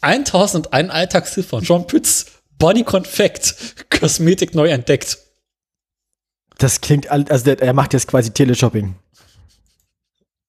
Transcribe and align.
1001 0.00 0.90
Alltagstipp 0.90 1.46
von 1.46 1.62
John 1.62 1.86
Pütz. 1.86 2.26
Body 2.58 2.84
Confect. 2.84 3.90
Kosmetik 3.90 4.54
neu 4.54 4.68
entdeckt. 4.68 5.18
Das 6.58 6.80
klingt, 6.80 7.08
also 7.08 7.44
der, 7.44 7.60
er 7.62 7.72
macht 7.72 7.92
jetzt 7.92 8.08
quasi 8.08 8.32
Teleshopping. 8.32 8.96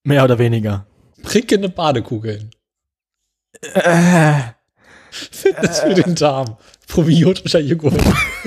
Mehr 0.03 0.23
oder 0.23 0.39
weniger. 0.39 0.87
Prickende 1.21 1.69
Badekugeln. 1.69 2.49
Äh, 3.73 4.41
Fitness 5.11 5.81
für 5.81 5.93
den 5.93 6.15
Darm. 6.15 6.57
Probiotischer 6.87 7.59
Joghurt. 7.59 8.01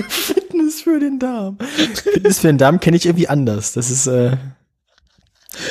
Fitness 0.09 0.81
für 0.81 0.99
den 0.99 1.19
Darm. 1.19 1.57
Fitness 1.59 2.39
für 2.39 2.47
den 2.47 2.57
Darm 2.57 2.79
kenne 2.79 2.97
ich 2.97 3.05
irgendwie 3.05 3.29
anders. 3.29 3.73
Das 3.73 3.89
ist 3.89 4.07
äh, 4.07 4.35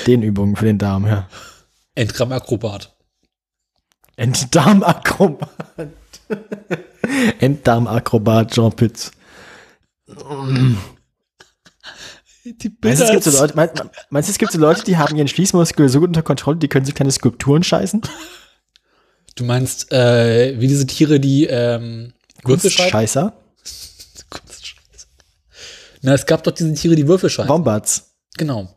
Dehnübungen 0.07 0.57
für 0.57 0.67
den 0.67 0.79
Darm, 0.79 1.07
ja. 1.07 1.29
Endram-Akrobat. 1.95 2.95
Enddarmakrobat. 4.17 5.49
Enddarmakrobat 7.41 8.53
Jean 8.53 8.73
Pütz. 8.73 9.11
Die 12.45 12.77
Meinst 12.83 13.01
du, 13.01 13.05
es 13.05 13.11
gibt 13.11 13.25
so 13.25 13.31
Leute, 13.31 13.55
mein, 13.55 13.71
meinst 14.11 14.29
du, 14.29 14.33
es 14.33 14.39
gibt 14.39 14.53
so 14.53 14.59
Leute, 14.59 14.83
die 14.85 14.97
haben 14.97 15.17
ihren 15.17 15.29
Schließmuskel 15.29 15.89
so 15.89 16.01
gut 16.01 16.09
unter 16.09 16.23
Kontrolle, 16.23 16.57
die 16.57 16.69
können 16.69 16.85
sich 16.85 16.95
kleine 16.95 17.13
Skulpturen 17.13 17.63
scheißen? 17.63 18.03
Du 19.37 19.45
meinst, 19.45 19.93
äh, 19.93 20.59
wie 20.59 20.67
diese 20.67 20.87
Tiere, 20.87 21.21
die 21.21 21.47
ähm, 21.47 22.13
Würfel? 22.45 22.71
Scheißer? 22.71 23.33
Na, 26.03 26.15
es 26.15 26.27
gab 26.27 26.43
doch 26.43 26.53
diese 26.53 26.75
Tiere, 26.75 26.97
die 26.97 27.07
Würfel 27.07 27.31
schreiben. 27.31 27.49
Wombats. 27.49 28.17
Genau. 28.37 28.69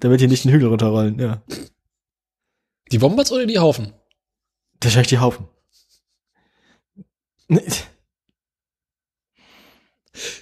Damit 0.00 0.20
die 0.20 0.26
nicht 0.26 0.44
den 0.44 0.52
Hügel 0.52 0.68
runterrollen, 0.68 1.18
ja. 1.20 1.42
Die 2.90 3.00
Wombats 3.00 3.30
oder 3.30 3.46
die 3.46 3.58
Haufen? 3.58 3.92
Schau 4.90 5.00
ich 5.00 5.06
die 5.06 5.18
Haufen. 5.18 5.46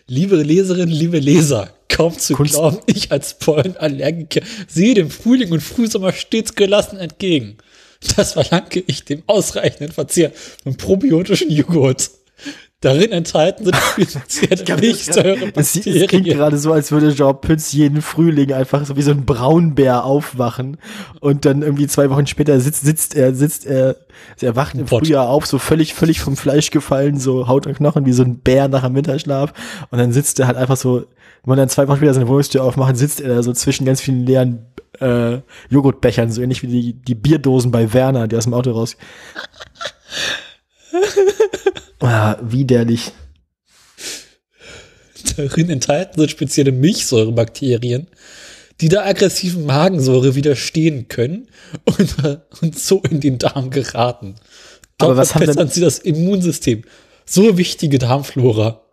Liebe 0.06 0.36
Leserinnen, 0.36 0.88
liebe 0.88 1.18
Leser, 1.18 1.72
kaum 1.88 2.18
zu 2.18 2.34
Kunst- 2.34 2.54
glauben, 2.54 2.78
ich 2.86 3.10
als 3.10 3.38
Pollenallergiker 3.38 4.42
sehe 4.68 4.94
dem 4.94 5.10
Frühling 5.10 5.50
und 5.52 5.60
Frühsommer 5.60 6.12
stets 6.12 6.54
gelassen 6.54 6.98
entgegen. 6.98 7.58
Das 8.16 8.32
verlange 8.32 8.82
ich 8.86 9.04
dem 9.04 9.22
ausreichenden 9.26 9.92
Verzehr 9.92 10.32
von 10.32 10.76
probiotischen 10.76 11.50
Joghurt. 11.50 12.10
Darin 12.82 13.12
enthalten 13.12 13.64
sind 13.64 13.76
Milchsäure, 14.80 15.52
Es, 15.54 15.76
es 15.76 16.06
klingt 16.08 16.26
gerade 16.26 16.58
so, 16.58 16.72
als 16.72 16.90
würde 16.90 17.14
Jean 17.14 17.40
Pütz 17.40 17.72
jeden 17.72 18.02
Frühling 18.02 18.52
einfach 18.52 18.84
so 18.84 18.96
wie 18.96 19.02
so 19.02 19.12
ein 19.12 19.24
Braunbär 19.24 20.04
aufwachen 20.04 20.78
und 21.20 21.44
dann 21.44 21.62
irgendwie 21.62 21.86
zwei 21.86 22.10
Wochen 22.10 22.26
später 22.26 22.58
sitzt, 22.58 22.84
sitzt 22.84 23.14
er, 23.14 23.34
sitzt 23.34 23.66
er, 23.66 23.96
er 24.40 24.56
wacht 24.56 24.74
im 24.74 24.86
Pott. 24.86 25.06
Frühjahr 25.06 25.28
auf, 25.28 25.46
so 25.46 25.58
völlig, 25.58 25.94
völlig 25.94 26.20
vom 26.20 26.36
Fleisch 26.36 26.72
gefallen, 26.72 27.18
so 27.20 27.46
Haut 27.46 27.68
und 27.68 27.74
Knochen, 27.74 28.04
wie 28.04 28.12
so 28.12 28.24
ein 28.24 28.40
Bär 28.40 28.66
nach 28.66 28.82
einem 28.82 28.96
Winterschlaf 28.96 29.52
und 29.90 29.98
dann 29.98 30.12
sitzt 30.12 30.40
er 30.40 30.48
halt 30.48 30.56
einfach 30.56 30.76
so, 30.76 30.96
wenn 30.96 31.06
man 31.44 31.58
dann 31.58 31.68
zwei 31.68 31.86
Wochen 31.86 31.98
später 31.98 32.14
seine 32.14 32.26
Wohnungstür 32.26 32.64
aufmacht, 32.64 32.96
sitzt 32.96 33.20
er 33.20 33.28
da 33.28 33.42
so 33.44 33.52
zwischen 33.52 33.86
ganz 33.86 34.00
vielen 34.00 34.26
leeren 34.26 34.66
äh, 34.98 35.38
Joghurtbechern, 35.70 36.32
so 36.32 36.42
ähnlich 36.42 36.62
wie 36.64 36.66
die, 36.66 36.92
die 36.94 37.14
Bierdosen 37.14 37.70
bei 37.70 37.92
Werner, 37.92 38.26
die 38.26 38.36
aus 38.36 38.44
dem 38.44 38.54
Auto 38.54 38.72
raus. 38.72 38.96
ah, 42.00 42.36
widerlich. 42.42 43.12
Darin 45.36 45.70
enthalten 45.70 46.20
sind 46.20 46.30
spezielle 46.30 46.72
Milchsäurebakterien, 46.72 48.08
die 48.80 48.88
der 48.88 49.06
aggressiven 49.06 49.64
Magensäure 49.66 50.34
widerstehen 50.34 51.08
können 51.08 51.48
und, 51.84 52.16
und 52.62 52.78
so 52.78 53.00
in 53.02 53.20
den 53.20 53.38
Darm 53.38 53.70
geraten. 53.70 54.36
Dort 54.98 55.10
Aber 55.12 55.16
was 55.16 55.34
haben 55.34 55.40
verbessern 55.44 55.66
denn- 55.68 55.74
sie 55.74 55.80
das 55.80 55.98
Immunsystem. 55.98 56.82
So 57.24 57.56
wichtige 57.56 57.98
Darmflora. 57.98 58.84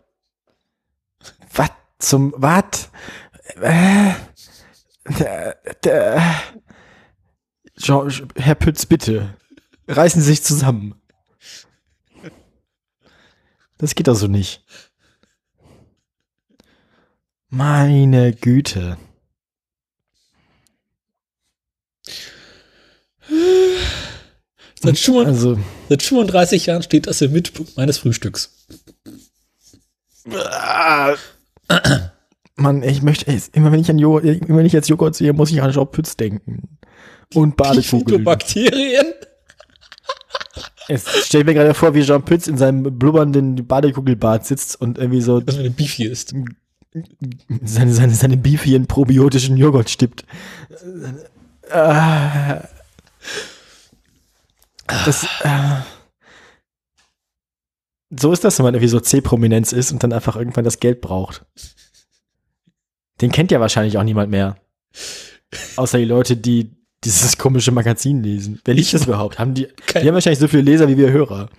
Was 1.53 1.69
zum 1.97 2.33
was? 2.37 2.89
Äh, 3.59 4.13
der, 5.19 5.57
der, 5.83 6.21
Jean, 7.77 8.11
Herr 8.35 8.55
Pütz, 8.55 8.85
bitte. 8.85 9.35
Reißen 9.87 10.21
Sie 10.21 10.27
sich 10.27 10.43
zusammen. 10.43 10.98
Das 13.79 13.95
geht 13.95 14.07
doch 14.07 14.15
so 14.15 14.27
nicht. 14.27 14.63
Meine 17.49 18.33
Güte. 18.33 18.97
Seit, 24.81 24.97
35 24.97 25.27
Also, 25.27 25.59
seit 25.89 26.03
35 26.03 26.65
Jahren 26.67 26.83
steht 26.83 27.07
das 27.07 27.21
im 27.21 27.31
Mittelpunkt 27.31 27.75
meines 27.77 27.97
Frühstücks. 27.97 28.67
Mann, 32.55 32.83
ich 32.83 33.01
möchte, 33.01 33.27
ey, 33.27 33.41
immer 33.53 33.71
wenn 33.71 33.79
ich 33.79 33.89
an 33.89 33.97
Joghurt, 33.97 34.25
immer 34.25 34.57
wenn 34.57 34.65
ich 34.65 34.73
jetzt 34.73 34.89
Joghurt 34.89 35.15
sehe, 35.15 35.33
muss 35.33 35.51
ich 35.51 35.61
an 35.61 35.91
Pütz 35.91 36.17
denken. 36.17 36.77
Und 37.33 37.55
Badekugeln. 37.55 38.23
Bakterien. 38.23 39.13
Ich 40.89 41.01
stell 41.25 41.43
mir 41.43 41.53
gerade 41.53 41.73
vor, 41.75 41.93
wie 41.93 42.03
Jean 42.03 42.23
Pütz 42.23 42.47
in 42.47 42.57
seinem 42.57 42.97
blubbernden 42.97 43.67
Badekugelbad 43.67 44.45
sitzt 44.45 44.81
und 44.81 44.97
irgendwie 44.97 45.21
so 45.21 45.39
Das 45.39 45.57
eine 45.57 45.69
Beefy 45.69 46.05
ist. 46.05 46.33
seine, 47.63 47.93
seine, 47.93 48.13
seine 48.15 48.37
beefien 48.37 48.87
probiotischen 48.87 49.55
Joghurt 49.55 49.89
stippt. 49.91 50.25
Das, 55.05 55.23
äh, 55.43 55.81
so 58.09 58.31
ist 58.31 58.43
das, 58.43 58.57
wenn 58.57 58.63
man 58.63 58.73
irgendwie 58.73 58.89
so 58.89 58.99
C-Prominenz 58.99 59.71
ist 59.71 59.91
und 59.91 60.01
dann 60.01 60.13
einfach 60.13 60.35
irgendwann 60.35 60.65
das 60.65 60.79
Geld 60.79 61.01
braucht. 61.01 61.45
Den 63.21 63.31
kennt 63.31 63.51
ja 63.51 63.59
wahrscheinlich 63.59 63.99
auch 63.99 64.03
niemand 64.03 64.31
mehr. 64.31 64.57
Außer 65.75 65.99
die 65.99 66.05
Leute, 66.05 66.35
die 66.35 66.75
dieses 67.03 67.37
komische 67.37 67.71
Magazin 67.71 68.23
lesen. 68.23 68.59
Wer 68.65 68.73
liest 68.73 68.93
das 68.93 69.05
überhaupt? 69.05 69.39
Haben 69.39 69.53
die, 69.53 69.67
die 69.93 70.07
haben 70.07 70.13
wahrscheinlich 70.13 70.39
so 70.39 70.47
viele 70.47 70.63
Leser 70.63 70.87
wie 70.87 70.97
wir 70.97 71.11
Hörer. 71.11 71.49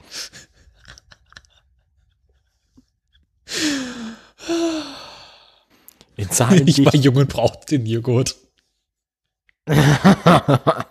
In 6.16 6.30
Zahlen 6.30 6.68
Ich 6.68 6.76
die 6.76 6.84
war 6.84 6.94
jung 6.94 7.16
und 7.16 7.28
brauchte 7.28 7.78
den 7.78 7.86
Joghurt. 7.86 8.36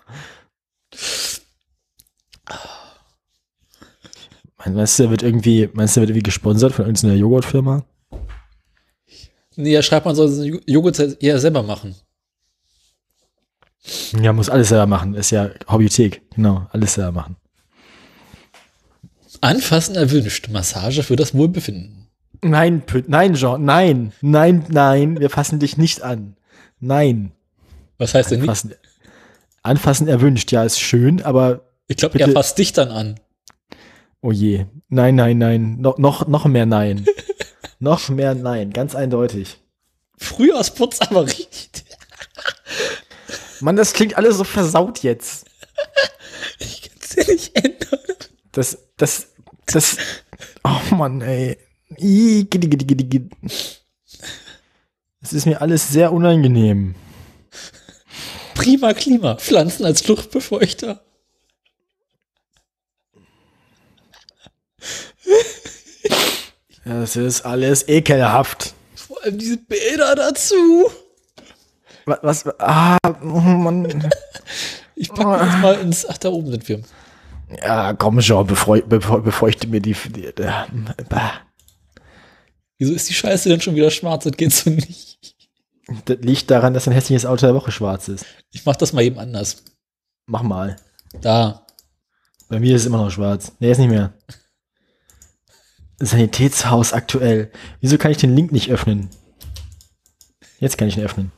Meinst 4.66 5.00
du, 5.00 5.04
der 5.04 5.12
wird 5.12 5.24
irgendwie, 5.24 5.70
meinst 5.74 5.96
du, 5.96 6.02
wird 6.02 6.10
irgendwie 6.12 6.24
gesponsert 6.24 6.74
von 6.74 6.86
irgendeiner 6.86 7.16
Joghurtfirma? 7.16 7.86
Nee, 9.56 9.72
ja, 9.72 9.82
schreibt 9.82 10.06
man 10.06 10.16
soll 10.16 10.62
Joghurt 10.66 11.22
eher 11.22 11.40
selber 11.40 11.64
machen. 11.64 11.96
Ja, 14.22 14.34
muss 14.34 14.50
alles 14.50 14.70
selber 14.70 14.88
machen. 14.88 15.14
Ist 15.16 15.32
ja 15.32 15.50
Hobbythek. 15.68 16.22
Genau, 16.36 16.68
alles 16.72 16.96
selber 16.96 17.12
machen. 17.12 17.36
Anfassen 19.42 19.96
erwünscht. 19.96 20.50
Massage 20.50 21.04
für 21.04 21.16
das 21.16 21.34
Wohlbefinden. 21.34 22.08
Nein, 22.42 22.86
Püt, 22.86 23.10
nein, 23.10 23.34
Jean, 23.36 23.64
nein, 23.66 24.14
nein, 24.22 24.66
nein, 24.70 25.20
wir 25.20 25.30
fassen 25.30 25.60
dich 25.60 25.78
nicht 25.78 26.02
an. 26.02 26.38
Nein. 26.80 27.32
Was 27.98 28.14
heißt 28.14 28.32
denn 28.32 28.40
nicht? 28.40 28.50
Anfassen, 28.50 28.76
anfassen 29.62 30.08
erwünscht, 30.08 30.52
ja, 30.52 30.64
ist 30.64 30.80
schön, 30.80 31.22
aber 31.22 31.66
Ich 31.88 31.98
glaube, 31.98 32.18
er 32.20 32.30
fasst 32.32 32.58
dich 32.58 32.72
dann 32.72 32.92
an. 32.92 33.20
oh 34.22 34.32
je. 34.32 34.66
Nein, 34.88 35.16
nein, 35.16 35.38
nein. 35.38 35.78
No, 35.80 35.96
noch, 35.98 36.28
noch 36.28 36.46
mehr 36.46 36.66
Nein. 36.66 37.06
noch 37.80 38.08
mehr 38.10 38.36
Nein, 38.36 38.72
ganz 38.72 38.96
eindeutig. 38.96 39.58
Frühjahrsputz 40.18 41.02
aber 41.02 41.26
richtig. 41.26 41.84
Mann, 43.62 43.76
das 43.76 43.94
klingt 43.94 44.18
alles 44.18 44.38
so 44.38 44.44
versaut 44.44 45.04
jetzt. 45.04 45.46
Ich 46.60 46.82
kann 46.84 46.98
es 47.02 47.16
ja 47.16 47.34
nicht 47.34 47.56
ändern. 47.56 48.00
Das, 48.52 48.78
das, 48.98 49.28
das, 49.66 49.98
oh 50.64 50.96
Mann, 50.96 51.22
ey. 51.22 51.58
Das 55.22 55.34
ist 55.34 55.46
mir 55.46 55.62
alles 55.62 55.90
sehr 55.90 56.12
unangenehm. 56.14 56.96
Prima 58.56 58.94
Klima. 58.94 59.36
Pflanzen 59.36 59.86
als 59.86 60.08
Luftbefeuchter. 60.08 61.02
Das 66.86 67.16
ist 67.16 67.42
alles 67.46 67.88
ekelhaft. 67.88 68.74
Vor 68.96 69.24
allem 69.24 69.38
diese 69.38 69.58
Bilder 69.58 70.16
dazu. 70.16 70.90
Was, 72.22 72.46
ah, 72.60 72.98
oh 73.06 73.40
Mann. 73.40 74.10
Ich 75.02 75.08
packe 75.14 75.46
das 75.46 75.62
mal 75.62 75.76
ins. 75.80 76.06
Ach, 76.06 76.18
da 76.18 76.28
oben 76.28 76.52
sind 76.52 76.68
wir. 76.68 76.82
Ja, 77.64 77.94
komm 77.94 78.22
schon, 78.22 78.46
befeu, 78.46 78.82
befeu, 78.82 79.22
befeuchte 79.22 79.66
mir 79.68 79.80
die, 79.80 79.94
die, 79.94 80.34
die 80.34 81.04
bah. 81.08 81.32
Wieso 82.78 82.94
ist 82.94 83.08
die 83.08 83.14
Scheiße 83.14 83.48
denn 83.48 83.62
schon 83.62 83.76
wieder 83.76 83.92
schwarz? 83.92 84.26
Das 84.26 84.34
geht 84.34 84.52
so 84.52 84.70
nicht. 84.70 85.18
Das 86.04 86.18
liegt 86.20 86.52
daran, 86.52 86.74
dass 86.74 86.88
ein 86.88 86.94
hässliches 86.94 87.26
Auto 87.26 87.46
der 87.46 87.56
Woche 87.56 87.72
schwarz 87.72 88.10
ist. 88.10 88.26
Ich 88.52 88.66
mach 88.66 88.76
das 88.76 88.92
mal 88.92 89.04
eben 89.04 89.20
anders. 89.20 89.64
Mach 90.28 90.44
mal. 90.44 90.76
Da. 91.22 91.66
Bei 92.50 92.60
mir 92.60 92.76
ist 92.76 92.82
es 92.82 92.88
immer 92.88 92.98
noch 92.98 93.10
schwarz. 93.10 93.54
Nee, 93.60 93.72
ist 93.72 93.80
nicht 93.80 93.90
mehr. 93.90 94.14
Sanitätshaus 96.00 96.94
aktuell. 96.94 97.52
Wieso 97.80 97.98
kann 97.98 98.12
ich 98.12 98.18
den 98.18 98.36
Link 98.36 98.52
nicht 98.52 98.70
öffnen? 98.70 99.10
Jetzt 100.60 100.78
kann 100.78 100.90
ich 100.90 100.98
ihn 100.98 101.04
öffnen. 101.04 101.32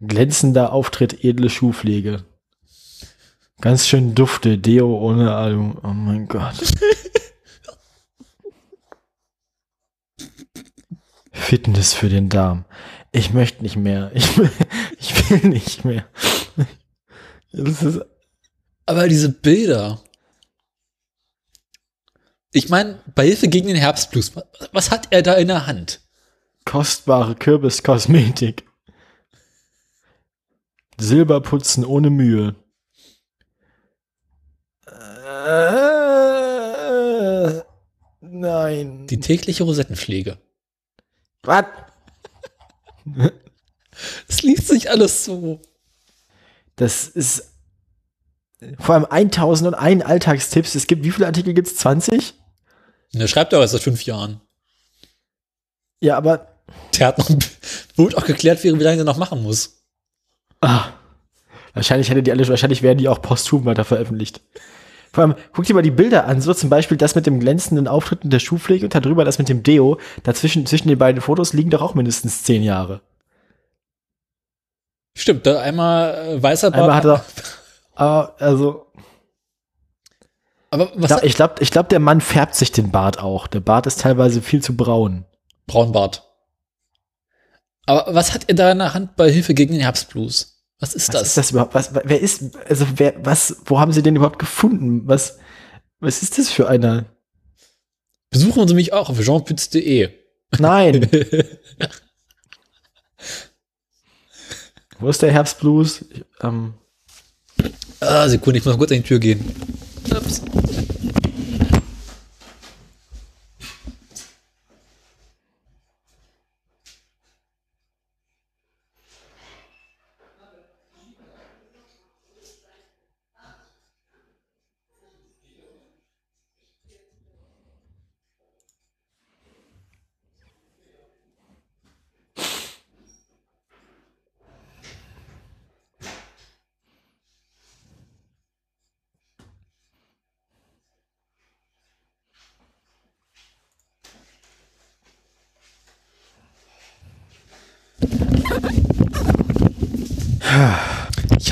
Glänzender 0.00 0.72
Auftritt, 0.72 1.24
edle 1.24 1.50
Schuhpflege. 1.50 2.24
Ganz 3.60 3.86
schön 3.86 4.14
dufte, 4.14 4.58
Deo 4.58 4.96
ohne 4.98 5.34
Alu. 5.34 5.74
Oh 5.82 5.88
mein 5.88 6.26
Gott. 6.28 6.54
Fitness 11.32 11.92
für 11.94 12.08
den 12.08 12.28
Darm. 12.28 12.64
Ich 13.12 13.32
möchte 13.32 13.62
nicht 13.62 13.76
mehr. 13.76 14.10
Ich, 14.14 14.36
will- 14.38 14.50
ich 14.98 15.30
will 15.30 15.48
nicht 15.50 15.84
mehr. 15.84 16.06
Ist, 17.52 18.00
Aber 18.86 19.08
diese 19.08 19.28
Bilder. 19.30 20.00
Ich 22.52 22.68
meine, 22.68 23.00
bei 23.14 23.26
Hilfe 23.26 23.48
gegen 23.48 23.66
den 23.68 23.76
Herbstblues, 23.76 24.32
was 24.72 24.90
hat 24.90 25.08
er 25.10 25.22
da 25.22 25.34
in 25.34 25.48
der 25.48 25.66
Hand? 25.66 26.00
Kostbare 26.64 27.34
Kürbiskosmetik. 27.34 28.64
Silberputzen 30.98 31.84
ohne 31.84 32.10
Mühe. 32.10 32.54
Äh, 34.86 36.02
nein. 38.20 39.06
Die 39.08 39.20
tägliche 39.20 39.64
Rosettenpflege. 39.64 40.38
Was? 41.42 41.66
Es 44.28 44.42
liest 44.42 44.68
sich 44.68 44.90
alles 44.90 45.24
so. 45.24 45.60
Das 46.76 47.06
ist 47.08 47.52
vor 48.78 48.94
allem 48.94 49.04
1001 49.06 50.04
Alltagstipps. 50.04 50.74
Es 50.74 50.86
gibt, 50.86 51.04
wie 51.04 51.10
viele 51.10 51.26
Artikel 51.26 51.52
gibt 51.54 51.68
es? 51.68 51.76
20? 51.76 52.34
Der 53.12 53.26
schreibt 53.28 53.54
auch 53.54 53.60
erst 53.60 53.72
seit 53.72 53.82
fünf 53.82 54.04
Jahren. 54.04 54.40
Ja, 56.00 56.16
aber 56.16 56.53
Der 56.98 57.08
hat 57.08 57.18
noch, 57.18 57.28
wurde 57.96 58.16
auch 58.16 58.24
geklärt, 58.24 58.62
wie, 58.64 58.68
lange 58.68 58.98
er 58.98 59.04
noch 59.04 59.16
machen 59.16 59.42
muss. 59.42 59.82
Ah. 60.60 60.84
Wahrscheinlich 61.74 62.08
hätte 62.08 62.22
die 62.22 62.30
alle, 62.30 62.46
wahrscheinlich 62.46 62.82
werden 62.82 62.98
die 62.98 63.08
auch 63.08 63.20
posthum 63.20 63.64
weiter 63.64 63.84
veröffentlicht. 63.84 64.40
Vor 65.12 65.24
allem, 65.24 65.34
guck 65.52 65.64
dir 65.64 65.74
mal 65.74 65.82
die 65.82 65.90
Bilder 65.90 66.26
an, 66.26 66.40
so 66.40 66.54
zum 66.54 66.70
Beispiel 66.70 66.96
das 66.96 67.14
mit 67.14 67.26
dem 67.26 67.40
glänzenden 67.40 67.88
Auftritt 67.88 68.24
und 68.24 68.32
der 68.32 68.40
Schuhpflege 68.40 68.86
und 68.86 68.94
darüber 68.94 69.24
das 69.24 69.38
mit 69.38 69.48
dem 69.48 69.62
Deo. 69.62 69.98
Dazwischen, 70.22 70.66
zwischen 70.66 70.88
den 70.88 70.98
beiden 70.98 71.20
Fotos 71.20 71.52
liegen 71.52 71.70
doch 71.70 71.82
auch 71.82 71.94
mindestens 71.94 72.42
zehn 72.42 72.62
Jahre. 72.62 73.00
Stimmt, 75.16 75.46
da 75.46 75.60
einmal 75.60 76.14
äh, 76.14 76.42
weißer 76.42 76.70
Bart. 76.70 76.82
Einmal 76.82 76.96
hat 76.96 77.04
er, 77.04 77.24
aber, 77.94 78.34
also, 78.40 78.86
aber 80.70 80.90
was 80.96 81.22
ich 81.22 81.36
glaube, 81.36 81.54
ich 81.60 81.70
glaub, 81.70 81.88
der 81.88 82.00
Mann 82.00 82.20
färbt 82.20 82.56
sich 82.56 82.72
den 82.72 82.90
Bart 82.90 83.20
auch. 83.20 83.46
Der 83.46 83.60
Bart 83.60 83.86
ist 83.86 84.00
teilweise 84.00 84.42
viel 84.42 84.60
zu 84.60 84.76
braun. 84.76 85.24
Braunbart. 85.68 86.33
Aber 87.86 88.14
was 88.14 88.32
hat 88.32 88.44
er 88.48 88.54
da 88.54 88.72
in 88.72 88.78
der 88.78 88.94
Hand 88.94 89.16
bei 89.16 89.30
Hilfe 89.30 89.54
gegen 89.54 89.72
den 89.72 89.82
Herbstblues? 89.82 90.62
Was 90.80 90.94
ist 90.94 91.08
Was 91.08 91.20
das? 91.20 91.28
ist 91.28 91.36
das 91.36 91.50
überhaupt? 91.50 91.74
Was, 91.74 91.90
wer 91.94 92.20
ist, 92.20 92.56
also, 92.68 92.86
wer, 92.96 93.14
was, 93.24 93.56
wo 93.66 93.78
haben 93.78 93.92
sie 93.92 94.02
den 94.02 94.16
überhaupt 94.16 94.38
gefunden? 94.38 95.02
Was, 95.06 95.38
was 96.00 96.22
ist 96.22 96.38
das 96.38 96.50
für 96.50 96.68
einer? 96.68 97.06
Besuchen 98.30 98.66
Sie 98.66 98.74
mich 98.74 98.92
auch 98.92 99.08
auf 99.10 99.20
jeanpütz.de. 99.20 100.10
Nein. 100.58 101.08
Wo 104.98 105.08
ist 105.08 105.22
der 105.22 105.32
Herbstblues? 105.32 106.04
Ich, 106.10 106.24
Ähm, 106.42 106.74
Ah, 108.00 108.28
Sekunde, 108.28 108.58
ich 108.58 108.64
muss 108.64 108.74
mal 108.74 108.78
kurz 108.78 108.90
an 108.92 108.98
die 108.98 109.02
Tür 109.04 109.18
gehen. 109.18 109.40
Ups. 110.10 110.42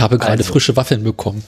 Habe 0.03 0.19
gerade 0.19 0.39
Also. 0.39 0.53
frische 0.53 0.77
Waffeln 0.77 1.03
bekommen. 1.05 1.43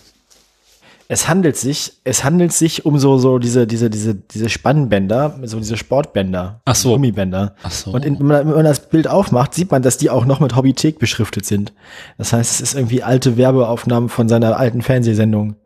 es 1.09 1.29
handelt 1.29 1.57
sich, 1.57 1.93
es 2.05 2.25
handelt 2.25 2.53
sich 2.53 2.87
um 2.87 2.99
so, 2.99 3.19
so 3.19 3.39
diese, 3.39 3.67
diese, 3.67 3.91
diese, 3.91 4.15
diese 4.15 4.49
Spannbänder, 4.49 5.39
so 5.43 5.59
diese 5.59 5.77
Sportbänder. 5.77 6.63
Ach 6.65 6.75
so. 6.75 6.93
Gummibänder. 6.93 7.55
Ach 7.63 7.71
so. 7.71 7.91
Und 7.93 8.05
in, 8.05 8.19
wenn, 8.19 8.27
man, 8.27 8.47
wenn 8.49 8.55
man 8.55 8.65
das 8.65 8.89
Bild 8.89 9.07
aufmacht, 9.07 9.53
sieht 9.53 9.71
man, 9.71 9.83
dass 9.83 9.99
die 9.99 10.09
auch 10.09 10.25
noch 10.25 10.41
mit 10.41 10.57
Hobbythek 10.57 10.99
beschriftet 10.99 11.45
sind. 11.45 11.75
Das 12.17 12.33
heißt, 12.33 12.55
es 12.55 12.61
ist 12.63 12.75
irgendwie 12.75 13.03
alte 13.03 13.37
Werbeaufnahmen 13.37 14.09
von 14.09 14.31
seiner 14.31 14.57
alten 14.57 14.81
Fernsehsendung, 14.81 15.57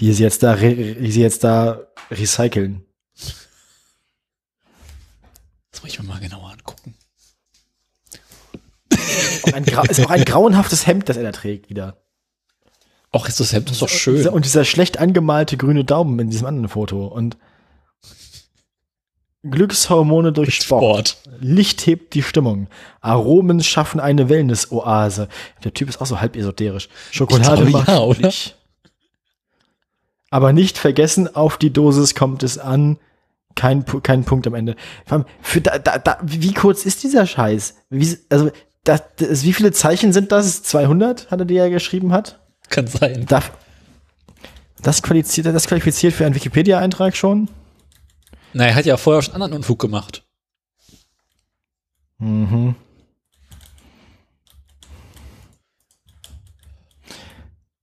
die 0.00 0.12
sie 0.12 0.24
jetzt 0.24 0.42
da, 0.42 0.56
die 0.56 1.12
sie 1.12 1.22
jetzt 1.22 1.44
da 1.44 1.78
recyceln. 2.10 2.82
Das 5.70 5.82
muss 5.82 5.92
ich 5.92 6.00
mir 6.00 6.08
mal 6.08 6.18
genauer 6.18 6.50
angucken. 6.50 6.94
Ein, 9.52 9.64
ist 9.64 10.04
auch 10.04 10.10
ein 10.10 10.24
grauenhaftes 10.24 10.86
Hemd, 10.86 11.08
das 11.08 11.16
er 11.16 11.22
da 11.22 11.32
trägt 11.32 11.70
wieder. 11.70 11.96
Och, 13.12 13.26
ist 13.28 13.40
das 13.40 13.52
Hemd 13.52 13.70
ist 13.70 13.80
doch 13.80 13.88
schön. 13.88 14.28
Und 14.28 14.44
dieser 14.44 14.64
schlecht 14.64 14.98
angemalte 14.98 15.56
grüne 15.56 15.84
Daumen 15.84 16.18
in 16.18 16.30
diesem 16.30 16.46
anderen 16.46 16.68
Foto. 16.68 17.06
Und 17.06 17.36
Glückshormone 19.44 20.32
durch 20.32 20.56
Sport. 20.56 21.16
Licht 21.40 21.86
hebt 21.86 22.14
die 22.14 22.22
Stimmung. 22.22 22.68
Aromen 23.00 23.62
schaffen 23.62 24.00
eine 24.00 24.28
Wellness-Oase. 24.28 25.28
Der 25.64 25.72
Typ 25.72 25.88
ist 25.88 26.00
auch 26.00 26.06
so 26.06 26.20
halb 26.20 26.36
esoterisch. 26.36 26.88
Schokolade 27.10 27.64
Ich 27.64 27.72
macht 27.72 27.88
ja, 27.88 28.00
oder? 28.00 28.14
glücklich. 28.14 28.54
Aber 30.30 30.52
nicht 30.52 30.76
vergessen, 30.76 31.34
auf 31.34 31.56
die 31.56 31.72
Dosis 31.72 32.14
kommt 32.14 32.42
es 32.42 32.58
an. 32.58 32.98
Kein, 33.54 33.84
kein 34.02 34.24
Punkt 34.24 34.46
am 34.46 34.54
Ende. 34.54 34.76
Für 35.40 35.60
da, 35.60 35.78
da, 35.78 35.98
da, 35.98 36.18
wie 36.22 36.52
kurz 36.52 36.84
ist 36.84 37.02
dieser 37.02 37.26
Scheiß? 37.26 37.74
Wie, 37.90 38.16
also, 38.28 38.50
das, 38.84 39.02
das, 39.16 39.42
wie 39.42 39.52
viele 39.52 39.72
Zeichen 39.72 40.12
sind 40.12 40.30
das? 40.30 40.62
200, 40.62 41.30
hat 41.30 41.40
er 41.40 41.44
dir 41.44 41.64
ja 41.64 41.68
geschrieben 41.68 42.12
hat? 42.12 42.38
Kann 42.70 42.86
sein. 42.86 43.26
Darf, 43.26 43.52
das 44.82 45.02
qualifiziert, 45.02 45.46
das 45.46 45.66
qualifiziert 45.66 46.14
für 46.14 46.26
einen 46.26 46.34
Wikipedia-Eintrag 46.34 47.16
schon? 47.16 47.48
Na, 48.52 48.66
er 48.66 48.74
hat 48.74 48.86
ja 48.86 48.96
vorher 48.96 49.22
schon 49.22 49.34
anderen 49.34 49.54
Unfug 49.54 49.78
gemacht. 49.78 50.24
Mhm. 52.18 52.74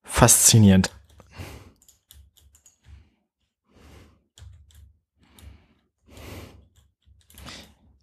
Faszinierend. 0.03 0.91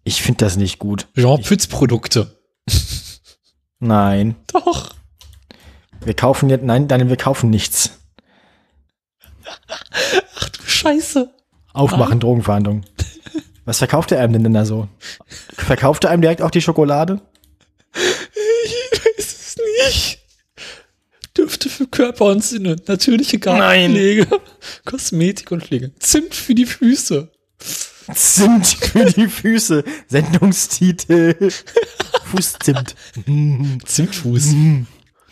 Ich 0.03 0.21
finde 0.21 0.45
das 0.45 0.57
nicht 0.57 0.79
gut. 0.79 1.07
Jean 1.15 1.41
Pütz 1.41 1.67
Produkte. 1.67 2.37
Nein. 3.79 4.35
Doch. 4.51 4.92
Wir 6.05 6.13
kaufen 6.13 6.49
jetzt, 6.49 6.63
nein, 6.63 6.87
nein, 6.89 7.09
wir 7.09 7.17
kaufen 7.17 7.49
nichts. 7.49 7.91
Ach 10.35 10.49
du 10.49 10.61
Scheiße. 10.65 11.29
Aufmachen, 11.73 12.19
Drogenverhandlung. 12.19 12.83
Was 13.65 13.77
verkauft 13.77 14.11
er 14.11 14.19
einem 14.19 14.43
denn 14.43 14.53
da 14.53 14.65
so? 14.65 14.87
Verkauft 15.55 16.03
er 16.03 16.11
einem 16.11 16.21
direkt 16.21 16.41
auch 16.41 16.51
die 16.51 16.61
Schokolade? 16.61 17.21
Ich 17.95 18.99
weiß 18.99 19.17
es 19.17 19.55
nicht. 19.87 20.19
Düfte 21.37 21.69
für 21.69 21.87
Körper 21.87 22.25
und 22.25 22.43
Sinne. 22.43 22.75
Natürliche 22.87 23.39
Gartenpflege. 23.39 24.27
Kosmetik 24.85 25.51
und 25.51 25.63
Pflege. 25.63 25.95
Zimt 25.99 26.35
für 26.35 26.53
die 26.53 26.65
Füße. 26.65 27.31
Zimt 28.13 28.67
für 28.67 29.05
die 29.05 29.27
Füße. 29.27 29.83
Sendungstitel. 30.07 31.49
Fußzimt. 32.25 32.95
Zimtfuß. 33.85 34.53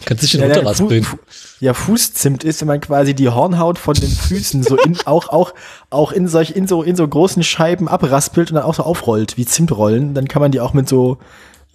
Kannst 0.06 0.24
dich 0.24 0.34
Ja, 0.34 0.46
Unterlass 0.46 0.78
Fu- 0.78 0.88
bringen. 0.88 1.04
Fu- 1.04 1.18
ja, 1.60 1.74
Fußzimt 1.74 2.44
ist, 2.44 2.62
wenn 2.62 2.68
man 2.68 2.82
quasi 2.82 3.14
die 3.14 3.30
Hornhaut 3.30 3.78
von 3.78 3.94
den 3.94 4.10
Füßen 4.10 4.64
so 4.64 4.76
in, 4.78 4.98
auch, 5.06 5.30
auch, 5.30 5.54
auch 5.90 6.12
in 6.12 6.28
solch, 6.28 6.52
in 6.56 6.68
so, 6.68 6.82
in 6.84 6.96
so 6.96 7.08
großen 7.08 7.44
Scheiben 7.44 7.88
abraspelt 7.88 8.50
und 8.52 8.56
dann 8.56 8.64
auch 8.64 8.74
so 8.76 8.84
aufrollt, 8.84 9.38
wie 9.38 9.46
Zimtrollen, 9.46 10.14
dann 10.14 10.28
kann 10.28 10.42
man 10.42 10.52
die 10.52 10.60
auch 10.60 10.74
mit 10.74 10.90
so, 10.90 11.18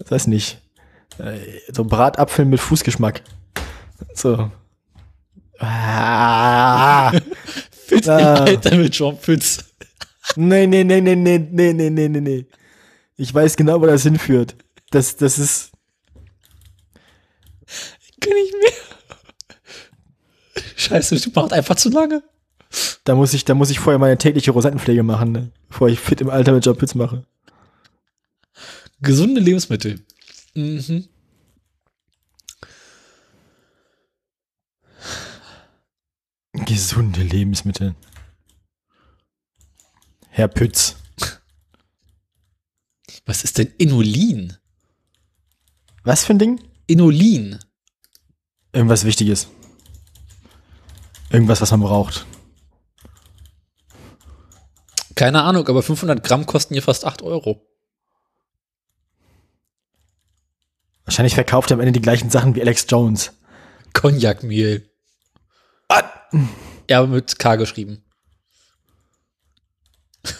weiß 0.08 0.26
nicht, 0.26 0.60
Äh, 1.18 1.38
so 1.72 1.84
Bratapfel 1.84 2.44
mit 2.44 2.60
Fußgeschmack. 2.60 3.22
So. 4.12 4.50
Ah. 5.58 7.12
Fit 7.70 8.08
Ah. 8.08 8.36
im 8.38 8.42
Alter 8.46 8.76
mit 8.76 9.22
Pütz. 9.22 9.64
Nee, 10.36 10.66
nee, 10.66 10.84
nee, 10.84 11.00
nee, 11.00 11.14
nee, 11.16 11.38
nee, 11.38 11.72
nee, 11.72 11.90
nee, 11.90 12.08
nee, 12.08 12.20
nee. 12.20 12.46
Ich 13.16 13.32
weiß 13.32 13.56
genau, 13.56 13.80
wo 13.80 13.86
das 13.86 14.02
hinführt. 14.02 14.56
Das, 14.90 15.16
das 15.16 15.38
ist. 15.38 15.70
Kann 18.20 18.32
ich 18.44 18.52
mehr. 18.52 18.72
Scheiße, 20.76 21.20
du 21.20 21.30
machst 21.34 21.52
einfach 21.52 21.76
zu 21.76 21.90
lange. 21.90 22.22
Da 23.04 23.14
muss 23.14 23.34
ich, 23.34 23.44
da 23.44 23.54
muss 23.54 23.70
ich 23.70 23.78
vorher 23.78 23.98
meine 23.98 24.18
tägliche 24.18 24.50
Rosettenpflege 24.50 25.02
machen, 25.02 25.32
ne? 25.32 25.52
Bevor 25.68 25.88
ich 25.88 26.00
fit 26.00 26.20
im 26.20 26.30
Alter 26.30 26.52
mit 26.52 26.64
Job 26.64 26.78
Pütz 26.78 26.94
mache. 26.94 27.24
Gesunde 29.00 29.40
Lebensmittel. 29.40 30.04
Mhm. 30.54 31.08
Gesunde 36.52 37.22
Lebensmittel. 37.22 37.94
Herr 40.28 40.48
Pütz. 40.48 40.96
Was 43.26 43.44
ist 43.44 43.58
denn 43.58 43.72
Inulin? 43.78 44.56
Was 46.04 46.24
für 46.24 46.32
ein 46.34 46.38
Ding? 46.38 46.60
Inulin. 46.86 47.58
Irgendwas 48.76 49.06
Wichtiges. 49.06 49.48
Irgendwas, 51.30 51.62
was 51.62 51.70
man 51.70 51.80
braucht. 51.80 52.26
Keine 55.14 55.44
Ahnung, 55.44 55.66
aber 55.66 55.82
500 55.82 56.22
Gramm 56.22 56.44
kosten 56.44 56.74
hier 56.74 56.82
fast 56.82 57.06
8 57.06 57.22
Euro. 57.22 57.66
Wahrscheinlich 61.06 61.34
verkauft 61.34 61.70
er 61.70 61.76
am 61.76 61.80
Ende 61.80 61.92
die 61.92 62.02
gleichen 62.02 62.28
Sachen 62.28 62.54
wie 62.54 62.60
Alex 62.60 62.84
Jones. 62.86 63.32
Cognacmehl. 63.94 64.90
Ja, 66.90 66.98
aber 66.98 67.06
mit 67.06 67.38
K 67.38 67.56
geschrieben. 67.56 68.04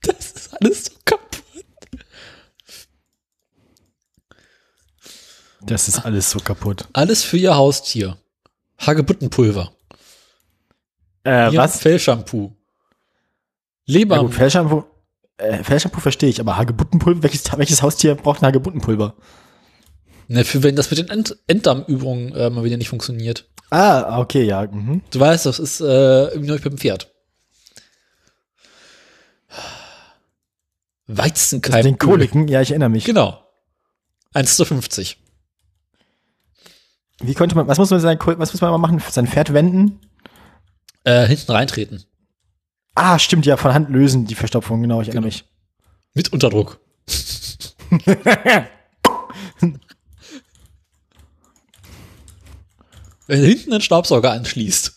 Das 0.00 0.32
ist 0.32 0.54
alles 0.54 0.86
so 0.86 0.92
kaputt. 1.04 1.19
Das 5.70 5.88
ist 5.88 6.04
alles 6.04 6.30
so 6.30 6.40
kaputt. 6.40 6.88
Alles 6.92 7.22
für 7.22 7.36
ihr 7.36 7.54
Haustier. 7.54 8.16
Hagebuttenpulver. 8.78 9.72
Äh, 11.22 11.54
was? 11.54 11.78
Fellshampoo. 11.80 12.52
Ja, 13.84 13.98
Leber. 13.98 14.18
gut, 14.20 14.34
Fellshampoo, 14.34 14.84
äh, 15.36 15.62
Fellshampoo 15.62 16.00
verstehe 16.00 16.28
ich, 16.28 16.40
aber 16.40 16.56
Hagebuttenpulver, 16.56 17.22
welches, 17.22 17.44
welches 17.56 17.82
Haustier 17.82 18.14
braucht 18.14 18.42
ein 18.42 18.46
Hagebuttenpulver? 18.46 19.14
ne, 20.30 20.44
für 20.44 20.62
wenn 20.62 20.76
das 20.76 20.90
mit 20.90 20.98
den 20.98 21.08
End 21.08 21.36
Enddarmübungen 21.46 22.34
äh, 22.34 22.50
mal 22.50 22.64
wieder 22.64 22.76
nicht 22.76 22.88
funktioniert. 22.88 23.48
Ah, 23.70 24.18
okay, 24.18 24.44
ja. 24.44 24.66
Mhm. 24.66 25.02
Du 25.10 25.20
weißt, 25.20 25.46
das 25.46 25.58
ist 25.58 25.80
äh, 25.80 26.28
irgendwie 26.28 26.50
noch 26.50 26.60
beim 26.60 26.78
Pferd. 26.78 27.12
Weizenkeim. 31.06 31.82
Den 31.82 31.98
Koliken, 31.98 32.48
ja, 32.48 32.60
ich 32.60 32.70
erinnere 32.70 32.88
mich. 32.88 33.04
Genau. 33.04 33.44
1 34.32 34.56
zu 34.56 34.64
50. 34.64 35.18
Wie 37.20 37.34
konnte 37.34 37.54
man, 37.54 37.68
was 37.68 37.78
muss 37.78 37.90
man 37.90 38.00
sein, 38.00 38.18
was 38.18 38.52
muss 38.52 38.60
man 38.60 38.70
mal 38.70 38.78
machen? 38.78 39.02
Sein 39.10 39.26
Pferd 39.26 39.52
wenden? 39.52 40.00
Äh, 41.04 41.26
hinten 41.26 41.52
reintreten. 41.52 42.04
Ah, 42.94 43.18
stimmt, 43.18 43.46
ja, 43.46 43.56
von 43.56 43.74
Hand 43.74 43.90
lösen, 43.90 44.26
die 44.26 44.34
Verstopfung, 44.34 44.82
genau, 44.82 45.00
ich 45.00 45.08
erinnere 45.08 45.26
mich. 45.26 45.44
Mit 46.14 46.32
Unterdruck. 46.32 46.80
Wenn 53.26 53.44
hinten 53.44 53.72
einen 53.72 53.80
Staubsauger 53.80 54.32
anschließt. 54.32 54.92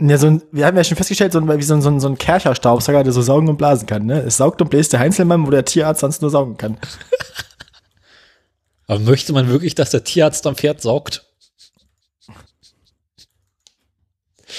Ja, 0.00 0.18
so 0.18 0.26
ein, 0.26 0.42
wir 0.50 0.66
haben 0.66 0.76
ja 0.76 0.84
schon 0.84 0.96
festgestellt, 0.96 1.32
so 1.32 1.38
ein, 1.40 1.48
wie 1.48 1.62
so 1.62 1.74
ein, 1.74 1.82
so 1.82 1.90
ein, 1.90 2.00
so 2.00 2.08
ein 2.08 2.18
Kercher-Staubsauger, 2.18 3.04
der 3.04 3.12
so 3.12 3.22
saugen 3.22 3.48
und 3.48 3.56
blasen 3.56 3.86
kann, 3.86 4.06
ne? 4.06 4.20
Es 4.20 4.36
saugt 4.38 4.60
und 4.62 4.70
bläst 4.70 4.92
der 4.92 5.00
Heinzelmann, 5.00 5.46
wo 5.46 5.50
der 5.50 5.64
Tierarzt 5.64 6.00
sonst 6.00 6.22
nur 6.22 6.30
saugen 6.30 6.56
kann. 6.56 6.78
Aber 8.90 8.98
möchte 8.98 9.32
man 9.32 9.48
wirklich, 9.48 9.76
dass 9.76 9.90
der 9.90 10.02
Tierarzt 10.02 10.44
am 10.48 10.56
Pferd 10.56 10.82
saugt? 10.82 11.24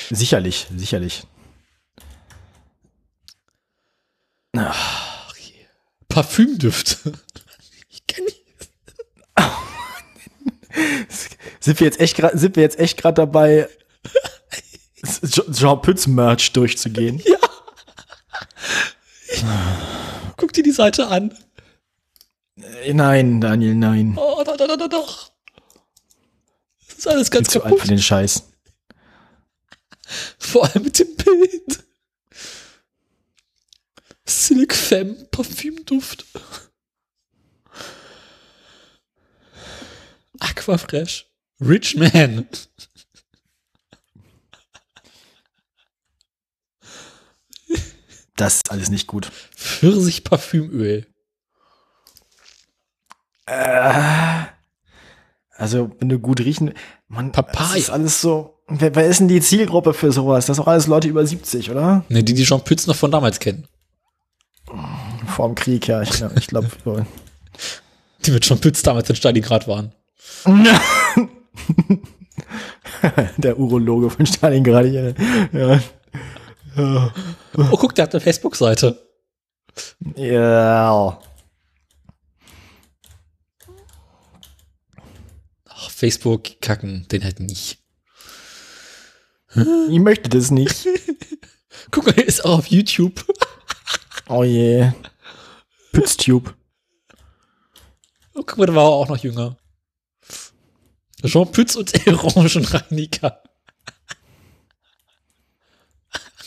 Sicherlich, 0.10 0.68
sicherlich. 0.74 1.24
Parfümdüfte. 6.08 6.98
Ich 7.94 8.08
kenne. 8.08 8.28
Sind 11.60 11.80
wir 11.82 11.86
jetzt 11.88 12.00
echt 12.00 12.16
gerade, 12.16 12.38
sind 12.38 12.56
wir 12.56 12.64
jetzt 12.64 12.80
echt 12.80 12.98
gerade 12.98 13.16
dabei, 13.16 13.68
Je- 15.14 15.52
Jean 15.52 15.82
Pütz 15.82 16.08
Merch 16.08 16.54
durchzugehen? 16.54 17.22
Guck 20.38 20.54
dir 20.54 20.64
die 20.64 20.72
Seite 20.72 21.08
an. 21.08 21.38
Äh, 22.58 22.94
Nein, 22.94 23.42
Daniel, 23.42 23.76
nein. 23.76 24.14
Oh, 24.18 24.44
doch, 24.44 24.58
doch, 24.58 24.68
doch, 24.68 24.78
doch, 24.78 24.90
doch. 24.90 25.32
Das 26.88 26.98
ist 26.98 27.08
alles 27.08 27.32
ganz 27.32 27.50
zu 27.50 27.62
alt 27.64 27.70
für 27.74 27.78
kaputt. 27.78 27.90
den 27.92 28.00
Scheiß. 28.02 28.44
Vor 30.38 30.66
allem 30.66 30.84
mit 30.84 31.00
dem 31.00 31.16
Bild. 31.16 31.84
Silk 34.26 34.74
Femme 34.76 35.14
Parfümduft. 35.32 36.26
Aquafresh. 40.40 41.28
Rich 41.62 41.96
Man. 41.96 42.48
Das 48.36 48.56
ist 48.56 48.72
alles 48.72 48.90
nicht 48.90 49.08
gut. 49.08 49.32
Pfirsich 49.56 50.24
Parfümöl. 50.24 51.06
Also, 55.58 55.92
wenn 56.00 56.10
du 56.10 56.20
gut 56.20 56.40
riechen, 56.40 56.74
man, 57.08 57.32
Papaya. 57.32 57.68
das 57.70 57.78
ist 57.78 57.90
alles 57.90 58.22
so. 58.22 58.58
Wer, 58.68 58.96
wer 58.96 59.06
ist 59.06 59.20
denn 59.20 59.28
die 59.28 59.42
Zielgruppe 59.42 59.94
für 59.94 60.12
sowas? 60.12 60.46
Das 60.46 60.56
sind 60.56 60.64
auch 60.64 60.68
alles 60.70 60.88
Leute 60.88 61.08
über 61.08 61.26
70, 61.26 61.70
oder? 61.70 62.04
Ne, 62.10 62.24
die, 62.24 62.34
die 62.34 62.44
Jean 62.44 62.64
Pütz 62.64 62.88
noch 62.88 62.96
von 62.96 63.12
damals 63.12 63.40
kennen. 63.40 63.68
Vor 65.28 65.48
dem 65.48 65.56
Krieg, 65.56 65.88
ja. 65.88 66.02
Ich, 66.02 66.22
ich 66.36 66.48
glaube. 66.48 66.70
So. 66.84 67.06
Die 68.26 68.32
mit 68.32 68.44
Jean 68.44 68.60
Pütz 68.60 68.84
damals 68.84 69.10
in 69.10 69.16
Stalingrad 69.16 69.68
waren. 69.68 69.94
der 73.38 73.60
Urologe 73.60 74.12
von 74.12 74.26
Stalingrad. 74.26 74.86
Ja. 74.88 75.12
ja. 75.54 75.80
Oh, 76.78 77.78
guck, 77.78 77.96
der 77.96 78.04
hat 78.04 78.14
eine 78.14 78.22
Facebook-Seite. 78.22 78.98
Ja. 80.16 81.20
Facebook 85.90 86.62
kacken, 86.62 87.08
den 87.10 87.24
halt 87.24 87.40
nicht. 87.40 87.80
Ich 89.56 90.00
möchte 90.00 90.30
das 90.30 90.52
nicht. 90.52 90.88
Guck 91.92 92.06
mal, 92.06 92.14
der 92.14 92.28
ist 92.28 92.46
auch 92.46 92.60
auf 92.60 92.68
YouTube. 92.68 93.26
Oh 94.28 94.46
je. 94.46 94.90
Pütztube. 95.92 96.54
Oh, 98.34 98.44
guck 98.46 98.58
mal, 98.58 98.66
da 98.66 98.76
war 98.76 98.86
er 98.86 98.92
auch 98.92 99.10
noch 99.10 99.18
jünger. 99.18 99.58
Jean 101.26 101.52
Pütz 101.52 101.76
und 101.76 102.08
Orangenreiniger. 102.08 103.44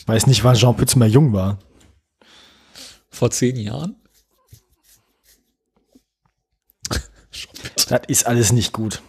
Weiß 0.07 0.25
nicht, 0.25 0.43
wann 0.43 0.55
Jean 0.55 0.75
Pütz 0.75 0.95
mal 0.95 1.09
jung 1.09 1.31
war. 1.33 1.59
Vor 3.09 3.29
zehn 3.29 3.55
Jahren. 3.57 3.95
Das 7.87 8.01
ist 8.07 8.25
alles 8.25 8.51
nicht 8.51 8.73
gut. 8.73 9.03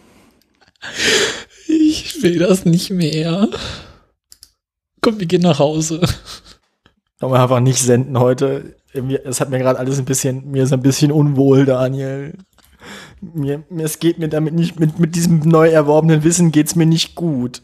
Ich 1.67 2.21
will 2.23 2.39
das 2.39 2.65
nicht 2.65 2.89
mehr. 2.89 3.49
Komm, 5.01 5.19
wir 5.19 5.27
gehen 5.27 5.41
nach 5.41 5.59
Hause. 5.59 6.01
Kann 7.19 7.29
man 7.29 7.41
einfach 7.41 7.59
nicht 7.59 7.79
senden 7.81 8.19
heute. 8.19 8.75
Es 9.23 9.41
hat 9.41 9.49
mir 9.49 9.59
gerade 9.59 9.79
alles 9.79 9.99
ein 9.99 10.05
bisschen, 10.05 10.49
mir 10.51 10.63
ist 10.63 10.73
ein 10.73 10.81
bisschen 10.81 11.11
unwohl, 11.11 11.65
Daniel. 11.65 12.37
Mir, 13.21 13.63
mir 13.69 13.85
es 13.85 13.99
geht 13.99 14.19
mir 14.19 14.29
damit 14.29 14.53
nicht, 14.53 14.79
mit, 14.79 14.99
mit 14.99 15.15
diesem 15.15 15.39
neu 15.39 15.69
erworbenen 15.69 16.23
Wissen 16.23 16.51
geht's 16.51 16.75
mir 16.75 16.85
nicht 16.85 17.15
gut. 17.15 17.61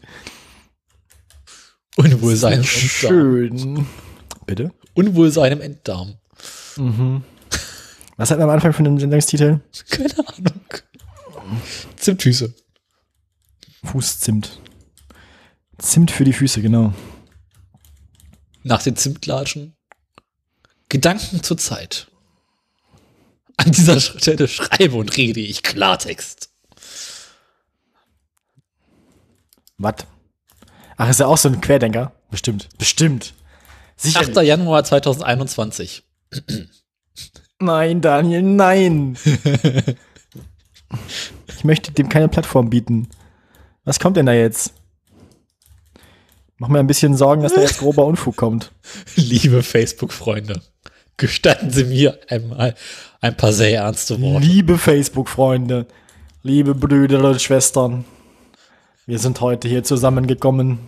Unwohlsein 1.96 2.54
im 2.54 2.58
Enddarm. 2.60 2.88
schön. 2.88 3.86
Bitte? 4.46 4.72
Unwohlsein 4.94 5.52
im 5.52 5.60
Enddarm. 5.60 6.14
Was 8.16 8.30
hatten 8.30 8.40
wir 8.40 8.44
am 8.44 8.50
Anfang 8.50 8.72
von 8.72 8.84
dem 8.84 8.98
Sendungstitel? 8.98 9.60
Keine 9.90 10.14
Ahnung. 10.18 10.64
Zimtfüße. 11.96 12.54
Fußzimt. 13.84 14.60
Zimt 15.78 16.10
für 16.10 16.24
die 16.24 16.32
Füße, 16.32 16.62
genau. 16.62 16.92
Nach 18.62 18.82
den 18.82 18.96
Zimtlatschen. 18.96 19.76
Gedanken 20.88 21.42
zur 21.42 21.58
Zeit. 21.58 22.08
An 23.56 23.72
dieser 23.72 24.00
Stelle 24.00 24.48
schreibe 24.48 24.96
und 24.96 25.16
rede 25.16 25.40
ich 25.40 25.62
Klartext. 25.62 26.50
Was? 29.78 29.94
Ach, 30.96 31.08
ist 31.08 31.20
er 31.20 31.28
auch 31.28 31.38
so 31.38 31.48
ein 31.48 31.60
Querdenker? 31.60 32.12
Bestimmt. 32.30 32.68
Bestimmt. 32.78 33.34
8. 34.02 34.36
Januar 34.42 34.84
2021. 34.84 36.04
Nein, 37.60 38.00
Daniel, 38.00 38.42
nein. 38.42 39.16
ich 41.48 41.64
möchte 41.64 41.92
dem 41.92 42.08
keine 42.08 42.28
Plattform 42.28 42.70
bieten. 42.70 43.08
Was 43.84 44.00
kommt 44.00 44.16
denn 44.16 44.26
da 44.26 44.32
jetzt? 44.32 44.72
Mach 46.56 46.68
mir 46.68 46.78
ein 46.78 46.86
bisschen 46.86 47.16
Sorgen, 47.16 47.42
dass 47.42 47.54
da 47.54 47.60
jetzt 47.60 47.78
grober 47.78 48.06
Unfug 48.06 48.36
kommt. 48.36 48.72
Liebe 49.16 49.62
Facebook-Freunde, 49.62 50.62
gestatten 51.16 51.70
Sie 51.70 51.84
mir 51.84 52.18
einmal 52.28 52.74
ein 53.20 53.36
paar 53.36 53.52
sehr 53.52 53.78
ernste 53.78 54.20
Worte. 54.20 54.46
Liebe 54.46 54.78
Facebook-Freunde, 54.78 55.86
liebe 56.42 56.74
Brüder 56.74 57.22
und 57.28 57.42
Schwestern, 57.42 58.04
wir 59.06 59.18
sind 59.18 59.40
heute 59.42 59.68
hier 59.68 59.84
zusammengekommen, 59.84 60.78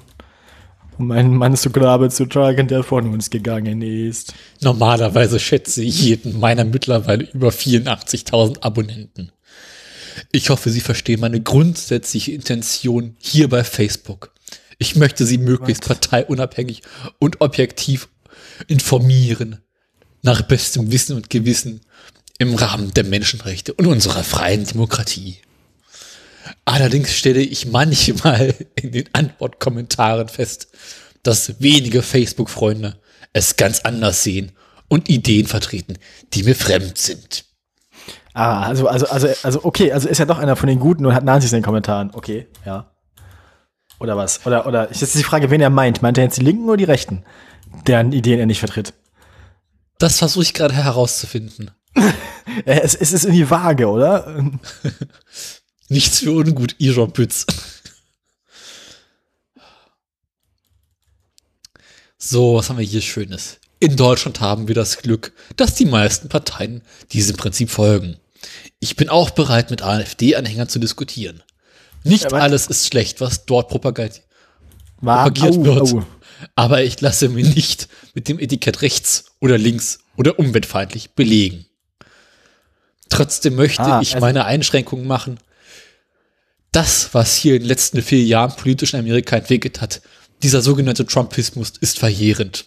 um 0.97 1.11
einen 1.11 1.37
Mann 1.37 1.57
zu 1.57 1.69
Grabe 1.71 2.09
zu 2.09 2.25
tragen, 2.25 2.69
der 2.69 2.83
von 2.83 3.13
uns 3.13 3.29
gegangen 3.29 3.83
ist. 3.83 4.33
Normalerweise 4.63 5.39
schätze 5.39 5.83
ich 5.83 6.01
jeden 6.01 6.41
meiner 6.41 6.65
mittlerweile 6.65 7.25
über 7.25 7.49
84.000 7.49 8.63
Abonnenten. 8.63 9.33
Ich 10.33 10.51
hoffe, 10.51 10.71
Sie 10.71 10.81
verstehen 10.81 11.21
meine 11.21 11.41
grundsätzliche 11.41 12.33
Intention 12.33 13.17
hier 13.19 13.49
bei 13.49 13.65
Facebook. 13.65 14.33
Ich 14.79 14.97
möchte 14.97 15.27
Sie 15.27 15.39
möglichst 15.39 15.87
parteiunabhängig 15.87 16.83
und 17.19 17.41
objektiv 17.41 18.09
informieren, 18.69 19.61
nach 20.23 20.43
bestem 20.43 20.91
Wissen 20.91 21.17
und 21.17 21.31
Gewissen 21.31 21.81
im 22.39 22.55
Rahmen 22.55 22.93
der 22.93 23.05
Menschenrechte 23.05 23.73
und 23.75 23.87
unserer 23.87 24.25
freien 24.25 24.67
Demokratie. 24.67 25.39
Allerdings 26.65 27.15
stelle 27.15 27.41
ich 27.41 27.67
manchmal 27.67 28.55
in 28.75 28.93
den 28.93 29.09
Antwortkommentaren 29.13 30.29
fest, 30.29 30.69
dass 31.23 31.61
wenige 31.61 32.03
Facebook-Freunde 32.03 33.01
es 33.33 33.57
ganz 33.57 33.81
anders 33.81 34.23
sehen 34.23 34.53
und 34.89 35.09
Ideen 35.09 35.47
vertreten, 35.47 35.99
die 36.35 36.43
mir 36.43 36.55
fremd 36.55 36.99
sind. 36.99 37.46
Ah, 38.37 38.65
also, 38.65 38.87
also, 38.87 39.07
also, 39.07 39.29
also, 39.45 39.65
okay, 39.65 39.93
also 39.93 40.11
ist 40.11 40.19
ja 40.19 40.27
doch 40.27 40.39
einer 40.39 40.57
von 40.57 40.67
den 40.67 40.79
Guten 40.79 41.07
und 41.07 41.15
hat 41.15 41.25
Nazis 41.25 41.53
in 41.55 41.61
den 41.61 41.65
Kommentaren. 41.65 42.11
Okay, 42.13 42.47
ja. 42.67 42.93
Oder 43.99 44.19
was? 44.19 44.45
Oder, 44.45 44.67
oder, 44.67 44.91
ist 44.91 45.01
jetzt 45.01 45.15
die 45.15 45.23
Frage, 45.23 45.51
wen 45.51 45.63
er 45.63 45.71
meint. 45.71 46.03
Meint 46.03 46.19
er 46.19 46.25
jetzt 46.25 46.37
die 46.37 46.45
Linken 46.45 46.69
oder 46.69 46.77
die 46.77 46.85
Rechten, 46.85 47.25
deren 47.87 48.13
Ideen 48.13 48.39
er 48.39 48.45
nicht 48.45 48.59
vertritt? 48.59 48.93
Das 49.97 50.19
versuche 50.19 50.43
ich 50.43 50.53
gerade 50.53 50.75
herauszufinden. 50.75 51.71
es, 52.67 52.95
es 52.95 53.15
ist 53.15 53.25
irgendwie 53.25 53.49
vage, 53.49 53.89
oder? 53.89 54.45
Nichts 55.89 56.19
für 56.19 56.33
ungut, 56.33 56.77
Iron 56.77 57.15
Pütz. 57.15 57.47
So, 62.19 62.57
was 62.57 62.69
haben 62.69 62.77
wir 62.77 62.85
hier 62.85 63.01
Schönes? 63.01 63.61
In 63.81 63.97
Deutschland 63.97 64.43
haben 64.43 64.69
wir 64.69 64.75
das 64.75 64.99
Glück, 64.99 65.33
dass 65.57 65.75
die 65.75 65.87
meisten 65.87 66.29
Parteien 66.29 66.83
diesem 67.13 67.39
Prinzip 67.39 67.71
folgen. 67.71 68.19
Ich 68.81 68.97
bin 68.97 69.09
auch 69.09 69.31
bereit, 69.31 69.71
mit 69.71 69.83
AfD-Anhängern 69.83 70.69
zu 70.69 70.79
diskutieren. 70.79 71.43
Nicht 72.05 72.31
Ja, 72.31 72.39
alles 72.39 72.67
ist 72.69 72.87
schlecht, 72.87 73.21
was 73.21 73.47
dort 73.47 73.71
War, 73.73 73.79
propagiert 73.79 74.23
au, 75.59 75.65
wird. 75.65 75.93
au. 75.95 76.07
Aber 76.55 76.83
ich 76.83 77.01
lasse 77.01 77.29
mir 77.29 77.45
nicht 77.45 77.89
mit 78.15 78.29
dem 78.29 78.39
Etikett 78.39 78.83
rechts 78.83 79.25
oder 79.41 79.59
links 79.59 79.99
oder 80.17 80.39
umweltfeindlich 80.39 81.11
belegen. 81.13 81.67
Trotzdem 83.09 83.55
möchte 83.57 83.83
Ah, 83.83 84.01
ich 84.03 84.15
also- 84.15 84.25
meine 84.25 84.45
Einschränkungen 84.45 85.07
machen. 85.07 85.39
Das, 86.73 87.15
was 87.15 87.35
hier 87.37 87.55
in 87.55 87.63
den 87.63 87.69
letzten 87.69 88.03
vier 88.03 88.23
Jahren 88.23 88.55
politisch 88.57 88.93
in 88.93 89.01
Amerika 89.01 89.37
entwickelt 89.37 89.81
hat, 89.81 90.03
dieser 90.43 90.61
sogenannte 90.61 91.07
Trumpismus 91.07 91.73
ist 91.81 91.99
verheerend. 91.99 92.67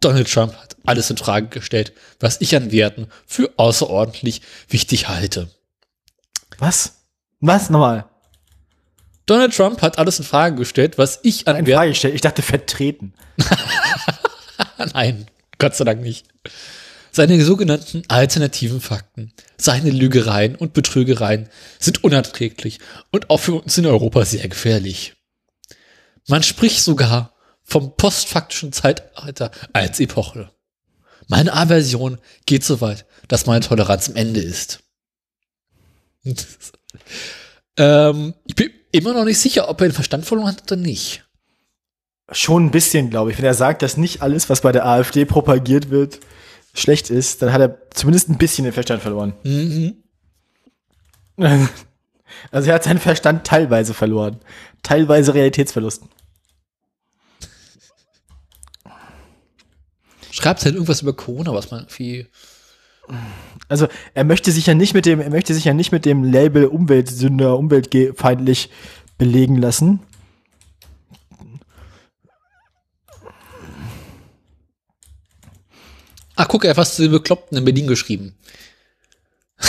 Donald 0.00 0.30
Trump 0.30 0.54
hat 0.54 0.76
alles 0.84 1.10
in 1.10 1.16
Frage 1.16 1.48
gestellt, 1.48 1.92
was 2.20 2.40
ich 2.40 2.54
an 2.54 2.72
Werten 2.72 3.08
für 3.26 3.52
außerordentlich 3.56 4.42
wichtig 4.68 5.08
halte. 5.08 5.50
Was? 6.58 7.04
Was? 7.40 7.70
Nochmal. 7.70 8.04
Donald 9.26 9.54
Trump 9.54 9.82
hat 9.82 9.98
alles 9.98 10.18
in 10.18 10.24
Frage 10.24 10.56
gestellt, 10.56 10.96
was 10.96 11.20
ich 11.22 11.46
an 11.46 11.56
In 11.56 11.66
Werten 11.66 11.78
Frage 11.78 11.90
gestellt. 11.90 12.14
Ich 12.14 12.22
dachte 12.22 12.42
vertreten. 12.42 13.12
Nein, 14.94 15.26
Gott 15.58 15.76
sei 15.76 15.84
Dank 15.84 16.00
nicht. 16.00 16.26
Seine 17.10 17.42
sogenannten 17.44 18.04
alternativen 18.08 18.80
Fakten, 18.80 19.32
seine 19.56 19.90
Lügereien 19.90 20.54
und 20.54 20.72
Betrügereien 20.72 21.48
sind 21.78 22.04
unerträglich 22.04 22.78
und 23.10 23.28
auch 23.28 23.38
für 23.38 23.54
uns 23.54 23.76
in 23.76 23.86
Europa 23.86 24.24
sehr 24.24 24.48
gefährlich. 24.48 25.14
Man 26.28 26.42
spricht 26.42 26.80
sogar 26.80 27.34
vom 27.68 27.94
postfaktischen 27.96 28.72
Zeitalter 28.72 29.50
als 29.74 30.00
Epoche. 30.00 30.50
Meine 31.28 31.52
Aversion 31.52 32.18
geht 32.46 32.64
so 32.64 32.80
weit, 32.80 33.04
dass 33.28 33.44
meine 33.44 33.60
Toleranz 33.60 34.08
am 34.08 34.16
Ende 34.16 34.40
ist. 34.40 34.82
ähm, 37.76 38.34
ich 38.46 38.54
bin 38.54 38.70
immer 38.90 39.12
noch 39.12 39.26
nicht 39.26 39.38
sicher, 39.38 39.68
ob 39.68 39.82
er 39.82 39.88
den 39.88 39.92
Verstand 39.94 40.24
verloren 40.24 40.48
hat 40.48 40.62
oder 40.62 40.76
nicht. 40.76 41.28
Schon 42.32 42.66
ein 42.66 42.70
bisschen, 42.70 43.10
glaube 43.10 43.32
ich. 43.32 43.38
Wenn 43.38 43.44
er 43.44 43.54
sagt, 43.54 43.82
dass 43.82 43.98
nicht 43.98 44.22
alles, 44.22 44.48
was 44.48 44.62
bei 44.62 44.72
der 44.72 44.86
AfD 44.86 45.26
propagiert 45.26 45.90
wird, 45.90 46.20
schlecht 46.72 47.10
ist, 47.10 47.42
dann 47.42 47.52
hat 47.52 47.60
er 47.60 47.90
zumindest 47.90 48.30
ein 48.30 48.38
bisschen 48.38 48.64
den 48.64 48.72
Verstand 48.72 49.02
verloren. 49.02 49.34
Mhm. 49.44 50.02
Also 52.50 52.68
er 52.68 52.74
hat 52.74 52.84
seinen 52.84 52.98
Verstand 52.98 53.46
teilweise 53.46 53.94
verloren. 53.94 54.38
Teilweise 54.82 55.32
Realitätsverlust. 55.32 56.02
Schreibt 60.38 60.64
halt 60.64 60.74
irgendwas 60.76 61.02
über 61.02 61.14
Corona, 61.14 61.52
was 61.52 61.72
man 61.72 61.80
irgendwie. 61.80 62.28
Also 63.66 63.88
er 64.14 64.22
möchte 64.22 64.52
sich 64.52 64.66
ja 64.66 64.74
nicht 64.74 64.94
mit 64.94 65.04
dem, 65.04 65.20
er 65.20 65.30
möchte 65.30 65.52
sich 65.52 65.64
ja 65.64 65.74
nicht 65.74 65.90
mit 65.90 66.04
dem 66.04 66.22
Label 66.22 66.66
Umweltsünder, 66.66 67.58
umweltfeindlich 67.58 68.70
belegen 69.16 69.56
lassen. 69.56 69.98
Ach, 76.36 76.46
guck, 76.46 76.64
er 76.64 76.70
hat 76.70 76.76
was 76.76 76.94
zu 76.94 77.02
den 77.02 77.10
Bekloppten 77.10 77.58
in 77.58 77.64
Berlin 77.64 77.88
geschrieben. 77.88 78.36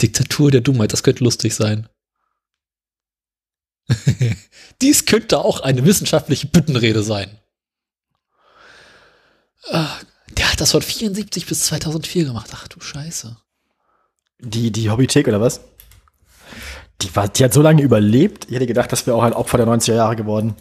Diktatur 0.00 0.50
der 0.50 0.62
Dummheit, 0.62 0.94
das 0.94 1.02
könnte 1.02 1.22
lustig 1.22 1.54
sein. 1.54 1.86
Dies 4.82 5.04
könnte 5.06 5.38
auch 5.38 5.60
eine 5.60 5.84
wissenschaftliche 5.84 6.46
Büttenrede 6.46 7.02
sein. 7.02 7.30
Ah, 9.70 9.88
Der 10.36 10.50
hat 10.50 10.60
das 10.60 10.72
von 10.72 10.82
74 10.82 11.46
bis 11.46 11.66
2004 11.66 12.24
gemacht. 12.24 12.50
Ach 12.54 12.68
du 12.68 12.80
Scheiße. 12.80 13.36
Die, 14.40 14.70
die 14.70 14.90
Hobbythek 14.90 15.28
oder 15.28 15.40
was? 15.40 15.60
Die, 17.02 17.14
war, 17.14 17.28
die 17.28 17.44
hat 17.44 17.52
so 17.52 17.62
lange 17.62 17.82
überlebt. 17.82 18.46
Ich 18.48 18.54
hätte 18.54 18.66
gedacht, 18.66 18.90
das 18.92 19.06
wäre 19.06 19.16
auch 19.16 19.22
ein 19.22 19.32
Opfer 19.32 19.58
der 19.58 19.66
90er 19.66 19.94
Jahre 19.94 20.16
geworden. 20.16 20.54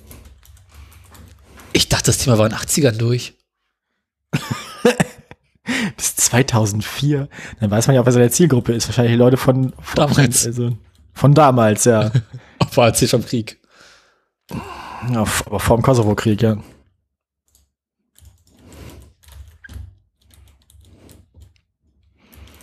Ich 1.74 1.88
dachte, 1.90 2.06
das 2.08 2.18
Thema 2.18 2.38
war 2.38 2.46
in 2.46 2.52
den 2.52 2.60
80ern 2.60 2.98
durch. 2.98 3.36
Bis 5.98 6.16
2004. 6.16 7.30
Dann 7.60 7.72
weiß 7.72 7.88
man 7.88 7.96
ja, 7.96 8.06
wer 8.06 8.12
seine 8.14 8.32
Zielgruppe 8.32 8.74
ist. 8.74 8.88
Wahrscheinlich 8.88 9.14
die 9.14 9.18
Leute 9.20 9.38
von, 9.38 9.74
von 9.82 9.96
Damals. 9.96 10.46
Also, 10.46 10.78
von 11.14 11.34
damals, 11.34 11.86
ja. 11.86 12.12
War 12.76 12.86
als 12.86 13.00
hier 13.00 13.08
schon 13.08 13.26
Krieg. 13.26 13.60
ja 15.12 15.26
aber 15.46 15.60
vor 15.60 15.78
dem 15.78 15.84
Kosovo-Krieg, 15.84 16.42
ja. 16.42 16.58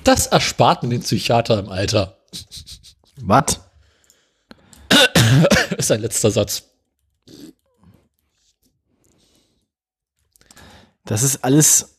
Das 0.04 0.26
erspart 0.28 0.82
mir 0.82 0.90
den 0.90 1.02
Psychiater 1.02 1.58
im 1.58 1.68
Alter. 1.68 2.18
Was? 3.20 3.60
ist 5.76 5.90
ein 5.90 6.00
letzter 6.00 6.30
Satz. 6.30 6.62
Das 11.04 11.22
ist 11.22 11.44
alles, 11.44 11.98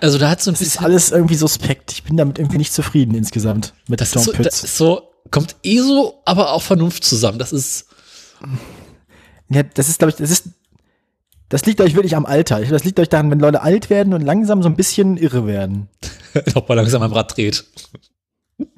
Also 0.00 0.18
da 0.18 0.30
hat 0.30 0.40
so 0.42 0.50
ein 0.50 0.54
das 0.54 0.60
ist 0.62 0.72
bisschen, 0.72 0.84
alles 0.84 1.10
irgendwie 1.10 1.34
suspekt. 1.34 1.92
Ich 1.92 2.02
bin 2.04 2.16
damit 2.16 2.38
irgendwie 2.38 2.58
nicht 2.58 2.72
zufrieden 2.72 3.14
insgesamt 3.14 3.74
mit 3.88 4.00
das 4.00 4.12
John 4.14 4.20
ist 4.20 4.24
so, 4.26 4.32
Pütz. 4.32 4.44
das 4.44 4.64
ist 4.64 4.76
so, 4.76 5.13
kommt 5.34 5.56
eh 5.64 5.80
so, 5.80 6.22
aber 6.24 6.52
auch 6.52 6.62
Vernunft 6.62 7.02
zusammen. 7.02 7.40
Das 7.40 7.52
ist, 7.52 7.86
Ja, 9.50 9.64
das 9.64 9.88
ist, 9.88 9.98
glaube 9.98 10.10
ich, 10.10 10.16
das 10.16 10.30
ist, 10.30 10.50
das 11.48 11.66
liegt, 11.66 11.80
ich, 11.80 11.96
wirklich 11.96 12.14
am 12.14 12.24
Alter. 12.24 12.60
Das 12.60 12.84
liegt, 12.84 13.00
ich, 13.00 13.08
daran, 13.08 13.32
wenn 13.32 13.40
Leute 13.40 13.60
alt 13.60 13.90
werden 13.90 14.14
und 14.14 14.20
langsam 14.20 14.62
so 14.62 14.68
ein 14.68 14.76
bisschen 14.76 15.16
irre 15.16 15.44
werden. 15.44 15.88
ob 16.54 16.68
man 16.68 16.78
langsam 16.78 17.02
am 17.02 17.12
Rad 17.12 17.36
dreht. 17.36 17.64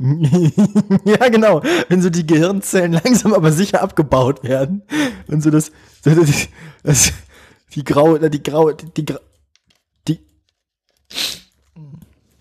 ja, 1.05 1.29
genau. 1.29 1.63
Wenn 1.91 2.01
so 2.01 2.09
die 2.09 2.27
Gehirnzellen 2.27 2.93
langsam 2.93 3.35
aber 3.35 3.53
sicher 3.53 3.83
abgebaut 3.83 4.43
werden. 4.43 4.83
Und 5.27 5.43
so 5.43 5.51
das, 5.51 5.71
so 6.03 6.15
das, 6.15 6.49
das 6.83 7.13
die 7.75 7.85
graue, 7.85 8.31
die 8.31 8.43
graue, 8.43 8.75
die, 8.75 9.05
die, 9.05 9.15
die, 10.09 10.21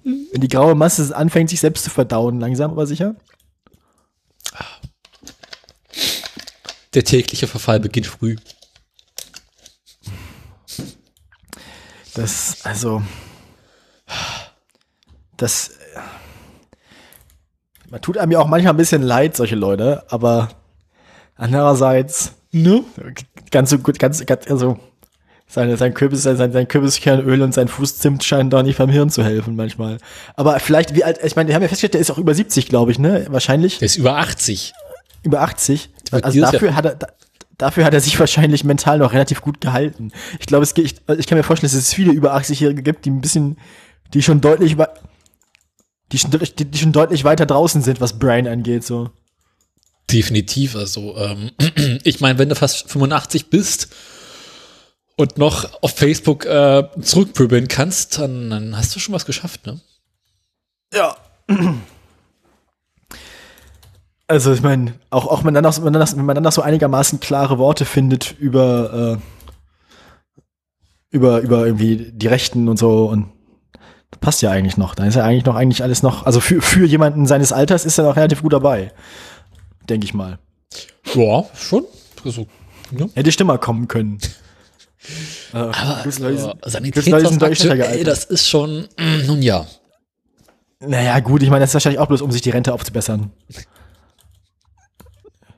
wenn 0.06 0.42
die 0.42 0.48
graue 0.48 0.74
Masse 0.74 1.14
anfängt, 1.14 1.50
sich 1.50 1.60
selbst 1.60 1.84
zu 1.84 1.90
verdauen, 1.90 2.40
langsam 2.40 2.72
aber 2.72 2.88
sicher. 2.88 3.16
Der 6.96 7.04
tägliche 7.04 7.48
Verfall 7.48 7.80
beginnt 7.80 8.08
früh. 8.08 8.38
Das, 12.14 12.60
also, 12.64 13.04
das, 15.36 15.72
man 17.90 18.02
tut 18.02 18.18
einem 18.18 18.32
ja 18.32 18.40
auch 18.40 18.48
manchmal 18.48 18.74
ein 18.74 18.78
bisschen 18.78 19.02
leid, 19.04 19.36
solche 19.36 19.56
Leute, 19.56 20.06
aber 20.10 20.50
andererseits, 21.36 22.32
Ne? 22.56 22.86
ganz 23.52 23.70
so 23.70 23.78
gut, 23.80 24.00
ganz, 24.00 24.26
ganz 24.26 24.50
also, 24.50 24.80
seine, 25.46 25.76
sein 25.76 25.94
Kürbis, 25.94 26.24
sein, 26.24 26.38
sein 26.54 26.68
Kürbiskernöl 26.70 27.42
und 27.42 27.54
sein 27.54 27.68
Fußzimt 27.68 28.24
scheinen 28.24 28.50
da 28.50 28.64
nicht 28.64 28.78
beim 28.78 28.90
Hirn 28.90 29.10
zu 29.10 29.26
helfen 29.26 29.58
manchmal. 29.58 29.98
Aber 30.36 30.58
vielleicht, 30.62 30.96
wie 30.96 31.04
alt, 31.04 31.20
ich 31.22 31.36
meine, 31.36 31.50
wir 31.50 31.56
haben 31.56 31.62
ja 31.62 31.68
festgestellt, 31.68 31.96
der 31.96 32.02
ist 32.02 32.12
auch 32.12 32.18
über 32.18 32.34
70, 32.34 32.70
glaube 32.70 32.92
ich, 32.92 33.00
ne? 33.00 33.26
Wahrscheinlich. 33.30 33.80
Der 33.80 33.88
ist 33.88 33.98
über 33.98 34.18
80. 34.18 34.74
Über 35.24 35.42
80. 35.42 35.90
Also 36.12 36.40
dafür 36.42 36.70
Jahr- 36.70 36.76
hat 36.78 36.86
er, 36.86 36.96
da, 36.96 37.08
dafür 37.58 37.86
hat 37.86 37.94
er 37.94 38.02
sich 38.02 38.20
wahrscheinlich 38.20 38.64
mental 38.64 39.00
noch 39.00 39.14
relativ 39.14 39.42
gut 39.42 39.62
gehalten. 39.62 40.12
Ich 40.40 40.46
glaube, 40.46 40.64
es 40.64 40.74
gibt, 40.74 40.88
ich, 41.10 41.20
ich 41.20 41.28
kann 41.28 41.38
mir 41.38 41.44
vorstellen, 41.44 41.72
dass 41.72 41.80
es 41.80 41.94
viele 41.94 42.12
über 42.12 42.36
80-Jährige 42.36 42.84
gibt, 42.84 43.06
die 43.06 43.12
ein 43.12 43.22
bisschen, 43.22 43.58
die 44.14 44.22
schon 44.22 44.42
deutlich 44.42 44.74
über, 44.74 44.94
die 46.12 46.18
schon, 46.20 46.32
die, 46.32 46.66
die 46.66 46.78
schon 46.78 46.92
deutlich 46.92 47.24
weiter 47.24 47.46
draußen 47.46 47.82
sind, 47.82 48.02
was 48.02 48.20
Brian 48.20 48.48
angeht, 48.48 48.84
so. 48.84 49.10
Definitiv. 50.12 50.76
Also, 50.76 51.18
ähm, 51.18 51.52
ich 52.04 52.20
meine, 52.22 52.38
wenn 52.38 52.50
du 52.50 52.56
fast 52.56 52.90
85 52.92 53.50
bist 53.50 53.90
und 55.16 55.38
noch 55.38 55.82
auf 55.82 55.96
Facebook 55.96 56.46
äh, 56.46 56.84
zurückpöbeln 57.02 57.68
kannst, 57.68 58.20
dann, 58.20 58.50
dann 58.50 58.78
hast 58.78 58.96
du 58.96 59.00
schon 59.00 59.16
was 59.16 59.26
geschafft, 59.26 59.66
ne? 59.66 59.80
Ja. 60.94 61.16
Also 64.28 64.54
ich 64.54 64.62
meine, 64.62 64.94
auch, 65.12 65.28
auch 65.28 65.40
wenn, 65.40 65.54
man 65.54 65.54
dann 65.56 65.64
noch, 65.64 65.78
wenn, 65.78 65.84
man 65.84 65.94
dann 65.94 66.02
noch, 66.02 66.18
wenn 66.18 66.26
man 66.26 66.36
dann 66.36 66.44
noch 66.44 66.52
so 66.52 66.62
einigermaßen 66.62 67.20
klare 67.20 67.60
Worte 67.60 67.86
findet 67.86 68.36
über, 68.40 69.20
äh, 69.20 70.46
über, 71.12 71.42
über 71.42 71.66
irgendwie 71.66 72.12
die 72.12 72.28
Rechten 72.28 72.68
und 72.68 72.78
so 72.78 73.06
und 73.06 73.32
das 74.10 74.20
passt 74.20 74.42
ja 74.42 74.50
eigentlich 74.50 74.78
noch. 74.78 74.96
Da 74.96 75.06
ist 75.06 75.16
ja 75.16 75.24
eigentlich 75.24 75.46
noch 75.46 75.56
eigentlich 75.56 75.84
alles 75.84 76.02
noch, 76.02 76.26
also 76.26 76.40
für, 76.40 76.62
für 76.62 76.86
jemanden 76.86 77.28
seines 77.28 77.54
Alters 77.54 77.86
ist 77.86 77.98
er 77.98 78.06
noch 78.06 78.16
relativ 78.16 78.42
gut 78.42 78.54
dabei. 78.54 78.92
Denke 79.88 80.06
ich 80.06 80.14
mal. 80.14 80.40
Ja, 81.14 81.46
schon. 81.54 81.86
Also, 82.24 82.48
ne? 82.92 83.10
Hätte 83.14 83.32
schlimmer 83.32 83.60
kommen 83.60 83.88
können. 83.88 84.20
Äh, 85.54 85.58
Aber 85.58 86.02
äh, 88.00 88.04
das 88.04 88.26
ist 88.26 88.50
schon, 88.50 88.88
mm, 88.98 89.28
nun 89.28 89.42
ja. 89.44 89.68
Naja, 90.80 91.20
gut, 91.20 91.44
ich 91.44 91.50
meine, 91.50 91.62
das 91.62 91.70
ist 91.70 91.76
wahrscheinlich 91.76 92.00
auch 92.00 92.08
bloß, 92.08 92.22
um 92.22 92.32
sich 92.32 92.42
die 92.42 92.50
Rente 92.50 92.74
aufzubessern. 92.74 93.32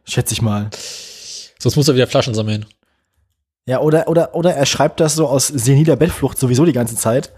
Schätze 0.08 0.34
ich 0.34 0.42
mal. 0.42 0.70
Sonst 1.60 1.76
muss 1.76 1.88
er 1.88 1.96
wieder 1.96 2.08
Flaschen 2.08 2.34
sammeln. 2.34 2.66
Ja, 3.66 3.80
oder, 3.82 4.08
oder, 4.08 4.34
oder 4.36 4.54
er 4.56 4.66
schreibt 4.66 5.00
das 5.00 5.16
so 5.16 5.28
aus 5.28 5.48
seniler 5.48 5.98
Bettflucht 5.98 6.38
sowieso 6.38 6.66
die 6.66 6.72
ganze 6.74 6.96
Zeit. 6.96 7.34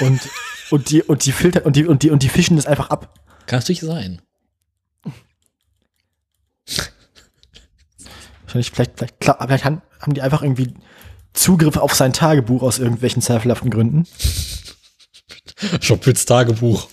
Und, 0.00 0.20
und 0.70 0.90
die, 0.90 1.02
und 1.02 1.24
die 1.24 1.32
filtern, 1.32 1.62
und 1.62 1.76
die, 1.76 1.86
und 1.86 2.02
die, 2.02 2.10
und 2.10 2.22
die 2.22 2.28
fischen 2.28 2.56
das 2.56 2.66
einfach 2.66 2.90
ab. 2.90 3.14
Kann 3.46 3.58
natürlich 3.60 3.80
sein. 3.80 4.20
Wahrscheinlich, 8.42 8.70
vielleicht, 8.70 8.92
vielleicht, 8.96 9.20
klar, 9.20 9.38
vielleicht 9.40 9.64
han- 9.64 9.82
haben 10.00 10.14
die 10.14 10.22
einfach 10.22 10.42
irgendwie 10.42 10.74
Zugriff 11.32 11.76
auf 11.76 11.94
sein 11.94 12.12
Tagebuch 12.12 12.62
aus 12.62 12.78
irgendwelchen 12.78 13.22
zweifelhaften 13.22 13.70
Gründen. 13.70 14.06
Schoppels 15.80 16.24
Tagebuch. 16.26 16.88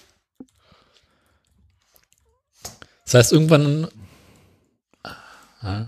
Das 3.05 3.13
heißt, 3.15 3.33
irgendwann. 3.33 3.87
Ah. 5.61 5.85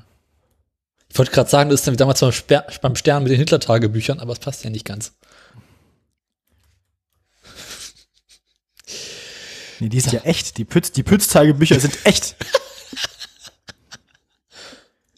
Ich 1.09 1.17
wollte 1.17 1.31
gerade 1.31 1.49
sagen, 1.49 1.69
das 1.69 1.81
ist 1.81 1.87
dann 1.87 1.93
wie 1.93 1.97
damals 1.97 2.19
beim, 2.21 2.31
Sper 2.31 2.65
beim 2.81 2.95
Stern 2.95 3.23
mit 3.23 3.31
den 3.31 3.39
Hitler-Tagebüchern, 3.39 4.19
aber 4.19 4.33
es 4.33 4.39
passt 4.39 4.63
ja 4.63 4.69
nicht 4.69 4.85
ganz. 4.85 5.13
Nee, 9.79 9.89
die 9.89 9.99
sind 9.99 10.13
ja 10.13 10.21
echt. 10.21 10.57
Die 10.57 10.65
Pütz, 10.65 10.91
die 10.91 11.03
Pütz-Tagebücher 11.03 11.79
sind 11.79 12.05
echt. 12.05 12.35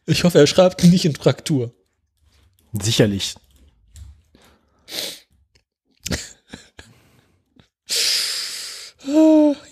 Ich 0.07 0.23
hoffe, 0.23 0.37
er 0.37 0.45
schreibt 0.45 0.83
nicht 0.83 1.03
in 1.05 1.15
Fraktur. 1.15 1.73
Sicherlich. 2.73 3.33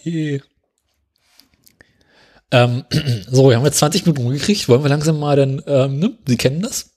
Je. 0.03 0.41
Ähm, 2.53 2.85
so, 3.29 3.49
wir 3.49 3.57
haben 3.57 3.65
jetzt 3.65 3.79
20 3.79 4.05
Minuten 4.05 4.23
rumgekriegt. 4.23 4.69
Wollen 4.69 4.83
wir 4.83 4.89
langsam 4.89 5.19
mal 5.19 5.35
dann, 5.35 5.61
ähm, 5.67 5.99
ne? 5.99 6.17
Sie 6.25 6.37
kennen 6.37 6.61
das? 6.61 6.91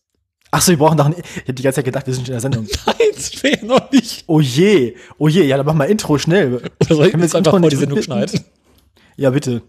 Ach 0.52 0.62
so, 0.62 0.70
wir 0.70 0.78
brauchen 0.78 0.96
doch 0.96 1.06
ein, 1.06 1.14
ich 1.18 1.42
habe 1.42 1.54
die 1.54 1.62
ganze 1.62 1.76
Zeit 1.76 1.86
gedacht, 1.86 2.06
wir 2.06 2.14
sind 2.14 2.26
schon 2.26 2.34
in 2.36 2.40
der 2.40 2.40
Sendung. 2.40 2.68
Nein, 2.86 2.96
das 3.14 3.42
wäre 3.42 3.66
noch 3.66 3.90
nicht. 3.90 4.24
Oh 4.26 4.40
je, 4.40 4.94
oh 5.18 5.28
je, 5.28 5.42
ja, 5.44 5.56
dann 5.56 5.66
mach 5.66 5.74
mal 5.74 5.86
Intro 5.86 6.18
schnell. 6.18 6.56
Oder 6.56 6.94
soll 6.94 7.06
ich 7.08 7.14
jetzt 7.14 7.34
einfach 7.34 7.58
vor 7.58 7.68
die 7.68 7.76
Sendung 7.76 8.00
schneiden? 8.02 8.40
Ja, 9.16 9.30
bitte. 9.30 9.62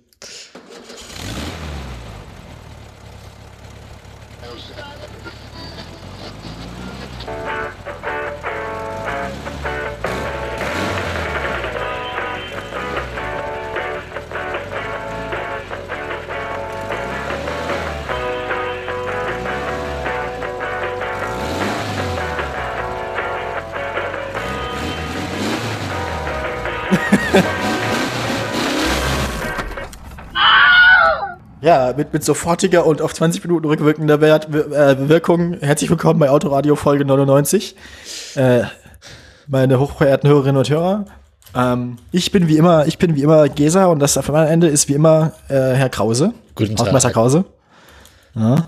Mit, 31.98 32.14
mit 32.14 32.24
sofortiger 32.24 32.86
und 32.86 33.02
auf 33.02 33.14
20 33.14 33.44
Minuten 33.44 33.66
rückwirkender 33.66 34.22
Wert, 34.22 34.54
äh, 34.54 35.10
Wirkung. 35.10 35.54
Herzlich 35.60 35.90
willkommen 35.90 36.20
bei 36.20 36.30
Autoradio 36.30 36.76
Folge 36.76 37.04
99. 37.04 37.76
Äh, 38.36 38.64
meine 39.48 39.80
hochverehrten 39.80 40.30
Hörerinnen 40.30 40.58
und 40.58 40.70
Hörer. 40.70 41.06
Ähm, 41.56 41.98
ich 42.12 42.32
bin 42.32 42.48
wie 42.48 42.58
immer, 42.58 42.86
ich 42.86 43.00
bin 43.00 43.16
wie 43.16 43.24
immer 43.24 43.50
Gesa 43.50 43.86
und 43.88 44.00
das 44.00 44.18
auf 44.18 44.30
meinem 44.30 44.48
Ende 44.48 44.68
ist 44.68 44.88
wie 44.88 44.94
immer 44.94 45.34
äh, 45.50 45.54
Herr 45.56 45.90
Krause. 45.90 46.34
Guten 46.56 46.76
Tag. 46.76 46.88
Hausmeister 46.88 47.12
Krause. 47.12 47.46
Ja. 48.36 48.68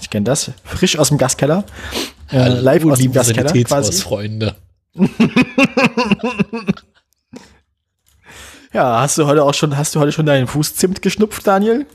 Ich 0.00 0.08
kenne 0.08 0.24
das. 0.24 0.52
Frisch 0.64 0.98
aus 0.98 1.08
dem 1.08 1.18
Gaskeller. 1.18 1.64
Äh, 2.30 2.48
live 2.48 2.84
aus 2.86 2.98
dem 2.98 3.12
Gaskeller 3.12 3.50
quasi. 3.50 3.64
Sanitätshausfreunde. 3.64 4.54
Ja, 8.72 9.00
hast 9.00 9.16
du 9.16 9.26
heute 9.26 9.42
auch 9.42 9.54
schon, 9.54 9.74
hast 9.78 9.94
du 9.94 10.00
heute 10.00 10.12
schon 10.12 10.26
deinen 10.26 10.46
Fußzimt 10.46 11.00
geschnupft, 11.00 11.46
Daniel? 11.46 11.86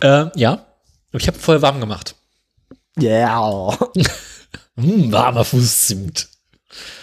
Ähm, 0.00 0.30
ja. 0.34 0.66
Ich 1.12 1.26
habe 1.26 1.38
vorher 1.38 1.62
warm 1.62 1.80
gemacht. 1.80 2.14
Ja. 2.98 3.76
Hm, 4.74 5.12
warmer 5.12 5.44
Fußzimt. 5.44 6.28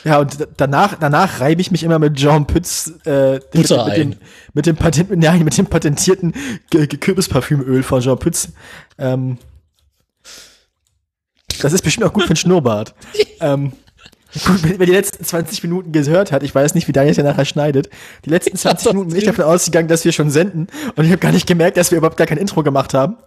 Ja, 0.04 0.18
und 0.20 0.48
danach, 0.58 0.98
danach 1.00 1.40
reibe 1.40 1.62
ich 1.62 1.70
mich 1.70 1.84
immer 1.84 2.00
mit 2.00 2.16
Jean 2.16 2.48
Pütz 2.48 2.92
äh, 3.06 3.34
mit, 3.34 3.70
mit, 3.70 3.70
dem, 3.70 4.16
mit, 4.54 4.66
dem 4.66 4.76
Patent, 4.76 5.12
nein, 5.16 5.44
mit 5.44 5.56
dem 5.56 5.68
patentierten 5.68 6.34
Kürbisparfümöl 6.72 7.84
von 7.84 8.02
Jean 8.02 8.18
Pütz. 8.18 8.50
Ähm, 8.98 9.38
das 11.62 11.74
ist 11.74 11.84
bestimmt 11.84 12.08
auch 12.08 12.14
gut 12.14 12.24
für 12.24 12.34
den 12.34 12.38
Schnurrbart. 12.38 12.96
ähm, 13.40 13.74
wenn, 14.34 14.80
wenn 14.80 14.86
die 14.86 14.92
letzten 14.92 15.24
20 15.24 15.64
Minuten 15.64 15.92
gehört 15.92 16.32
hat, 16.32 16.44
ich 16.44 16.54
weiß 16.54 16.76
nicht, 16.76 16.88
wie 16.88 16.92
Daniel 16.92 17.12
es 17.12 17.18
ja 17.18 17.24
nachher 17.24 17.46
schneidet. 17.46 17.90
Die 18.26 18.30
letzten 18.30 18.58
20 18.58 18.84
das 18.84 18.94
Minuten 18.94 19.10
bin 19.10 19.18
ich 19.18 19.26
davon 19.26 19.46
ausgegangen, 19.46 19.88
dass 19.88 20.06
wir 20.06 20.12
schon 20.12 20.30
senden 20.30 20.68
und 20.96 21.06
ich 21.06 21.12
habe 21.12 21.20
gar 21.20 21.32
nicht 21.32 21.48
gemerkt, 21.48 21.78
dass 21.78 21.92
wir 21.92 21.98
überhaupt 21.98 22.18
gar 22.18 22.28
kein 22.28 22.38
Intro 22.38 22.64
gemacht 22.64 22.94
haben. 22.94 23.18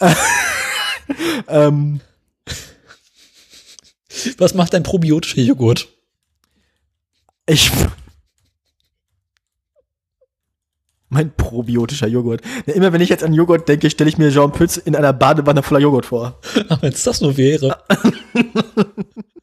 ähm, 1.48 2.00
Was 4.38 4.54
macht 4.54 4.74
ein 4.74 4.82
probiotischer 4.82 5.42
Joghurt? 5.42 5.88
Ich. 7.46 7.70
Mein 11.10 11.34
probiotischer 11.34 12.06
Joghurt. 12.06 12.42
Ja, 12.66 12.74
immer 12.74 12.92
wenn 12.92 13.00
ich 13.00 13.08
jetzt 13.08 13.24
an 13.24 13.32
Joghurt 13.32 13.68
denke, 13.68 13.88
stelle 13.88 14.10
ich 14.10 14.18
mir 14.18 14.30
Jean 14.30 14.52
Pütz 14.52 14.76
in 14.76 14.94
einer 14.94 15.14
Badewanne 15.14 15.62
voller 15.62 15.80
Joghurt 15.80 16.04
vor. 16.06 16.38
Ach, 16.68 16.82
wenn 16.82 16.92
es 16.92 17.02
das 17.02 17.20
nur 17.20 17.36
wäre. 17.36 17.78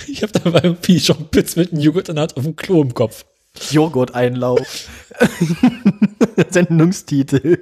ich 0.08 0.22
habe 0.22 0.32
dabei 0.32 0.60
irgendwie 0.62 1.00
schon 1.00 1.28
Pütz 1.30 1.56
mit 1.56 1.72
einem 1.72 1.80
Joghurt 1.80 2.08
in 2.08 2.16
der 2.16 2.22
Hand 2.22 2.36
auf 2.36 2.44
dem 2.44 2.56
Klo 2.56 2.82
im 2.82 2.94
Kopf. 2.94 3.24
Joghurt-Einlauf. 3.70 4.88
Sendungstitel. 6.50 7.58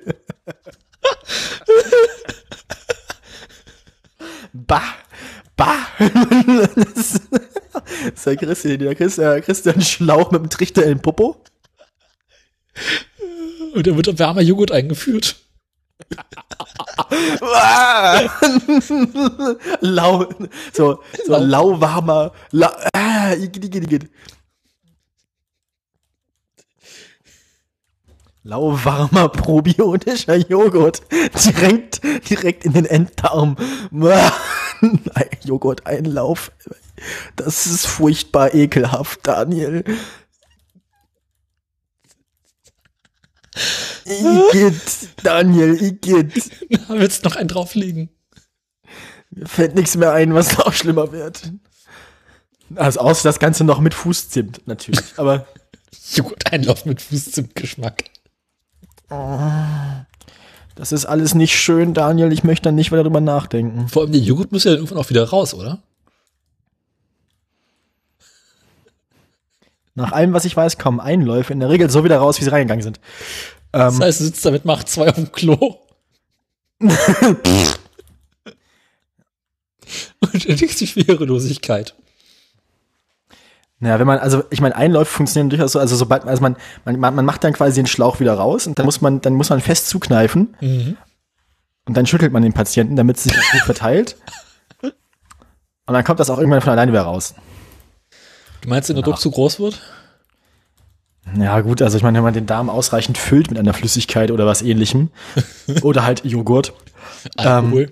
bah, 4.52 4.82
bah. 5.56 5.86
das 5.98 7.20
ist 8.14 8.26
der 8.26 8.36
Christian, 8.36 8.78
der 8.78 8.94
Christian, 8.94 9.40
Christian 9.40 9.80
Schlauch 9.80 10.30
mit 10.30 10.42
dem 10.42 10.50
Trichter 10.50 10.82
in 10.82 10.88
den 10.88 11.00
Popo. 11.02 11.42
Und 13.74 13.86
dann 13.86 13.96
wird 13.96 14.18
wärmer 14.18 14.42
Joghurt 14.42 14.72
eingeführt. 14.72 15.36
lau, 19.80 20.28
so, 20.72 21.02
so 21.26 21.36
lauwarmer, 21.36 22.32
lau, 22.52 22.70
ah. 22.94 23.34
Lauwarmer 28.44 29.28
probiotischer 29.28 30.36
Joghurt. 30.36 31.02
Direkt, 31.44 32.00
direkt 32.30 32.64
in 32.64 32.72
den 32.72 32.86
Enddarm. 32.86 33.56
Joghurt-Einlauf. 35.44 36.52
Das 37.36 37.66
ist 37.66 37.86
furchtbar 37.86 38.54
ekelhaft, 38.54 39.26
Daniel. 39.26 39.84
Igitt, 44.08 45.08
Daniel, 45.22 45.80
Igitt. 45.82 46.50
Da 46.70 46.94
willst 46.94 47.24
du 47.24 47.28
noch 47.28 47.36
einen 47.36 47.48
drauflegen. 47.48 48.10
Mir 49.30 49.46
fällt 49.46 49.74
nichts 49.74 49.96
mehr 49.96 50.12
ein, 50.12 50.34
was 50.34 50.56
noch 50.56 50.72
schlimmer 50.72 51.12
wird. 51.12 51.52
Also 52.74 53.00
außer 53.00 53.28
das 53.28 53.38
Ganze 53.38 53.64
noch 53.64 53.80
mit 53.80 53.94
Fußzimt, 53.94 54.62
natürlich. 54.66 55.04
Aber 55.16 55.46
Joghurt-Einlauf 56.14 56.86
mit 56.86 57.02
Fußzimtgeschmack. 57.02 58.04
das 60.74 60.92
ist 60.92 61.06
alles 61.06 61.34
nicht 61.34 61.54
schön, 61.58 61.94
Daniel. 61.94 62.32
Ich 62.32 62.44
möchte 62.44 62.64
da 62.64 62.72
nicht 62.72 62.92
weiter 62.92 63.04
drüber 63.04 63.20
nachdenken. 63.20 63.88
Vor 63.88 64.02
allem 64.02 64.12
der 64.12 64.20
Joghurt 64.20 64.52
muss 64.52 64.64
ja 64.64 64.70
dann 64.70 64.80
irgendwann 64.80 64.98
auch 64.98 65.10
wieder 65.10 65.28
raus, 65.28 65.54
oder? 65.54 65.82
Nach 69.94 70.12
allem, 70.12 70.32
was 70.32 70.44
ich 70.44 70.56
weiß, 70.56 70.78
kommen 70.78 71.00
Einläufe 71.00 71.52
in 71.52 71.58
der 71.58 71.70
Regel 71.70 71.90
so 71.90 72.04
wieder 72.04 72.18
raus, 72.18 72.38
wie 72.38 72.44
sie 72.44 72.52
reingegangen 72.52 72.84
sind. 72.84 73.00
Das 73.72 73.94
Ähm, 73.96 74.02
heißt, 74.02 74.20
du 74.20 74.24
sitzt 74.24 74.44
damit 74.44 74.64
Macht 74.64 74.88
zwei 74.88 75.08
auf 75.10 75.14
dem 75.16 75.30
Klo. 75.32 75.76
Und 80.20 80.46
erlegst 80.46 80.80
die 80.80 80.86
Schwerelosigkeit. 80.86 81.94
naja, 83.78 83.98
wenn 83.98 84.06
man, 84.06 84.18
also 84.18 84.44
ich 84.50 84.60
meine, 84.60 84.76
Einläufe 84.76 85.10
funktionieren 85.10 85.50
durchaus 85.50 85.72
so, 85.72 85.78
also 85.78 85.96
sobald, 85.96 86.24
also 86.24 86.42
man, 86.42 86.56
man, 86.84 86.98
man 87.14 87.24
macht 87.24 87.44
dann 87.44 87.52
quasi 87.52 87.76
den 87.80 87.86
Schlauch 87.86 88.20
wieder 88.20 88.34
raus 88.34 88.66
und 88.66 88.78
dann 88.78 88.86
muss 88.86 89.00
man, 89.00 89.20
dann 89.20 89.34
muss 89.34 89.50
man 89.50 89.60
fest 89.60 89.88
zukneifen 89.88 90.56
Mhm. 90.60 90.96
und 91.86 91.96
dann 91.96 92.06
schüttelt 92.06 92.32
man 92.32 92.42
den 92.42 92.52
Patienten, 92.52 92.96
damit 92.96 93.16
es 93.16 93.22
sich 93.24 93.32
gut 93.32 93.60
verteilt. 93.62 94.16
Und 94.82 95.94
dann 95.94 96.04
kommt 96.04 96.20
das 96.20 96.28
auch 96.28 96.36
irgendwann 96.38 96.60
von 96.60 96.72
alleine 96.72 96.92
wieder 96.92 97.02
raus. 97.02 97.34
Du 98.60 98.68
meinst, 98.68 98.88
wenn 98.90 98.96
der 98.96 99.04
Druck 99.04 99.18
zu 99.20 99.30
groß 99.30 99.58
wird? 99.60 99.80
Ja, 101.36 101.60
gut, 101.60 101.82
also 101.82 101.96
ich 101.96 102.02
meine, 102.02 102.18
wenn 102.18 102.24
man 102.24 102.34
den 102.34 102.46
Darm 102.46 102.70
ausreichend 102.70 103.18
füllt 103.18 103.50
mit 103.50 103.58
einer 103.58 103.74
Flüssigkeit 103.74 104.30
oder 104.30 104.46
was 104.46 104.62
ähnlichem 104.62 105.10
oder 105.82 106.04
halt 106.04 106.24
Joghurt, 106.24 106.72
Alkohol. 107.36 107.90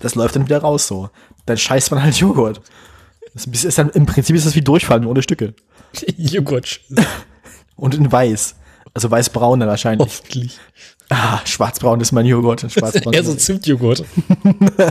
das 0.00 0.14
läuft 0.14 0.36
dann 0.36 0.46
wieder 0.46 0.58
raus 0.58 0.86
so. 0.86 1.10
Dann 1.46 1.58
scheißt 1.58 1.90
man 1.90 2.02
halt 2.02 2.16
Joghurt. 2.16 2.60
Das 3.34 3.46
ist 3.46 3.78
dann, 3.78 3.90
Im 3.90 4.06
Prinzip 4.06 4.34
ist 4.36 4.46
das 4.46 4.54
wie 4.54 4.62
Durchfallen 4.62 5.06
ohne 5.06 5.22
Stücke. 5.22 5.54
Joghurt. 6.16 6.80
Und 7.76 7.94
in 7.94 8.10
weiß. 8.10 8.54
Also 8.94 9.10
weiß-braun 9.10 9.60
dann 9.60 9.68
wahrscheinlich. 9.68 10.08
Hoffentlich. 10.08 10.58
Ah, 11.10 11.40
schwarzbraun 11.44 12.00
ist 12.00 12.12
mein 12.12 12.26
Joghurt. 12.26 12.60
Schwarzbraun. 12.70 13.12
Eher 13.12 13.24
so 13.24 13.34
Zimtjoghurt. 13.34 14.04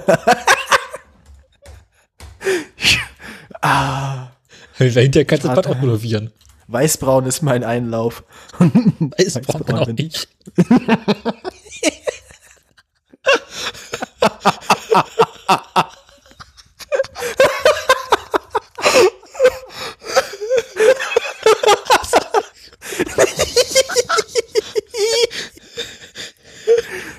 ah. 3.62 4.33
Dahinter 4.79 5.25
kannst 5.25 5.43
du 5.43 5.47
das 5.49 5.55
Bad 5.55 5.67
auch 5.67 5.81
renovieren. 5.81 6.31
Weißbraun 6.67 7.25
ist 7.25 7.41
mein 7.41 7.63
Einlauf. 7.63 8.23
Weiß 8.59 9.39
braucht 9.41 9.67
man 9.67 9.79
auch 9.79 9.86
bin- 9.86 9.95
nicht. 9.95 10.27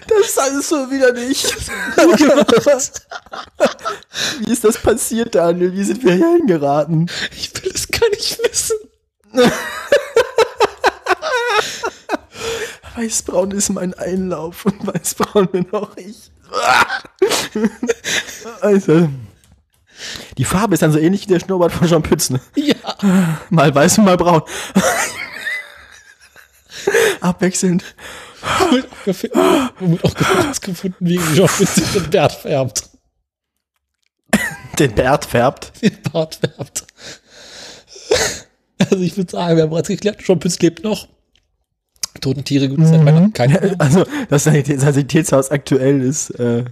Das 0.08 0.26
ist 0.28 0.38
alles 0.38 0.68
so 0.68 0.90
wieder 0.90 1.12
nicht. 1.12 1.44
Wie 4.40 4.52
ist 4.52 4.64
das 4.64 4.78
passiert, 4.78 5.34
Daniel? 5.34 5.72
Wie 5.72 5.84
sind 5.84 6.02
wir 6.04 6.14
hier 6.14 6.36
hingeraten? 6.36 7.10
Ich 7.32 7.52
will 7.62 7.72
es 7.74 7.88
gar 7.88 8.08
nicht 8.10 8.38
wissen. 8.42 8.76
Weißbraun 12.96 13.50
ist 13.50 13.70
mein 13.70 13.94
Einlauf 13.94 14.66
und 14.66 14.86
weißbraun 14.86 15.48
bin 15.48 15.72
auch 15.72 15.96
ich. 15.96 16.30
Also, 18.60 19.08
die 20.36 20.44
Farbe 20.44 20.74
ist 20.74 20.82
dann 20.82 20.92
so 20.92 20.98
ähnlich 20.98 21.22
wie 21.22 21.32
der 21.32 21.40
Schnurrbart 21.40 21.72
von 21.72 21.88
Jean 21.88 22.02
Pütz, 22.02 22.30
ne? 22.30 22.40
Ja. 22.54 22.74
Mal 23.50 23.74
weiß 23.74 23.98
und 23.98 24.04
mal 24.04 24.16
braun. 24.16 24.42
Abwechselnd. 27.20 27.84
Womit 28.58 28.86
auch 28.90 29.04
gefunden, 29.04 29.70
womit 29.80 30.04
auch 30.04 30.60
gefunden, 30.60 30.96
wie 31.00 31.18
Jean 31.34 31.46
Pütz 31.46 31.74
sich 31.74 31.92
den 31.92 32.10
Bart 32.10 32.32
färbt. 32.32 32.90
Den 34.78 34.94
Bart 34.94 35.24
färbt. 35.24 35.72
Den 35.82 35.98
Bart 36.12 36.36
färbt. 36.36 36.86
Also 38.78 38.98
ich 38.98 39.16
würde 39.16 39.30
sagen, 39.30 39.56
wir 39.56 39.64
haben 39.64 39.70
bereits 39.70 39.88
geklärt, 39.88 40.18
Jean 40.18 40.38
Pütz 40.38 40.58
lebt 40.60 40.84
noch. 40.84 41.08
Toten 42.20 42.44
Tiere 42.44 42.68
gibt 42.68 42.80
es 42.80 42.90
seit 42.90 43.04
Weihnachten 43.04 43.32
keine 43.32 43.60
mehr. 43.60 43.74
Also, 43.78 44.04
das 44.28 44.44
Sanitäts 44.44 44.82
Sanitätshaus 44.82 45.50
aktuell 45.50 46.00
ist, 46.00 46.30
äh, 46.30 46.64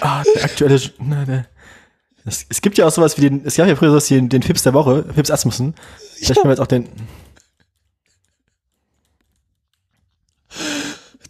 ah, 0.00 0.22
der 0.34 0.44
aktuelle, 0.44 0.80
na, 0.98 1.24
der, 1.24 1.46
es, 2.24 2.44
es 2.48 2.60
gibt 2.60 2.76
ja 2.76 2.86
auch 2.86 2.90
sowas 2.90 3.16
wie 3.16 3.22
den, 3.22 3.44
es 3.44 3.56
gab 3.56 3.68
ja 3.68 3.76
früher 3.76 3.90
sowas 3.90 4.10
wie 4.10 4.16
den, 4.16 4.28
den 4.28 4.42
Fips 4.42 4.64
der 4.64 4.74
Woche, 4.74 5.04
Fips 5.14 5.30
Asmussen. 5.30 5.74
Vielleicht 6.16 6.34
können 6.34 6.46
wir 6.46 6.50
jetzt 6.50 6.60
auch 6.60 6.66
den, 6.66 6.88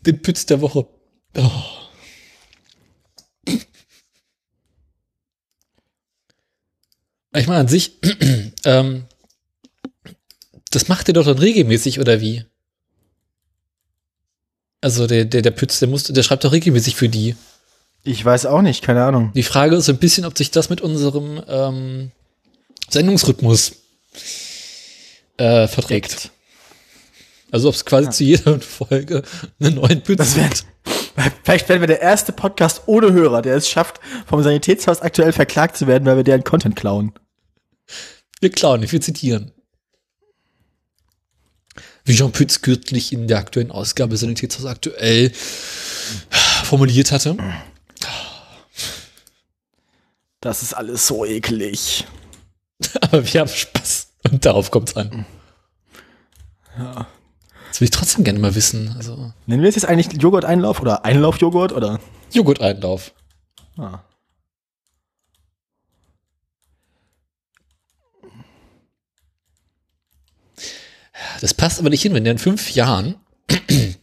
Den 0.08 0.22
Pütz 0.22 0.46
der 0.46 0.60
Woche. 0.60 0.86
Oh. 1.36 1.50
Ich 7.38 7.46
meine, 7.46 7.60
an 7.60 7.68
sich, 7.68 7.98
ähm, 8.64 9.04
das 10.70 10.88
macht 10.88 11.08
er 11.08 11.14
doch 11.14 11.24
dann 11.24 11.38
regelmäßig, 11.38 12.00
oder 12.00 12.20
wie? 12.20 12.44
Also 14.80 15.06
der, 15.06 15.24
der, 15.24 15.42
der 15.42 15.50
Pütz, 15.50 15.78
der 15.78 15.88
muss, 15.88 16.04
der 16.04 16.22
schreibt 16.22 16.44
doch 16.44 16.52
regelmäßig 16.52 16.94
für 16.94 17.08
die. 17.08 17.36
ich 18.04 18.24
weiß 18.24 18.46
auch 18.46 18.62
nicht, 18.62 18.82
keine 18.82 19.04
Ahnung. 19.04 19.32
Die 19.34 19.42
Frage 19.42 19.76
ist 19.76 19.86
so 19.86 19.92
ein 19.92 19.98
bisschen, 19.98 20.24
ob 20.24 20.36
sich 20.38 20.50
das 20.50 20.70
mit 20.70 20.80
unserem 20.80 21.42
ähm, 21.48 22.10
Sendungsrhythmus 22.88 23.72
äh, 25.36 25.66
verträgt. 25.66 26.30
Also 27.50 27.68
ob 27.68 27.74
es 27.74 27.84
quasi 27.84 28.10
zu 28.10 28.24
jeder 28.24 28.60
Folge 28.60 29.22
einen 29.58 29.76
neuen 29.76 30.02
Pütz 30.02 30.36
wäre, 30.36 30.50
vielleicht 31.44 31.68
werden 31.68 31.80
wir 31.80 31.86
der 31.86 32.02
erste 32.02 32.32
Podcast 32.32 32.82
ohne 32.86 33.12
Hörer, 33.12 33.42
der 33.42 33.56
es 33.56 33.68
schafft, 33.68 34.00
vom 34.26 34.42
Sanitätshaus 34.42 35.00
aktuell 35.00 35.32
verklagt 35.32 35.76
zu 35.76 35.86
werden, 35.86 36.04
weil 36.04 36.16
wir 36.16 36.24
deren 36.24 36.44
Content 36.44 36.76
klauen. 36.76 37.12
Wir 38.40 38.50
klauen 38.50 38.80
nicht, 38.80 38.92
wir 38.92 39.00
zitieren. 39.00 39.52
Wie 42.04 42.14
Jean 42.14 42.32
Pütz 42.32 42.62
kürzlich 42.62 43.12
in 43.12 43.28
der 43.28 43.38
aktuellen 43.38 43.70
Ausgabe 43.70 44.16
Sanitätshaus 44.16 44.64
aktuell 44.64 45.30
formuliert 46.64 47.12
hatte. 47.12 47.36
Das 50.40 50.62
ist 50.62 50.72
alles 50.72 51.06
so 51.06 51.24
eklig. 51.24 52.06
Aber 53.00 53.32
wir 53.32 53.40
haben 53.40 53.48
Spaß. 53.48 54.08
Und 54.30 54.44
darauf 54.44 54.70
kommt 54.70 54.90
es 54.90 54.96
an. 54.96 55.26
Das 56.76 57.80
will 57.80 57.86
ich 57.86 57.90
trotzdem 57.90 58.24
gerne 58.24 58.38
mal 58.38 58.54
wissen. 58.54 58.94
Also, 58.96 59.32
Nennen 59.46 59.62
wir 59.62 59.68
es 59.68 59.74
jetzt 59.74 59.84
eigentlich 59.86 60.20
Joghurt-Einlauf 60.20 60.80
oder 60.80 61.04
Einlauf-Joghurt 61.04 61.72
oder? 61.72 62.00
Joghurt-Einlauf. 62.32 63.12
Ah. 63.76 64.00
Das 71.40 71.54
passt 71.54 71.78
aber 71.78 71.90
nicht 71.90 72.02
hin, 72.02 72.14
wenn 72.14 72.24
der 72.24 72.32
in 72.32 72.38
fünf 72.38 72.70
Jahren 72.74 73.16
äh, 73.48 73.96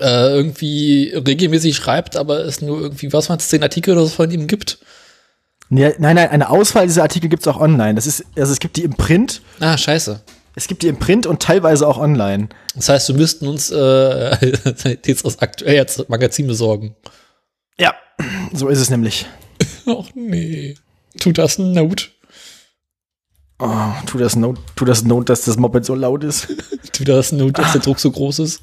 irgendwie 0.00 1.12
regelmäßig 1.14 1.76
schreibt, 1.76 2.16
aber 2.16 2.44
es 2.44 2.60
nur 2.60 2.80
irgendwie, 2.80 3.12
was 3.12 3.28
waren 3.28 3.38
es, 3.38 3.48
zehn 3.48 3.62
Artikel 3.62 3.92
oder 3.94 4.04
so 4.06 4.10
von 4.10 4.30
ihm 4.30 4.46
gibt. 4.46 4.78
Nee, 5.70 5.92
nein, 5.98 6.16
nein, 6.16 6.30
eine 6.30 6.48
Auswahl 6.48 6.86
dieser 6.86 7.02
Artikel 7.02 7.28
gibt's 7.28 7.46
auch 7.46 7.60
online. 7.60 7.94
Das 7.94 8.06
ist, 8.06 8.24
also 8.36 8.52
es 8.52 8.58
gibt 8.58 8.76
die 8.76 8.84
im 8.84 8.94
Print, 8.94 9.42
Ah, 9.60 9.76
scheiße. 9.76 10.20
es 10.54 10.66
gibt 10.66 10.82
die 10.82 10.88
im 10.88 10.98
Print 10.98 11.26
und 11.26 11.42
teilweise 11.42 11.86
auch 11.86 11.98
online. 11.98 12.48
Das 12.74 12.88
heißt, 12.88 13.08
wir 13.08 13.16
müssten 13.16 13.46
uns 13.46 13.70
äh, 13.70 14.52
jetzt 15.06 15.24
aus 15.24 15.38
aktuell 15.40 15.74
jetzt 15.74 16.08
Magazin 16.08 16.46
besorgen. 16.46 16.96
Ja, 17.78 17.94
so 18.52 18.68
ist 18.68 18.80
es 18.80 18.88
nämlich. 18.90 19.26
Ach 19.86 20.08
nee. 20.14 20.74
Tut 21.20 21.38
das 21.38 21.58
Not? 21.58 22.12
Oh, 23.60 23.92
tu 24.06 24.18
das 24.18 24.36
Not, 24.36 24.58
tu 24.76 24.84
das 24.84 25.02
Not, 25.02 25.28
dass 25.28 25.42
das 25.44 25.56
Moped 25.56 25.84
so 25.84 25.94
laut 25.94 26.22
ist. 26.22 26.46
Tut 26.92 27.08
das 27.08 27.32
Not, 27.32 27.58
dass 27.58 27.72
der 27.72 27.80
Druck 27.80 27.98
so 27.98 28.10
groß 28.10 28.38
ist? 28.40 28.62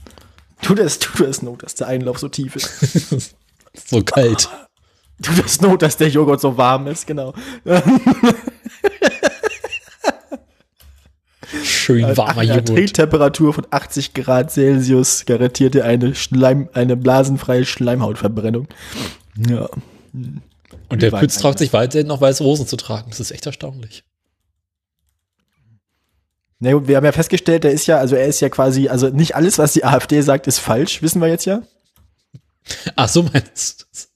Tu 0.62 0.74
das, 0.74 1.00
tu 1.00 1.24
das 1.24 1.42
Not, 1.42 1.64
dass 1.64 1.76
der 1.76 1.88
Einlauf 1.88 2.20
so 2.20 2.30
tief 2.30 2.56
ist. 2.56 3.36
So 3.88 4.02
kalt. 4.02 4.48
Tu 5.22 5.34
das 5.34 5.60
Not, 5.60 5.82
dass 5.82 5.98
der 5.98 6.08
Joghurt 6.08 6.40
so 6.40 6.58
warm 6.58 6.88
ist, 6.88 7.06
genau. 7.06 7.34
Schön 11.62 12.16
warmer 12.16 12.38
Eine 12.38 12.52
Joghurt. 12.52 12.70
Drehttemperatur 12.70 13.54
von 13.54 13.68
80 13.70 14.14
Grad 14.14 14.52
Celsius 14.52 15.26
garantierte 15.26 15.84
eine 15.84 16.16
Schleim, 16.16 16.70
eine 16.72 16.96
blasenfreie 16.96 17.66
Schleimhautverbrennung. 17.66 18.70
Ja. 19.38 19.70
Und 20.88 21.02
der 21.02 21.12
Pütz 21.12 21.38
traut 21.38 21.60
sich 21.60 21.74
weiterhin 21.74 22.08
noch 22.08 22.22
weiße 22.22 22.44
Hosen 22.44 22.66
zu 22.66 22.78
tragen. 22.78 23.10
Das 23.10 23.20
ist 23.20 23.32
echt 23.32 23.46
erstaunlich. 23.46 24.06
Na 26.60 26.72
gut, 26.72 26.88
wir 26.88 26.96
haben 26.98 27.06
ja 27.06 27.12
festgestellt, 27.12 27.64
der 27.64 27.72
ist 27.72 27.86
ja, 27.88 27.98
also 27.98 28.16
er 28.16 28.28
ist 28.28 28.40
ja 28.40 28.50
quasi, 28.50 28.88
also 28.88 29.10
nicht 29.10 29.36
alles, 29.36 29.58
was 29.58 29.74
die 29.74 29.84
AfD 29.84 30.22
sagt, 30.22 30.48
ist 30.48 30.60
falsch, 30.60 31.02
wissen 31.02 31.22
wir 31.22 31.28
jetzt 31.28 31.46
ja. 31.46 31.62
Ach, 32.96 33.10
so 33.10 33.24
meinst 33.24 33.82
du 33.82 33.86
das? 33.92 34.10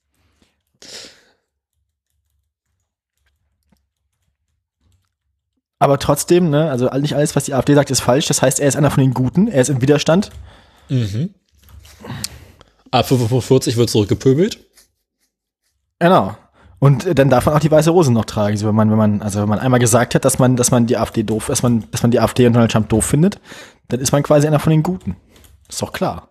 Aber 5.79 5.97
trotzdem, 5.97 6.49
ne, 6.49 6.69
also 6.69 6.89
nicht 6.99 7.15
alles, 7.15 7.35
was 7.35 7.45
die 7.45 7.53
AfD 7.53 7.73
sagt, 7.73 7.89
ist 7.89 8.01
falsch. 8.01 8.27
Das 8.27 8.41
heißt, 8.41 8.59
er 8.59 8.67
ist 8.67 8.75
einer 8.75 8.91
von 8.91 9.01
den 9.01 9.13
Guten, 9.13 9.47
er 9.47 9.61
ist 9.61 9.69
im 9.69 9.81
Widerstand. 9.81 10.29
Mhm. 10.89 11.33
Ab 12.91 13.07
45 13.07 13.77
wird 13.77 13.89
zurückgepöbelt. 13.89 14.59
Genau. 15.99 16.37
Und 16.79 17.05
äh, 17.05 17.13
dann 17.13 17.29
darf 17.29 17.45
man 17.45 17.55
auch 17.55 17.59
die 17.59 17.71
weiße 17.71 17.89
Rose 17.89 18.11
noch 18.11 18.25
tragen. 18.25 18.53
Also 18.53 18.67
wenn 18.67 18.75
man, 18.75 18.89
wenn 18.89 18.97
man, 18.97 19.21
also 19.21 19.41
wenn 19.41 19.49
man 19.49 19.59
einmal 19.59 19.79
gesagt 19.79 20.15
hat, 20.15 20.25
dass 20.25 20.39
man, 20.39 20.55
dass 20.55 20.71
man 20.71 20.87
die 20.87 20.97
AfD 20.97 21.23
doof, 21.23 21.47
dass 21.47 21.61
man, 21.61 21.85
dass 21.91 22.01
man 22.01 22.11
die 22.11 22.19
AfD 22.19 22.47
und 22.47 22.53
Donald 22.53 22.71
Trump 22.71 22.89
doof 22.89 23.05
findet, 23.05 23.39
dann 23.89 23.99
ist 23.99 24.11
man 24.11 24.23
quasi 24.23 24.47
einer 24.47 24.59
von 24.59 24.71
den 24.71 24.83
Guten. 24.83 25.17
Ist 25.67 25.81
doch 25.81 25.91
klar. 25.91 26.29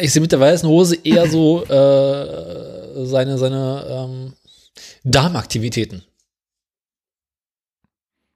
Ich 0.00 0.12
sehe 0.12 0.20
mit 0.20 0.32
der 0.32 0.40
weißen 0.40 0.68
Hose 0.68 0.96
eher 0.96 1.28
so 1.28 1.64
äh, 1.64 3.06
seine, 3.06 3.38
seine 3.38 3.84
ähm, 3.88 4.32
Darmaktivitäten. 5.04 6.04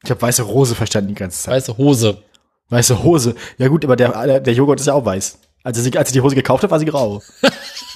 Ich 0.04 0.10
habe 0.10 0.22
weiße 0.22 0.42
Rose 0.42 0.74
verstanden 0.74 1.08
die 1.08 1.14
ganze 1.14 1.42
Zeit. 1.42 1.54
Weiße 1.54 1.76
Hose. 1.76 2.22
Weiße 2.70 3.02
Hose. 3.02 3.34
Ja 3.58 3.68
gut, 3.68 3.84
aber 3.84 3.96
der, 3.96 4.26
der, 4.26 4.40
der 4.40 4.54
Joghurt 4.54 4.80
ist 4.80 4.86
ja 4.86 4.94
auch 4.94 5.04
weiß. 5.04 5.38
Also 5.64 5.82
sie, 5.82 5.96
als 5.98 6.08
sie 6.08 6.14
die 6.14 6.20
Hose 6.20 6.34
gekauft 6.34 6.62
hat, 6.62 6.70
war 6.70 6.78
sie 6.78 6.86
grau. 6.86 7.22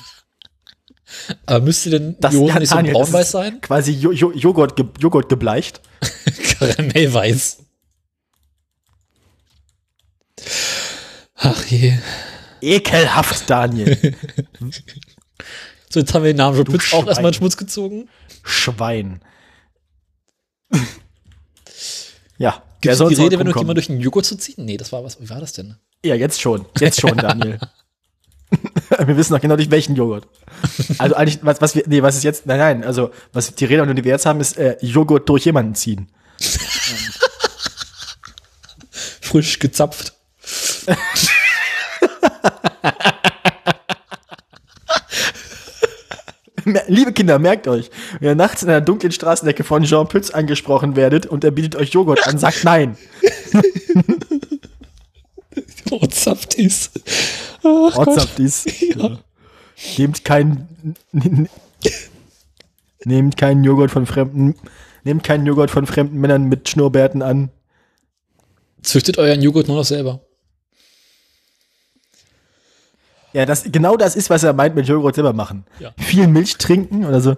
Aber 1.47 1.61
müsste 1.61 1.91
denn 1.91 2.17
Das- 2.21 2.33
die 2.33 2.39
Hose 2.39 2.59
nicht 2.59 2.69
so 2.69 2.75
Daniel, 2.77 2.95
das 2.95 3.03
braunweiß 3.11 3.31
sein? 3.31 3.61
Quasi 3.61 3.93
jo 3.93 4.13
jo 4.13 4.33
Joghurt, 4.33 4.77
ge 4.77 4.87
Joghurt 4.99 5.29
gebleicht. 5.29 5.81
Karamellweiß. 6.59 7.59
Ach 11.37 11.67
je. 11.67 11.99
Ekelhaft, 12.61 13.49
Daniel. 13.51 13.97
So, 15.93 16.01
jetzt 16.01 16.15
haben 16.15 16.23
wir 16.25 16.33
den 16.33 16.39
Namen 16.39 16.57
schon 16.57 16.65
Pütz 16.65 16.95
auch 16.95 17.07
erstmal 17.07 17.33
in 17.33 17.35
Schmutz 17.35 17.59
gezogen. 17.59 18.09
Schwein. 18.43 19.21
ja, 22.39 22.63
Gibt 22.81 22.95
es 22.95 23.09
die 23.09 23.15
Rede, 23.15 23.39
wenn 23.39 23.47
du 23.47 23.59
jemand 23.59 23.77
durch 23.77 23.89
den 23.89 24.01
Joghurt 24.01 24.25
zu 24.25 24.39
ziehen? 24.39 24.65
Nee, 24.65 24.79
das 24.79 24.91
war 24.91 25.05
was. 25.05 25.21
Wie 25.21 25.29
war 25.29 25.39
das 25.41 25.53
denn? 25.53 25.77
Ja, 26.03 26.15
jetzt 26.15 26.41
schon. 26.41 26.65
Jetzt 26.81 26.99
schon, 26.99 27.15
Daniel. 27.19 27.59
wir 29.07 29.17
wissen 29.17 29.33
noch 29.33 29.41
genau 29.41 29.57
nicht, 29.57 29.71
welchen 29.71 29.97
Joghurt. 29.97 30.27
Also 30.99 31.15
eigentlich, 31.15 31.39
was, 31.43 31.61
was 31.61 31.75
wir, 31.75 31.85
nee, 31.87 32.03
was 32.03 32.17
ist 32.17 32.25
jetzt, 32.25 32.47
nein, 32.47 32.59
nein, 32.59 32.85
also, 32.85 33.11
was 33.33 33.55
die 33.55 33.65
Rede, 33.65 33.95
die 33.95 34.05
wir 34.05 34.13
jetzt 34.13 34.27
haben, 34.27 34.41
ist 34.41 34.59
äh, 34.59 34.77
Joghurt 34.81 35.29
durch 35.29 35.45
jemanden 35.45 35.75
ziehen. 35.75 36.09
Frisch 39.21 39.59
gezapft. 39.59 40.15
Liebe 46.87 47.13
Kinder, 47.13 47.39
merkt 47.39 47.67
euch, 47.67 47.91
wenn 48.21 48.29
ihr 48.29 48.35
nachts 48.35 48.63
in 48.63 48.69
einer 48.69 48.81
dunklen 48.81 49.13
Straßenecke 49.13 49.65
von 49.65 49.83
Jean 49.85 50.09
Pütz 50.09 50.31
angesprochen 50.31 50.95
werdet 50.97 51.27
und 51.27 51.43
er 51.45 51.51
bietet 51.51 51.77
euch 51.77 51.91
Joghurt 51.91 52.27
an, 52.27 52.39
sagt 52.39 52.63
nein. 52.65 52.97
Oh, 55.93 56.07
zapft 56.07 56.55
ist. 56.55 56.91
Ortshaft 57.63 58.39
ist. 58.39 58.81
Ja. 58.81 59.19
Nehmt 59.99 60.25
keinen, 60.25 60.97
nehmt 63.05 63.37
keinen 63.37 63.63
Joghurt 63.63 63.91
von 63.91 64.07
fremden, 64.07 64.55
nehmt 65.05 65.23
keinen 65.23 65.45
Joghurt 65.45 65.71
von 65.71 65.87
fremden 65.87 66.19
Männern 66.19 66.45
mit 66.45 66.69
Schnurrbärten 66.69 67.21
an. 67.21 67.51
Züchtet 68.83 69.19
euren 69.19 69.43
Joghurt 69.43 69.69
nur 69.69 69.77
noch 69.77 69.85
selber. 69.85 70.21
Ja, 73.35 73.45
das, 73.45 73.65
genau 73.65 73.97
das 73.97 74.17
ist, 74.17 74.31
was 74.31 74.45
er 74.45 74.55
meint 74.55 74.75
mit 74.75 74.89
Joghurt 74.89 75.15
selber 75.15 75.35
machen. 75.35 75.67
Ja. 75.79 75.93
Viel 75.99 76.27
Milch 76.27 76.57
trinken 76.57 77.05
oder 77.05 77.21
so. 77.21 77.37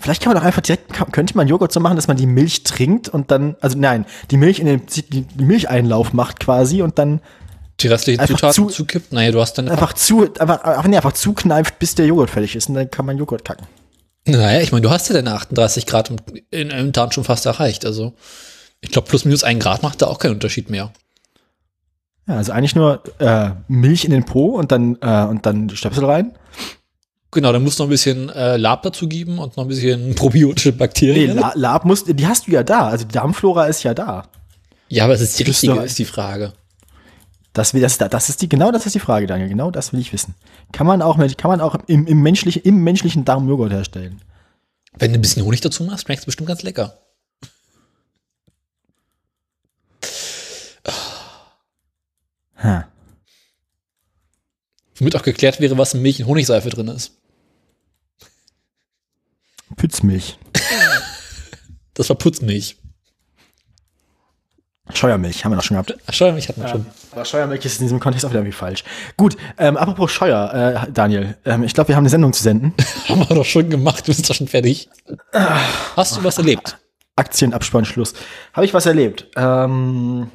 Vielleicht 0.00 0.22
kann 0.22 0.32
man 0.32 0.40
doch 0.40 0.46
einfach 0.46 0.60
direkt, 0.62 0.92
könnte 1.12 1.36
man 1.36 1.46
Joghurt 1.46 1.72
so 1.72 1.78
machen, 1.80 1.96
dass 1.96 2.08
man 2.08 2.16
die 2.16 2.26
Milch 2.26 2.64
trinkt 2.64 3.08
und 3.08 3.30
dann, 3.30 3.56
also 3.60 3.78
nein, 3.78 4.06
die 4.30 4.36
Milch 4.36 4.58
in 4.58 4.66
den, 4.66 4.82
die, 4.86 5.24
Milcheinlauf 5.36 6.12
macht 6.12 6.40
quasi 6.40 6.82
und 6.82 6.98
dann 6.98 7.20
Die 7.80 7.86
restlichen 7.86 8.26
Zutaten 8.26 8.52
zu- 8.54 8.66
zukippt. 8.74 9.12
Naja, 9.12 9.30
du 9.30 9.40
hast 9.40 9.54
dann 9.54 9.68
einfach 9.68 9.92
zu, 9.92 10.22
einfach, 10.38 10.62
einfach, 10.64 10.86
nee, 10.88 10.96
einfach 10.96 11.12
zukneift, 11.12 11.78
bis 11.78 11.94
der 11.94 12.06
Joghurt 12.06 12.30
fertig 12.30 12.56
ist 12.56 12.68
und 12.68 12.74
dann 12.74 12.90
kann 12.90 13.06
man 13.06 13.16
Joghurt 13.18 13.44
kacken. 13.44 13.66
Naja, 14.26 14.60
ich 14.62 14.72
meine, 14.72 14.82
du 14.82 14.90
hast 14.90 15.08
ja 15.08 15.14
deine 15.14 15.32
38 15.34 15.86
Grad 15.86 16.10
im, 16.10 16.16
in 16.50 16.72
einem 16.72 16.92
Darm 16.92 17.12
schon 17.12 17.24
fast 17.24 17.46
erreicht. 17.46 17.84
Also, 17.86 18.14
ich 18.80 18.90
glaube, 18.90 19.08
plus 19.08 19.24
minus 19.24 19.44
ein 19.44 19.60
Grad 19.60 19.82
macht 19.82 20.02
da 20.02 20.06
auch 20.06 20.18
keinen 20.18 20.32
Unterschied 20.34 20.70
mehr. 20.70 20.92
Ja, 22.26 22.36
also 22.36 22.52
eigentlich 22.52 22.74
nur 22.74 23.02
äh, 23.20 23.50
Milch 23.68 24.04
in 24.06 24.10
den 24.10 24.24
Po 24.24 24.46
und 24.56 24.72
dann, 24.72 24.96
äh, 25.02 25.24
und 25.24 25.44
dann 25.46 25.68
Stöpsel 25.70 26.04
rein. 26.06 26.32
Genau, 27.34 27.52
dann 27.52 27.62
musst 27.62 27.78
du 27.78 27.82
noch 27.82 27.88
ein 27.88 27.90
bisschen 27.90 28.30
äh, 28.30 28.56
Lab 28.56 28.82
dazu 28.82 29.08
geben 29.08 29.38
und 29.38 29.56
noch 29.56 29.64
ein 29.64 29.68
bisschen 29.68 30.14
probiotische 30.14 30.70
Nee, 30.70 30.76
Bakterien. 30.76 31.36
La 31.36 31.52
Lab 31.54 31.84
muss, 31.84 32.04
die 32.04 32.26
hast 32.26 32.46
du 32.46 32.52
ja 32.52 32.62
da. 32.62 32.88
Also 32.88 33.04
die 33.04 33.12
Darmflora 33.12 33.66
ist 33.66 33.82
ja 33.82 33.92
da. 33.92 34.28
ja, 34.88 35.04
aber 35.04 35.14
es 35.14 35.20
ist 35.20 35.38
die 35.38 35.44
Das 35.44 35.50
ist 35.56 35.62
richtige, 35.62 35.74
doch- 35.74 35.84
ist 35.84 35.98
die 35.98 36.04
Frage. 36.04 36.52
Das, 37.52 37.70
das, 37.72 37.98
das 37.98 38.28
ist 38.30 38.42
die, 38.42 38.48
genau 38.48 38.72
das 38.72 38.84
ist 38.86 38.94
die 38.96 39.00
Frage, 39.00 39.26
Daniel. 39.28 39.48
Genau 39.48 39.70
das 39.70 39.92
will 39.92 40.00
ich 40.00 40.12
wissen. 40.12 40.34
Kann 40.72 40.86
man 40.88 41.02
auch, 41.02 41.18
kann 41.36 41.50
man 41.50 41.60
auch 41.60 41.76
im, 41.86 42.06
im, 42.06 42.20
menschlichen, 42.22 42.62
im 42.62 42.82
menschlichen 42.82 43.24
Darm 43.24 43.48
Joghurt 43.48 43.70
herstellen? 43.72 44.20
Wenn 44.98 45.12
du 45.12 45.18
ein 45.18 45.22
bisschen 45.22 45.44
Honig 45.44 45.60
dazu 45.60 45.84
machst, 45.84 46.06
schmeckt 46.06 46.20
es 46.20 46.26
bestimmt 46.26 46.48
ganz 46.48 46.62
lecker. 46.62 46.98
Ha. 52.62 52.88
Womit 54.96 55.16
auch 55.16 55.22
geklärt 55.22 55.60
wäre, 55.60 55.76
was 55.76 55.94
in 55.94 56.02
Milch 56.02 56.20
und 56.20 56.26
Honigseife 56.28 56.70
drin 56.70 56.88
ist. 56.88 57.12
Pützmilch. 59.76 60.38
Das 61.94 62.08
war 62.08 62.16
Putzmilch. 62.16 62.76
Scheuermilch 64.92 65.44
haben 65.44 65.52
wir 65.52 65.56
doch 65.56 65.62
schon 65.62 65.76
gehabt. 65.76 65.96
Ach, 66.06 66.12
Scheuermilch 66.12 66.48
hatten 66.48 66.60
wir 66.60 66.68
schon. 66.68 66.86
Aber 67.12 67.24
Scheuermilch 67.24 67.64
ist 67.64 67.80
in 67.80 67.86
diesem 67.86 68.00
Kontext 68.00 68.26
auch 68.26 68.30
wieder 68.30 68.40
irgendwie 68.40 68.56
falsch. 68.56 68.84
Gut, 69.16 69.36
ähm, 69.56 69.78
apropos 69.78 70.12
Scheuer, 70.12 70.84
äh, 70.86 70.92
Daniel. 70.92 71.38
Ähm, 71.46 71.62
ich 71.62 71.72
glaube, 71.72 71.88
wir 71.88 71.96
haben 71.96 72.02
eine 72.02 72.10
Sendung 72.10 72.34
zu 72.34 72.42
senden. 72.42 72.74
Haben 73.08 73.20
wir 73.20 73.34
doch 73.34 73.44
schon 73.44 73.70
gemacht, 73.70 74.06
du 74.06 74.12
bist 74.12 74.28
doch 74.28 74.34
schon 74.34 74.48
fertig. 74.48 74.90
Hast 75.32 76.16
du 76.16 76.24
was 76.24 76.36
erlebt? 76.36 76.78
Aktienabspann 77.16 77.84
Schluss. 77.84 78.12
Habe 78.52 78.66
ich 78.66 78.74
was 78.74 78.84
erlebt? 78.84 79.28
Ähm, 79.36 80.30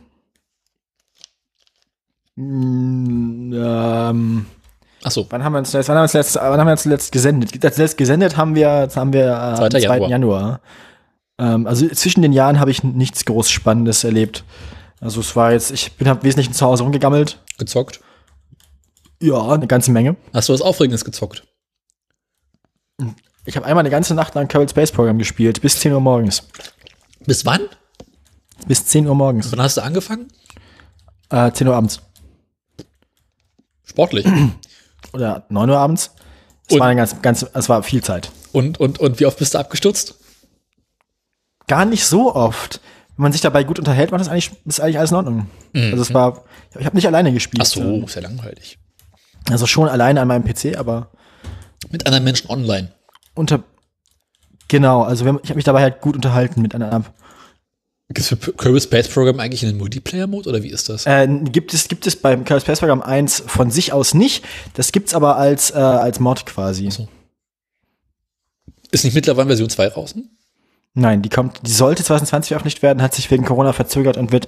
mm, 2.35 3.53
ähm, 3.53 4.45
Ach 5.03 5.11
so. 5.11 5.25
wann 5.29 5.43
haben 5.43 5.53
wir 5.53 5.59
uns 5.59 5.71
letzt, 5.71 5.87
wann 5.89 5.95
haben 5.95 6.01
wir 6.01 6.03
uns 6.03 6.13
letzt, 6.13 6.35
wann 6.35 6.59
haben 6.59 6.67
wir 6.67 6.71
uns 6.71 6.85
letzt 6.85 7.11
gesendet? 7.11 7.63
Das 7.63 7.77
letzt 7.77 7.97
gesendet 7.97 8.37
haben 8.37 8.55
wir, 8.55 8.89
haben 8.93 9.13
wir 9.13 9.27
äh, 9.27 9.31
am 9.31 9.55
2. 9.55 9.69
2. 9.69 9.79
Januar. 9.79 10.09
Januar. 10.09 10.61
Ähm, 11.37 11.67
also 11.67 11.87
zwischen 11.87 12.21
den 12.21 12.33
Jahren 12.33 12.59
habe 12.59 12.71
ich 12.71 12.83
nichts 12.83 13.25
groß 13.25 13.49
Spannendes 13.49 14.03
erlebt. 14.03 14.43
Also 14.99 15.21
es 15.21 15.35
war 15.35 15.53
jetzt, 15.53 15.71
ich 15.71 15.93
bin 15.93 16.09
hab 16.09 16.23
wesentlich 16.23 16.51
zu 16.51 16.65
Hause 16.65 16.83
rumgegammelt. 16.83 17.39
Gezockt? 17.57 18.01
Ja, 19.21 19.49
eine 19.49 19.67
ganze 19.67 19.91
Menge. 19.91 20.17
Hast 20.33 20.49
du 20.49 20.53
was 20.53 20.61
Aufregendes 20.61 21.05
gezockt? 21.05 21.43
Ich 23.45 23.55
habe 23.55 23.65
einmal 23.65 23.81
eine 23.81 23.89
ganze 23.89 24.13
Nacht 24.13 24.35
lang 24.35 24.47
Kerbal 24.47 24.69
Space 24.69 24.91
Program 24.91 25.17
gespielt, 25.17 25.61
bis 25.61 25.79
10 25.79 25.93
Uhr 25.93 26.01
morgens. 26.01 26.47
Bis 27.25 27.45
wann? 27.45 27.61
Bis 28.67 28.85
10 28.85 29.07
Uhr 29.07 29.15
morgens. 29.15 29.51
Wann 29.51 29.61
hast 29.61 29.77
du 29.77 29.81
angefangen? 29.81 30.27
Äh, 31.29 31.51
10 31.51 31.67
Uhr 31.67 31.75
abends. 31.75 32.01
Sportlich. 33.85 34.25
Oder 35.13 35.45
9 35.49 35.69
Uhr 35.69 35.77
abends. 35.77 36.11
Es 36.67 36.79
war 36.79 36.93
ganz, 36.93 37.21
ganz, 37.21 37.45
es 37.53 37.69
war 37.69 37.81
viel 37.83 38.03
Zeit. 38.03 38.31
Und, 38.51 38.79
und, 38.79 38.99
und 38.99 39.19
wie 39.19 39.25
oft 39.25 39.39
bist 39.39 39.53
du 39.53 39.57
abgestürzt? 39.57 40.15
Gar 41.67 41.85
nicht 41.85 42.05
so 42.05 42.35
oft. 42.35 42.79
Wenn 43.17 43.23
man 43.23 43.31
sich 43.31 43.41
dabei 43.41 43.63
gut 43.63 43.79
unterhält, 43.79 44.11
macht 44.11 44.21
das 44.21 44.29
eigentlich, 44.29 44.51
ist 44.65 44.79
eigentlich 44.79 44.97
alles 44.97 45.11
in 45.11 45.17
Ordnung. 45.17 45.49
Also 45.75 46.01
es 46.01 46.13
war, 46.13 46.43
ich 46.77 46.85
habe 46.85 46.95
nicht 46.95 47.07
alleine 47.07 47.33
gespielt. 47.33 47.61
Ach 47.63 47.65
so, 47.65 48.03
ist 48.05 48.15
ja 48.15 48.21
langweilig. 48.21 48.79
Also 49.49 49.65
schon 49.65 49.89
alleine 49.89 50.21
an 50.21 50.27
meinem 50.27 50.43
PC, 50.43 50.77
aber 50.77 51.09
Mit 51.89 52.05
anderen 52.05 52.23
Menschen 52.23 52.49
online. 52.49 52.91
unter, 53.33 53.63
genau, 54.67 55.03
also 55.03 55.25
ich 55.25 55.49
habe 55.49 55.55
mich 55.55 55.65
dabei 55.65 55.81
halt 55.81 56.01
gut 56.01 56.15
unterhalten 56.15 56.61
mit 56.61 56.75
einer 56.75 56.91
App. 56.91 57.11
Gibt 58.09 58.19
es 58.19 58.27
für 58.27 58.37
Kirby 58.37 58.81
Space 58.81 59.07
Program 59.07 59.39
eigentlich 59.39 59.63
einen 59.63 59.77
Multiplayer-Mode 59.77 60.49
oder 60.49 60.63
wie 60.63 60.69
ist 60.69 60.89
das? 60.89 61.05
Äh, 61.05 61.27
gibt 61.27 61.75
es, 61.75 61.87
gibt 61.87 62.07
es 62.07 62.15
beim 62.15 62.43
Chaos 62.43 62.63
Space 62.63 62.79
Program 62.79 63.03
1 63.03 63.43
von 63.45 63.69
sich 63.69 63.93
aus 63.93 64.15
nicht. 64.15 64.43
Das 64.73 64.91
gibt's 64.91 65.13
aber 65.13 65.37
als, 65.37 65.69
äh, 65.69 65.75
als 65.75 66.19
Mod 66.19 66.47
quasi. 66.47 66.89
so. 66.89 67.07
Ist 68.89 69.03
nicht 69.03 69.13
mittlerweile 69.13 69.47
Version 69.47 69.69
2 69.69 69.89
draußen? 69.89 70.27
Nein, 70.95 71.21
die 71.21 71.29
kommt, 71.29 71.59
die 71.67 71.71
sollte 71.71 72.03
2020 72.03 72.47
veröffentlicht 72.49 72.81
werden, 72.81 73.03
hat 73.03 73.13
sich 73.13 73.29
wegen 73.29 73.45
Corona 73.45 73.73
verzögert 73.73 74.17
und 74.17 74.31
wird, 74.31 74.47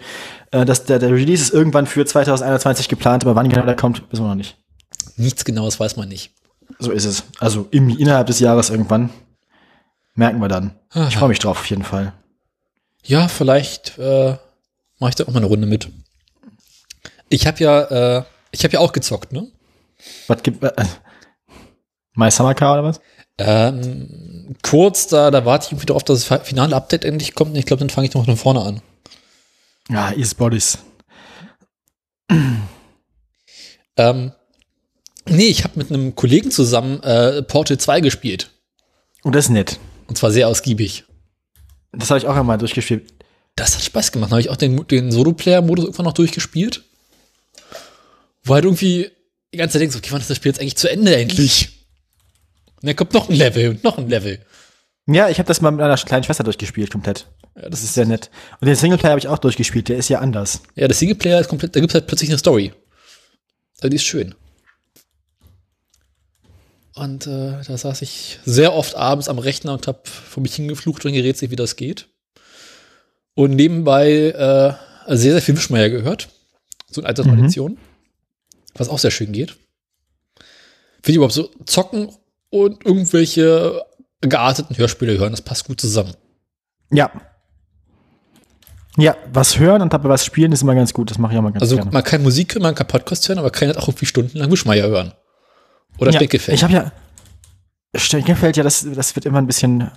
äh, 0.49 0.65
das, 0.65 0.85
der, 0.85 0.97
der 0.97 1.11
Release 1.11 1.43
ist 1.43 1.53
irgendwann 1.53 1.85
für 1.85 2.03
2021 2.03 2.89
geplant, 2.89 3.23
aber 3.23 3.35
wann 3.35 3.47
genau 3.47 3.65
der 3.65 3.75
kommt, 3.75 4.01
wissen 4.11 4.23
wir 4.23 4.29
noch 4.29 4.35
nicht. 4.35 4.57
Nichts 5.17 5.45
Genaues 5.45 5.79
weiß 5.79 5.97
man 5.97 6.09
nicht. 6.09 6.33
So 6.79 6.89
ist 6.89 7.05
es. 7.05 7.25
Also 7.39 7.67
im, 7.69 7.89
innerhalb 7.89 8.25
des 8.25 8.39
Jahres 8.39 8.71
irgendwann. 8.71 9.11
Merken 10.15 10.39
wir 10.39 10.47
dann. 10.47 10.71
Ich 11.07 11.15
freue 11.17 11.29
mich 11.29 11.39
drauf 11.39 11.59
auf 11.59 11.65
jeden 11.67 11.83
Fall. 11.83 12.13
Ja, 13.03 13.27
vielleicht 13.27 13.97
äh, 13.97 14.37
mache 14.99 15.09
ich 15.09 15.15
da 15.15 15.23
auch 15.23 15.29
mal 15.29 15.37
eine 15.37 15.47
Runde 15.47 15.67
mit. 15.67 15.89
Ich 17.29 17.47
habe 17.47 17.63
ja, 17.63 18.19
äh, 18.19 18.23
ich 18.51 18.63
habe 18.63 18.73
ja 18.73 18.79
auch 18.79 18.93
gezockt, 18.93 19.31
ne? 19.31 19.47
Was 20.27 20.43
gibt, 20.43 20.63
äh, 20.63 20.71
My 22.13 22.29
Summer 22.29 22.53
Car 22.53 22.73
oder 22.73 22.83
was? 22.83 23.01
Ähm, 23.37 24.55
kurz, 24.61 25.07
da, 25.07 25.31
da 25.31 25.45
warte 25.45 25.65
ich 25.65 25.71
irgendwie 25.71 25.87
darauf, 25.87 26.03
dass 26.03 26.27
das 26.27 26.47
finale 26.47 26.75
Update 26.75 27.05
endlich 27.05 27.33
kommt. 27.33 27.51
Und 27.51 27.57
ich 27.57 27.65
glaube, 27.65 27.79
dann 27.79 27.89
fange 27.89 28.07
ich 28.07 28.13
noch 28.13 28.25
von 28.25 28.37
vorne 28.37 28.61
an. 28.61 28.81
Ja, 29.89 30.11
East 30.11 30.37
Bodies. 30.37 30.77
Ähm, 33.97 34.31
nee, 35.25 35.47
ich 35.47 35.63
habe 35.63 35.77
mit 35.77 35.89
einem 35.91 36.15
Kollegen 36.15 36.51
zusammen 36.51 37.01
äh, 37.03 37.41
Portal 37.43 37.77
2 37.77 38.01
gespielt. 38.01 38.51
Und 39.23 39.35
das 39.35 39.45
ist 39.45 39.51
nett. 39.51 39.79
Und 40.07 40.17
zwar 40.17 40.31
sehr 40.31 40.47
ausgiebig. 40.47 41.05
Das 41.91 42.09
habe 42.09 42.19
ich 42.19 42.27
auch 42.27 42.35
einmal 42.35 42.57
durchgespielt. 42.57 43.13
Das 43.55 43.75
hat 43.75 43.83
Spaß 43.83 44.11
gemacht. 44.11 44.31
Da 44.31 44.35
habe 44.35 44.41
ich 44.41 44.49
auch 44.49 44.57
den, 44.57 44.87
den 44.87 45.11
Solo-Player-Modus 45.11 45.85
irgendwann 45.85 46.05
noch 46.05 46.13
durchgespielt. 46.13 46.83
Wo 48.43 48.53
halt 48.53 48.63
irgendwie 48.65 49.11
die 49.53 49.57
ganze 49.57 49.73
Zeit 49.73 49.81
denkst, 49.81 49.97
okay, 49.97 50.09
wann 50.11 50.21
ist 50.21 50.29
das 50.29 50.37
Spiel 50.37 50.51
jetzt 50.51 50.61
eigentlich 50.61 50.77
zu 50.77 50.89
Ende 50.89 51.15
endlich? 51.15 51.87
Und 52.81 52.87
dann 52.87 52.95
kommt 52.95 53.13
noch 53.13 53.29
ein 53.29 53.35
Level 53.35 53.69
und 53.69 53.83
noch 53.83 53.97
ein 53.97 54.09
Level. 54.09 54.43
Ja, 55.07 55.29
ich 55.29 55.39
habe 55.39 55.47
das 55.47 55.61
mal 55.61 55.71
mit 55.71 55.81
einer 55.81 55.97
kleinen 55.97 56.23
Schwester 56.23 56.43
durchgespielt, 56.43 56.91
komplett. 56.91 57.27
Ja, 57.55 57.69
Das 57.69 57.83
ist 57.83 57.93
sehr 57.93 58.05
nett. 58.05 58.29
Und 58.59 58.67
den 58.67 58.75
Singleplayer 58.75 59.11
habe 59.11 59.19
ich 59.19 59.27
auch 59.27 59.39
durchgespielt, 59.39 59.89
der 59.89 59.97
ist 59.97 60.09
ja 60.09 60.19
anders. 60.19 60.61
Ja, 60.75 60.87
der 60.87 60.95
Singleplayer 60.95 61.41
ist 61.41 61.49
komplett, 61.49 61.75
da 61.75 61.79
gibt 61.79 61.91
es 61.91 61.95
halt 61.95 62.07
plötzlich 62.07 62.29
eine 62.29 62.37
Story. 62.37 62.71
Also 63.77 63.89
die 63.89 63.97
ist 63.97 64.05
schön. 64.05 64.35
Und 66.93 67.25
äh, 67.25 67.53
da 67.65 67.77
saß 67.77 68.01
ich 68.01 68.39
sehr 68.45 68.73
oft 68.73 68.95
abends 68.95 69.29
am 69.29 69.39
Rechner 69.39 69.73
und 69.73 69.87
habe 69.87 70.01
vor 70.03 70.43
mich 70.43 70.55
hingeflucht 70.55 71.05
und 71.05 71.13
gerätselt, 71.13 71.51
wie 71.51 71.55
das 71.55 71.75
geht. 71.75 72.07
Und 73.33 73.55
nebenbei 73.55 74.11
äh, 75.07 75.15
sehr, 75.15 75.31
sehr 75.33 75.41
viel 75.41 75.55
Wischmeier 75.55 75.89
gehört. 75.89 76.29
So 76.89 77.01
eine 77.01 77.07
alte 77.07 77.23
Tradition. 77.23 77.77
Was 78.75 78.89
auch 78.89 78.99
sehr 78.99 79.11
schön 79.11 79.31
geht. 79.31 79.51
Finde 81.01 81.11
ich 81.11 81.15
überhaupt 81.15 81.33
so 81.33 81.49
zocken 81.65 82.09
und 82.49 82.85
irgendwelche 82.85 83.83
gearteten 84.21 84.77
Hörspiele 84.77 85.17
hören, 85.17 85.31
das 85.31 85.41
passt 85.41 85.65
gut 85.65 85.81
zusammen. 85.81 86.13
Ja. 86.91 87.11
Ja, 88.97 89.15
was 89.31 89.57
hören 89.57 89.81
und 89.81 89.93
dabei 89.93 90.09
was 90.09 90.25
spielen 90.25 90.51
ist 90.51 90.61
immer 90.61 90.75
ganz 90.75 90.93
gut. 90.93 91.09
Das 91.09 91.17
mache 91.17 91.33
ich 91.33 91.39
auch 91.39 91.43
mal 91.43 91.51
ganz 91.51 91.61
Also 91.61 91.77
gerne. 91.77 91.91
man 91.91 92.03
kann 92.03 92.21
Musik 92.21 92.53
hören, 92.53 92.63
man 92.63 92.75
kann 92.75 92.87
Podcast 92.87 93.27
hören, 93.27 93.39
aber 93.39 93.49
kann 93.49 93.69
halt 93.69 93.77
auch 93.77 93.87
irgendwie 93.87 94.05
stundenlang 94.05 94.51
Wischmeier 94.51 94.87
hören. 94.87 95.13
Oder 95.97 96.11
ja, 96.11 96.17
Steckgefällt. 96.17 96.55
Ich 96.57 96.63
habe 96.63 96.73
ja 96.73 96.91
Steckgefällt, 97.95 98.57
ja, 98.57 98.63
das, 98.63 98.87
das 98.95 99.15
wird 99.15 99.25
immer 99.25 99.37
ein 99.39 99.47
bisschen 99.47 99.91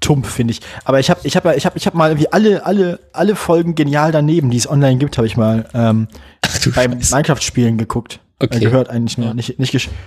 tumpf, 0.00 0.30
finde 0.30 0.52
ich. 0.52 0.60
Aber 0.84 1.00
ich 1.00 1.10
habe 1.10 1.20
ich 1.24 1.36
hab, 1.36 1.44
ich 1.56 1.66
hab, 1.66 1.76
ich 1.76 1.86
hab 1.86 1.94
mal 1.94 2.10
irgendwie 2.10 2.32
alle, 2.32 2.64
alle, 2.64 3.00
alle 3.12 3.36
Folgen 3.36 3.74
genial 3.74 4.12
daneben, 4.12 4.50
die 4.50 4.56
es 4.56 4.68
online 4.68 4.98
gibt, 4.98 5.16
habe 5.18 5.26
ich 5.26 5.36
mal 5.36 5.68
ähm, 5.74 6.08
Ach 6.42 6.66
beim. 6.74 6.98
Minecraft-Spielen 6.98 7.78
geguckt. 7.78 8.20
Okay. 8.38 8.56
Äh, 8.56 8.60
gehört 8.60 8.88
eigentlich 8.88 9.18
nur, 9.18 9.28
Ja. 9.28 9.34
nicht, 9.34 9.58
nicht 9.58 9.72
gesch 9.72 9.88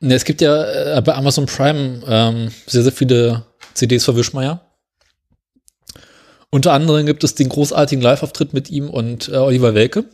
Ne, 0.00 0.14
es 0.14 0.24
gibt 0.24 0.40
ja 0.40 0.96
äh, 0.96 1.02
bei 1.02 1.14
Amazon 1.14 1.46
Prime 1.46 2.02
ähm, 2.08 2.50
sehr, 2.66 2.82
sehr 2.82 2.90
viele 2.92 3.46
CDs 3.74 4.04
für 4.04 4.16
Wischmeier. 4.16 4.60
Unter 6.50 6.72
anderem 6.72 7.06
gibt 7.06 7.22
es 7.22 7.36
den 7.36 7.48
großartigen 7.48 8.02
Live-Auftritt 8.02 8.52
mit 8.52 8.68
ihm 8.68 8.90
und 8.90 9.28
äh, 9.28 9.36
Oliver 9.36 9.74
Welke. 9.74 10.04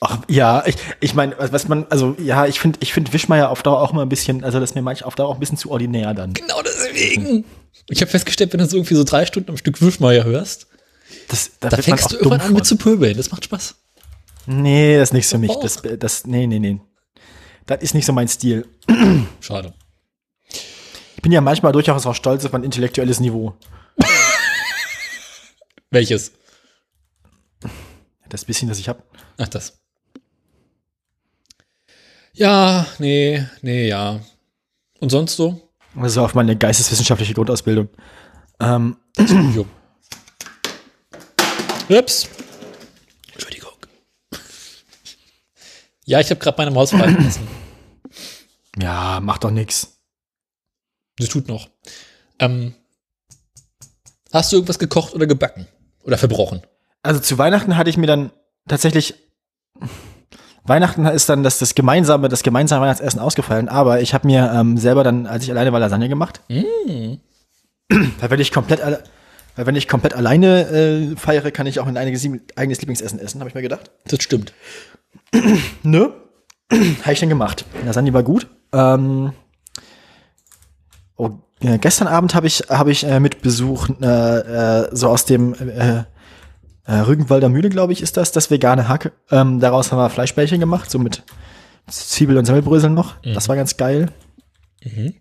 Ach, 0.00 0.18
ja, 0.28 0.62
ich, 0.66 0.76
ich 1.00 1.14
meine, 1.14 1.34
was 1.38 1.68
man, 1.68 1.86
also 1.88 2.14
ja, 2.18 2.46
ich 2.46 2.60
finde 2.60 2.78
ich 2.82 2.92
find 2.92 3.12
Wischmeier 3.12 3.48
auf 3.48 3.62
Dauer 3.62 3.80
auch 3.80 3.92
immer 3.92 4.02
ein 4.02 4.08
bisschen, 4.08 4.44
also 4.44 4.60
das 4.60 4.70
ist 4.70 4.74
mir 4.74 4.82
manchmal 4.82 5.08
auf 5.08 5.14
Dauer 5.14 5.28
auch 5.28 5.34
ein 5.34 5.40
bisschen 5.40 5.56
zu 5.56 5.70
ordinär 5.70 6.12
dann. 6.12 6.34
Genau 6.34 6.60
deswegen. 6.62 7.44
Ich 7.88 8.00
habe 8.02 8.10
festgestellt, 8.10 8.52
wenn 8.52 8.60
du 8.60 8.66
so 8.66 8.76
irgendwie 8.76 8.94
so 8.94 9.04
drei 9.04 9.24
Stunden 9.24 9.50
am 9.50 9.56
Stück 9.56 9.80
Wischmeier 9.80 10.24
hörst, 10.24 10.66
Das, 11.28 11.52
da, 11.60 11.70
da 11.70 11.78
fängst 11.78 12.12
du 12.12 12.16
irgendwann 12.16 12.40
an 12.40 12.52
mit 12.52 12.66
zu 12.66 12.76
pöbeln. 12.76 13.16
Das 13.16 13.30
macht 13.30 13.44
Spaß. 13.44 13.74
Nee, 14.46 14.96
das 14.98 15.10
ist 15.10 15.12
nichts 15.14 15.30
für 15.30 15.38
mich. 15.38 15.50
Doch. 15.50 15.60
Das, 15.62 15.82
das, 15.98 16.26
nee, 16.26 16.46
nee, 16.46 16.58
nee. 16.58 16.80
Das 17.66 17.80
ist 17.80 17.94
nicht 17.94 18.06
so 18.06 18.12
mein 18.12 18.28
Stil. 18.28 18.66
Schade. 19.40 19.74
Ich 21.16 21.22
bin 21.22 21.32
ja 21.32 21.40
manchmal 21.40 21.72
durchaus 21.72 22.06
auch 22.06 22.14
stolz 22.14 22.44
auf 22.44 22.52
mein 22.52 22.62
intellektuelles 22.64 23.18
Niveau. 23.18 23.54
Welches? 25.90 26.32
Das 28.28 28.44
bisschen, 28.44 28.68
das 28.68 28.78
ich 28.78 28.88
habe. 28.88 29.02
Ach, 29.38 29.48
das. 29.48 29.80
Ja, 32.32 32.86
nee, 32.98 33.46
nee, 33.62 33.88
ja. 33.88 34.20
Und 35.00 35.10
sonst 35.10 35.36
so? 35.36 35.70
Also 35.94 36.22
auf 36.22 36.34
meine 36.34 36.56
geisteswissenschaftliche 36.56 37.34
Grundausbildung. 37.34 37.88
Ähm. 38.60 38.96
Ups. 41.88 42.28
Entschuldigung. 43.32 43.72
Ja, 46.04 46.20
ich 46.20 46.28
habe 46.30 46.40
gerade 46.40 46.58
meine 46.58 46.70
Maus 46.72 46.90
fallen 46.90 47.22
lassen. 47.24 47.48
ja, 48.78 49.20
macht 49.20 49.44
doch 49.44 49.50
nix. 49.50 49.98
Sie 51.18 51.28
tut 51.28 51.48
noch. 51.48 51.68
Ähm, 52.38 52.74
hast 54.32 54.52
du 54.52 54.56
irgendwas 54.56 54.78
gekocht 54.78 55.14
oder 55.14 55.26
gebacken? 55.26 55.66
Oder 56.02 56.18
verbrochen? 56.18 56.62
Also 57.06 57.20
zu 57.20 57.38
Weihnachten 57.38 57.76
hatte 57.76 57.88
ich 57.90 57.96
mir 57.96 58.06
dann 58.06 58.30
tatsächlich 58.68 59.14
Weihnachten 60.64 61.06
ist 61.06 61.28
dann 61.28 61.42
das, 61.44 61.58
das 61.58 61.74
gemeinsame, 61.74 62.28
das 62.28 62.42
gemeinsame 62.42 62.82
Weihnachtsessen 62.82 63.20
ausgefallen, 63.20 63.68
aber 63.68 64.00
ich 64.00 64.14
habe 64.14 64.26
mir 64.26 64.50
ähm, 64.52 64.76
selber 64.78 65.04
dann, 65.04 65.26
als 65.26 65.44
ich 65.44 65.50
alleine 65.50 65.72
war, 65.72 65.78
Lasagne 65.78 66.08
gemacht. 66.08 66.40
Mm. 66.48 67.14
Weil 68.18 68.30
wenn 68.30 68.40
ich 68.40 68.50
komplett, 68.50 68.80
alle- 68.80 69.04
weil 69.54 69.66
wenn 69.66 69.76
ich 69.76 69.86
komplett 69.86 70.14
alleine 70.14 70.68
äh, 70.68 71.16
feiere, 71.16 71.52
kann 71.52 71.66
ich 71.68 71.78
auch 71.78 71.84
mein 71.84 71.96
eigenes, 71.96 72.28
eigenes 72.56 72.80
Lieblingsessen 72.80 73.20
essen, 73.20 73.38
habe 73.40 73.48
ich 73.48 73.54
mir 73.54 73.62
gedacht. 73.62 73.92
Das 74.06 74.22
stimmt. 74.22 74.52
Ne? 75.84 76.12
habe 77.02 77.12
ich 77.12 77.20
dann 77.20 77.28
gemacht. 77.28 77.64
Lasagne 77.84 78.12
war 78.12 78.24
gut. 78.24 78.48
Ähm, 78.72 79.32
oh, 81.16 81.30
äh, 81.60 81.78
gestern 81.78 82.08
Abend 82.08 82.34
habe 82.34 82.48
ich, 82.48 82.64
habe 82.68 82.90
ich 82.90 83.04
äh, 83.04 83.20
mit 83.20 83.40
Besuch 83.40 83.88
äh, 84.00 84.84
äh, 84.84 84.88
so 84.92 85.08
aus 85.08 85.24
dem 85.26 85.54
äh, 86.86 86.94
Rügenwalder 86.94 87.48
Mühle, 87.48 87.68
glaube 87.68 87.92
ich, 87.92 88.02
ist 88.02 88.16
das, 88.16 88.32
das 88.32 88.50
vegane 88.50 88.88
Hack. 88.88 89.12
Ähm, 89.30 89.60
daraus 89.60 89.90
haben 89.92 89.98
wir 89.98 90.10
Fleischbällchen 90.10 90.60
gemacht, 90.60 90.90
so 90.90 90.98
mit 90.98 91.22
Zwiebel 91.88 92.36
und 92.36 92.44
Semmelbröseln 92.44 92.94
noch. 92.94 93.14
Das 93.34 93.48
war 93.48 93.56
ganz 93.56 93.76
geil. 93.76 94.10
Mhm. 94.84 95.14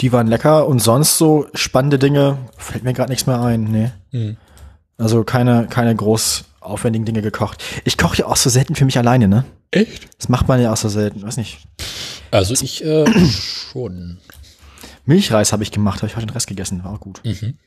Die 0.00 0.12
waren 0.12 0.26
lecker 0.26 0.66
und 0.66 0.80
sonst 0.80 1.16
so 1.16 1.46
spannende 1.54 1.98
Dinge 1.98 2.38
fällt 2.58 2.84
mir 2.84 2.92
gerade 2.92 3.10
nichts 3.10 3.26
mehr 3.26 3.40
ein. 3.40 3.64
Nee. 3.64 3.92
Mhm. 4.12 4.36
Also 4.98 5.24
keine, 5.24 5.66
keine 5.68 5.94
groß 5.94 6.44
aufwendigen 6.60 7.04
Dinge 7.06 7.22
gekocht. 7.22 7.62
Ich 7.84 7.96
koche 7.96 8.18
ja 8.18 8.26
auch 8.26 8.36
so 8.36 8.50
selten 8.50 8.74
für 8.74 8.84
mich 8.84 8.98
alleine, 8.98 9.28
ne? 9.28 9.44
Echt? 9.70 10.08
Das 10.18 10.28
macht 10.28 10.48
man 10.48 10.60
ja 10.60 10.72
auch 10.72 10.76
so 10.76 10.88
selten. 10.88 11.22
Weiß 11.22 11.36
nicht. 11.38 11.60
Also 12.30 12.54
ich 12.54 12.84
äh, 12.84 13.04
schon. 13.72 14.18
Milchreis 15.06 15.52
habe 15.52 15.62
ich 15.62 15.70
gemacht, 15.70 15.98
habe 15.98 16.08
ich 16.08 16.16
heute 16.16 16.26
den 16.26 16.32
Rest 16.32 16.46
gegessen, 16.46 16.84
war 16.84 16.92
auch 16.92 17.00
gut. 17.00 17.22
Mhm. 17.24 17.58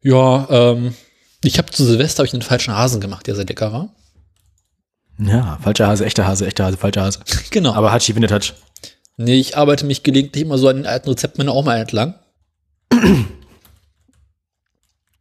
Ja, 0.00 0.46
ähm, 0.50 0.94
ich 1.42 1.58
habe 1.58 1.70
zu 1.70 1.84
Silvester 1.84 2.22
hab 2.22 2.26
ich 2.26 2.32
einen 2.32 2.42
falschen 2.42 2.74
Hasen 2.74 3.00
gemacht, 3.00 3.26
der 3.26 3.34
sehr 3.34 3.46
lecker 3.46 3.72
war. 3.72 3.94
Ja, 5.18 5.58
falscher 5.62 5.86
Hase, 5.86 6.04
echter 6.04 6.26
Hase, 6.26 6.46
echter 6.46 6.64
Hase, 6.64 6.76
falscher 6.76 7.02
Hase. 7.02 7.20
Genau. 7.50 7.72
Aber 7.74 7.92
Hachi 7.92 8.14
Winnetouch. 8.14 8.54
Nee, 9.16 9.38
ich 9.38 9.56
arbeite 9.56 9.86
mich 9.86 10.02
gelegentlich 10.02 10.42
immer 10.44 10.58
so 10.58 10.68
an 10.68 10.76
den 10.76 10.86
alten 10.86 11.08
Rezepten 11.08 11.38
meiner 11.38 11.54
Oma 11.54 11.76
entlang. 11.76 12.14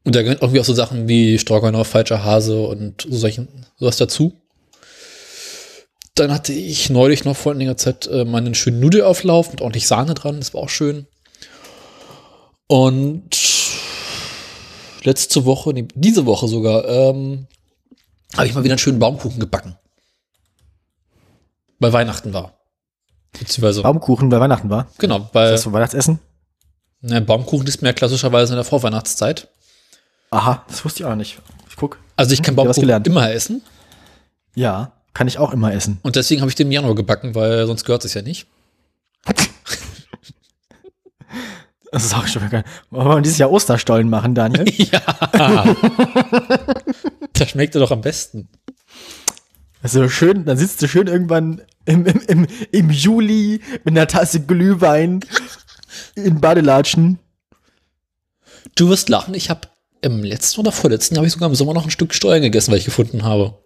Und 0.04 0.16
da 0.16 0.22
gehören 0.22 0.40
irgendwie 0.42 0.60
auch 0.60 0.66
so 0.66 0.74
Sachen 0.74 1.08
wie 1.08 1.38
Stroganoff, 1.38 1.88
falscher 1.88 2.24
Hase 2.24 2.60
und 2.62 3.04
so 3.04 3.16
solchen, 3.16 3.48
sowas 3.78 3.98
dazu. 3.98 4.42
Dann 6.16 6.32
hatte 6.32 6.54
ich 6.54 6.90
neulich 6.90 7.26
noch 7.26 7.36
vor 7.36 7.54
einiger 7.54 7.76
Zeit 7.76 8.06
äh, 8.08 8.24
meinen 8.24 8.54
schönen 8.54 8.80
Nudelauflauf 8.80 9.52
mit 9.52 9.62
ordentlich 9.62 9.88
Sahne 9.88 10.14
dran. 10.14 10.38
Das 10.38 10.54
war 10.54 10.62
auch 10.62 10.70
schön. 10.70 11.08
Und 12.68 13.30
letzte 15.04 15.46
Woche, 15.46 15.74
nee, 15.74 15.88
diese 15.96 16.26
Woche 16.26 16.48
sogar, 16.48 16.88
ähm, 16.88 17.48
habe 18.36 18.48
ich 18.48 18.54
mal 18.54 18.64
wieder 18.64 18.74
einen 18.74 18.80
schönen 18.80 19.00
Baumkuchen 19.00 19.40
gebacken. 19.40 19.76
Weil 21.80 21.94
Weihnachten 21.94 22.34
war. 22.34 22.54
Beziehungsweise, 23.32 23.82
Baumkuchen 23.82 24.30
bei 24.30 24.40
Weihnachten 24.40 24.70
war. 24.70 24.88
genau, 25.00 25.30
weil 25.34 25.52
Das 25.52 25.66
war 25.66 25.74
Weihnachtsessen? 25.74 26.20
ne, 27.02 27.22
Baumkuchen 27.22 27.68
ist 27.68 27.82
mehr 27.82 27.94
klassischerweise 27.94 28.54
in 28.54 28.58
der 28.58 28.64
Vorweihnachtszeit. 28.64 29.50
Aha, 30.30 30.64
das 30.68 30.86
wusste 30.86 31.02
ich 31.04 31.06
auch 31.06 31.16
nicht. 31.16 31.40
Ich 31.70 31.76
guck. 31.76 31.98
Also 32.16 32.34
ich 32.34 32.42
kann 32.44 32.56
was 32.56 32.78
Baumkuchen 32.78 33.06
immer 33.06 33.32
essen. 33.32 33.64
Ja, 34.56 34.94
kann 35.14 35.28
ich 35.28 35.38
auch 35.38 35.52
immer 35.52 35.74
essen. 35.74 36.00
Und 36.02 36.16
deswegen 36.16 36.42
habe 36.42 36.50
ich 36.50 36.56
den 36.56 36.68
im 36.68 36.72
Januar 36.72 36.96
gebacken, 36.96 37.36
weil 37.36 37.68
sonst 37.68 37.86
gehört 37.86 38.06
es 38.06 38.14
ja 38.14 38.22
nicht. 38.22 38.48
Das 41.92 42.06
ist 42.06 42.16
auch 42.16 42.26
schon 42.26 42.50
geil. 42.50 42.64
Wollen 42.90 43.08
wir 43.08 43.22
dieses 43.22 43.38
Jahr 43.38 43.52
Osterstollen 43.52 44.10
machen, 44.10 44.34
Daniel? 44.34 44.66
ja. 44.78 45.76
das 47.34 47.50
schmeckt 47.50 47.76
doch 47.76 47.92
am 47.92 48.02
besten. 48.02 48.50
Also 49.84 50.10
schön, 50.10 50.46
dann 50.46 50.58
sitzt 50.58 50.82
du 50.82 50.88
schön 50.88 51.06
irgendwann 51.06 51.62
im, 51.86 52.06
im, 52.08 52.22
im, 52.28 52.48
im 52.72 52.90
Juli 52.90 53.62
mit 53.84 53.96
einer 53.96 54.08
Tasse 54.08 54.42
Glühwein 54.42 55.20
in 56.16 56.42
Badelatschen. 56.42 57.20
Du 58.74 58.90
wirst 58.90 59.10
lachen, 59.10 59.36
ich 59.36 59.52
habe 59.52 59.68
im 60.02 60.24
letzten 60.24 60.62
oder 60.62 60.72
vorletzten 60.72 61.18
habe 61.18 61.28
ich 61.28 61.34
sogar 61.34 61.48
im 61.48 61.56
Sommer 61.56 61.76
noch 61.76 61.84
ein 61.84 61.92
Stück 61.92 62.16
Steuern 62.16 62.42
gegessen, 62.42 62.72
weil 62.72 62.80
ich 62.80 62.86
gefunden 62.86 63.24
habe. 63.24 63.63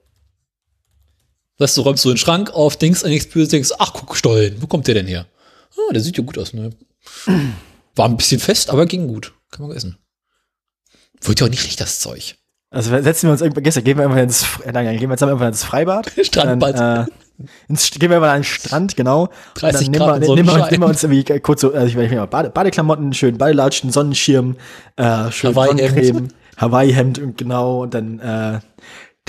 Weißt 1.58 1.76
du, 1.78 1.82
räumst 1.82 2.06
du 2.06 2.10
den 2.10 2.18
Schrank 2.18 2.52
auf, 2.52 2.78
denkst 2.78 3.04
an 3.04 3.10
nichts 3.10 3.30
Böses, 3.30 3.50
denkst, 3.50 3.72
ach 3.80 3.94
guck, 3.94 4.16
Stollen, 4.16 4.62
wo 4.62 4.68
kommt 4.68 4.88
der 4.88 4.96
denn 4.96 5.08
her? 5.08 5.26
Ah, 5.72 5.94
der 5.94 6.02
sieht 6.02 6.18
ja 6.18 6.24
gut 6.24 6.38
aus, 6.38 6.54
ne? 6.54 6.70
War 7.96 8.08
ein 8.08 8.18
bisschen 8.18 8.40
fest, 8.40 8.70
aber 8.70 8.86
ging 8.86 9.08
gut. 9.08 9.34
Kann 9.52 9.68
man 9.68 9.76
essen. 9.76 9.98
Wird 11.22 11.40
ja 11.40 11.48
auch 11.48 11.50
nicht 11.50 11.62
schlecht, 11.62 11.82
das 11.82 12.00
Zeug. 12.00 12.36
Also 12.70 12.92
setzen 13.02 13.28
wir 13.28 13.32
uns 13.32 13.42
irgendwann, 13.42 13.64
gestern 13.64 13.84
gehen 13.86 13.98
wir 13.98 14.06
einfach 14.06 14.18
ins, 14.18 14.46
äh, 14.66 14.72
nein, 14.72 14.86
gehen 14.98 15.10
wir 15.10 15.14
jetzt 15.14 15.24
einfach 15.24 15.48
ins 15.48 15.64
Freibad. 15.64 16.12
Strandbad. 16.22 16.78
Dann, 16.78 17.08
äh, 17.08 17.46
ins, 17.70 17.90
gehen 17.92 18.10
wir 18.10 18.20
mal 18.20 18.30
an 18.30 18.40
den 18.40 18.44
Strand, 18.44 18.96
genau. 18.96 19.30
30 19.56 19.88
Und 19.88 19.96
dann 19.96 20.08
Grad 20.08 20.20
nehmen 20.20 20.30
wir, 20.30 20.44
nehmen, 20.44 20.48
wir, 20.58 20.72
nehmen 20.72 20.84
wir 20.84 20.88
uns 20.88 21.04
irgendwie 21.04 21.40
kurz 21.40 21.62
so, 21.62 21.74
also 21.74 21.88
ich 21.88 21.96
meine, 21.96 22.28
Bade, 22.28 22.50
Badeklamotten, 22.50 23.14
schön 23.14 23.38
Badelatschen, 23.38 23.92
Sonnenschirm, 23.92 24.58
äh, 24.98 25.32
schön 25.32 25.56
Hawaii-Hemd. 25.56 25.80
Sonnencreme, 25.80 26.28
Hawaii-Hemd 26.58 27.20
und 27.20 27.38
genau, 27.38 27.84
und 27.84 27.94
dann, 27.94 28.20
äh, 28.20 28.60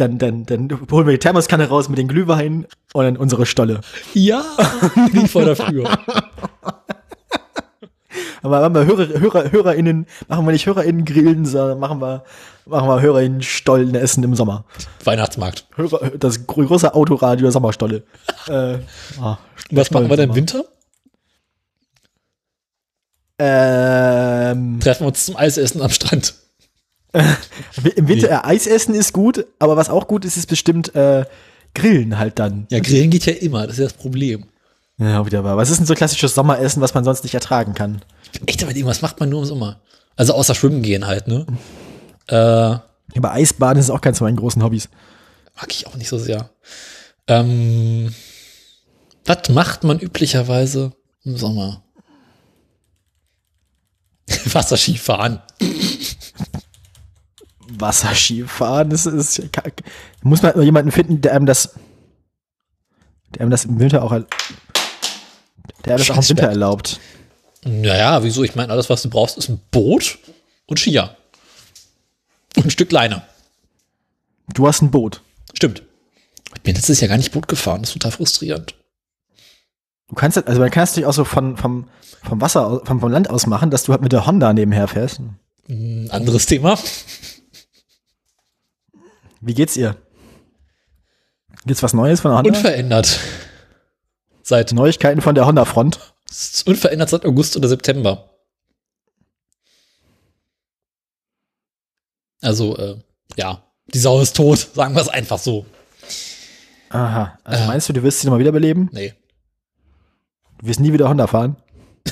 dann, 0.01 0.19
dann, 0.19 0.47
dann 0.47 0.69
holen 0.91 1.07
wir 1.07 1.13
die 1.13 1.19
Thermoskanne 1.19 1.69
raus 1.69 1.89
mit 1.89 1.99
den 1.99 2.09
Glühwein 2.09 2.67
und 2.93 3.05
dann 3.05 3.17
unsere 3.17 3.47
Stolle. 3.47 3.81
Ja, 4.15 4.45
bin 5.13 5.25
ich 5.25 5.31
voll 5.31 5.45
dafür. 5.45 5.85
Aber 8.43 8.61
machen 8.61 8.75
wir 8.75 8.87
Hörer, 8.87 9.21
Hörer, 9.21 9.53
HörerInnen, 9.53 10.07
machen 10.29 10.47
wir 10.47 10.53
nicht 10.53 10.67
HörerInnen 10.67 11.05
grillen, 11.05 11.45
sondern 11.45 11.81
machen 11.81 12.01
wir, 12.01 12.23
machen 12.67 12.89
wir 12.89 13.01
HörerInnen 13.01 13.43
Stollen 13.43 13.95
essen 13.95 14.23
im 14.23 14.35
Sommer. 14.37 14.65
Weihnachtsmarkt. 15.05 15.67
Hörer, 15.75 16.13
das 16.19 16.47
große 16.47 16.95
Autoradio 16.95 17.51
Sommerstolle. 17.51 18.05
äh, 18.49 18.79
ah, 19.21 19.39
Was 19.71 19.91
machen 19.91 20.09
wir 20.09 20.17
denn 20.17 20.31
im. 20.31 20.37
Winter? 20.37 20.65
Ähm, 23.41 24.81
Treffen 24.81 25.03
wir 25.03 25.09
uns 25.09 25.27
zum 25.27 25.37
Eisessen 25.37 25.81
am 25.81 25.91
Strand. 25.91 26.35
Im 27.13 28.09
Winter 28.09 28.31
äh, 28.31 28.47
Eis 28.47 28.67
essen 28.67 28.95
ist 28.95 29.13
gut, 29.13 29.47
aber 29.59 29.77
was 29.77 29.89
auch 29.89 30.07
gut 30.09 30.25
ist, 30.25 30.37
ist 30.37 30.47
bestimmt 30.47 30.95
äh, 30.95 31.25
Grillen 31.75 32.19
halt 32.19 32.39
dann. 32.39 32.67
Ja, 32.71 32.81
grillen 32.81 33.11
geht 33.11 33.27
ja 33.27 33.33
immer, 33.35 33.63
das 33.67 33.75
ist 33.75 33.79
ja 33.79 33.85
das 33.85 33.93
Problem. 33.95 34.47
Ja, 34.99 35.25
wieder 35.25 35.45
wahr. 35.45 35.57
Was 35.57 35.71
ist 35.71 35.79
denn 35.79 35.87
so 35.87 35.95
klassisches 35.95 36.35
Sommeressen, 36.35 36.83
was 36.83 36.93
man 36.95 37.05
sonst 37.05 37.23
nicht 37.23 37.35
ertragen 37.35 37.75
kann? 37.75 38.03
Echt, 38.47 38.63
aber 38.63 38.73
irgendwas 38.73 39.01
macht 39.01 39.21
man 39.21 39.29
nur 39.29 39.41
im 39.43 39.47
Sommer. 39.47 39.81
Also 40.17 40.35
außer 40.35 40.55
schwimmen 40.55 40.83
gehen 40.83 41.07
halt, 41.07 41.29
ne? 41.29 41.47
Äh, 42.27 42.37
Aber 43.17 43.33
Eisbaden 43.33 43.79
ist 43.81 43.91
auch 43.91 44.01
keins 44.01 44.21
meiner 44.21 44.37
großen 44.37 44.63
Hobbys. 44.63 44.89
mag 45.55 45.71
ich 45.71 45.87
auch 45.87 45.95
nicht 45.95 46.09
so 46.09 46.19
sehr. 46.19 46.51
Ähm, 47.29 48.13
was 49.25 49.49
macht 49.51 49.85
man 49.85 50.01
üblicherweise 50.01 50.93
im 51.23 51.37
Sommer? 51.37 51.85
Wasserskifahren. 54.47 55.41
Wasserskifahren, 57.81 58.91
das 58.91 59.07
ist 59.07 59.39
da 59.53 59.63
muss 60.23 60.43
man 60.43 60.61
jemanden 60.63 60.91
finden, 60.93 61.21
der 61.21 61.35
einem 61.35 61.47
das 61.47 61.75
der 63.35 63.43
einem 63.43 63.51
das 63.51 63.65
im 63.65 63.79
Winter 63.79 64.03
auch 64.03 64.13
er- 64.13 64.27
der 65.85 65.95
einem 65.95 65.99
das 65.99 66.11
auch 66.11 66.17
im 66.23 66.29
Winter 66.29 66.49
erlaubt. 66.49 66.99
Naja, 67.65 68.23
wieso? 68.23 68.43
Ich 68.45 68.55
meine, 68.55 68.73
alles, 68.73 68.89
was 68.89 69.03
du 69.03 69.11
brauchst, 69.11 69.37
ist 69.37 69.49
ein 69.49 69.61
Boot 69.71 70.19
und 70.67 70.79
Skier. 70.79 71.17
Und 72.57 72.67
ein 72.67 72.71
Stück 72.71 72.91
Leine. 72.93 73.23
Du 74.55 74.67
hast 74.67 74.81
ein 74.81 74.91
Boot. 74.91 75.21
Stimmt. 75.55 75.83
Ich 76.55 76.63
bin 76.63 76.75
letztes 76.75 77.01
Jahr 77.01 77.09
gar 77.09 77.19
nicht 77.19 77.33
Boot 77.33 77.49
gefahren. 77.49 77.83
Das 77.83 77.91
ist 77.91 77.95
total 77.95 78.13
frustrierend. 78.13 78.75
Du 80.09 80.15
kannst 80.15 80.37
das, 80.39 80.47
also 80.47 80.61
man 80.61 80.71
kann 80.71 80.85
es 80.85 80.91
natürlich 80.91 81.07
auch 81.07 81.13
so 81.13 81.25
von, 81.25 81.57
vom, 81.59 81.89
vom 82.23 82.41
Wasser, 82.41 82.81
vom, 82.85 83.01
vom 83.01 83.13
Land 83.13 83.29
aus 83.29 83.47
machen, 83.47 83.71
dass 83.71 83.83
du 83.85 83.93
halt 83.93 84.01
mit 84.01 84.13
der 84.13 84.25
Honda 84.27 84.53
nebenher 84.55 84.89
fährst. 84.89 85.21
Ein 85.69 86.09
anderes 86.11 86.47
Thema. 86.47 86.79
Wie 89.41 89.55
geht's 89.55 89.77
ihr? 89.77 89.97
Gibt's 91.67 91.83
was 91.83 91.93
Neues 91.95 92.21
von 92.21 92.31
der 92.31 92.39
Honda? 92.39 92.51
Unverändert. 92.57 93.19
Seit, 94.43 94.73
Neuigkeiten 94.73 95.21
von 95.21 95.35
der 95.35 95.47
Honda-Front. 95.47 95.99
unverändert 96.67 97.11
seit 97.11 97.25
August 97.25 97.57
oder 97.57 97.69
September. 97.69 98.31
Also, 102.41 102.77
äh, 102.77 102.97
ja. 103.37 103.63
Die 103.95 103.99
Sau 103.99 104.21
ist 104.21 104.37
tot. 104.37 104.59
Sagen 104.75 104.95
wir 104.95 105.03
es 105.03 105.09
einfach 105.09 105.39
so. 105.39 105.67
Aha. 106.91 107.39
Also 107.45 107.65
Äh. 107.65 107.67
meinst 107.67 107.89
du, 107.89 107.93
du 107.93 108.03
wirst 108.03 108.21
sie 108.21 108.27
nochmal 108.27 108.41
wiederbeleben? 108.41 108.89
Nee. 108.93 109.15
Du 110.59 110.67
wirst 110.67 110.81
nie 110.81 110.93
wieder 110.93 111.09
Honda 111.09 111.27
fahren? 111.27 111.57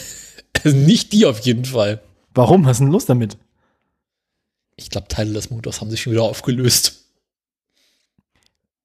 Nicht 0.64 1.12
die 1.12 1.26
auf 1.26 1.40
jeden 1.40 1.64
Fall. 1.64 2.02
Warum? 2.34 2.64
Was 2.64 2.72
ist 2.72 2.80
denn 2.80 2.90
los 2.92 3.06
damit? 3.06 3.38
Ich 4.76 4.90
glaube, 4.90 5.08
Teile 5.08 5.32
des 5.32 5.50
Motors 5.50 5.80
haben 5.80 5.90
sich 5.90 6.02
schon 6.02 6.12
wieder 6.12 6.24
aufgelöst. 6.24 7.05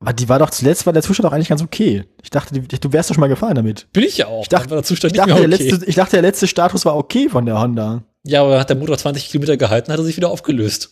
Aber 0.01 0.13
die 0.13 0.27
war 0.27 0.39
doch 0.39 0.49
zuletzt, 0.49 0.85
war 0.87 0.93
der 0.93 1.03
Zustand 1.03 1.25
doch 1.25 1.31
eigentlich 1.33 1.49
ganz 1.49 1.61
okay. 1.61 2.05
Ich 2.23 2.31
dachte, 2.31 2.59
die, 2.59 2.79
du 2.79 2.91
wärst 2.91 3.09
doch 3.09 3.13
schon 3.15 3.21
mal 3.21 3.27
gefahren 3.27 3.53
damit. 3.55 3.87
Bin 3.93 4.03
ich 4.03 4.17
ja 4.17 4.27
auch. 4.27 4.41
Ich 4.41 4.49
dachte- 4.49 4.69
der 4.69 4.83
Zustand 4.83 5.13
Ich 5.13 5.17
dachte, 5.17 5.33
mehr 5.35 5.47
der 5.47 5.55
okay. 5.55 5.67
letzte, 5.69 5.85
ich 5.85 5.95
dachte, 5.95 6.11
der 6.13 6.23
letzte 6.23 6.47
Status 6.47 6.85
war 6.85 6.97
okay 6.97 7.29
von 7.29 7.45
der 7.45 7.59
Honda. 7.59 8.03
Ja, 8.23 8.41
aber 8.41 8.59
hat 8.59 8.69
der 8.69 8.77
Motor 8.77 8.97
20 8.97 9.29
Kilometer 9.29 9.57
gehalten, 9.57 9.91
hat 9.91 9.99
er 9.99 10.03
sich 10.03 10.17
wieder 10.17 10.29
aufgelöst. 10.29 10.89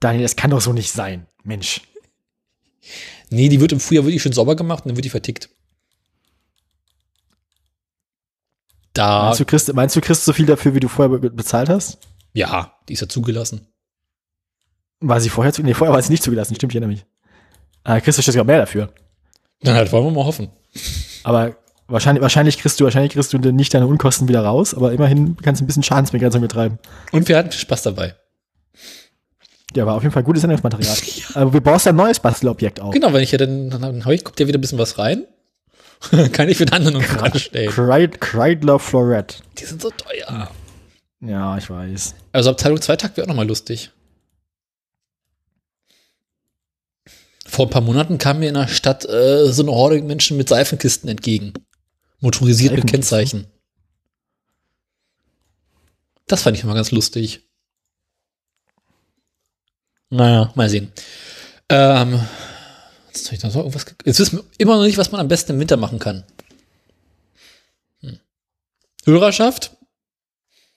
Daniel, 0.00 0.22
das 0.22 0.34
kann 0.36 0.50
doch 0.50 0.60
so 0.60 0.72
nicht 0.72 0.90
sein. 0.90 1.26
Mensch. 1.44 1.82
Nee, 3.30 3.48
die 3.48 3.60
wird 3.60 3.70
im 3.72 3.80
Frühjahr 3.80 4.04
wirklich 4.04 4.22
schön 4.22 4.32
sauber 4.32 4.56
gemacht 4.56 4.84
und 4.84 4.88
dann 4.88 4.96
wird 4.96 5.04
die 5.04 5.10
vertickt. 5.10 5.50
Da, 8.92 9.24
Meinst 9.26 9.40
du, 9.40 9.44
kriegst, 9.44 9.72
meinst 9.72 9.94
du, 9.96 10.00
kriegst 10.00 10.24
so 10.24 10.32
viel 10.32 10.46
dafür, 10.46 10.74
wie 10.74 10.80
du 10.80 10.88
vorher 10.88 11.16
be 11.18 11.30
bezahlt 11.30 11.68
hast? 11.68 11.98
ja, 12.32 12.74
die 12.88 12.92
ist 12.94 13.00
ja 13.00 13.08
zugelassen. 13.08 13.66
War 15.00 15.20
sie 15.20 15.28
vorher 15.30 15.52
zu, 15.52 15.62
nee, 15.62 15.74
vorher 15.74 15.94
war 15.94 16.02
sie 16.02 16.10
nicht 16.12 16.22
zugelassen, 16.22 16.54
stimmt, 16.54 16.72
ich 16.72 16.76
erinnere 16.76 16.90
mich. 16.92 17.06
Ah, 17.90 17.98
kriegst 17.98 18.18
du 18.18 18.22
sogar 18.22 18.44
mehr 18.44 18.58
dafür. 18.58 18.88
Dann 19.62 19.74
halt 19.74 19.90
wollen 19.90 20.04
wir 20.04 20.12
mal 20.12 20.24
hoffen. 20.24 20.48
Aber 21.24 21.56
wahrscheinlich, 21.88 22.22
wahrscheinlich 22.22 22.56
kriegst 22.56 22.78
du, 22.78 22.84
wahrscheinlich 22.84 23.14
kriegst 23.14 23.32
du 23.32 23.38
nicht 23.38 23.74
deine 23.74 23.88
Unkosten 23.88 24.28
wieder 24.28 24.44
raus, 24.44 24.74
aber 24.74 24.92
immerhin 24.92 25.36
kannst 25.42 25.60
du 25.60 25.64
ein 25.64 25.66
bisschen 25.66 25.82
Schadensbegrenzung 25.82 26.40
betreiben. 26.40 26.78
Und 27.10 27.28
wir 27.28 27.36
hatten 27.36 27.50
viel 27.50 27.58
Spaß 27.58 27.82
dabei. 27.82 28.14
Ja, 29.74 29.86
war 29.86 29.96
auf 29.96 30.04
jeden 30.04 30.12
Fall 30.12 30.22
gutes 30.22 30.42
Sendungsmaterial. 30.42 30.96
Aber 31.34 31.52
wir 31.52 31.60
brauchst 31.60 31.86
ein 31.86 31.94
neues 31.96 32.18
Bastelobjekt 32.18 32.80
auch. 32.80 32.92
Genau, 32.92 33.12
wenn 33.12 33.22
ich 33.22 33.30
ja 33.32 33.38
dann, 33.38 33.70
dann, 33.70 33.82
dann 33.82 34.04
hab 34.04 34.12
ich, 34.12 34.24
kommt 34.24 34.38
ja 34.38 34.46
wieder 34.46 34.58
ein 34.58 34.60
bisschen 34.60 34.78
was 34.78 34.98
rein. 34.98 35.24
Kann 36.32 36.48
ich 36.48 36.58
für 36.58 36.66
den 36.66 36.74
anderen 36.74 37.02
noch 37.02 37.22
anstellen. 37.22 37.70
Kreid, 37.70 38.20
Kreidler 38.20 38.78
Florette. 38.78 39.36
Die 39.58 39.64
sind 39.64 39.82
so 39.82 39.90
teuer. 39.90 40.48
Ja, 41.20 41.58
ich 41.58 41.70
weiß. 41.70 42.14
Also 42.32 42.50
Abteilung 42.50 42.80
Zweitakt 42.80 43.16
wäre 43.16 43.26
auch 43.26 43.28
nochmal 43.28 43.46
lustig. 43.46 43.90
Vor 47.50 47.66
ein 47.66 47.70
paar 47.70 47.82
Monaten 47.82 48.16
kam 48.18 48.38
mir 48.38 48.48
in 48.48 48.54
der 48.54 48.68
Stadt 48.68 49.04
äh, 49.06 49.52
so 49.52 49.62
eine 49.62 49.72
Horde 49.72 50.00
Menschen 50.02 50.36
mit 50.36 50.48
Seifenkisten 50.48 51.08
entgegen. 51.10 51.52
Motorisiert 52.20 52.74
mit? 52.74 52.86
Kennzeichen. 52.86 53.48
Das 56.28 56.42
fand 56.42 56.56
ich 56.56 56.62
mal 56.62 56.74
ganz 56.74 56.92
lustig. 56.92 57.42
Naja, 60.10 60.52
mal 60.54 60.70
sehen. 60.70 60.92
Ähm, 61.68 62.20
soll 63.12 63.34
ich 63.34 63.40
so 63.40 63.48
irgendwas 63.48 63.84
ge- 63.86 63.96
Jetzt 64.04 64.20
wissen 64.20 64.38
wir 64.38 64.44
immer 64.58 64.76
noch 64.76 64.84
nicht, 64.84 64.98
was 64.98 65.10
man 65.10 65.20
am 65.20 65.28
besten 65.28 65.52
im 65.52 65.58
Winter 65.60 65.76
machen 65.76 65.98
kann. 65.98 66.24
Hm. 68.00 68.20
Hörerschaft? 69.06 69.76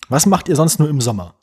Was 0.09 0.25
macht 0.25 0.49
ihr 0.49 0.55
sonst 0.55 0.79
nur 0.79 0.89
im 0.89 1.01
Sommer? 1.01 1.35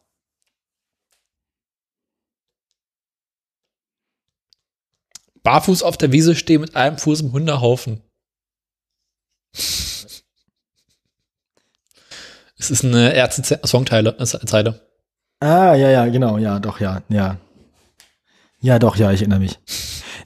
Barfuß 5.43 5.83
auf 5.83 5.97
der 5.97 6.13
Wiese 6.13 6.35
stehen 6.35 6.61
mit 6.61 6.77
einem 6.77 6.99
Fuß 6.99 7.21
im 7.23 7.33
Hundehaufen. 7.33 8.01
Es 12.59 12.71
ist 12.71 12.85
eine 12.85 13.15
Ärzte-Songteile, 13.15 14.17
äh, 14.19 14.25
Zeile. 14.25 14.81
Ah, 15.41 15.75
ja, 15.75 15.91
ja, 15.91 16.07
genau, 16.07 16.37
ja, 16.37 16.59
doch, 16.59 16.81
ja, 16.81 17.03
ja. 17.09 17.39
Ja, 18.61 18.79
doch, 18.79 18.97
ja, 18.97 19.11
ich 19.11 19.21
erinnere 19.21 19.41
mich. 19.41 19.59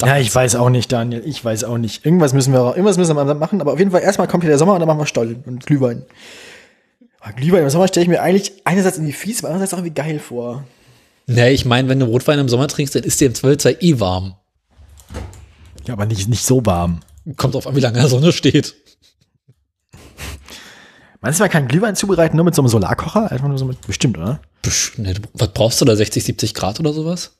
Ja, 0.02 0.18
ich 0.18 0.34
weiß 0.34 0.56
auch 0.56 0.70
nicht, 0.70 0.90
Daniel, 0.90 1.22
ich 1.24 1.44
weiß 1.44 1.62
auch 1.64 1.78
nicht. 1.78 2.04
Irgendwas 2.04 2.32
müssen 2.32 2.52
wir, 2.52 2.70
irgendwas 2.70 2.98
müssen 2.98 3.16
wir 3.16 3.34
machen, 3.34 3.60
aber 3.60 3.72
auf 3.72 3.78
jeden 3.78 3.92
Fall 3.92 4.02
erstmal 4.02 4.26
kommt 4.26 4.42
hier 4.42 4.50
der 4.50 4.58
Sommer 4.58 4.74
und 4.74 4.80
dann 4.80 4.88
machen 4.88 4.98
wir 4.98 5.06
Stollen 5.06 5.44
und 5.46 5.64
Glühwein. 5.64 6.04
Aber 7.20 7.32
Glühwein 7.32 7.62
im 7.62 7.70
Sommer 7.70 7.86
stelle 7.86 8.02
ich 8.02 8.10
mir 8.10 8.20
eigentlich 8.20 8.52
einerseits 8.64 8.96
irgendwie 8.96 9.12
fies, 9.12 9.38
aber 9.38 9.48
andererseits 9.48 9.72
auch 9.72 9.78
irgendwie 9.78 9.94
geil 9.94 10.18
vor. 10.18 10.64
Nee, 11.26 11.50
ich 11.50 11.64
meine, 11.64 11.88
wenn 11.88 12.00
du 12.00 12.06
Rotwein 12.06 12.40
im 12.40 12.48
Sommer 12.48 12.68
trinkst, 12.68 12.96
dann 12.96 13.04
ist 13.04 13.20
dir 13.20 13.26
im 13.26 13.34
Zweifelsfall 13.34 13.76
eh 13.80 14.00
warm. 14.00 14.34
Ja, 15.86 15.94
aber 15.94 16.06
nicht, 16.06 16.28
nicht 16.28 16.44
so 16.44 16.64
warm. 16.64 17.00
Kommt 17.36 17.56
auf 17.56 17.66
an, 17.66 17.76
wie 17.76 17.80
lange 17.80 17.98
der 17.98 18.08
Sonne 18.08 18.32
steht. 18.32 18.74
Meinst 21.20 21.40
du, 21.40 21.44
man 21.44 21.50
kann 21.50 21.68
Glühwein 21.68 21.96
zubereiten 21.96 22.36
nur 22.36 22.44
mit 22.44 22.54
so 22.54 22.60
einem 22.62 22.68
Solarkocher? 22.68 23.30
Einfach 23.32 23.48
nur 23.48 23.56
so 23.58 23.64
mit, 23.64 23.80
bestimmt, 23.86 24.18
oder? 24.18 24.40
Nee, 24.98 25.14
du- 25.14 25.22
was 25.32 25.52
brauchst 25.52 25.80
du 25.80 25.84
da? 25.86 25.96
60, 25.96 26.22
70 26.22 26.54
Grad 26.54 26.80
oder 26.80 26.92
sowas? 26.92 27.38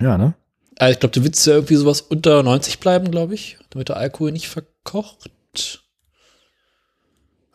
Ja, 0.00 0.16
ne? 0.18 0.34
Also 0.78 0.92
ich 0.94 1.00
glaube, 1.00 1.12
du 1.12 1.22
willst 1.22 1.46
ja 1.46 1.54
irgendwie 1.54 1.76
sowas 1.76 2.00
unter 2.00 2.42
90 2.42 2.80
bleiben, 2.80 3.10
glaube 3.10 3.34
ich, 3.34 3.58
damit 3.70 3.88
der 3.90 3.96
Alkohol 3.96 4.32
nicht 4.32 4.48
verkocht. 4.48 5.30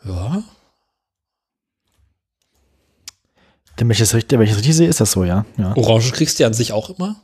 Ja. 0.04 0.42
Wenn 3.76 3.90
ich 3.90 3.98
das 3.98 4.14
richtig, 4.14 4.38
wenn 4.38 4.44
ich 4.44 4.50
das 4.50 4.58
richtig 4.58 4.76
sehe, 4.76 4.88
ist 4.88 5.00
das 5.00 5.12
so, 5.12 5.24
ja. 5.24 5.44
ja. 5.56 5.76
Orange 5.76 6.12
kriegst 6.12 6.38
du 6.38 6.42
ja 6.42 6.46
an 6.46 6.54
sich 6.54 6.72
auch 6.72 6.90
immer. 6.90 7.20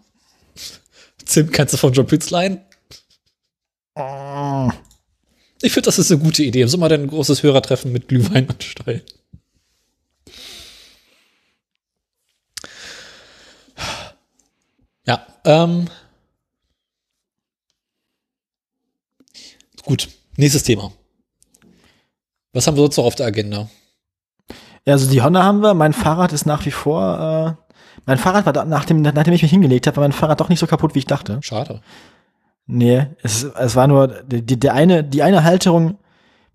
Zimt 1.27 1.53
kannst 1.53 1.75
du 1.75 1.79
von 1.79 1.93
John 1.93 2.07
Pitts 2.07 2.31
leihen. 2.31 2.61
Oh. 3.97 4.71
Ich 5.61 5.73
finde, 5.73 5.87
das 5.87 5.99
ist 5.99 6.13
eine 6.13 6.23
gute 6.23 6.45
Idee. 6.45 6.63
Im 6.63 6.69
Sommer 6.69 6.89
dann 6.89 7.03
ein 7.03 7.09
großes 7.09 7.43
Hörertreffen 7.43 7.93
mit 7.93 8.09
Glühwein 8.09 8.47
und 8.49 8.63
Stall. 8.63 9.03
Ja, 15.07 15.27
ähm. 15.45 15.89
Gut, 19.85 20.09
nächstes 20.37 20.63
Thema. 20.63 20.93
Was 22.53 22.67
haben 22.67 22.77
wir 22.77 22.83
sonst 22.83 22.97
noch 22.97 23.05
auf 23.05 23.15
der 23.15 23.27
Agenda? 23.27 23.69
Ja, 24.85 24.95
also 24.95 25.11
die 25.11 25.23
Honda 25.23 25.43
haben 25.43 25.61
wir. 25.61 25.75
Mein 25.75 25.93
Fahrrad 25.93 26.33
ist 26.33 26.47
nach 26.47 26.65
wie 26.67 26.71
vor. 26.71 27.66
Mein 28.07 28.19
Fahrrad 28.19 28.47
war 28.47 28.65
nachdem, 28.65 29.03
nachdem 29.03 29.35
ich 29.35 29.43
mich 29.43 29.51
hingelegt 29.51 29.87
habe, 29.87 29.97
war 29.99 30.05
mein 30.05 30.13
Fahrrad 30.13 30.41
doch 30.41 30.49
nicht 30.49 30.61
so 30.61 30.67
kaputt, 30.67 30.95
wie 30.95 31.01
ich 31.01 31.07
dachte. 31.07 31.39
Schade. 31.43 31.81
Nee, 32.67 33.07
es, 33.23 33.45
es 33.45 33.77
war 33.77 33.87
nur 33.89 34.09
die, 34.23 34.43
die, 34.59 34.71
eine, 34.71 35.05
die 35.05 35.23
eine 35.23 35.45
Halterung, 35.45 35.99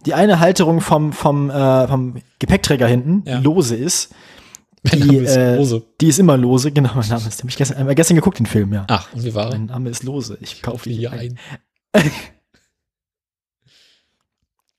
die 0.05 0.13
eine 0.13 0.39
Halterung 0.39 0.81
vom, 0.81 1.13
vom, 1.13 1.49
äh, 1.49 1.87
vom 1.87 2.15
Gepäckträger 2.39 2.87
hinten, 2.87 3.23
Ja. 3.25 3.37
die 3.37 3.43
lose 3.43 3.75
ist. 3.75 4.13
Die, 4.83 5.17
ist 5.17 5.35
äh, 5.35 5.57
Rose. 5.57 5.83
Die 6.01 6.07
ist 6.07 6.17
immer 6.17 6.37
lose, 6.37 6.71
genau, 6.71 6.89
mein 6.95 7.07
Name 7.07 7.27
ist. 7.27 7.43
Ich 7.47 7.55
gestern, 7.55 7.87
äh, 7.87 7.93
gestern 7.93 8.15
geguckt, 8.15 8.39
den 8.39 8.47
Film, 8.47 8.73
ja. 8.73 8.83
Ach, 8.89 9.13
und 9.13 9.23
wie 9.23 9.35
war 9.35 9.45
er? 9.45 9.51
Mein 9.51 9.67
Name 9.67 9.91
ist 9.91 10.01
lose. 10.01 10.39
Ich 10.41 10.63
kaufe 10.63 10.89
ihn 10.89 10.97
Hier 10.97 11.11
ein. 11.11 11.37
ein. 11.93 12.11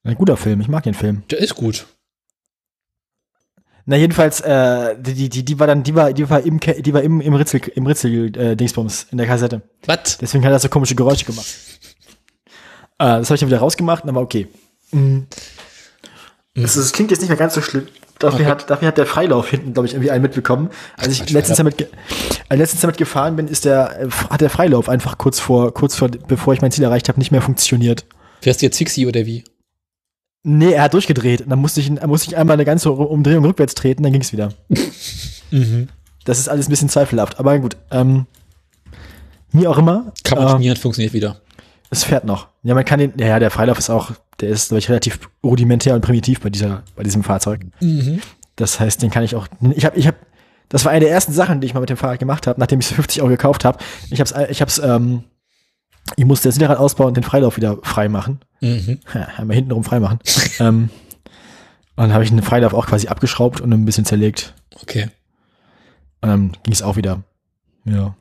Ein 0.05 0.17
guter 0.17 0.37
Film, 0.37 0.61
ich 0.61 0.67
mag 0.67 0.83
den 0.83 0.95
Film. 0.95 1.23
Der 1.31 1.39
ist 1.39 1.55
gut. 1.55 1.87
Na 3.85 3.97
jedenfalls, 3.97 4.41
äh, 4.41 4.95
die, 5.01 5.29
die, 5.29 5.45
die 5.45 5.59
war 5.59 5.67
dann, 5.67 5.83
die 5.83 5.95
war, 5.95 6.13
die 6.13 6.29
war 6.31 6.41
im, 6.41 6.61
die 6.61 6.95
war 6.95 7.03
im, 7.03 7.21
im 7.21 7.35
Ritzel, 7.35 7.61
im 7.75 7.87
Ritzel 7.87 8.37
äh, 8.37 8.57
Dingsbums 8.57 9.07
in 9.11 9.19
der 9.19 9.27
Kassette. 9.27 9.63
Was? 9.87 10.19
Deswegen 10.19 10.45
hat 10.45 10.53
er 10.53 10.59
so 10.61 10.69
komische 10.69 10.95
Geräusche 10.95 11.25
gemacht. 11.25 11.47
Äh, 12.99 13.19
das 13.19 13.29
habe 13.29 13.35
ich 13.35 13.41
dann 13.41 13.49
wieder 13.49 13.59
rausgemacht, 13.59 14.05
aber 14.09 14.21
okay. 14.21 14.47
Mhm. 14.93 15.27
Das, 16.55 16.75
das 16.75 16.93
klingt 16.93 17.11
jetzt 17.11 17.21
nicht 17.21 17.29
mehr 17.31 17.39
ganz 17.39 17.55
so 17.55 17.63
schlimm. 17.63 17.89
Dafür, 18.19 18.41
Okay. 18.41 18.49
hat, 18.51 18.71
dafür 18.71 18.89
hat 18.89 18.99
der 18.99 19.07
Freilauf 19.07 19.49
hinten, 19.49 19.73
glaube 19.73 19.87
ich, 19.89 19.95
irgendwie 19.95 20.13
einen 20.13 20.23
mitbekommen. 20.23 20.71
Als 20.97 21.09
ich 21.09 21.29
letztens 21.31 21.57
damit, 21.57 21.89
als 22.49 22.59
letztens 22.59 22.83
damit 22.83 22.97
gefahren 22.99 23.35
bin, 23.35 23.49
ist 23.49 23.65
der, 23.65 24.01
äh, 24.03 24.09
hat 24.31 24.41
der 24.41 24.51
Freilauf 24.51 24.89
einfach 24.89 25.19
kurz 25.19 25.41
vor, 25.41 25.75
kurz 25.75 25.97
vor, 25.97 26.09
bevor 26.29 26.55
ich 26.55 26.61
mein 26.61 26.71
Ziel 26.71 26.85
erreicht 26.85 27.09
habe, 27.09 27.19
nicht 27.19 27.33
mehr 27.33 27.43
funktioniert. 27.43 28.05
Fährst 28.41 28.63
du 28.63 28.67
jetzt 28.67 28.79
Fixie 28.79 29.07
oder 29.07 29.27
wie? 29.27 29.43
Nee, 30.45 30.73
er 30.73 30.83
hat 30.83 30.95
durchgedreht. 30.95 31.43
Und 31.43 31.51
dann 31.51 31.61
musste 31.61 31.81
ich, 31.81 31.91
musste 31.91 32.29
ich 32.29 32.37
einmal 32.37 32.55
eine 32.55 32.65
ganze 32.65 32.91
Umdrehung 32.91 33.45
rückwärts 33.45 33.75
treten, 33.75 34.03
dann 34.03 34.13
ging 34.13 34.23
es 34.23 34.33
wieder. 34.33 34.51
Mhm. 35.53 35.89
Das 36.25 36.39
ist 36.39 36.49
alles 36.49 36.67
ein 36.67 36.71
bisschen 36.71 36.89
zweifelhaft. 36.89 37.39
Aber 37.39 37.59
gut, 37.59 37.77
ähm, 37.91 38.25
wie 39.53 39.67
auch 39.67 39.77
immer. 39.77 40.15
Kann 40.25 40.39
man 40.39 40.47
äh, 40.47 40.51
trainieren, 40.53 40.77
funktioniert 40.79 41.13
wieder. 41.13 41.43
Es 41.91 42.05
fährt 42.05 42.25
noch. 42.25 42.49
Ja, 42.63 42.75
man 42.75 42.87
kann 42.87 42.99
den, 42.99 43.13
ja, 43.19 43.39
der 43.39 43.51
Freilauf 43.51 43.79
ist 43.79 43.91
auch, 43.91 44.13
der 44.41 44.49
ist, 44.49 44.69
glaube 44.69 44.79
ich, 44.79 44.89
relativ 44.89 45.21
rudimentär 45.45 45.95
und 45.95 46.01
primitiv 46.01 46.41
bei 46.41 46.49
dieser, 46.49 46.85
bei 46.97 47.03
diesem 47.03 47.23
Fahrzeug. 47.23 47.61
Mhm. 47.81 48.21
Das 48.57 48.81
heißt, 48.81 49.03
den 49.03 49.11
kann 49.11 49.25
ich 49.25 49.37
auch, 49.37 49.47
ich 49.75 49.85
habe, 49.85 49.99
ich 49.99 50.07
habe, 50.07 50.17
das 50.71 50.87
war 50.87 50.93
eine 50.93 51.01
der 51.01 51.11
ersten 51.11 51.35
Sachen, 51.35 51.61
die 51.61 51.67
ich 51.67 51.75
mal 51.75 51.81
mit 51.81 51.91
dem 51.91 51.99
Fahrrad 51.99 52.19
gemacht 52.19 52.47
habe, 52.47 52.59
nachdem 52.59 52.81
ich 52.81 52.87
es 52.87 52.91
für 52.93 52.95
50 52.97 53.21
Euro 53.21 53.29
gekauft 53.29 53.67
habe. 53.67 53.79
Ich 54.11 54.21
hab's, 54.21 54.33
ich 54.49 54.63
hab's, 54.63 54.79
ähm, 54.79 55.25
ich 56.17 56.25
musste 56.25 56.49
das 56.49 56.57
Hinterrad 56.57 56.79
ausbauen 56.79 57.09
und 57.09 57.17
den 57.17 57.25
Freilauf 57.25 57.57
wieder 57.57 57.79
frei 57.83 58.09
machen. 58.09 58.41
Mhm. 58.61 59.01
Ja, 59.15 59.29
einmal 59.37 59.57
hintenrum 59.57 59.85
frei 59.85 60.01
machen. 60.01 60.19
ähm, 60.61 60.91
und 61.95 61.97
dann 61.97 62.15
habe 62.15 62.25
ich 62.25 62.31
den 62.31 62.43
Freilauf 62.43 62.75
auch 62.75 62.87
quasi 62.87 63.09
abgeschraubt 63.09 63.61
und 63.61 63.73
ein 63.73 63.85
bisschen 63.85 64.05
zerlegt. 64.05 64.55
Okay. 64.81 65.11
Und 66.21 66.29
dann 66.29 66.53
ging 66.63 66.73
es 66.73 66.83
auch 66.83 66.97
wieder. 66.97 67.23
Ja. 67.85 68.15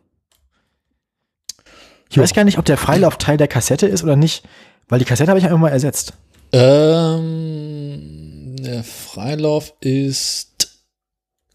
Ich 2.09 2.17
Jo. 2.17 2.23
weiß 2.23 2.33
gar 2.33 2.43
nicht, 2.43 2.57
ob 2.57 2.65
der 2.65 2.77
Freilauf 2.77 3.17
Teil 3.17 3.37
der 3.37 3.47
Kassette 3.47 3.87
ist 3.87 4.03
oder 4.03 4.17
nicht, 4.17 4.43
weil 4.89 4.99
die 4.99 5.05
Kassette 5.05 5.29
habe 5.29 5.39
ich 5.39 5.45
einfach 5.45 5.57
mal 5.57 5.69
ersetzt. 5.69 6.13
Ähm, 6.51 8.57
der 8.57 8.83
Freilauf 8.83 9.73
ist. 9.79 10.81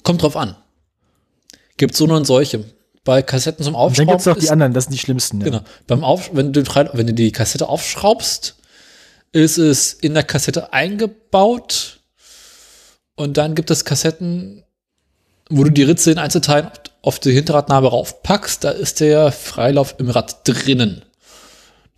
Kommt 0.02 0.22
drauf 0.22 0.36
an. 0.36 0.56
Gibt 1.76 1.94
so 1.94 2.06
und 2.06 2.24
solche. 2.24 2.64
Bei 3.06 3.22
Kassetten 3.22 3.64
zum 3.64 3.74
Und 3.74 3.80
dann 3.80 3.86
Aufschrauben. 3.86 4.08
gibt's 4.10 4.26
noch 4.26 4.36
die 4.36 4.44
ist- 4.44 4.50
anderen, 4.50 4.74
das 4.74 4.84
sind 4.84 4.92
die 4.92 4.98
schlimmsten. 4.98 5.38
Ja. 5.40 5.44
Genau. 5.46 5.60
Beim 5.86 6.04
Auf, 6.04 6.30
wenn 6.34 6.52
du, 6.52 6.62
wenn 6.92 7.06
du 7.06 7.14
die 7.14 7.32
Kassette 7.32 7.68
aufschraubst, 7.68 8.56
ist 9.32 9.56
es 9.58 9.94
in 9.94 10.12
der 10.14 10.24
Kassette 10.24 10.72
eingebaut. 10.74 12.00
Und 13.14 13.36
dann 13.38 13.54
gibt 13.54 13.70
es 13.70 13.84
Kassetten, 13.84 14.64
wo 15.48 15.64
du 15.64 15.70
die 15.70 15.84
Ritze 15.84 16.10
in 16.10 16.18
Einzelteilen 16.18 16.68
auf 17.00 17.18
die 17.20 17.32
Hinterradnabe 17.32 17.88
raufpackst. 17.88 18.64
Da 18.64 18.70
ist 18.70 19.00
der 19.00 19.30
Freilauf 19.32 19.94
im 19.98 20.10
Rad 20.10 20.46
drinnen. 20.46 21.02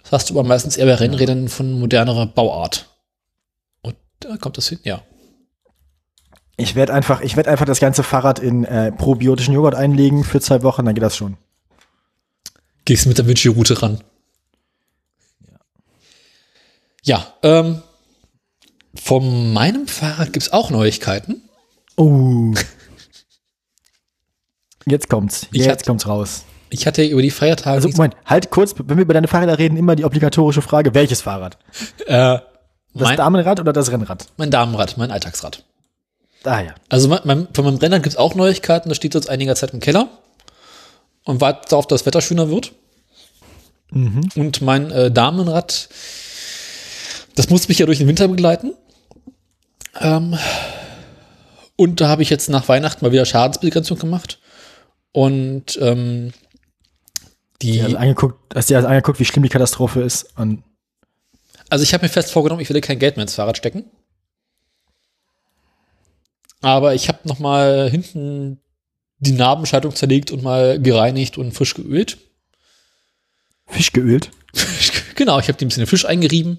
Das 0.02 0.12
hast 0.12 0.30
du 0.30 0.34
aber 0.38 0.46
meistens 0.46 0.76
eher 0.76 0.86
bei 0.86 0.94
Rennrädern 0.94 1.48
von 1.48 1.72
modernerer 1.72 2.26
Bauart. 2.26 2.86
Und 3.82 3.96
da 4.20 4.36
kommt 4.36 4.58
das 4.58 4.68
hin, 4.68 4.78
ja. 4.84 5.02
Ich 6.60 6.74
werde 6.74 6.92
einfach, 6.92 7.20
ich 7.20 7.36
werde 7.36 7.50
einfach 7.50 7.66
das 7.66 7.78
ganze 7.78 8.02
Fahrrad 8.02 8.40
in 8.40 8.64
äh, 8.64 8.90
probiotischen 8.92 9.54
Joghurt 9.54 9.76
einlegen 9.76 10.24
für 10.24 10.40
zwei 10.40 10.62
Wochen, 10.64 10.84
dann 10.84 10.94
geht 10.94 11.04
das 11.04 11.16
schon. 11.16 11.36
Gehst 12.84 13.06
mit 13.06 13.16
der 13.16 13.26
Vinci-Route 13.28 13.80
ran. 13.80 14.00
Ja, 17.04 17.26
ähm, 17.42 17.82
von 18.94 19.52
meinem 19.52 19.86
Fahrrad 19.86 20.32
gibt's 20.32 20.52
auch 20.52 20.70
Neuigkeiten. 20.70 21.42
Oh. 21.96 22.52
Jetzt 24.86 25.08
kommt's. 25.08 25.46
Ich 25.52 25.60
Jetzt 25.60 25.70
hatte- 25.70 25.84
kommt's 25.84 26.06
raus. 26.06 26.44
Ich 26.70 26.86
hatte 26.86 27.02
über 27.04 27.22
die 27.22 27.30
Feiertage 27.30 27.76
Also, 27.76 27.88
Moment, 27.90 28.14
halt 28.26 28.50
kurz, 28.50 28.74
wenn 28.76 28.96
wir 28.98 29.02
über 29.04 29.14
deine 29.14 29.28
Fahrräder 29.28 29.58
reden, 29.58 29.78
immer 29.78 29.96
die 29.96 30.04
obligatorische 30.04 30.60
Frage, 30.60 30.92
welches 30.92 31.22
Fahrrad? 31.22 31.56
äh, 32.06 32.38
Das 32.94 33.16
Damenrad 33.16 33.60
oder 33.60 33.72
das 33.72 33.90
Rennrad? 33.90 34.26
mein 34.36 34.50
Damenrad, 34.50 34.98
mein 34.98 35.10
Alltagsrad. 35.10 35.64
Ah 36.48 36.62
ja. 36.62 36.74
Also 36.88 37.08
mein, 37.08 37.20
mein, 37.24 37.48
von 37.52 37.64
meinem 37.64 37.76
Rennrad 37.76 38.02
gibt's 38.02 38.16
auch 38.16 38.34
Neuigkeiten. 38.34 38.88
Das 38.88 38.96
steht 38.96 39.12
seit 39.12 39.28
einiger 39.28 39.54
Zeit 39.54 39.74
im 39.74 39.80
Keller 39.80 40.08
und 41.24 41.42
wartet 41.42 41.70
darauf, 41.70 41.86
dass 41.86 42.00
das 42.00 42.06
Wetter 42.06 42.22
schöner 42.22 42.48
wird. 42.48 42.72
Mhm. 43.90 44.30
Und 44.34 44.62
mein 44.62 44.90
äh, 44.90 45.10
Damenrad, 45.10 45.90
das 47.34 47.50
muss 47.50 47.68
mich 47.68 47.78
ja 47.78 47.86
durch 47.86 47.98
den 47.98 48.08
Winter 48.08 48.28
begleiten. 48.28 48.72
Ähm, 50.00 50.38
und 51.76 52.00
da 52.00 52.08
habe 52.08 52.22
ich 52.22 52.30
jetzt 52.30 52.48
nach 52.48 52.66
Weihnachten 52.68 53.04
mal 53.04 53.12
wieder 53.12 53.26
Schadensbegrenzung 53.26 53.98
gemacht. 53.98 54.38
Und 55.12 55.78
ähm, 55.82 56.32
die, 57.60 57.82
Also 57.82 57.96
angeguckt, 57.98 58.54
hast 58.54 58.70
dir 58.70 58.76
also 58.76 58.88
angeguckt, 58.88 59.20
wie 59.20 59.24
schlimm 59.26 59.42
die 59.42 59.48
Katastrophe 59.50 60.00
ist. 60.00 60.34
Und 60.38 60.62
Also 61.68 61.82
ich 61.82 61.92
habe 61.92 62.04
mir 62.04 62.08
fest 62.08 62.30
vorgenommen, 62.30 62.62
ich 62.62 62.70
will 62.70 62.80
kein 62.80 62.98
Geld 62.98 63.16
mehr 63.16 63.24
ins 63.24 63.34
Fahrrad 63.34 63.58
stecken. 63.58 63.84
Aber 66.60 66.94
ich 66.94 67.08
habe 67.08 67.20
noch 67.24 67.38
mal 67.38 67.88
hinten 67.90 68.60
die 69.18 69.32
Narbenschaltung 69.32 69.94
zerlegt 69.94 70.30
und 70.30 70.42
mal 70.42 70.80
gereinigt 70.80 71.38
und 71.38 71.52
frisch 71.52 71.74
geölt. 71.74 72.18
Fisch 73.66 73.92
geölt. 73.92 74.30
genau, 75.14 75.38
ich 75.38 75.48
habe 75.48 75.58
die 75.58 75.64
ein 75.64 75.68
bisschen 75.68 75.86
Fisch 75.86 76.04
eingerieben. 76.04 76.58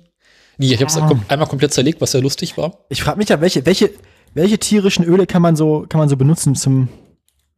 Nee, 0.58 0.74
ich 0.74 0.82
habe 0.82 0.86
es 0.86 0.98
Ah. 0.98 1.10
einmal 1.30 1.48
komplett 1.48 1.74
zerlegt, 1.74 2.02
was 2.02 2.12
sehr 2.12 2.22
lustig 2.22 2.58
war. 2.58 2.86
Ich 2.90 3.02
frage 3.02 3.18
mich 3.18 3.30
ja, 3.30 3.40
welche, 3.40 3.66
welche, 3.66 3.92
welche 4.34 4.60
tierischen 4.60 5.06
Öle 5.06 5.26
kann 5.26 5.42
man 5.42 5.56
so, 5.56 5.86
kann 5.88 6.00
man 6.00 6.10
so 6.10 6.18
benutzen 6.18 6.56
zum. 6.56 6.90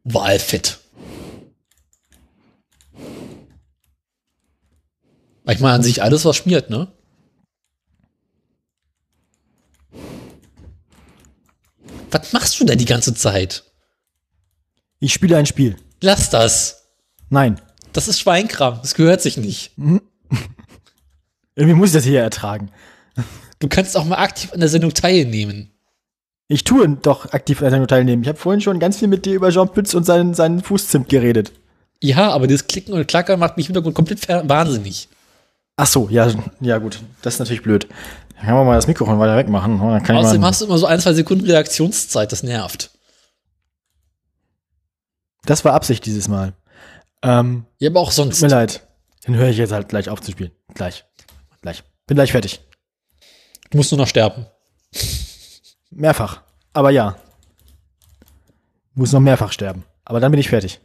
Walfett. 0.04 0.78
Ich 5.48 5.58
meine, 5.60 5.74
an 5.74 5.82
sich 5.82 6.02
alles, 6.02 6.24
was 6.24 6.36
schmiert, 6.36 6.70
ne? 6.70 6.88
Was 12.12 12.32
machst 12.32 12.60
du 12.60 12.64
da 12.64 12.74
die 12.74 12.84
ganze 12.84 13.14
Zeit? 13.14 13.64
Ich 15.00 15.12
spiele 15.12 15.36
ein 15.36 15.46
Spiel. 15.46 15.76
Lass 16.00 16.30
das. 16.30 16.84
Nein. 17.30 17.60
Das 17.92 18.08
ist 18.08 18.20
Schweinkram. 18.20 18.78
Das 18.82 18.94
gehört 18.94 19.20
sich 19.20 19.36
nicht. 19.36 19.72
Irgendwie 21.54 21.74
muss 21.74 21.88
ich 21.88 21.94
das 21.94 22.04
hier 22.04 22.20
ertragen. 22.20 22.70
Du 23.58 23.68
kannst 23.68 23.96
auch 23.96 24.04
mal 24.04 24.16
aktiv 24.16 24.52
an 24.52 24.60
der 24.60 24.68
Sendung 24.68 24.94
teilnehmen. 24.94 25.70
Ich 26.48 26.64
tue 26.64 26.88
doch 26.88 27.32
aktiv 27.32 27.58
an 27.58 27.64
der 27.64 27.70
Sendung 27.72 27.88
teilnehmen. 27.88 28.22
Ich 28.22 28.28
habe 28.28 28.38
vorhin 28.38 28.60
schon 28.60 28.78
ganz 28.78 28.98
viel 28.98 29.08
mit 29.08 29.24
dir 29.24 29.34
über 29.34 29.50
Jean 29.50 29.70
Pütz 29.70 29.94
und 29.94 30.04
seinen, 30.04 30.34
seinen 30.34 30.62
Fußzimt 30.62 31.08
geredet. 31.08 31.52
Ja, 32.02 32.30
aber 32.30 32.46
dieses 32.46 32.66
Klicken 32.66 32.92
und 32.94 33.06
Klackern 33.06 33.38
macht 33.38 33.56
mich 33.56 33.66
im 33.66 33.74
Hintergrund 33.74 33.94
komplett 33.94 34.28
wahnsinnig. 34.28 35.08
Ach 35.76 35.86
so, 35.86 36.08
ja, 36.10 36.30
ja 36.60 36.78
gut. 36.78 37.00
Das 37.22 37.34
ist 37.34 37.38
natürlich 37.40 37.62
blöd. 37.62 37.88
Dann 38.36 38.46
kann 38.46 38.54
man 38.54 38.66
mal 38.66 38.74
das 38.76 38.86
Mikrofon 38.86 39.18
weiter 39.18 39.36
wegmachen. 39.36 39.80
und 39.80 39.90
Dann 39.90 40.02
kann 40.02 40.16
Außerdem 40.16 40.44
hast 40.44 40.60
du 40.60 40.66
immer 40.66 40.78
so 40.78 40.86
ein, 40.86 41.00
zwei 41.00 41.12
Sekunden 41.14 41.46
Reaktionszeit. 41.46 42.30
Das 42.32 42.42
nervt. 42.42 42.90
das 45.44 45.64
war 45.64 45.74
Absicht 45.74 46.04
dieses 46.06 46.28
Mal. 46.28 46.52
Ähm, 47.22 47.66
Ja, 47.78 47.90
aber 47.90 48.00
auch 48.00 48.08
tut 48.08 48.14
sonst. 48.16 48.42
mir 48.42 48.48
leid. 48.48 48.86
Dann 49.24 49.36
höre 49.36 49.48
ich 49.48 49.56
jetzt 49.56 49.72
halt 49.72 49.88
gleich 49.88 50.08
auf 50.08 50.20
zu 50.20 50.32
spielen. 50.32 50.50
Gleich. 50.74 51.04
Gleich. 51.62 51.84
Bin 52.06 52.16
gleich 52.16 52.32
fertig. 52.32 52.60
Du 53.70 53.78
musst 53.78 53.92
nur 53.92 53.98
noch 53.98 54.08
sterben. 54.08 54.46
Mehrfach. 55.90 56.42
Aber 56.72 56.90
ja. 56.90 57.16
Muss 58.94 59.12
noch 59.12 59.20
mehrfach 59.20 59.52
sterben. 59.52 59.84
Aber 60.04 60.20
dann 60.20 60.30
bin 60.32 60.40
ich 60.40 60.48
fertig. 60.48 60.80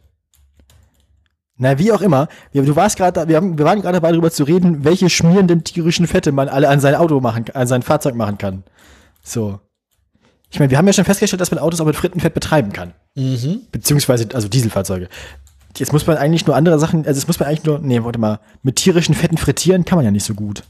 Na, 1.60 1.78
wie 1.78 1.90
auch 1.92 2.00
immer. 2.02 2.28
Wir, 2.52 2.62
du 2.62 2.76
warst 2.76 2.96
gerade, 2.96 3.26
wir, 3.28 3.36
haben- 3.36 3.58
wir 3.58 3.64
waren 3.64 3.80
gerade 3.82 3.94
dabei 3.96 4.12
darüber 4.12 4.30
zu 4.30 4.44
reden, 4.44 4.84
welche 4.84 5.10
schmierenden 5.10 5.64
tierischen 5.64 6.06
Fette 6.06 6.30
man 6.32 6.48
alle 6.48 6.68
an 6.68 6.78
sein 6.80 6.94
Auto 6.94 7.20
machen, 7.20 7.46
an 7.52 7.66
sein 7.66 7.82
Fahrzeug 7.82 8.14
machen 8.14 8.38
kann. 8.38 8.62
So. 9.24 9.58
Ich 10.50 10.58
meine, 10.60 10.70
wir 10.70 10.78
haben 10.78 10.86
ja 10.86 10.92
schon 10.92 11.04
festgestellt, 11.04 11.40
dass 11.40 11.50
man 11.50 11.58
Autos 11.60 11.80
auch 11.80 11.84
mit 11.86 11.96
Frittenfett 11.96 12.32
betreiben 12.32 12.72
kann. 12.72 12.92
Mhm. 13.16 13.62
Beziehungsweise, 13.72 14.28
also 14.32 14.48
Dieselfahrzeuge. 14.48 15.08
Jetzt 15.76 15.92
muss 15.92 16.06
man 16.06 16.16
eigentlich 16.16 16.46
nur 16.46 16.56
andere 16.56 16.78
Sachen, 16.78 17.04
also 17.06 17.18
jetzt 17.20 17.26
muss 17.26 17.38
man 17.38 17.48
eigentlich 17.48 17.64
nur, 17.64 17.78
nee, 17.80 18.02
warte 18.02 18.18
mal, 18.18 18.40
mit 18.62 18.76
tierischen 18.76 19.14
Fetten 19.14 19.36
frittieren 19.36 19.84
kann 19.84 19.96
man 19.96 20.04
ja 20.04 20.10
nicht 20.10 20.24
so 20.24 20.34
gut. 20.34 20.62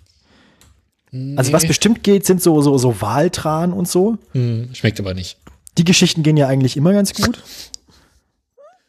Also 1.37 1.53
was 1.53 1.63
Nee. 1.63 1.69
bestimmt 1.69 2.03
geht, 2.03 2.27
sind 2.27 2.43
so, 2.43 2.61
so, 2.61 2.77
so 2.77 3.01
Waltran 3.01 3.73
und 3.73 3.89
so. 3.89 4.19
Hm, 4.33 4.71
schmeckt 4.75 4.99
aber 5.01 5.15
nicht. 5.15 5.39
Die 5.79 5.85
Geschichten 5.85 6.23
gehen 6.23 6.37
ja 6.37 6.49
eigentlich 6.49 6.77
immer 6.77 6.93
ganz 6.93 7.15
gut. 7.15 7.43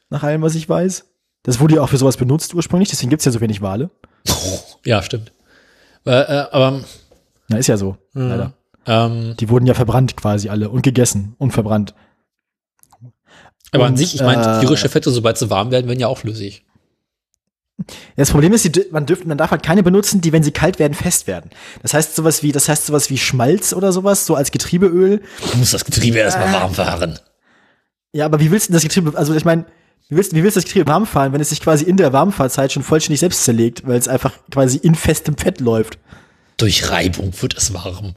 Nach 0.10 0.24
allem, 0.24 0.41
was 0.41 0.56
ich 0.56 0.68
weiß. 0.68 1.06
Das 1.44 1.60
wurde 1.60 1.76
ja 1.76 1.82
auch 1.82 1.90
für 1.90 1.98
sowas 1.98 2.18
benutzt 2.18 2.54
ursprünglich, 2.54 2.90
deswegen 2.90 3.10
gibt's 3.10 3.26
ja 3.26 3.32
so 3.32 3.42
wenig 3.42 3.62
Wale. 3.62 3.90
Ja, 4.86 5.04
stimmt. 5.04 5.34
Äh, 6.06 6.12
äh, 6.12 6.46
aber 6.52 6.82
Na, 7.50 7.58
ist 7.58 7.68
ja 7.68 7.76
so, 7.76 7.98
leider. 8.14 8.54
ähm, 8.86 9.36
Die 9.38 9.50
wurden 9.50 9.66
ja 9.68 9.74
verbrannt 9.74 10.16
quasi 10.16 10.48
alle 10.50 10.70
und 10.70 10.84
gegessen 10.84 11.36
und 11.38 11.52
verbrannt. 11.52 11.94
aber 13.74 13.86
an 13.86 13.92
Und, 13.92 13.98
sich, 13.98 14.16
ich 14.16 14.22
meine, 14.22 14.58
äh, 14.58 14.60
tierische 14.62 14.88
Fette, 14.88 15.12
sobald 15.12 15.38
sie 15.38 15.50
warm 15.50 15.70
werden, 15.72 15.88
werden 15.88 16.00
ja 16.00 16.08
auch 16.08 16.18
flüssig. 16.20 16.66
Das 18.16 18.32
Problem 18.32 18.52
ist, 18.54 18.64
die, 18.74 18.86
man, 18.92 19.06
dürft, 19.06 19.26
man 19.26 19.38
darf 19.38 19.52
halt 19.52 19.64
keine 19.64 19.84
benutzen, 19.84 20.22
die, 20.22 20.32
wenn 20.34 20.44
sie 20.44 20.52
kalt 20.52 20.80
werden, 20.80 20.94
fest 20.94 21.28
werden. 21.28 21.50
Das 21.82 21.94
heißt 21.94 22.16
sowas 22.16 22.42
wie, 22.44 22.52
das 22.52 22.68
heißt 22.70 22.86
sowas 22.86 23.10
wie 23.10 23.18
Schmalz 23.18 23.74
oder 23.74 23.92
sowas, 23.92 24.26
so 24.26 24.36
als 24.36 24.52
Getriebeöl. 24.52 25.22
Du 25.52 25.58
musst 25.58 25.74
das 25.74 25.86
Getriebe 25.86 26.18
erstmal 26.20 26.52
warm 26.54 26.74
fahren. 26.74 27.20
Ja, 28.14 28.26
aber 28.26 28.40
wie 28.40 28.52
willst 28.52 28.68
du 28.68 28.72
denn 28.72 28.76
das 28.78 28.84
Getriebe, 28.84 29.18
also 29.18 29.34
ich 29.34 29.46
meine, 29.46 29.66
wie 30.10 30.16
willst, 30.16 30.34
wie 30.34 30.43
willst 30.43 30.57
du 30.57 30.62
das 30.62 30.66
Getriebe 30.66 30.88
warm 30.88 31.05
fahren, 31.05 31.34
wenn 31.34 31.41
es 31.41 31.49
sich 31.49 31.62
quasi 31.62 31.86
in 31.86 31.95
der 31.95 32.12
Warmfahrzeit 32.12 32.72
schon 32.72 32.84
vollständig 32.84 33.20
selbst 33.20 33.43
zerlegt, 33.43 33.88
weil 33.88 33.97
es 33.97 34.07
einfach 34.07 34.34
quasi 34.51 34.78
in 34.78 34.95
festem 34.95 35.38
Fett 35.38 35.60
läuft? 35.60 35.99
Durch 36.57 36.89
Reibung 36.89 37.32
wird 37.41 37.55
es 37.55 37.74
warm. 37.74 38.16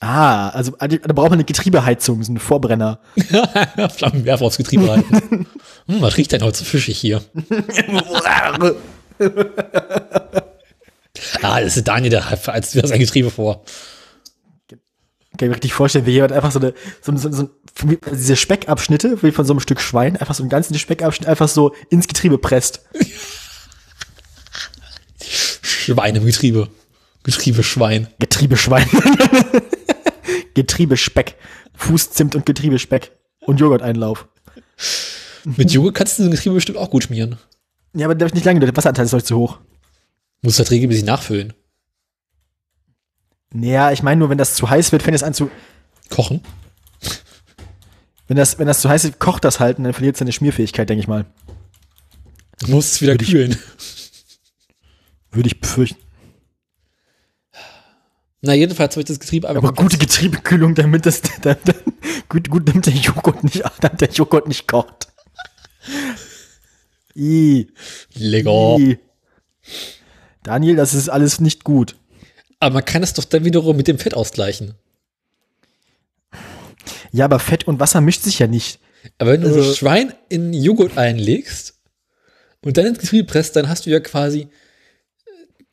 Ah, 0.00 0.48
also 0.48 0.72
da 0.72 1.12
braucht 1.12 1.30
man 1.30 1.34
eine 1.34 1.44
Getriebeheizung, 1.44 2.24
so 2.24 2.32
einen 2.32 2.40
Vorbrenner. 2.40 2.98
Flammenwerfer 3.96 4.44
aufs 4.44 4.56
Getriebe 4.56 4.90
halten. 4.90 5.46
hm, 5.86 6.00
was 6.00 6.16
riecht 6.16 6.32
denn 6.32 6.42
heute 6.42 6.58
so 6.58 6.64
fischig 6.64 6.98
hier? 6.98 7.22
Ah, 11.42 11.60
das 11.60 11.76
ist 11.76 11.86
Daniel, 11.86 12.10
der 12.10 12.48
als 12.48 12.74
wieder 12.74 12.88
sein 12.88 12.98
Getriebe 12.98 13.30
vor. 13.30 13.62
Kann 15.38 15.46
ich 15.46 15.48
mir 15.48 15.54
richtig 15.54 15.72
vorstellen, 15.72 16.06
wie 16.06 16.12
jemand 16.12 16.32
einfach 16.32 16.52
so 16.52 16.58
eine, 16.58 16.74
so, 17.00 17.16
so, 17.16 17.32
so 17.32 17.50
wie 17.84 17.98
diese 18.10 18.36
Speckabschnitte, 18.36 19.22
wie 19.22 19.32
von 19.32 19.46
so 19.46 19.54
einem 19.54 19.60
Stück 19.60 19.80
Schwein, 19.80 20.16
einfach 20.16 20.34
so 20.34 20.42
einen 20.42 20.50
ganzen 20.50 20.78
Speckabschnitt 20.78 21.28
einfach 21.28 21.48
so 21.48 21.74
ins 21.88 22.06
Getriebe 22.06 22.38
presst. 22.38 22.82
Schwein 25.62 26.16
im 26.16 26.26
Getriebe. 26.26 26.68
Getriebeschwein. 27.22 28.08
Getriebeschwein. 28.18 28.86
Getriebespeck. 30.54 31.36
Fußzimt 31.74 32.34
und 32.34 32.46
Getriebespeck. 32.46 33.12
Und 33.40 33.58
Joghurteinlauf. 33.58 34.28
Mit 35.44 35.72
Joghurt 35.72 35.94
kannst 35.94 36.18
du 36.18 36.24
den 36.24 36.32
Getriebe 36.32 36.54
bestimmt 36.56 36.78
auch 36.78 36.90
gut 36.90 37.04
schmieren. 37.04 37.38
Ja, 37.94 38.06
aber 38.06 38.14
darf 38.14 38.28
ich 38.28 38.34
nicht 38.34 38.44
lange, 38.44 38.60
der 38.60 38.76
Wasseranteil 38.76 39.06
ist 39.06 39.14
euch 39.14 39.24
zu 39.24 39.36
hoch. 39.36 39.58
Musst 40.42 40.58
das 40.58 40.70
regelmäßig 40.70 41.04
nachfüllen. 41.04 41.52
Naja, 43.52 43.92
ich 43.92 44.02
meine 44.02 44.18
nur, 44.18 44.30
wenn 44.30 44.38
das 44.38 44.54
zu 44.54 44.68
heiß 44.70 44.92
wird, 44.92 45.02
fängt 45.02 45.14
es 45.14 45.22
an 45.22 45.34
zu, 45.34 45.50
Kochen. 46.10 46.40
wenn 48.28 48.36
das, 48.36 48.58
wenn 48.58 48.66
das 48.66 48.80
zu 48.80 48.88
heiß 48.88 49.04
ist, 49.04 49.18
kocht 49.18 49.44
das 49.44 49.60
halt 49.60 49.78
und 49.78 49.84
dann 49.84 49.92
verliert 49.92 50.14
es 50.14 50.20
seine 50.20 50.32
Schmierfähigkeit, 50.32 50.88
denke 50.88 51.00
ich 51.00 51.08
mal. 51.08 51.26
Du 52.60 52.70
musst 52.70 52.92
es 52.94 53.02
wieder 53.02 53.12
Würde 53.12 53.24
ich- 53.24 53.30
kühlen. 53.30 53.58
Würde 55.32 55.46
ich 55.48 55.60
befürchten. 55.60 55.98
Na, 58.42 58.54
jedenfalls 58.54 58.94
habe 58.94 59.00
ich 59.02 59.06
das 59.06 59.20
Getriebe 59.20 59.48
einfach 59.48 59.62
Aber 59.62 59.72
gute 59.72 59.96
Getriebekühlung, 59.98 60.74
damit 60.74 61.06
das, 61.06 61.22
dann, 61.42 61.56
dann, 61.64 61.76
gut, 62.28 62.50
gut, 62.50 62.68
damit 62.68 62.86
der 62.86 62.94
Joghurt 62.94 63.44
nicht, 63.44 63.62
damit 63.80 64.00
der 64.00 64.10
Joghurt 64.10 64.48
nicht 64.48 64.66
kocht. 64.66 65.08
I, 67.14 67.68
lecker. 68.14 68.76
I. 68.78 68.98
Daniel, 70.42 70.76
das 70.76 70.92
ist 70.94 71.08
alles 71.08 71.40
nicht 71.40 71.62
gut. 71.64 71.96
Aber 72.62 72.74
man 72.74 72.84
kann 72.84 73.02
es 73.02 73.12
doch 73.12 73.24
dann 73.24 73.44
wiederum 73.44 73.76
mit 73.76 73.88
dem 73.88 73.98
Fett 73.98 74.14
ausgleichen. 74.14 74.74
Ja, 77.10 77.24
aber 77.24 77.40
Fett 77.40 77.66
und 77.66 77.80
Wasser 77.80 78.00
mischt 78.00 78.22
sich 78.22 78.38
ja 78.38 78.46
nicht. 78.46 78.78
Aber 79.18 79.32
wenn 79.32 79.40
du 79.40 79.48
Also- 79.48 79.74
Schwein 79.74 80.14
in 80.28 80.52
Joghurt 80.52 80.96
einlegst 80.96 81.74
und 82.62 82.76
dann 82.76 82.86
ins 82.86 83.00
Getriebe 83.00 83.26
presst, 83.26 83.56
dann 83.56 83.68
hast 83.68 83.84
du 83.84 83.90
ja 83.90 83.98
quasi 83.98 84.46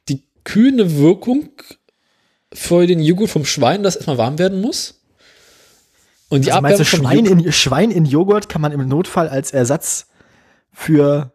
die 0.07 0.23
kühlende 0.43 0.97
Wirkung 0.97 1.51
für 2.51 2.87
den 2.87 2.99
Joghurt 3.01 3.29
vom 3.29 3.45
Schwein, 3.45 3.83
das 3.83 3.95
erstmal 3.95 4.17
warm 4.17 4.39
werden 4.39 4.59
muss. 4.59 4.99
Und 6.29 6.45
die 6.45 6.51
Also 6.51 6.61
meinst 6.63 6.79
du, 6.79 6.85
Schwein 6.85 7.25
in, 7.27 7.51
Schwein 7.51 7.91
in 7.91 8.05
Joghurt 8.05 8.49
kann 8.49 8.63
man 8.63 8.71
im 8.71 8.87
Notfall 8.87 9.29
als 9.29 9.51
Ersatz 9.51 10.07
für, 10.73 11.33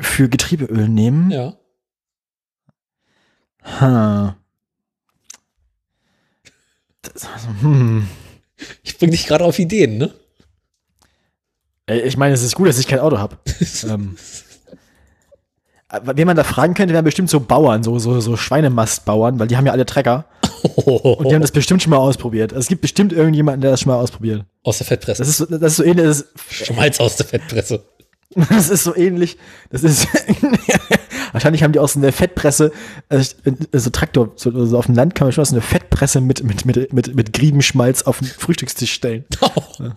für 0.00 0.28
Getriebeöl 0.28 0.88
nehmen? 0.88 1.30
Ja. 1.30 1.56
Ha. 3.64 4.36
Das, 7.02 7.28
hm. 7.62 8.06
Ich 8.82 8.98
bring 8.98 9.10
dich 9.10 9.26
gerade 9.26 9.44
auf 9.44 9.58
Ideen, 9.58 9.98
ne? 9.98 10.12
Ey, 11.86 12.00
Ich 12.02 12.16
meine, 12.16 12.34
es 12.34 12.42
ist 12.42 12.54
gut, 12.54 12.68
dass 12.68 12.78
ich 12.78 12.86
kein 12.86 12.98
Auto 13.00 13.18
habe. 13.18 13.36
ähm. 13.88 14.16
Wen 16.04 16.26
man 16.26 16.36
da 16.36 16.44
fragen 16.44 16.74
könnte, 16.74 16.94
wären 16.94 17.04
bestimmt 17.04 17.30
so 17.30 17.40
Bauern, 17.40 17.82
so, 17.82 17.98
so, 17.98 18.20
so 18.20 18.36
Schweinemastbauern, 18.36 19.40
weil 19.40 19.48
die 19.48 19.56
haben 19.56 19.66
ja 19.66 19.72
alle 19.72 19.86
Trecker. 19.86 20.26
Und 20.62 21.28
die 21.28 21.34
haben 21.34 21.40
das 21.40 21.50
bestimmt 21.50 21.82
schon 21.82 21.90
mal 21.90 21.96
ausprobiert. 21.96 22.52
Also 22.52 22.60
es 22.60 22.68
gibt 22.68 22.82
bestimmt 22.82 23.12
irgendjemanden, 23.12 23.60
der 23.62 23.72
das 23.72 23.80
schon 23.80 23.90
mal 23.90 23.98
ausprobiert. 23.98 24.44
aus 24.62 24.78
der 24.78 24.86
Fettpresse. 24.86 25.22
Das 25.22 25.28
ist, 25.28 25.38
so- 25.38 25.46
das 25.46 25.72
ist 25.72 25.76
so 25.76 25.82
ähnlich, 25.82 26.22
Schmalz 26.48 27.00
aus 27.00 27.16
der 27.16 27.26
Fettpresse. 27.26 27.82
Das 28.48 28.70
ist 28.70 28.84
so 28.84 28.94
ähnlich. 28.94 29.38
Das 29.70 29.82
ist. 29.82 30.06
Wahrscheinlich 31.32 31.62
haben 31.62 31.72
die 31.72 31.78
aus 31.78 31.96
einer 31.96 32.12
Fettpresse, 32.12 32.72
also 33.08 33.34
so 33.72 33.90
Traktor, 33.90 34.32
so, 34.34 34.66
so 34.66 34.76
auf 34.76 34.86
dem 34.86 34.96
Land 34.96 35.14
kann 35.14 35.26
man 35.26 35.32
schon 35.32 35.42
aus 35.42 35.52
einer 35.52 35.62
Fettpresse 35.62 36.20
mit, 36.20 36.42
mit, 36.42 36.64
mit, 36.64 36.92
mit, 36.92 37.14
mit 37.14 37.32
Griebenschmalz 37.32 38.02
auf 38.02 38.18
den 38.18 38.26
Frühstückstisch 38.26 38.92
stellen. 38.92 39.24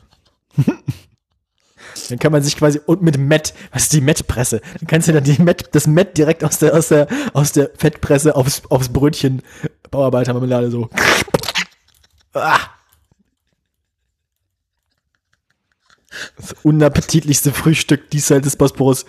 Dann 2.10 2.20
kann 2.20 2.32
man 2.32 2.44
sich 2.44 2.56
quasi, 2.58 2.80
und 2.86 3.02
mit 3.02 3.18
Met, 3.18 3.54
was 3.72 3.84
ist 3.84 3.94
die 3.94 4.02
Mettpresse? 4.02 4.62
Dann 4.80 4.88
kannst 4.88 5.08
du 5.08 5.14
dann 5.14 5.24
die 5.24 5.42
Met, 5.42 5.70
das 5.74 5.88
Met 5.88 6.18
direkt 6.18 6.44
aus 6.44 6.58
der, 6.58 6.74
aus 6.74 6.88
der, 6.90 7.08
aus 7.34 7.52
der 7.52 7.70
Fettpresse 7.78 8.36
aufs, 8.36 8.64
aufs 8.70 8.90
Brötchen 8.90 9.42
Bauarbeitermarmelade 9.92 10.72
so. 10.72 10.90
Ah. 12.34 12.60
Das 16.38 16.54
unappetitlichste 16.64 17.54
Frühstück 17.54 18.10
diesseits 18.10 18.44
des 18.44 18.56
Bosporus. 18.56 19.06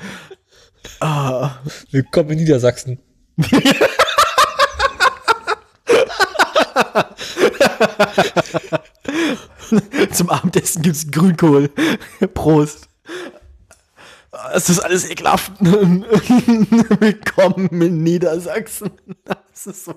Ah. 1.00 1.58
Willkommen 1.90 2.30
in 2.30 2.38
Niedersachsen. 2.38 2.98
Zum 10.12 10.30
Abendessen 10.30 10.82
gibt's 10.82 11.10
Grünkohl. 11.10 11.70
Prost. 12.34 12.88
es 14.52 14.70
ist 14.70 14.80
alles 14.80 15.10
ekelhaft. 15.10 15.52
Willkommen 15.60 16.04
in 17.82 18.02
Niedersachsen. 18.02 18.90
Das 19.24 19.66
ist 19.66 19.84
so. 19.84 19.94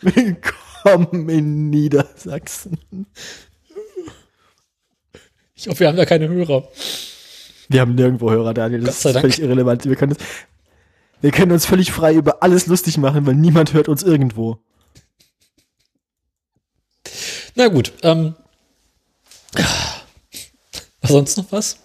Willkommen 0.00 1.28
in 1.28 1.70
Niedersachsen. 1.70 2.78
Ich 5.56 5.66
hoffe, 5.68 5.80
wir 5.80 5.88
haben 5.88 5.96
da 5.96 6.04
keine 6.04 6.28
Hörer. 6.28 6.68
Wir 7.68 7.80
haben 7.80 7.94
nirgendwo 7.94 8.30
Hörer, 8.30 8.52
Daniel. 8.52 8.82
Das 8.82 9.04
ist 9.04 9.18
völlig 9.18 9.40
irrelevant. 9.40 9.84
Wir 9.86 9.96
können, 9.96 10.12
uns, 10.12 10.22
wir 11.22 11.30
können 11.30 11.52
uns 11.52 11.64
völlig 11.64 11.90
frei 11.90 12.14
über 12.14 12.42
alles 12.42 12.66
lustig 12.66 12.98
machen, 12.98 13.26
weil 13.26 13.34
niemand 13.34 13.72
hört 13.72 13.88
uns 13.88 14.02
irgendwo. 14.02 14.58
Na 17.54 17.68
gut, 17.68 17.92
ähm. 18.02 18.34
Was 21.00 21.10
sonst 21.10 21.36
noch 21.38 21.50
was? 21.50 21.78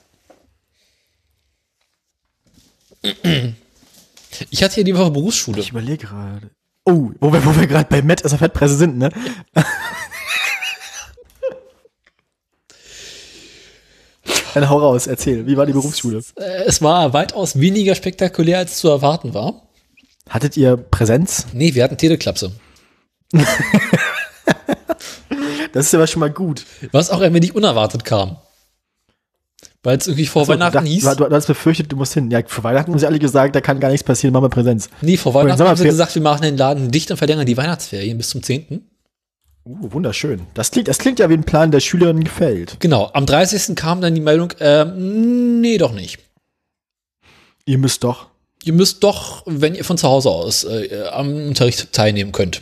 Ich 4.49 4.63
hatte 4.63 4.75
hier 4.75 4.83
die 4.83 4.95
Woche 4.97 5.11
Berufsschule. 5.11 5.61
Ich 5.61 5.69
überlege 5.69 6.05
gerade. 6.05 6.51
Oh, 6.83 7.11
wo 7.19 7.31
wir, 7.31 7.45
wo 7.45 7.55
wir 7.55 7.67
gerade 7.67 7.87
bei 7.89 8.01
Matt 8.01 8.25
aus 8.25 8.31
der 8.31 8.39
Fettpresse 8.39 8.75
sind, 8.75 8.97
ne? 8.97 9.11
Dann 14.53 14.69
hau 14.69 14.77
raus, 14.79 15.07
erzähl. 15.07 15.45
Wie 15.47 15.55
war 15.57 15.65
die 15.65 15.73
Berufsschule? 15.73 16.21
Äh, 16.35 16.63
Es 16.65 16.81
war 16.81 17.13
weitaus 17.13 17.59
weniger 17.59 17.95
spektakulär, 17.95 18.57
als 18.59 18.77
zu 18.77 18.89
erwarten 18.89 19.33
war. 19.33 19.67
Hattet 20.29 20.55
ihr 20.57 20.77
Präsenz? 20.77 21.47
Nee, 21.53 21.73
wir 21.75 21.83
hatten 21.83 21.97
Teleklapse. 21.97 22.51
Das 25.73 25.85
ist 25.85 25.95
aber 25.95 26.05
schon 26.07 26.19
mal 26.19 26.29
gut. 26.29 26.65
Was 26.91 27.09
auch 27.11 27.21
ein 27.21 27.33
wenig 27.33 27.55
unerwartet 27.55 28.03
kam. 28.03 28.35
Weil 29.83 29.97
es 29.97 30.07
irgendwie 30.07 30.25
vor 30.25 30.43
So, 30.45 30.51
Weihnachten 30.51 30.73
dacht- 30.73 30.85
hieß. 30.87 31.15
Du, 31.15 31.29
hast 31.29 31.47
befürchtet, 31.47 31.89
du 31.91 31.95
musst 31.95 32.13
hin. 32.13 32.29
Ja, 32.29 32.41
vor 32.45 32.63
Weihnachten 32.65 32.91
haben 32.91 32.99
sie 32.99 33.07
alle 33.07 33.19
gesagt, 33.19 33.55
da 33.55 33.61
kann 33.61 33.79
gar 33.79 33.89
nichts 33.89 34.03
passieren, 34.03 34.33
machen 34.33 34.43
wir 34.43 34.49
Präsenz. 34.49 34.89
Nee, 35.01 35.15
vor 35.17 35.33
Weihnachten 35.33 35.63
haben 35.63 35.77
sie 35.77 35.85
gesagt, 35.85 36.13
wir 36.13 36.21
machen 36.21 36.41
den 36.41 36.57
Laden 36.57 36.91
dicht 36.91 37.09
und 37.09 37.15
verlängern 37.17 37.45
die 37.45 37.55
Weihnachtsferien 37.55 38.17
bis 38.17 38.29
zum 38.29 38.43
10. 38.43 38.85
Uh, 39.63 39.91
wunderschön. 39.91 40.41
Das 40.53 40.71
klingt, 40.71 40.87
das 40.87 40.97
klingt 40.97 41.19
ja 41.19 41.29
wie 41.29 41.35
ein 41.35 41.43
Plan, 41.43 41.71
der 41.71 41.79
Schülerin 41.79 42.23
gefällt. 42.23 42.77
Genau, 42.79 43.11
am 43.13 43.25
30. 43.25 43.75
kam 43.75 44.01
dann 44.01 44.15
die 44.15 44.21
Meldung, 44.21 44.53
ähm, 44.59 45.61
nee, 45.61 45.77
doch 45.77 45.93
nicht. 45.93 46.19
Ihr 47.65 47.77
müsst 47.77 48.03
doch. 48.03 48.27
Ihr 48.63 48.73
müsst 48.73 49.03
doch, 49.03 49.43
wenn 49.45 49.75
ihr 49.75 49.83
von 49.83 49.97
zu 49.97 50.07
Hause 50.07 50.29
aus 50.29 50.63
äh, 50.63 51.05
am 51.11 51.47
Unterricht 51.47 51.93
teilnehmen 51.93 52.31
könnt. 52.31 52.61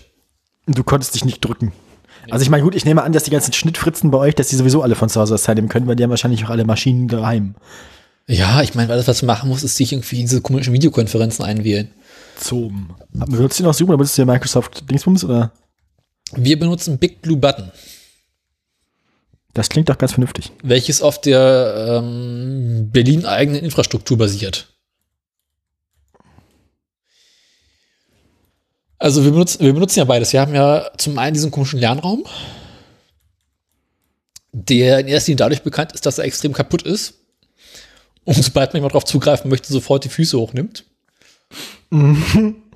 Du 0.66 0.84
konntest 0.84 1.16
dich 1.16 1.26
nicht 1.26 1.44
drücken. 1.44 1.72
Also 2.30 2.44
ich 2.44 2.50
meine, 2.50 2.64
gut, 2.64 2.76
ich 2.76 2.86
nehme 2.86 3.04
an, 3.04 3.12
dass 3.12 3.24
die 3.24 3.32
ganzen 3.32 3.54
Schnittfritzen 3.54 4.12
bei 4.12 4.18
euch, 4.18 4.36
dass 4.36 4.50
die 4.50 4.56
sowieso 4.56 4.82
alle 4.82 4.96
von 4.96 5.10
zu 5.10 5.20
Hause 5.20 5.34
aus 5.34 5.44
teilnehmen 5.44 5.70
können, 5.70 5.88
weil 5.88 5.96
die 5.96 6.04
haben 6.04 6.10
wahrscheinlich 6.10 6.46
auch 6.46 6.50
alle 6.50 6.66
Maschinen 6.66 7.08
daheim. 7.08 7.56
Ja, 8.28 8.62
ich 8.62 8.76
meine, 8.76 8.94
alles, 8.94 9.08
was 9.08 9.22
du 9.22 9.26
machen 9.26 9.50
musst, 9.50 9.64
ist 9.64 9.76
sich 9.76 9.92
irgendwie 9.92 10.18
in 10.18 10.28
diese 10.28 10.42
komischen 10.42 10.74
Videokonferenzen 10.74 11.44
einwählen. 11.44 11.90
Zoom. 12.40 12.96
Benutzt 13.12 13.60
ihr 13.60 13.66
noch 13.66 13.74
Zoom 13.74 13.90
oder 13.90 13.98
benutzt 13.98 14.18
ihr 14.18 14.26
Microsoft 14.26 14.90
Dingsbums 14.90 15.24
oder? 15.24 15.52
Wir 16.36 16.60
benutzen 16.60 16.98
Big 16.98 17.22
Blue 17.22 17.38
Button, 17.38 17.72
Das 19.54 19.70
klingt 19.70 19.90
doch 19.90 19.98
ganz 19.98 20.12
vernünftig. 20.14 20.52
welches 20.64 21.02
auf 21.02 21.20
der 21.22 22.02
ähm, 22.04 22.90
Berlin-eigenen 22.92 23.64
Infrastruktur 23.64 24.18
basiert. 24.18 24.68
Also 28.98 29.24
wir 29.24 29.32
benutzen, 29.32 29.64
wir 29.64 29.74
benutzen 29.74 30.00
ja 30.00 30.06
beides. 30.06 30.34
Wir 30.34 30.42
haben 30.42 30.54
ja 30.54 30.92
zum 30.98 31.18
einen 31.18 31.34
diesen 31.34 31.52
komischen 31.52 31.80
Lernraum, 31.80 32.26
der 34.52 35.00
in 35.00 35.08
erster 35.08 35.30
Linie 35.30 35.38
dadurch 35.38 35.64
bekannt 35.64 35.94
ist, 35.94 36.06
dass 36.06 36.18
er 36.18 36.26
extrem 36.26 36.52
kaputt 36.54 36.82
ist. 36.82 37.14
Und 38.26 38.36
sobald 38.44 38.74
man 38.74 38.80
jemand 38.82 38.94
drauf 38.94 39.06
zugreifen 39.06 39.50
möchte, 39.50 39.72
sofort 39.72 40.04
die 40.04 40.10
Füße 40.10 40.38
hochnimmt. 40.38 40.84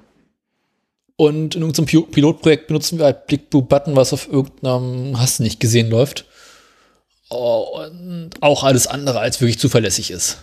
Und 1.16 1.56
in 1.56 1.64
unserem 1.64 1.86
Pilotprojekt 1.86 2.68
benutzen 2.68 2.98
wir 2.98 3.06
halt 3.06 3.28
Big 3.28 3.50
Blue 3.50 3.62
Button, 3.62 3.96
was 3.96 4.14
auf 4.14 4.28
irgendeinem 4.28 5.20
Hast 5.20 5.40
nicht 5.40 5.60
gesehen 5.60 5.90
läuft. 5.90 6.26
Und 7.30 8.32
auch 8.42 8.64
alles 8.64 8.88
andere 8.88 9.20
als 9.20 9.40
wirklich 9.40 9.60
zuverlässig 9.60 10.12
ist. 10.12 10.40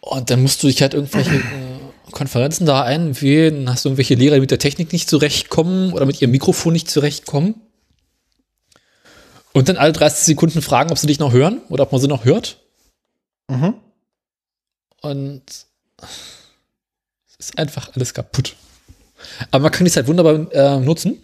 Und 0.00 0.30
dann 0.30 0.42
musst 0.42 0.62
du 0.62 0.68
dich 0.68 0.82
halt 0.82 0.94
irgendwelche 0.94 1.34
äh, 1.34 2.12
Konferenzen 2.12 2.64
da 2.64 2.82
einwählen, 2.82 3.68
hast 3.68 3.84
du 3.84 3.88
irgendwelche 3.88 4.14
Lehrer, 4.14 4.36
die 4.36 4.40
mit 4.40 4.52
der 4.52 4.60
Technik 4.60 4.92
nicht 4.92 5.10
zurechtkommen 5.10 5.92
oder 5.92 6.06
mit 6.06 6.22
ihrem 6.22 6.30
Mikrofon 6.30 6.72
nicht 6.72 6.88
zurechtkommen. 6.88 7.60
Und 9.52 9.68
dann 9.68 9.78
alle 9.78 9.92
30 9.92 10.24
Sekunden 10.24 10.62
fragen, 10.62 10.92
ob 10.92 10.98
sie 10.98 11.06
dich 11.06 11.18
noch 11.18 11.32
hören 11.32 11.60
oder 11.70 11.82
ob 11.82 11.92
man 11.92 12.00
sie 12.00 12.08
noch 12.08 12.24
hört. 12.24 12.60
Mhm. 13.48 13.74
Und 15.00 15.42
ist 17.38 17.58
einfach 17.58 17.94
alles 17.94 18.14
kaputt. 18.14 18.54
Aber 19.50 19.64
man 19.64 19.72
kann 19.72 19.84
die 19.84 19.90
Zeit 19.90 20.06
wunderbar 20.06 20.52
äh, 20.52 20.80
nutzen. 20.80 21.22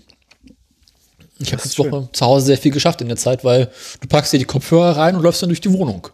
Ich 1.39 1.53
habe 1.53 1.63
diese 1.63 1.79
Woche 1.79 2.09
zu 2.13 2.25
Hause 2.25 2.47
sehr 2.47 2.59
viel 2.59 2.71
geschafft 2.71 3.01
in 3.01 3.09
der 3.09 3.17
Zeit, 3.17 3.45
weil 3.45 3.71
du 4.01 4.09
packst 4.09 4.33
dir 4.33 4.39
die 4.39 4.45
Kopfhörer 4.45 4.97
rein 4.97 5.17
und 5.17 5.23
läufst 5.23 5.43
dann 5.43 5.49
durch 5.49 5.61
die 5.61 5.73
Wohnung. 5.73 6.09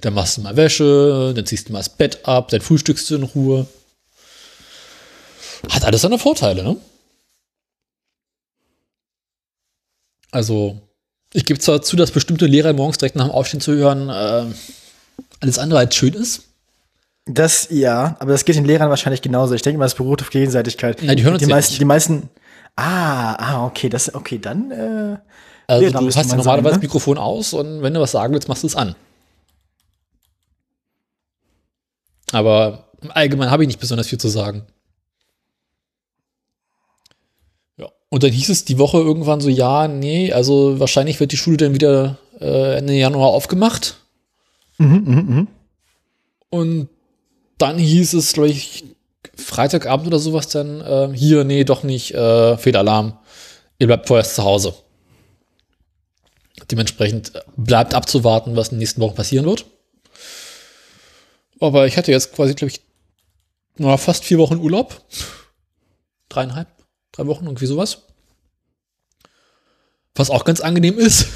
Dann 0.00 0.14
machst 0.14 0.36
du 0.36 0.42
mal 0.42 0.56
Wäsche, 0.56 1.32
dann 1.34 1.46
ziehst 1.46 1.68
du 1.68 1.72
mal 1.72 1.78
das 1.78 1.88
Bett 1.88 2.26
ab, 2.26 2.48
dann 2.48 2.60
frühstückst 2.60 3.08
du 3.10 3.16
in 3.16 3.22
Ruhe. 3.22 3.66
Hat 5.70 5.84
alles 5.84 6.02
seine 6.02 6.18
Vorteile, 6.18 6.64
ne? 6.64 6.76
Also, 10.32 10.80
ich 11.32 11.44
gebe 11.44 11.60
zwar 11.60 11.82
zu, 11.82 11.94
dass 11.94 12.10
bestimmte 12.10 12.46
Lehrer 12.46 12.72
morgens 12.72 12.98
direkt 12.98 13.16
nach 13.16 13.26
dem 13.26 13.32
Aufstehen 13.32 13.60
zu 13.60 13.74
hören, 13.74 14.08
äh, 14.08 14.52
alles 15.40 15.58
andere 15.58 15.78
als 15.78 15.94
schön 15.94 16.14
ist. 16.14 16.42
Das, 17.26 17.68
ja, 17.70 18.16
aber 18.18 18.32
das 18.32 18.44
geht 18.44 18.56
den 18.56 18.64
Lehrern 18.64 18.90
wahrscheinlich 18.90 19.22
genauso. 19.22 19.54
Ich 19.54 19.62
denke 19.62 19.78
mal, 19.78 19.84
es 19.84 19.94
beruht 19.94 20.22
auf 20.22 20.30
Gegenseitigkeit. 20.30 20.98
Na, 21.02 21.14
die 21.14 21.22
hören 21.22 21.34
uns 21.34 21.42
die 21.42 21.48
ja 21.48 21.54
meisten, 21.54 21.72
nicht. 21.72 21.80
die 21.80 21.84
meisten, 21.84 22.30
ah, 22.74 23.34
ah, 23.34 23.66
okay, 23.66 23.88
das, 23.88 24.12
okay, 24.14 24.38
dann, 24.38 24.70
äh, 24.72 25.18
Also 25.68 25.90
du 25.90 26.06
hast 26.06 26.30
ja 26.30 26.36
normalerweise 26.36 26.74
das 26.74 26.78
ne? 26.78 26.86
Mikrofon 26.86 27.18
aus 27.18 27.52
und 27.52 27.82
wenn 27.82 27.94
du 27.94 28.00
was 28.00 28.10
sagen 28.10 28.34
willst, 28.34 28.48
machst 28.48 28.64
du 28.64 28.66
es 28.66 28.74
an. 28.74 28.96
Aber 32.32 32.88
im 33.00 33.12
Allgemeinen 33.12 33.50
habe 33.50 33.62
ich 33.62 33.68
nicht 33.68 33.80
besonders 33.80 34.08
viel 34.08 34.18
zu 34.18 34.28
sagen. 34.28 34.66
Ja. 37.76 37.88
Und 38.08 38.24
dann 38.24 38.32
hieß 38.32 38.48
es 38.48 38.64
die 38.64 38.78
Woche 38.78 38.98
irgendwann 38.98 39.40
so, 39.40 39.48
ja, 39.48 39.86
nee, 39.86 40.32
also 40.32 40.80
wahrscheinlich 40.80 41.20
wird 41.20 41.30
die 41.30 41.36
Schule 41.36 41.56
dann 41.56 41.74
wieder 41.74 42.18
äh, 42.40 42.78
Ende 42.78 42.94
Januar 42.94 43.28
aufgemacht. 43.28 43.98
mhm, 44.78 45.04
mhm, 45.04 45.36
mhm. 45.36 45.48
Und 46.50 46.88
dann 47.58 47.78
hieß 47.78 48.14
es, 48.14 48.32
glaube 48.32 48.50
ich, 48.50 48.84
Freitagabend 49.36 50.06
oder 50.06 50.18
sowas 50.18 50.48
dann, 50.48 50.80
äh, 50.80 51.16
hier, 51.16 51.44
nee, 51.44 51.64
doch 51.64 51.82
nicht, 51.82 52.12
äh, 52.14 52.56
Fehlalarm. 52.56 53.18
Ihr 53.78 53.86
bleibt 53.86 54.08
vorerst 54.08 54.34
zu 54.34 54.44
Hause. 54.44 54.74
Dementsprechend 56.70 57.34
äh, 57.34 57.40
bleibt 57.56 57.94
abzuwarten, 57.94 58.56
was 58.56 58.68
in 58.68 58.76
den 58.76 58.80
nächsten 58.80 59.00
Wochen 59.00 59.14
passieren 59.14 59.46
wird. 59.46 59.64
Aber 61.60 61.86
ich 61.86 61.96
hatte 61.96 62.10
jetzt 62.10 62.32
quasi, 62.32 62.54
glaube 62.54 62.72
ich, 62.72 62.80
na, 63.76 63.96
fast 63.96 64.24
vier 64.24 64.38
Wochen 64.38 64.58
Urlaub. 64.58 65.00
Dreieinhalb, 66.28 66.68
drei 67.12 67.26
Wochen, 67.26 67.46
irgendwie 67.46 67.66
sowas. 67.66 68.02
Was 70.14 70.30
auch 70.30 70.44
ganz 70.44 70.60
angenehm 70.60 70.98
ist. 70.98 71.26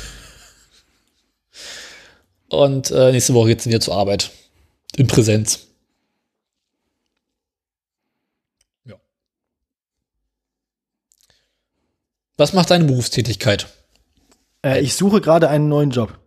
Und 2.49 2.91
äh, 2.91 3.13
nächste 3.13 3.35
Woche 3.35 3.49
geht's 3.49 3.67
wieder 3.67 3.81
zur 3.81 3.95
Arbeit. 3.95 4.31
In 4.97 5.07
Präsenz. 5.07 5.67
Ja. 8.85 8.97
Was 12.37 12.53
macht 12.53 12.71
deine 12.71 12.85
Berufstätigkeit? 12.85 13.67
Äh, 14.65 14.81
ich 14.81 14.95
suche 14.95 15.21
gerade 15.21 15.49
einen 15.49 15.69
neuen 15.69 15.91
Job. 15.91 16.19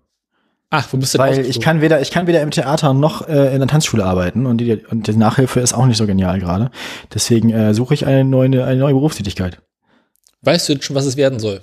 Ach, 0.72 0.88
wo 0.92 0.98
bist 0.98 1.14
du 1.14 1.18
denn 1.18 1.28
Weil 1.28 1.46
ich 1.46 1.60
kann 1.60 1.82
weder, 1.82 2.00
ich 2.02 2.12
kann 2.12 2.28
weder 2.28 2.42
im 2.42 2.52
Theater 2.52 2.94
noch 2.94 3.28
äh, 3.28 3.54
in 3.54 3.60
der 3.60 3.68
Tanzschule 3.68 4.06
arbeiten 4.06 4.46
und 4.46 4.60
die, 4.60 4.76
und 4.76 5.08
die 5.08 5.16
Nachhilfe 5.16 5.60
ist 5.60 5.74
auch 5.74 5.86
nicht 5.88 5.98
so 5.98 6.06
genial 6.06 6.40
gerade. 6.40 6.70
Deswegen 7.14 7.50
äh, 7.50 7.74
suche 7.74 7.96
ich 7.96 8.06
eine 8.06 8.24
neue, 8.24 8.64
eine 8.64 8.80
neue 8.80 8.94
Berufstätigkeit. 8.94 9.62
Weißt 10.42 10.70
du 10.70 10.74
jetzt 10.74 10.86
schon, 10.86 10.96
was 10.96 11.06
es 11.06 11.18
werden 11.18 11.40
soll? 11.40 11.62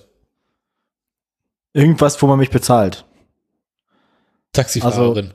Irgendwas, 1.73 2.21
wo 2.21 2.27
man 2.27 2.39
mich 2.39 2.51
bezahlt. 2.51 3.05
Taxifahrerin. 4.53 5.35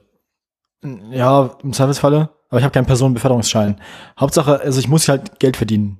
Ja, 1.12 1.58
im 1.64 1.74
Zweifelsfalle. 1.74 2.30
Aber 2.50 2.60
ich 2.60 2.64
habe 2.66 2.74
keinen 2.74 2.88
Personenbeförderungsschein. 2.88 3.80
Hauptsache, 4.20 4.60
also 4.60 4.80
ich 4.80 4.88
muss 4.90 5.08
halt 5.08 5.40
Geld 5.40 5.56
verdienen. 5.56 6.00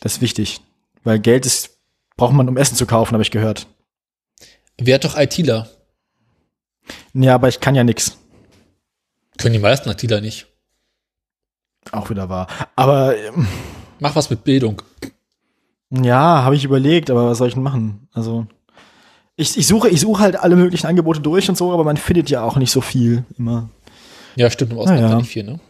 Das 0.00 0.14
ist 0.14 0.20
wichtig. 0.20 0.60
Weil 1.04 1.18
Geld 1.20 1.46
ist, 1.46 1.75
braucht 2.16 2.32
man, 2.34 2.48
um 2.48 2.56
Essen 2.56 2.76
zu 2.76 2.86
kaufen, 2.86 3.12
habe 3.12 3.22
ich 3.22 3.30
gehört. 3.30 3.66
Wer 4.78 4.96
hat 4.96 5.04
doch 5.04 5.16
ITler? 5.18 5.68
Ja, 7.14 7.34
aber 7.34 7.48
ich 7.48 7.60
kann 7.60 7.74
ja 7.74 7.84
nix. 7.84 8.16
Können 9.38 9.54
die 9.54 9.58
meisten 9.58 9.88
ITler 9.90 10.20
nicht. 10.20 10.46
Auch 11.92 12.10
wieder 12.10 12.28
wahr. 12.28 12.46
Aber 12.74 13.16
ähm, 13.16 13.46
Mach 13.98 14.14
was 14.16 14.28
mit 14.28 14.44
Bildung. 14.44 14.82
ja, 15.90 16.42
habe 16.42 16.54
ich 16.56 16.64
überlegt, 16.64 17.10
aber 17.10 17.30
was 17.30 17.38
soll 17.38 17.48
ich 17.48 17.54
denn 17.54 17.62
machen? 17.62 18.08
Also, 18.12 18.46
Ich, 19.36 19.56
ich 19.56 19.66
suche, 19.66 19.88
ich 19.88 20.00
suche 20.00 20.22
halt 20.22 20.36
alle 20.36 20.56
möglichen 20.56 20.86
Angebote 20.86 21.20
durch 21.20 21.48
und 21.48 21.56
so, 21.56 21.72
aber 21.72 21.84
man 21.84 21.96
findet 21.96 22.28
ja 22.28 22.42
auch 22.42 22.56
nicht 22.56 22.70
so 22.72 22.80
viel 22.82 23.24
immer. 23.38 23.70
Ja, 24.34 24.50
stimmt, 24.50 24.72
im 24.72 24.78
Ausland 24.78 25.00
Ah, 25.02 25.08
ja. 25.10 25.16
nicht 25.16 25.30
viel, 25.30 25.44
ne? 25.44 25.60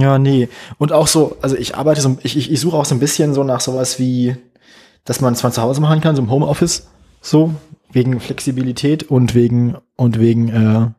Ja, 0.00 0.18
nee. 0.18 0.48
Und 0.78 0.92
auch 0.92 1.06
so, 1.08 1.36
also 1.42 1.56
ich 1.56 1.74
arbeite 1.74 2.00
so, 2.00 2.16
ich, 2.22 2.36
ich, 2.36 2.50
ich 2.50 2.60
suche 2.60 2.76
auch 2.76 2.84
so 2.86 2.94
ein 2.94 3.00
bisschen 3.00 3.34
so 3.34 3.44
nach 3.44 3.60
sowas 3.60 3.98
wie, 3.98 4.36
dass 5.04 5.20
man 5.20 5.32
es 5.34 5.40
von 5.40 5.52
zu 5.52 5.62
Hause 5.62 5.80
machen 5.80 6.00
kann, 6.00 6.16
so 6.16 6.22
im 6.22 6.30
Homeoffice, 6.30 6.88
so, 7.20 7.54
wegen 7.92 8.20
Flexibilität 8.20 9.04
und 9.04 9.34
wegen, 9.34 9.76
und 9.96 10.18
wegen, 10.18 10.94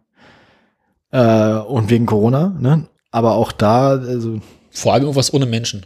äh, 1.12 1.18
äh, 1.18 1.60
und 1.62 1.89
wegen 1.89 2.06
Corona, 2.06 2.49
ne? 2.60 2.88
Aber 3.12 3.34
auch 3.36 3.52
da, 3.52 3.89
also, 3.91 4.39
Vor 4.72 4.93
allem 4.93 5.04
irgendwas 5.04 5.34
ohne 5.34 5.45
Menschen. 5.45 5.86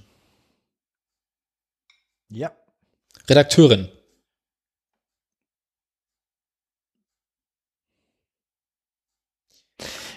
ja. 2.29 2.51
Redakteurin. 3.27 3.87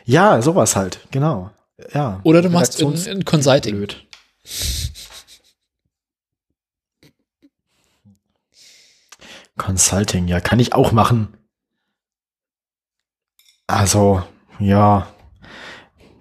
Ja, 0.05 0.40
sowas 0.40 0.76
halt, 0.76 1.01
genau. 1.11 1.51
Ja. 1.92 2.20
Oder 2.24 2.42
du 2.42 2.51
machst 2.51 2.80
in, 2.80 2.88
Redaktions- 2.88 3.07
in 3.07 3.24
Consulting. 3.24 3.76
Blöd. 3.76 4.05
Consulting, 9.59 10.28
ja, 10.28 10.40
kann 10.40 10.61
ich 10.61 10.72
auch 10.72 10.92
machen. 10.92 11.36
Also, 13.66 14.22
ja. 14.59 15.06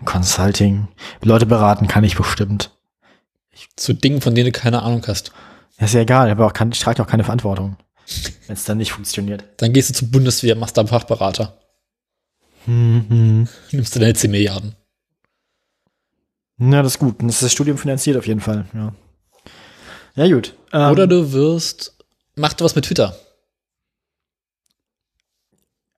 Consulting. 0.06 0.88
Leute 1.24 1.46
beraten 1.46 1.88
kann 1.88 2.04
ich 2.04 2.18
bestimmt. 2.18 2.72
Zu 3.76 3.94
Dingen, 3.94 4.22
von 4.22 4.36
denen 4.36 4.52
du 4.52 4.60
keine 4.60 4.84
Ahnung 4.84 5.04
hast. 5.08 5.32
Ja, 5.80 5.86
ist 5.86 5.94
ja 5.94 6.02
egal, 6.02 6.30
aber 6.30 6.46
auch 6.46 6.54
kann, 6.54 6.72
ich 6.72 6.80
trage 6.80 7.02
auch 7.02 7.08
keine 7.08 7.24
Verantwortung. 7.24 7.78
Wenn 8.48 8.56
es 8.56 8.66
dann 8.66 8.78
nicht 8.78 8.92
funktioniert. 8.92 9.46
Dann 9.58 9.74
gehst 9.74 9.90
du 9.90 9.94
zur 9.94 10.12
Bundeswehr, 10.12 10.56
machst 10.56 10.78
da 10.78 10.86
Fachberater. 10.86 11.58
Mhm. 12.66 13.48
Nimmst 13.72 13.96
du 13.96 14.00
deine 14.00 14.14
10 14.14 14.32
Milliarden. 14.32 14.76
Ja, 16.60 16.82
das 16.82 16.94
ist 16.94 17.00
gut. 17.00 17.22
Und 17.22 17.28
das 17.28 17.38
ist 17.38 17.44
das 17.44 17.52
Studium 17.52 17.78
finanziert 17.78 18.18
auf 18.18 18.28
jeden 18.28 18.42
Fall, 18.42 18.66
ja. 18.74 18.94
Ja, 20.16 20.34
gut. 20.34 20.56
Ähm, 20.74 20.92
Oder 20.92 21.06
du 21.06 21.32
wirst, 21.32 21.96
mach 22.36 22.54
du 22.54 22.66
was 22.66 22.76
mit 22.76 22.86
Twitter. 22.86 23.16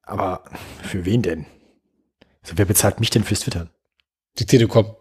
Aber 0.09 0.43
für 0.83 1.05
wen 1.05 1.21
denn? 1.21 1.45
Also, 2.41 2.57
wer 2.57 2.65
bezahlt 2.65 2.99
mich 2.99 3.09
denn 3.09 3.23
fürs 3.23 3.41
Twittern? 3.41 3.69
Die 4.39 4.45
Telekom. 4.45 4.95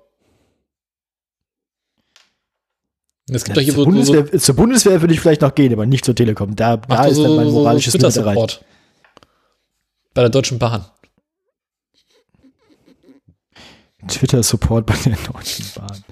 Es 3.31 3.45
gibt 3.45 3.57
Ja, 3.59 3.63
doch 3.63 3.63
hier 3.63 3.75
zur, 3.75 3.85
so, 3.85 3.91
so, 4.03 4.13
Bundeswehr, 4.15 4.41
zur 4.41 4.55
Bundeswehr 4.57 5.01
würde 5.03 5.13
ich 5.15 5.21
vielleicht 5.21 5.43
noch 5.43 5.55
gehen, 5.55 5.73
aber 5.73 5.85
nicht 5.87 6.05
zur 6.05 6.15
Telekom. 6.15 6.57
Da, 6.57 6.79
da 6.79 7.05
ist 7.07 7.17
so, 7.17 7.25
dann 7.25 7.37
mein 7.37 7.51
moralisches 7.51 7.93
so 7.93 7.99
Limit 7.99 8.17
erreicht. 8.17 8.37
Twitter-Support. 8.39 8.65
Bei 10.15 10.21
der 10.23 10.31
Deutschen 10.31 10.59
Bahn. 10.59 10.87
Twitter-Support 14.07 14.87
bei 14.87 14.95
der 15.05 15.17
Deutschen 15.33 15.67
Bahn. 15.75 16.05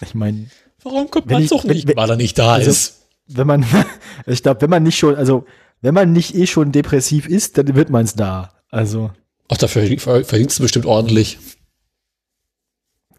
Ich 0.00 0.14
meine, 0.14 0.46
Warum 0.84 1.10
kommt 1.10 1.30
man 1.30 1.46
doch 1.46 1.64
nicht, 1.64 1.86
wenn- 1.88 1.96
weil 1.96 2.10
er 2.10 2.16
nicht 2.16 2.38
da 2.38 2.54
also- 2.54 2.70
ist? 2.70 2.98
wenn 3.26 3.46
man, 3.46 3.64
ich 4.26 4.42
glaube, 4.42 4.60
wenn 4.62 4.70
man 4.70 4.82
nicht 4.82 4.98
schon, 4.98 5.14
also 5.16 5.46
wenn 5.82 5.94
man 5.94 6.12
nicht 6.12 6.34
eh 6.34 6.46
schon 6.46 6.72
depressiv 6.72 7.26
ist, 7.28 7.58
dann 7.58 7.74
wird 7.74 7.90
man 7.90 8.04
es 8.04 8.14
da. 8.14 8.54
Also 8.70 9.10
Ach, 9.48 9.56
dafür 9.58 9.86
ver- 9.98 10.24
verdienst 10.24 10.58
du 10.58 10.62
bestimmt 10.62 10.86
ordentlich. 10.86 11.38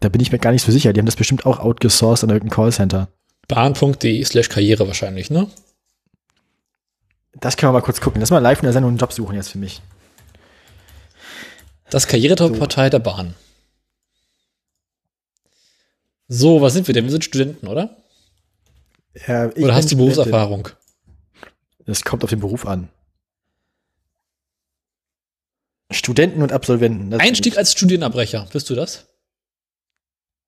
da 0.00 0.08
bin 0.08 0.20
ich 0.20 0.32
mir 0.32 0.38
gar 0.38 0.50
nicht 0.50 0.64
so 0.64 0.72
sicher. 0.72 0.92
Die 0.92 0.98
haben 0.98 1.06
das 1.06 1.16
bestimmt 1.16 1.46
auch 1.46 1.60
outgesourced 1.60 2.24
an 2.24 2.30
irgendein 2.30 2.54
Callcenter. 2.56 3.08
Bahn.de 3.48 4.24
slash 4.24 4.48
Karriere 4.48 4.86
wahrscheinlich, 4.88 5.30
ne? 5.30 5.48
Das 7.40 7.56
können 7.56 7.68
wir 7.72 7.78
mal 7.80 7.84
kurz 7.84 8.00
gucken. 8.00 8.20
Lass 8.20 8.30
mal 8.30 8.38
live 8.38 8.58
in 8.60 8.64
der 8.64 8.72
Sendung 8.72 8.90
einen 8.90 8.98
Job 8.98 9.12
suchen 9.12 9.34
jetzt 9.36 9.50
für 9.50 9.58
mich. 9.58 9.82
Das 11.90 12.06
Karriereportal 12.06 12.90
der 12.90 12.98
Bahn. 13.00 13.34
So, 16.28 16.60
was 16.62 16.72
sind 16.72 16.86
wir 16.86 16.94
denn? 16.94 17.04
Wir 17.04 17.10
sind 17.10 17.24
Studenten, 17.24 17.66
oder? 17.66 17.96
Ja, 19.26 19.46
Oder 19.50 19.74
hast 19.74 19.92
du 19.92 19.96
Studentin. 19.96 20.14
Das 21.86 22.04
kommt 22.04 22.24
auf 22.24 22.30
den 22.30 22.40
Beruf 22.40 22.66
an. 22.66 22.88
Studenten 25.90 26.42
und 26.42 26.52
Absolventen. 26.52 27.12
Einstieg 27.14 27.56
als 27.56 27.72
Studienabbrecher. 27.72 28.48
Bist 28.52 28.70
du 28.70 28.74
das? 28.74 29.06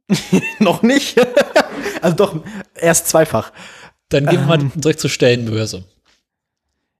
noch 0.59 0.83
nicht. 0.83 1.19
also 2.03 2.17
doch, 2.17 2.45
erst 2.75 3.09
zweifach. 3.09 3.53
Dann 4.09 4.27
gehen 4.27 4.41
wir 4.41 4.47
mal 4.47 4.61
Ähm. 4.61 4.73
direkt 4.75 5.01
zur 5.01 5.11
Stellenbörse. 5.11 5.85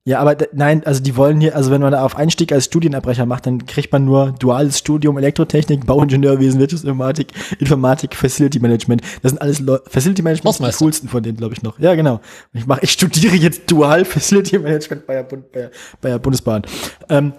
Ja, 0.07 0.21
aber 0.21 0.37
nein, 0.53 0.87
also 0.87 1.03
die 1.03 1.17
wollen 1.17 1.41
hier, 1.41 1.57
also 1.57 1.73
wenn 1.73 1.81
man 1.81 1.91
da 1.91 2.05
auf 2.05 2.15
Einstieg 2.15 2.53
als 2.53 2.67
Studienabbrecher 2.67 3.27
macht, 3.27 3.45
dann 3.45 3.67
kriegt 3.67 3.91
man 3.91 4.05
nur 4.05 4.31
duales 4.39 4.79
Studium 4.79 5.19
Elektrotechnik, 5.19 5.85
Bauingenieurwesen, 5.85 6.61
Wirtschaftsinformatik, 6.61 7.33
Informatik, 7.59 8.15
Facility 8.15 8.61
Management. 8.61 9.03
Das 9.23 9.33
sind 9.33 9.43
alles 9.43 9.59
Leu 9.59 9.79
Facility 9.89 10.23
Management 10.23 10.59
sind 10.59 10.69
die 10.69 10.77
coolsten 10.77 11.09
von 11.09 11.25
denen, 11.25 11.37
glaube 11.37 11.55
ich 11.55 11.63
noch. 11.65 11.81
Ja, 11.81 11.97
genau. 11.97 12.21
Ich 12.53 12.69
mache, 12.69 12.83
ich 12.85 12.93
studiere 12.93 13.35
jetzt 13.35 13.69
dual 13.69 14.05
Facility 14.05 14.61
Management 14.61 15.09
bei 15.09 15.15
der, 15.15 15.25
Bund, 15.25 15.51
bei 15.51 15.63
der, 15.63 15.71
bei 16.01 16.09
der 16.11 16.21
Bundesbahn. 16.21 16.63
Ähm, 17.09 17.33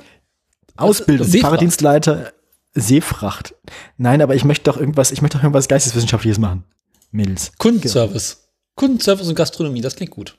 Ausbildung, 0.75 1.25
Seefracht. 1.25 1.51
Fahrdienstleiter, 1.51 2.33
Seefracht. 2.73 3.55
Nein, 3.95 4.21
aber 4.21 4.35
ich 4.35 4.43
möchte 4.43 4.65
doch 4.65 4.77
irgendwas, 4.77 5.11
ich 5.11 5.21
möchte 5.21 5.37
doch 5.37 5.43
irgendwas 5.45 5.69
Geisteswissenschaftliches 5.69 6.37
machen. 6.37 6.65
Mädels. 7.11 7.53
Kundenservice. 7.59 8.49
Kundenservice 8.75 9.29
und 9.29 9.35
Gastronomie, 9.35 9.79
das 9.79 9.95
klingt 9.95 10.11
gut. 10.11 10.37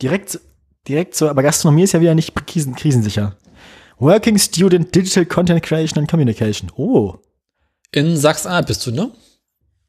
Direkt, 0.00 0.38
direkt 0.88 1.14
so, 1.14 1.28
aber 1.28 1.42
Gastronomie 1.42 1.82
ist 1.82 1.92
ja 1.92 2.00
wieder 2.00 2.14
nicht 2.14 2.34
krisen, 2.46 2.74
krisensicher. 2.74 3.36
Working 3.98 4.38
Student 4.38 4.94
Digital 4.94 5.24
Content 5.26 5.62
Creation 5.62 5.98
and 5.98 6.10
Communication. 6.10 6.70
Oh. 6.76 7.14
In 7.92 8.16
Sachsen-Anhalt 8.16 8.66
bist 8.66 8.86
du, 8.86 8.90
ne? 8.90 9.10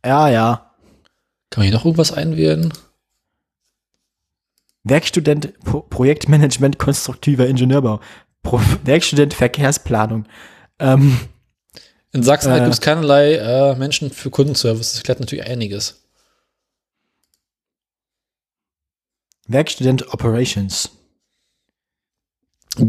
Ja, 0.05 0.29
ja. 0.29 0.71
Kann 1.49 1.61
man 1.61 1.67
hier 1.67 1.73
noch 1.77 1.85
irgendwas 1.85 2.13
einwählen? 2.13 2.71
Werkstudent 4.83 5.59
Pro 5.65 5.81
Projektmanagement 5.81 6.79
konstruktiver 6.79 7.47
Ingenieurbau. 7.47 7.99
Pro 8.43 8.61
Werkstudent 8.85 9.33
Verkehrsplanung. 9.33 10.25
Ähm, 10.79 11.19
In 12.13 12.23
Sachsen-Anhalt 12.23 12.61
Äh. 12.61 12.65
gibt 12.65 12.73
es 12.75 12.81
keinerlei 12.81 13.33
äh, 13.35 13.75
Menschen 13.75 14.09
für 14.11 14.29
Kundenservice. 14.29 14.93
Das 14.93 15.03
klärt 15.03 15.19
natürlich 15.19 15.45
einiges. 15.45 16.06
Werkstudent 19.47 20.13
Operations. 20.13 20.91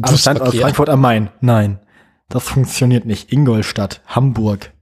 Also 0.03 0.17
Standort 0.17 0.47
Busverkehr. 0.47 0.61
Frankfurt 0.61 0.89
am 0.89 1.01
Main. 1.01 1.31
Nein. 1.41 1.81
Das 2.29 2.45
funktioniert 2.45 3.07
nicht. 3.07 3.33
Ingolstadt, 3.33 4.03
Hamburg. 4.07 4.73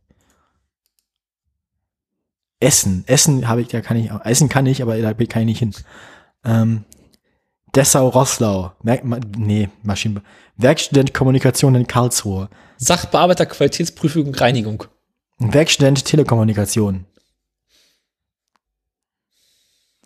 Essen. 2.59 3.05
Essen 3.07 3.47
habe 3.47 3.61
ich, 3.61 3.68
da 3.68 3.81
kann 3.81 3.97
ich 3.97 4.11
auch. 4.11 4.24
Essen 4.24 4.49
kann 4.49 4.66
ich, 4.66 4.83
aber 4.83 4.99
da 4.99 5.12
kann 5.14 5.43
ich 5.43 5.47
nicht 5.47 5.59
hin. 5.59 5.74
Ähm, 6.45 6.85
Dessau, 7.74 8.09
Rosslau. 8.09 8.72
Merk, 8.83 9.05
ma, 9.05 9.18
nee, 9.37 9.68
Maschinen. 9.83 10.22
Werkstudent 10.57 11.12
Kommunikation 11.12 11.74
in 11.74 11.87
Karlsruhe. 11.87 12.49
Sachbearbeiter 12.79 13.47
Qualitätsprüfung 13.47 14.27
und 14.27 14.41
Reinigung. 14.41 14.85
Werkstudent 15.39 16.05
Telekommunikation. 16.05 17.05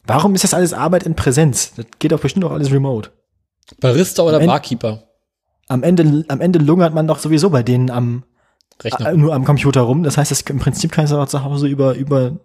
Warum 0.04 0.34
ist 0.34 0.44
das 0.44 0.54
alles 0.54 0.72
Arbeit 0.72 1.04
in 1.04 1.14
Präsenz? 1.14 1.72
Das 1.76 1.86
geht 1.98 2.12
doch 2.12 2.20
bestimmt 2.20 2.44
auch 2.44 2.52
alles 2.52 2.70
remote. 2.72 3.10
Barista 3.80 4.22
oder 4.22 4.38
Am 4.40 4.46
Barkeeper. 4.46 5.04
Am 5.68 5.82
Ende, 5.82 6.24
am 6.28 6.40
Ende 6.40 6.58
lungert 6.58 6.94
man 6.94 7.06
doch 7.06 7.18
sowieso 7.20 7.50
bei 7.50 7.62
denen 7.62 7.90
am, 7.90 8.24
Rechner. 8.82 9.10
äh, 9.10 9.16
nur 9.16 9.34
am 9.34 9.44
Computer 9.44 9.82
rum. 9.82 10.02
Das 10.02 10.16
heißt, 10.16 10.30
das, 10.32 10.40
im 10.42 10.58
Prinzip 10.58 10.90
kannst 10.90 11.12
du 11.12 11.16
auch 11.18 11.28
zu 11.28 11.44
Hause 11.44 11.68
über, 11.68 11.94
über, 11.94 12.38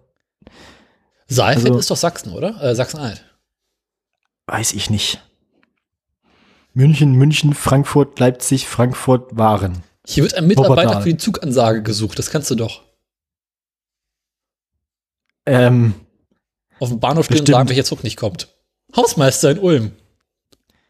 Saalfeld 1.26 1.66
also- 1.66 1.78
ist 1.80 1.90
doch 1.90 1.96
Sachsen, 1.96 2.32
oder? 2.32 2.62
Äh, 2.62 2.74
Sachsen-Anhalt. 2.76 3.24
weiß 4.46 4.74
ich 4.74 4.90
nicht. 4.90 5.20
München, 6.72 7.14
München, 7.14 7.54
Frankfurt, 7.54 8.20
Leipzig, 8.20 8.68
Frankfurt, 8.68 9.36
Waren. 9.36 9.82
Hier 10.06 10.22
wird 10.22 10.34
ein 10.34 10.46
Mitarbeiter 10.46 10.82
Wuppertal. 10.82 11.02
für 11.02 11.08
die 11.08 11.16
Zugansage 11.16 11.82
gesucht. 11.82 12.18
Das 12.18 12.30
kannst 12.30 12.48
du 12.50 12.54
doch. 12.54 12.82
Ähm, 15.46 15.94
Auf 16.78 16.88
dem 16.90 17.00
Bahnhof 17.00 17.24
stehen 17.26 17.34
und 17.38 17.44
Bestimmt. 17.44 17.56
sagen, 17.56 17.68
welcher 17.70 17.84
Zug 17.84 18.04
nicht 18.04 18.16
kommt. 18.16 18.48
Hausmeister 18.94 19.50
in 19.52 19.58
Ulm. 19.58 19.92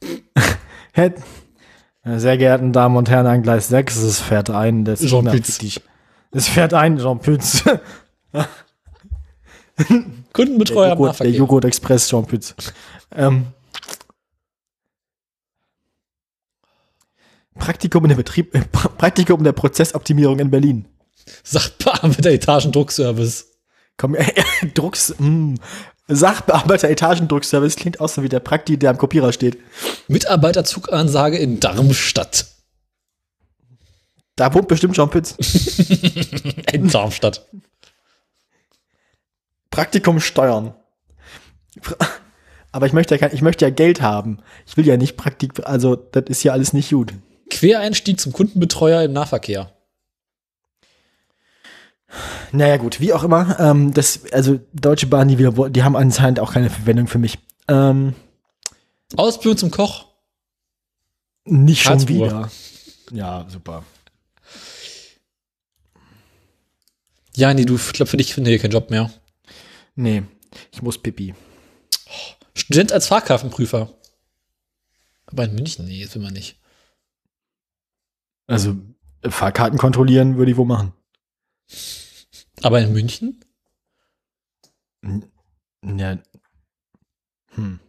Sehr 2.17 2.37
geehrten 2.39 2.73
Damen 2.73 2.97
und 2.97 3.09
Herren, 3.11 3.27
an 3.27 3.43
Gleis 3.43 3.69
6, 3.69 3.97
es 3.97 4.21
fährt 4.21 4.49
ein, 4.51 4.85
das 4.85 5.01
Jean 5.01 5.25
Pütz. 5.27 5.59
Es 6.31 6.49
fährt 6.49 6.73
ein, 6.75 6.99
Jean 6.99 7.19
Pütz. 7.19 7.65
Kundenbetreuer 10.33 10.89
der 10.91 10.97
Joghurt, 10.97 11.21
der. 11.21 11.31
Joghurt 11.31 11.65
Express 11.65 12.09
Jean 12.09 12.25
Pütz. 12.27 12.55
Ähm, 13.15 13.47
Praktikum 17.59 18.05
in 18.05 18.09
der 18.11 18.17
Betrieb, 18.17 18.55
äh, 18.55 18.59
Pra- 18.61 18.89
Praktikum 18.89 19.39
in 19.39 19.45
der 19.45 19.53
Prozessoptimierung 19.53 20.39
in 20.39 20.51
Berlin. 20.51 20.87
Sachbearbeiter 21.43 22.31
Etagendruckservice. 22.31 23.47
Komm, 23.97 24.15
äh, 24.17 24.27
Drucks, 24.75 25.15
mh, 25.19 25.57
Sachbearbeiter 26.09 26.89
Etagendruckservice 26.89 27.77
klingt 27.77 28.01
auch 28.01 28.09
so 28.09 28.23
wie 28.23 28.29
der 28.29 28.41
Prakti, 28.41 28.79
der 28.79 28.91
am 28.91 28.99
Kopierer 28.99 29.33
steht. 29.33 29.59
Mitarbeiterzugansage 30.09 31.37
in 31.37 31.59
Darmstadt. 31.59 32.47
Da 34.37 34.53
wohnt 34.53 34.69
bestimmt 34.69 34.95
Jean 34.95 35.11
Pütz. 35.11 35.35
In 36.73 36.89
Darmstadt. 36.91 37.47
Praktikum 39.71 40.21
steuern. 40.21 40.75
Aber 42.71 42.87
ich 42.87 42.93
möchte 42.93 43.17
ja 43.17 43.33
ich 43.33 43.41
möchte 43.41 43.65
ja 43.65 43.71
Geld 43.71 44.03
haben. 44.03 44.41
Ich 44.67 44.77
will 44.77 44.87
ja 44.87 44.99
nicht 44.99 45.17
Praktik, 45.17 45.67
also 45.67 45.97
das 45.97 46.25
ist 46.29 46.43
ja 46.43 46.53
alles 46.53 46.75
nicht 46.75 46.91
gut. 46.91 47.15
Quereinstieg 47.49 48.21
zum 48.21 48.33
Kundenbetreuer 48.33 49.03
im 49.03 49.15
Nahverkehr. 49.15 49.73
Naja 52.53 52.77
gut, 52.77 53.01
wie 53.01 53.13
auch 53.13 53.23
immer. 53.23 53.59
Ähm, 53.61 53.93
das, 53.93 54.21
also 54.33 54.61
Deutsche 54.73 55.07
Bahn, 55.07 55.29
die, 55.29 55.37
die 55.37 55.83
haben 55.83 55.97
anscheinend 55.97 56.41
auch 56.41 56.53
keine 56.53 56.71
Verwendung 56.71 57.07
für 57.07 57.19
mich. 57.19 57.39
Ähm, 57.69 58.15
Ausbildung 59.17 59.59
zum 59.59 59.71
Koch. 59.71 60.07
nicht 61.45 61.83
schon 61.83 61.99
Karlsruhe. 61.99 62.27
wieder. 62.27 62.51
Ja, 63.13 63.47
super. 63.49 63.85
Ja, 67.37 67.53
nee, 67.53 67.65
du, 67.65 67.77
ich 67.77 67.93
glaube, 67.93 68.11
für 68.11 68.17
dich 68.17 68.33
finde 68.35 68.53
ich 68.53 68.63
keinen 68.63 68.73
Job 68.73 68.91
mehr. 68.91 69.11
Nee, 69.95 70.23
ich 70.73 70.83
muss 70.83 70.99
pipi. 70.99 71.35
Student 72.55 72.93
als 72.93 73.07
Fahrkartenprüfer. 73.07 73.91
Aber 75.27 75.45
in 75.45 75.55
München, 75.55 75.85
nee, 75.85 76.03
das 76.03 76.15
will 76.15 76.23
man 76.23 76.33
nicht. 76.33 76.57
Also 78.47 78.77
Fahrkarten 79.23 79.79
kontrollieren 79.79 80.37
würde 80.37 80.53
ich 80.53 80.57
wohl 80.57 80.67
machen. 80.67 80.93
Aber 82.63 82.81
in 82.81 82.93
München? 82.93 83.45
Ja. 85.83 86.19
Hm. 87.55 87.81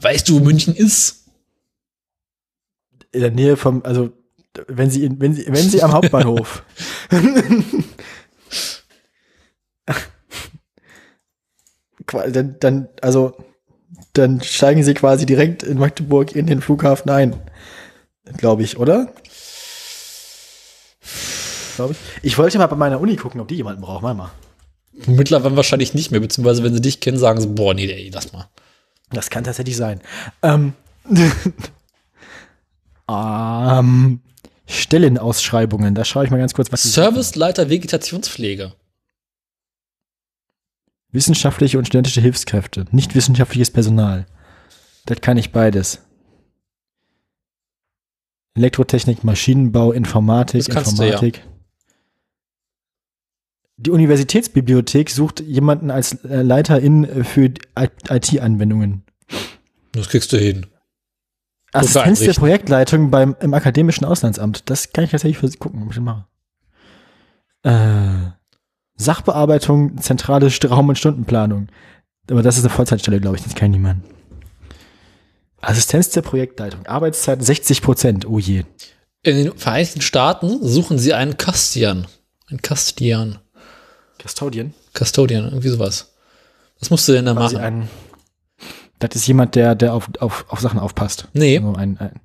Weißt 0.00 0.28
du, 0.28 0.40
wo 0.40 0.44
München 0.44 0.74
ist? 0.74 1.28
In 3.12 3.20
der 3.20 3.30
Nähe 3.30 3.56
vom, 3.56 3.82
also 3.84 4.12
wenn 4.66 4.90
sie, 4.90 5.04
in, 5.04 5.20
wenn 5.20 5.34
sie, 5.34 5.46
wenn 5.46 5.68
sie 5.68 5.82
am 5.82 5.92
Hauptbahnhof. 5.92 6.64
Dann, 12.10 12.56
dann, 12.58 12.88
also, 13.02 13.36
dann 14.14 14.40
steigen 14.40 14.82
sie 14.82 14.94
quasi 14.94 15.26
direkt 15.26 15.62
in 15.62 15.78
Magdeburg 15.78 16.34
in 16.34 16.46
den 16.46 16.62
Flughafen 16.62 17.10
ein. 17.10 17.36
Glaube 18.38 18.62
ich, 18.62 18.78
oder? 18.78 19.12
Glaube 21.78 21.92
ich. 21.92 22.24
Ich 22.24 22.38
wollte 22.38 22.58
mal 22.58 22.66
bei 22.66 22.74
meiner 22.74 23.00
Uni 23.00 23.14
gucken, 23.14 23.40
ob 23.40 23.46
die 23.46 23.54
jemanden 23.54 23.80
braucht. 23.80 24.02
Mal 24.02 24.12
mal. 24.12 24.32
Mittlerweile 25.06 25.54
wahrscheinlich 25.54 25.94
nicht 25.94 26.10
mehr, 26.10 26.18
beziehungsweise 26.18 26.64
wenn 26.64 26.74
sie 26.74 26.80
dich 26.80 26.98
kennen, 26.98 27.18
sagen 27.18 27.40
sie, 27.40 27.46
boah, 27.46 27.72
nee, 27.72 27.88
ey, 27.88 28.10
lass 28.12 28.32
mal. 28.32 28.48
Das 29.10 29.30
kann 29.30 29.44
tatsächlich 29.44 29.76
sein. 29.76 30.00
Ähm, 30.42 30.72
ähm, 33.08 34.20
Stellenausschreibungen, 34.66 35.94
da 35.94 36.04
schaue 36.04 36.24
ich 36.24 36.32
mal 36.32 36.38
ganz 36.38 36.52
kurz, 36.52 36.72
was 36.72 36.82
Serviceleiter 36.82 37.70
Vegetationspflege. 37.70 38.72
Wissenschaftliche 41.12 41.78
und 41.78 41.86
studentische 41.86 42.20
Hilfskräfte, 42.20 42.86
nicht 42.90 43.14
wissenschaftliches 43.14 43.70
Personal. 43.70 44.26
Das 45.06 45.20
kann 45.20 45.36
ich 45.36 45.52
beides. 45.52 46.00
Elektrotechnik, 48.56 49.22
Maschinenbau, 49.22 49.92
Informatik, 49.92 50.68
kannst 50.70 50.98
du, 50.98 51.04
ja. 51.04 51.20
Die 53.78 53.90
Universitätsbibliothek 53.90 55.08
sucht 55.08 55.40
jemanden 55.40 55.90
als 55.92 56.24
äh, 56.24 56.42
Leiterin 56.42 57.04
äh, 57.04 57.24
für 57.24 57.52
IT-Anwendungen. 57.76 59.04
Das 59.92 60.08
kriegst 60.08 60.32
du 60.32 60.36
hin. 60.36 60.66
Assistenz 61.72 62.20
der. 62.20 62.32
Projektleitung 62.32 63.10
beim, 63.10 63.36
im 63.40 63.54
akademischen 63.54 64.04
Auslandsamt. 64.04 64.68
Das 64.68 64.92
kann 64.92 65.04
ich 65.04 65.10
tatsächlich 65.10 65.38
für 65.38 65.48
Sie 65.48 65.58
gucken, 65.58 65.82
ob 65.82 65.90
ich 65.90 65.96
das 65.96 66.04
mache. 66.04 66.26
Äh, 67.62 68.32
Sachbearbeitung, 68.96 70.00
zentrale 70.00 70.50
Raum- 70.64 70.88
und 70.88 70.98
Stundenplanung. 70.98 71.68
Aber 72.28 72.42
das 72.42 72.56
ist 72.56 72.64
eine 72.64 72.74
Vollzeitstelle, 72.74 73.20
glaube 73.20 73.36
ich. 73.36 73.44
Das 73.44 73.54
kann 73.54 73.70
niemand. 73.70 74.04
Assistenz 75.60 76.10
der 76.10 76.22
Projektleitung. 76.22 76.84
Arbeitszeit 76.86 77.44
60 77.44 77.82
Prozent. 77.82 78.26
Oh 78.26 78.40
je. 78.40 78.64
In 79.22 79.36
den 79.36 79.56
Vereinigten 79.56 80.00
Staaten 80.00 80.58
suchen 80.66 80.98
sie 80.98 81.14
einen 81.14 81.36
Kastian. 81.36 82.06
Ein 82.48 82.60
Kastian. 82.62 83.38
Custodian. 84.22 84.74
Custodian, 84.94 85.44
irgendwie 85.44 85.68
sowas. 85.68 86.12
Was 86.80 86.90
musst 86.90 87.08
du 87.08 87.12
denn 87.12 87.26
da 87.26 87.34
Quasi 87.34 87.54
machen? 87.56 87.64
ein, 87.64 87.88
das 88.98 89.14
ist 89.16 89.26
jemand, 89.26 89.54
der, 89.54 89.74
der 89.74 89.94
auf, 89.94 90.08
auf, 90.20 90.44
auf 90.48 90.60
Sachen 90.60 90.78
aufpasst. 90.78 91.28
Nee, 91.32 91.58
So 91.60 91.74
ein, 91.74 91.98
ein, 91.98 92.20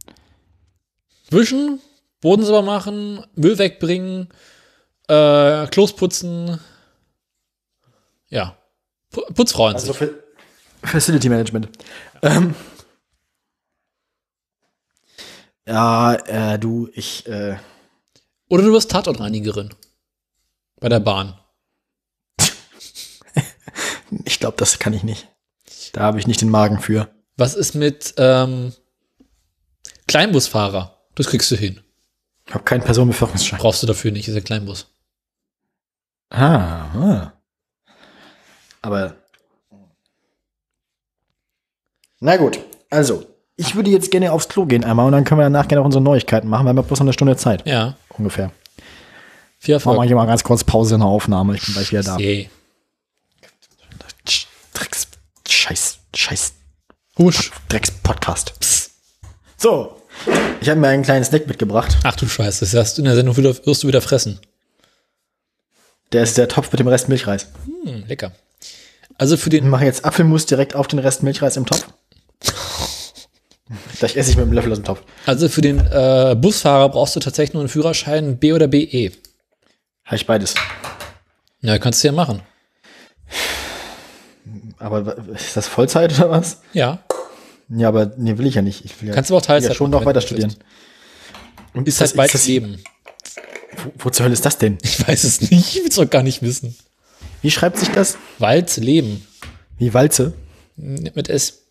wischen, 1.30 1.80
Boden 2.22 2.44
sauber 2.44 2.62
machen, 2.62 3.24
Müll 3.36 3.58
wegbringen, 3.58 4.30
äh, 5.08 5.68
Klos 5.68 5.96
putzen. 5.96 6.60
Ja. 8.30 8.58
Pu- 9.12 9.32
Putzfrau 9.34 9.68
an 9.68 9.76
also 9.76 9.94
für 9.94 10.24
Facility 10.84 11.30
Management. 11.30 11.70
Ähm, 12.22 12.56
ja, 15.68 16.14
äh, 16.16 16.60
du, 16.60 16.90
ich, 16.94 17.26
äh, 17.28 17.58
Oder 18.50 18.64
du 18.64 18.74
wirst 18.74 18.92
Tatortreinigerin. 18.92 19.70
Bei 20.80 20.90
der 20.90 21.00
Bahn. 21.00 21.36
Ich 24.26 24.40
glaube, 24.40 24.58
das 24.58 24.80
kann 24.80 24.94
ich 24.94 25.04
nicht. 25.04 25.28
Da 25.94 26.02
habe 26.02 26.20
ich 26.20 26.28
nicht 26.28 26.42
den 26.42 26.50
Magen 26.50 26.80
für. 26.80 27.10
Was 27.38 27.56
ist 27.56 27.76
mit 27.76 28.14
ähm, 28.18 28.74
Kleinbusfahrer? 30.08 30.98
Das 31.16 31.28
kriegst 31.28 31.50
du 31.52 31.56
hin. 31.56 31.80
Ich 32.48 32.54
habe 32.54 32.64
keinen 32.64 32.84
Personenbeförderungsschein. 32.84 33.60
Brauchst 33.60 33.82
du 33.84 33.88
dafür 33.88 34.12
nicht, 34.12 34.28
ist 34.28 34.36
ja 34.36 34.42
Kleinbus. 34.42 34.88
Ah, 36.30 36.90
ah. 36.96 37.34
Aber. 38.82 39.16
Na 42.20 42.38
gut, 42.38 42.60
also, 42.90 43.26
ich 43.56 43.76
würde 43.76 43.90
jetzt 43.92 44.12
gerne 44.12 44.32
aufs 44.32 44.48
Klo 44.50 44.66
gehen 44.66 44.84
einmal 44.84 45.06
und 45.06 45.12
dann 45.12 45.24
können 45.26 45.40
wir 45.40 45.44
danach 45.44 45.68
gerne 45.68 45.82
auch 45.82 45.86
unsere 45.86 46.04
Neuigkeiten 46.04 46.48
machen. 46.48 46.66
Wir 46.66 46.70
haben 46.70 46.78
ja 46.78 46.82
bloß 46.84 47.00
noch 47.00 47.06
eine 47.06 47.14
Stunde 47.14 47.36
Zeit, 47.38 47.66
Ja. 47.68 47.96
ungefähr. 48.18 48.52
Viel 49.60 49.76
Machen 49.76 49.86
wir 49.86 49.92
Erfolg. 49.94 50.08
hier 50.08 50.16
mal 50.16 50.26
ganz 50.26 50.44
kurz 50.44 50.64
Pause 50.64 50.96
in 50.96 51.02
der 51.02 51.08
Aufnahme. 51.10 51.56
Ich 51.56 51.64
bin 51.66 51.74
gleich 51.74 51.92
wieder 51.92 52.04
da. 52.04 52.16
See. 52.18 52.50
Scheiß, 55.64 56.00
Scheiß, 56.14 56.54
Husch. 57.18 57.50
Drecks 57.70 57.90
Podcast. 57.90 58.52
So, 59.56 59.96
ich 60.60 60.68
habe 60.68 60.78
mir 60.82 60.90
einen 60.90 61.04
kleinen 61.04 61.24
Snack 61.24 61.48
mitgebracht. 61.48 61.96
Ach 62.04 62.18
du 62.18 62.28
Scheiße, 62.28 62.66
das 62.66 62.74
heißt, 62.74 63.00
in 63.00 63.06
der 63.06 63.16
Sendung 63.16 63.38
wieder, 63.38 63.56
wirst 63.66 63.82
du 63.82 63.88
wieder 63.88 64.02
fressen. 64.02 64.42
Der 66.12 66.24
ist 66.24 66.38
der 66.38 66.50
Topf 66.50 66.70
mit 66.74 66.82
dem 66.82 66.90
Rest 66.90 67.08
Milchreis. 67.08 67.48
Hm, 67.86 68.04
lecker. 68.08 68.34
Also 69.18 69.38
für 69.38 69.48
Ich 69.48 69.62
den, 69.62 69.70
mache 69.70 69.86
jetzt 69.86 70.04
Apfelmus 70.04 70.46
direkt 70.46 70.76
auf 70.76 70.88
den 70.88 71.00
Rest 71.00 71.24
Milchreis 71.24 71.56
im 71.56 71.66
Topf. 71.66 71.88
Gleich 74.00 74.18
esse 74.18 74.32
ich 74.32 74.36
mit 74.36 74.46
dem 74.46 74.52
Löffel 74.52 74.74
aus 74.74 74.80
dem 74.80 74.84
Topf. 74.84 75.02
also 75.26 75.48
für 75.48 75.62
den 75.62 75.80
äh, 75.80 76.36
Busfahrer 76.38 76.90
brauchst 76.90 77.16
du 77.16 77.22
tatsächlich 77.22 77.54
nur 77.54 77.62
einen 77.62 77.70
Führerschein 77.70 78.38
B 78.38 78.52
oder 78.52 78.68
BE. 78.68 79.14
Habe 80.04 80.16
ich 80.18 80.28
beides. 80.28 80.56
Ja, 81.62 81.80
kannst 81.80 82.04
du 82.04 82.10
ja 82.10 82.12
machen. 82.12 82.42
Aber 84.84 85.18
ist 85.34 85.56
das 85.56 85.68
Vollzeit 85.68 86.14
oder 86.20 86.30
was? 86.30 86.60
Ja. 86.74 87.00
Ja, 87.70 87.88
aber 87.88 88.12
nee, 88.18 88.38
will 88.38 88.46
ich 88.46 88.56
ja 88.56 88.62
nicht. 88.62 88.84
Ich 88.86 89.02
will 89.02 89.10
ja, 89.10 89.16
Kannst 89.16 89.30
du 89.30 89.38
auch 89.38 89.42
Teilzeit 89.42 89.72
ja 89.72 89.76
schon 89.76 89.90
noch 89.92 90.06
weiter 90.06 90.22
studieren. 90.22 90.54
Und 91.74 91.88
Ist 91.88 92.02
halt 92.02 92.16
bald 92.16 92.34
das, 92.34 92.46
Leben. 92.46 92.84
wo, 93.84 93.92
wo 94.06 94.10
zur 94.10 94.26
Hölle 94.26 94.34
ist 94.34 94.46
das 94.46 94.58
denn? 94.58 94.78
Ich 94.84 95.08
weiß 95.08 95.24
es 95.24 95.42
nicht, 95.42 95.52
ich 95.54 95.76
will 95.76 95.88
es 95.90 95.98
auch 95.98 96.10
gar 96.10 96.22
nicht 96.22 96.42
wissen. 96.42 96.76
Wie 97.42 97.50
schreibt 97.50 97.78
sich 97.78 97.90
das? 97.90 98.18
Wald 98.40 98.76
Leben. 98.78 99.26
Wie 99.78 99.94
Walze? 99.94 100.34
Mit 100.76 101.30
S. 101.30 101.62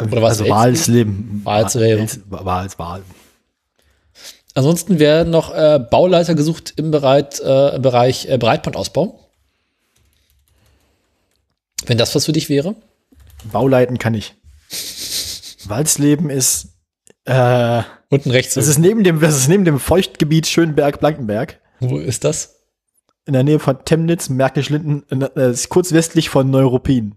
Oder 0.00 0.20
was, 0.22 0.32
Also 0.32 0.44
Wels- 0.44 0.50
Wahlsleben. 0.50 1.40
Wahlsleben. 1.44 2.06
Wals- 2.06 2.44
Wals- 2.44 2.78
Wahl. 2.78 3.02
Ansonsten 4.54 4.98
werden 4.98 5.30
noch 5.30 5.54
äh, 5.54 5.78
Bauleiter 5.78 6.34
gesucht 6.34 6.74
im 6.76 6.90
Bereich, 6.90 7.40
äh, 7.40 7.78
Bereich 7.78 8.26
äh, 8.28 8.38
Breitbandausbau. 8.38 9.25
Wenn 11.86 11.98
das 11.98 12.14
was 12.14 12.26
für 12.26 12.32
dich 12.32 12.48
wäre. 12.48 12.74
Bauleiten 13.52 13.98
kann 13.98 14.14
ich. 14.14 14.34
Walsleben 15.66 16.30
ist, 16.30 16.68
äh, 17.24 17.82
Unten 18.08 18.30
rechts. 18.30 18.54
das 18.54 18.66
ist 18.68 18.78
neben 18.78 19.04
dem, 19.04 19.20
das 19.20 19.36
ist 19.36 19.48
neben 19.48 19.64
dem 19.64 19.78
Feuchtgebiet 19.80 20.46
Schönberg-Blankenberg. 20.46 21.60
Wo 21.80 21.98
ist 21.98 22.24
das? 22.24 22.56
In 23.24 23.32
der 23.32 23.42
Nähe 23.42 23.58
von 23.58 23.84
Temnitz, 23.84 24.28
Märkisch-Linden, 24.28 25.22
äh, 25.22 25.28
das 25.34 25.60
ist 25.60 25.68
kurz 25.68 25.92
westlich 25.92 26.28
von 26.28 26.50
Neuruppin. 26.50 27.16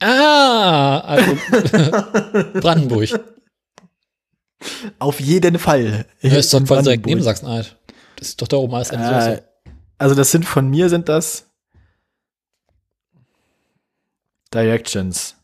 Ah, 0.00 1.00
also 1.00 1.36
Brandenburg. 2.60 3.08
Auf 4.98 5.20
jeden 5.20 5.58
Fall. 5.58 6.06
Ja, 6.20 6.36
ist 6.36 6.52
doch 6.54 6.64
quasi 6.64 6.84
direkt 6.84 7.06
neben 7.06 7.22
Sachsen-Anhalt. 7.22 7.76
Das 8.16 8.28
ist 8.28 8.42
doch 8.42 8.48
da 8.48 8.56
oben 8.56 8.74
alles. 8.74 8.90
Äh, 8.90 9.42
also 9.98 10.14
das 10.14 10.30
sind 10.30 10.44
von 10.44 10.68
mir 10.68 10.88
sind 10.88 11.08
das 11.08 11.47
Directions. 14.54 15.34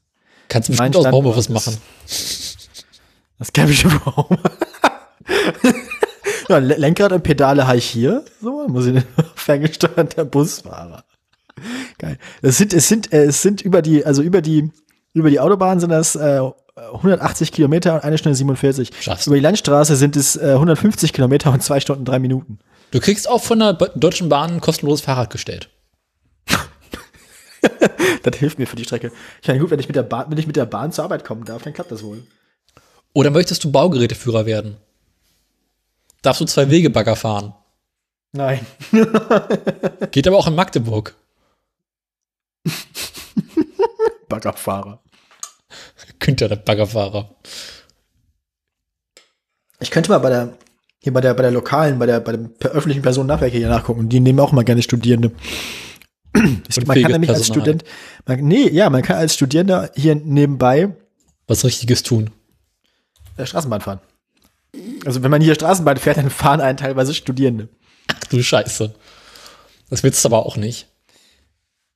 Kannst 0.48 0.68
du 0.68 0.72
bestimmt 0.72 0.96
aus 0.96 1.10
Homeoffice 1.10 1.48
machen. 1.48 1.76
Das 3.36 3.52
kann 3.52 3.68
ich 3.68 3.84
überhaupt. 3.84 4.38
ja, 6.48 6.58
Le- 6.58 6.76
Lenkrad 6.76 7.12
und 7.12 7.22
Pedale 7.22 7.66
habe 7.66 7.78
ich 7.78 7.86
hier. 7.86 8.24
So, 8.40 8.66
muss 8.68 8.86
ich 8.86 9.02
ferngesteuert 9.34 10.16
der 10.16 10.24
Busfahrer. 10.24 11.04
Geil. 11.98 12.18
Es 12.42 12.58
sind, 12.58 12.72
es 12.72 12.88
sind, 12.88 13.12
äh, 13.12 13.24
es 13.24 13.42
sind 13.42 13.60
über 13.60 13.82
die, 13.82 14.06
also 14.06 14.22
über 14.22 14.40
die, 14.40 14.70
über 15.14 15.30
die 15.30 15.40
Autobahn 15.40 15.80
sind 15.80 15.90
das 15.90 16.14
äh, 16.14 16.40
180 16.76 17.50
Kilometer 17.52 17.94
und 17.94 18.04
eine 18.04 18.18
Stunde 18.18 18.36
47. 18.36 18.90
Schaffst. 19.00 19.26
Über 19.26 19.36
die 19.36 19.42
Landstraße 19.42 19.96
sind 19.96 20.14
es 20.16 20.36
äh, 20.36 20.52
150 20.52 21.12
Kilometer 21.12 21.52
und 21.52 21.62
zwei 21.62 21.80
Stunden 21.80 22.04
drei 22.04 22.20
Minuten. 22.20 22.60
Du 22.92 23.00
kriegst 23.00 23.28
auch 23.28 23.42
von 23.42 23.58
der 23.58 23.72
Deutschen 23.72 24.28
Bahn 24.28 24.52
ein 24.54 24.60
kostenloses 24.60 25.04
Fahrrad 25.04 25.30
gestellt. 25.30 25.70
Das 28.22 28.36
hilft 28.36 28.58
mir 28.58 28.66
für 28.66 28.76
die 28.76 28.84
Strecke. 28.84 29.12
Ich 29.42 29.48
meine, 29.48 29.60
gut, 29.60 29.70
wenn 29.70 29.78
ich 29.78 29.86
mit 29.86 29.96
der 29.96 30.02
Bahn, 30.02 30.30
wenn 30.30 30.38
ich 30.38 30.46
mit 30.46 30.56
der 30.56 30.64
Bahn 30.64 30.92
zur 30.92 31.04
Arbeit 31.04 31.24
kommen 31.24 31.44
darf, 31.44 31.62
dann 31.62 31.74
klappt 31.74 31.92
das 31.92 32.02
wohl. 32.02 32.22
Oder 33.12 33.30
möchtest 33.30 33.62
du 33.64 33.70
Baugeräteführer 33.70 34.46
werden? 34.46 34.78
Darfst 36.22 36.40
du 36.40 36.46
zwei 36.46 36.70
Wegebagger 36.70 37.16
fahren? 37.16 37.54
Nein. 38.32 38.66
Geht 40.10 40.26
aber 40.26 40.38
auch 40.38 40.46
in 40.46 40.54
Magdeburg. 40.54 41.14
Baggerfahrer. 44.28 45.00
Günther, 46.18 46.48
der 46.48 46.56
Baggerfahrer. 46.56 47.28
Ich 49.80 49.90
könnte 49.90 50.10
mal 50.10 50.18
bei 50.18 50.30
der, 50.30 50.56
hier 51.00 51.12
bei 51.12 51.20
der, 51.20 51.34
bei 51.34 51.42
der 51.42 51.50
lokalen, 51.50 51.98
bei 51.98 52.06
der, 52.06 52.20
bei 52.20 52.32
dem 52.32 52.54
öffentlichen 52.60 53.02
Personennahverkehr 53.02 53.60
hier 53.60 53.68
nachgucken. 53.68 54.08
Die 54.08 54.20
nehmen 54.20 54.40
auch 54.40 54.52
mal 54.52 54.64
gerne 54.64 54.82
Studierende. 54.82 55.30
Und 56.34 56.86
man 56.86 57.00
kann 57.00 57.12
nämlich 57.12 57.30
als 57.30 57.46
Personal. 57.46 57.62
Student, 57.62 57.84
man, 58.26 58.40
nee, 58.40 58.68
ja, 58.68 58.90
man 58.90 59.02
kann 59.02 59.16
als 59.16 59.34
Studierender 59.34 59.90
hier 59.94 60.14
nebenbei 60.16 60.94
Was 61.46 61.64
Richtiges 61.64 62.02
tun. 62.02 62.30
äh, 63.36 63.46
Straßenbahn 63.46 63.80
fahren. 63.80 64.00
Also 65.06 65.22
wenn 65.22 65.30
man 65.30 65.40
hier 65.40 65.54
Straßenbahn 65.54 65.96
fährt, 65.98 66.16
dann 66.16 66.30
fahren 66.30 66.60
einen 66.60 66.76
teilweise 66.76 67.14
Studierende. 67.14 67.68
Ach 68.08 68.24
du 68.28 68.42
Scheiße. 68.42 68.94
Das 69.90 70.02
willst 70.02 70.24
du 70.24 70.28
aber 70.28 70.44
auch 70.44 70.56
nicht. 70.56 70.88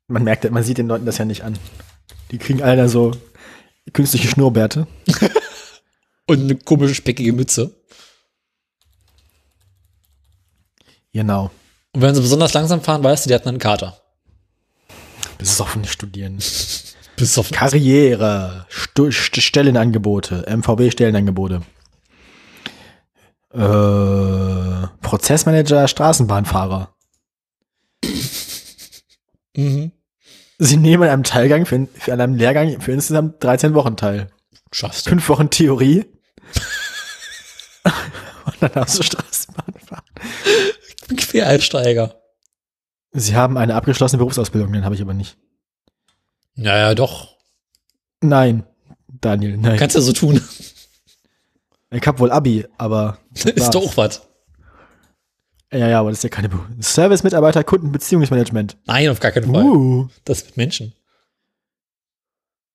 Man 0.07 0.23
merkt, 0.23 0.49
man 0.51 0.63
sieht 0.63 0.79
den 0.79 0.87
Leuten 0.89 1.07
das 1.07 1.19
ja 1.19 1.25
nicht 1.25 1.43
an. 1.43 1.59
Die 2.31 2.39
kriegen 2.39 2.63
alle 2.63 2.77
da 2.77 2.89
so 2.89 3.13
künstliche 3.93 4.29
Schnurrbärte. 4.29 4.87
Und 6.27 6.41
eine 6.43 6.55
komische, 6.57 6.95
speckige 6.95 7.33
Mütze. 7.33 7.75
Genau. 11.13 11.51
Und 11.93 12.03
wenn 12.03 12.15
sie 12.15 12.21
besonders 12.21 12.53
langsam 12.53 12.83
fahren, 12.83 13.03
weißt 13.03 13.25
du, 13.25 13.29
die 13.29 13.35
hatten 13.35 13.49
einen 13.49 13.59
Kater. 13.59 14.01
Besoffen 15.39 15.85
studieren. 15.85 16.39
Bis 17.17 17.39
auf 17.39 17.51
Karriere, 17.51 18.67
Stu 18.69 19.11
St 19.11 19.43
Stellenangebote, 19.43 20.45
MVB-Stellenangebote. 20.49 21.63
Äh, 23.53 24.87
Prozessmanager, 25.01 25.89
Straßenbahnfahrer. 25.89 26.95
mhm. 29.57 29.93
Sie 30.61 30.77
nehmen 30.77 31.05
an 31.05 31.09
einem 31.09 31.23
Teilgang 31.23 31.67
für, 31.67 31.89
für 31.95 32.13
an 32.13 32.21
einem 32.21 32.35
Lehrgang 32.35 32.81
für 32.81 32.93
insgesamt 32.93 33.43
13 33.43 33.75
Wochen 33.75 33.97
teil. 33.97 34.31
Schaffst 34.73 35.07
du. 35.07 35.11
Fünf 35.11 35.29
Wochen 35.29 35.51
Theorie. 35.51 36.05
Und 37.85 38.55
dann 38.61 38.73
darfst 38.73 38.99
du 38.99 39.03
Straßenbahn 39.03 39.75
fahren. 39.87 40.05
Quereinsteiger. 41.17 42.18
Sie 43.13 43.35
haben 43.35 43.57
eine 43.57 43.75
abgeschlossene 43.75 44.19
Berufsausbildung, 44.19 44.73
den 44.73 44.85
habe 44.85 44.95
ich 44.95 45.01
aber 45.03 45.15
nicht. 45.15 45.37
Naja, 46.55 46.95
doch. 46.95 47.37
Nein, 48.21 48.65
Daniel, 49.21 49.57
nein. 49.57 49.79
Kannst 49.79 49.97
ja 49.97 50.03
so 50.03 50.13
tun. 50.13 50.41
Ich 51.91 52.07
habe 52.07 52.19
wohl 52.19 52.31
Abi, 52.31 52.67
aber 52.77 53.19
Ist 53.35 53.75
doch 53.75 53.97
was. 53.97 54.23
ja, 55.73 55.89
ja, 55.89 56.01
aber 56.01 56.11
das 56.11 56.19
ist 56.19 56.25
ja 56.25 56.29
keine. 56.29 56.51
Service-Mitarbeiter, 56.81 57.65
Kundenbeziehungsmanagement. 57.65 58.77
Nein, 58.87 59.09
auf 59.09 59.21
gar 59.21 59.31
keinen 59.31 59.53
Fall. 59.53 59.65
Uh. 59.65 60.09
Das 60.25 60.45
mit 60.45 60.57
Menschen. 60.57 60.93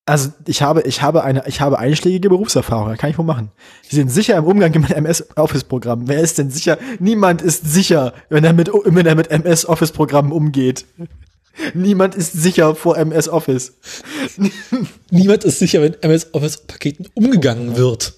Also 0.05 0.31
ich 0.45 0.61
habe, 0.61 0.81
ich 0.81 1.01
habe 1.01 1.23
eine, 1.23 1.47
ich 1.47 1.61
habe 1.61 1.79
einschlägige 1.79 2.27
Berufserfahrung, 2.27 2.89
da 2.89 2.97
kann 2.97 3.09
ich 3.09 3.17
wohl 3.17 3.25
machen. 3.25 3.51
Sie 3.87 3.95
sind 3.95 4.09
sicher 4.09 4.35
im 4.35 4.43
Umgang 4.43 4.71
mit 4.73 4.91
MS 4.91 5.37
Office 5.37 5.63
Programm. 5.63 6.09
Wer 6.09 6.19
ist 6.19 6.37
denn 6.37 6.51
sicher? 6.51 6.77
Niemand 6.99 7.41
ist 7.41 7.65
sicher, 7.65 8.13
wenn 8.29 8.43
er 8.43 8.51
mit, 8.51 8.69
wenn 8.69 9.05
er 9.05 9.15
mit 9.15 9.31
MS 9.31 9.65
Office 9.65 9.93
Programmen 9.93 10.33
umgeht. 10.33 10.85
Niemand 11.73 12.15
ist 12.15 12.33
sicher 12.33 12.75
vor 12.75 12.97
MS 12.97 13.29
Office. 13.29 13.73
Niemand 15.09 15.45
ist 15.45 15.59
sicher, 15.59 15.81
wenn 15.81 15.93
MS 16.01 16.33
Office 16.33 16.57
Paketen 16.57 17.07
umgegangen 17.13 17.77
wird. 17.77 18.13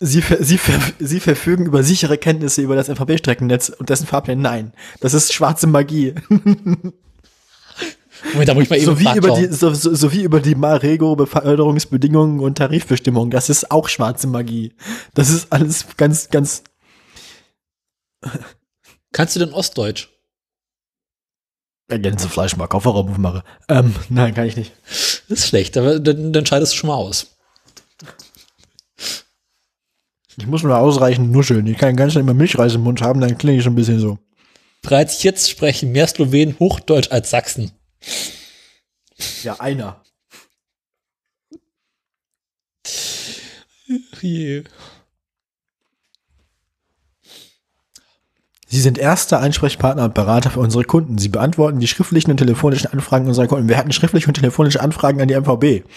Sie, 0.00 0.22
ver, 0.22 0.44
sie, 0.44 0.58
ver, 0.58 0.78
sie 1.00 1.18
verfügen 1.18 1.66
über 1.66 1.82
sichere 1.82 2.18
Kenntnisse 2.18 2.62
über 2.62 2.76
das 2.76 2.88
MVB-Streckennetz 2.88 3.70
und 3.70 3.88
dessen 3.90 4.06
Fahrplan. 4.06 4.40
Nein, 4.40 4.72
das 5.00 5.14
ist 5.14 5.32
schwarze 5.32 5.66
Magie. 5.66 6.14
Moment, 8.32 8.48
da 8.48 8.54
muss 8.54 8.64
ich 8.64 8.70
mal 8.70 8.76
eben 8.76 8.86
So 8.86 8.98
wie, 9.00 9.16
über 9.16 9.34
die, 9.34 9.46
so, 9.46 9.72
so, 9.74 9.94
so 9.94 10.12
wie 10.12 10.22
über 10.22 10.40
die 10.40 10.54
Marego 10.54 11.16
Beförderungsbedingungen 11.16 12.40
und 12.40 12.58
Tarifbestimmungen. 12.58 13.30
Das 13.30 13.48
ist 13.48 13.70
auch 13.70 13.88
schwarze 13.88 14.26
Magie. 14.26 14.74
Das 15.14 15.30
ist 15.30 15.52
alles 15.52 15.86
ganz, 15.96 16.28
ganz 16.30 16.62
Kannst 19.12 19.36
du 19.36 19.40
denn 19.40 19.52
Ostdeutsch? 19.52 20.08
Gänsefleisch 21.88 22.56
mal 22.56 22.66
Kofferraum 22.66 23.10
aufmache. 23.10 23.42
Ähm, 23.68 23.94
nein, 24.10 24.34
kann 24.34 24.46
ich 24.46 24.56
nicht. 24.56 24.72
Das 24.84 25.40
ist 25.40 25.48
schlecht, 25.48 25.76
aber 25.78 25.98
dann, 25.98 26.34
dann 26.34 26.44
scheidest 26.44 26.74
du 26.74 26.76
schon 26.76 26.88
mal 26.88 26.96
aus. 26.96 27.38
Ich 30.36 30.46
muss 30.46 30.62
nur 30.62 30.76
ausreichend 30.76 31.32
nuscheln. 31.32 31.66
Ich 31.66 31.78
kann 31.78 31.96
ganz 31.96 32.12
schnell 32.12 32.22
immer 32.22 32.34
Milchreis 32.34 32.74
im 32.74 32.82
Mund 32.82 33.00
haben, 33.00 33.20
dann 33.20 33.38
klinge 33.38 33.58
ich 33.58 33.64
schon 33.64 33.72
ein 33.72 33.76
bisschen 33.76 34.00
so. 34.00 34.18
Bereits 34.82 35.22
jetzt 35.22 35.50
sprechen 35.50 35.90
mehr 35.90 36.06
Slowenen 36.06 36.58
Hochdeutsch 36.58 37.10
als 37.10 37.30
Sachsen. 37.30 37.72
Ja, 39.42 39.60
einer. 39.60 40.02
Je. 44.20 44.64
Sie 48.70 48.80
sind 48.80 48.98
erster 48.98 49.40
Ansprechpartner 49.40 50.04
und 50.04 50.14
Berater 50.14 50.50
für 50.50 50.60
unsere 50.60 50.84
Kunden. 50.84 51.16
Sie 51.16 51.30
beantworten 51.30 51.80
die 51.80 51.88
schriftlichen 51.88 52.30
und 52.30 52.36
telefonischen 52.36 52.92
Anfragen 52.92 53.26
unserer 53.26 53.46
Kunden. 53.46 53.68
Wir 53.68 53.78
hatten 53.78 53.92
schriftliche 53.92 54.28
und 54.28 54.34
telefonische 54.34 54.82
Anfragen 54.82 55.20
an 55.22 55.28
die 55.28 55.40
MVB. 55.40 55.88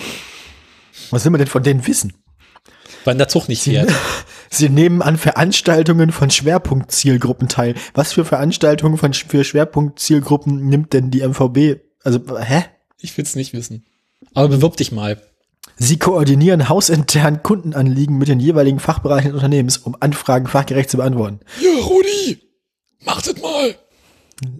Was 1.09 1.25
will 1.25 1.31
man 1.31 1.39
denn 1.39 1.47
von 1.47 1.63
denen 1.63 1.85
wissen? 1.85 2.13
Wann 3.03 3.17
der 3.17 3.27
Zug 3.27 3.49
nicht 3.49 3.63
fährt. 3.63 3.91
Sie 4.49 4.69
nehmen 4.69 5.01
an 5.01 5.17
Veranstaltungen 5.17 6.11
von 6.11 6.29
Schwerpunktzielgruppen 6.29 7.47
teil. 7.49 7.75
Was 7.93 8.13
für 8.13 8.23
Veranstaltungen 8.23 8.97
von, 8.97 9.13
für 9.13 9.43
Schwerpunktzielgruppen 9.43 10.67
nimmt 10.67 10.93
denn 10.93 11.11
die 11.11 11.27
MVB? 11.27 11.81
Also, 12.03 12.19
hä? 12.39 12.65
Ich 12.99 13.17
will's 13.17 13.35
nicht 13.35 13.53
wissen. 13.53 13.85
Aber 14.33 14.47
bewirb 14.49 14.77
dich 14.77 14.91
mal. 14.91 15.21
Sie 15.77 15.97
koordinieren 15.97 16.69
hausintern 16.69 17.43
Kundenanliegen 17.43 18.17
mit 18.17 18.27
den 18.27 18.39
jeweiligen 18.39 18.79
Fachbereichen 18.79 19.29
des 19.31 19.35
Unternehmens, 19.35 19.77
um 19.77 19.95
Anfragen 19.99 20.47
fachgerecht 20.47 20.89
zu 20.89 20.97
beantworten. 20.97 21.39
Ja, 21.61 21.83
Rudi, 21.83 22.41
mach 23.05 23.21
das 23.21 23.35
mal. 23.41 23.75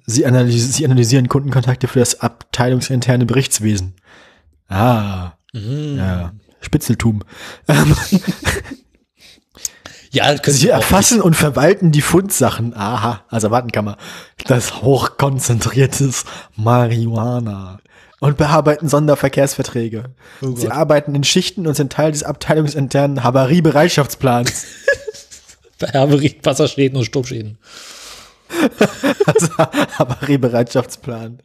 Sie, 0.05 0.25
analysi 0.25 0.59
Sie 0.71 0.85
analysieren 0.85 1.27
Kundenkontakte 1.27 1.87
für 1.87 1.99
das 1.99 2.19
abteilungsinterne 2.21 3.25
Berichtswesen. 3.25 3.95
Ah, 4.67 5.33
Mhm. 5.53 5.97
ja. 5.97 6.33
Spitzeltum. 6.61 7.23
Ja, 10.11 10.37
können 10.37 10.57
Sie 10.57 10.67
erfassen 10.67 11.21
und 11.21 11.35
verwalten 11.35 11.91
die 11.91 12.01
Fundsachen. 12.01 12.75
Aha, 12.75 13.21
also 13.29 13.49
Wartenkammer. 13.49 13.97
Das 14.45 14.81
hochkonzentriertes 14.81 16.25
Marihuana. 16.55 17.79
Und 18.19 18.37
bearbeiten 18.37 18.87
Sonderverkehrsverträge. 18.87 20.03
Oh 20.43 20.53
Sie 20.55 20.69
arbeiten 20.69 21.15
in 21.15 21.23
Schichten 21.23 21.65
und 21.65 21.75
sind 21.75 21.91
Teil 21.91 22.11
des 22.11 22.23
abteilungsinternen 22.23 23.23
Havariebereitschaftsplans. 23.23 24.65
nicht. 25.81 25.93
Herberie, 25.93 26.37
Wasserschäden 26.43 26.97
und 26.97 27.05
Sturmschäden. 27.05 27.57
also 29.25 29.47
Havariebereitschaftsplan. 29.57 31.39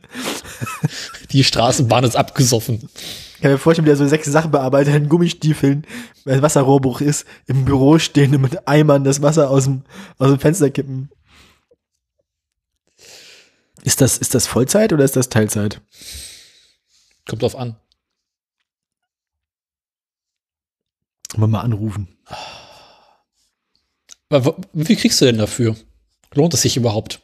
Die 1.31 1.45
Straßenbahn 1.45 2.05
ist 2.05 2.17
abgesoffen. 2.17 2.89
Ich 3.37 3.43
kann 3.43 3.53
mir 3.53 3.59
vorstellen, 3.59 3.85
wie 3.85 3.91
der 3.91 3.97
so 3.97 4.09
sechs 4.09 4.27
Sachbearbeiter 4.27 4.95
in 4.95 5.11
Gummistiefeln, 5.11 5.87
weil 6.25 6.41
Wasserrohrbruch 6.41 7.03
ist, 7.03 7.27
im 7.47 7.67
Büro 7.67 7.99
stehen 7.99 8.35
und 8.35 8.41
mit 8.41 8.67
Eimern 8.67 9.05
das 9.05 9.21
Wasser 9.21 9.51
aus 9.51 9.65
dem, 9.65 9.83
aus 10.17 10.31
dem 10.31 10.41
Fenster 10.41 10.71
kippen. 10.71 11.11
Ist 13.83 14.01
das, 14.01 14.17
ist 14.17 14.35
das 14.35 14.47
Vollzeit 14.47 14.95
oder 14.95 15.05
ist 15.05 15.17
das 15.17 15.29
Teilzeit? 15.29 15.83
Kommt 17.29 17.43
drauf 17.43 17.57
an. 17.57 17.77
Mal 21.37 21.47
mal 21.47 21.61
anrufen. 21.61 22.09
Aber 24.31 24.57
wie 24.73 24.87
viel 24.87 24.97
kriegst 24.97 25.21
du 25.21 25.27
denn 25.27 25.39
dafür? 25.39 25.77
Lohnt 26.33 26.55
es 26.55 26.63
sich 26.63 26.79
überhaupt? 26.79 27.21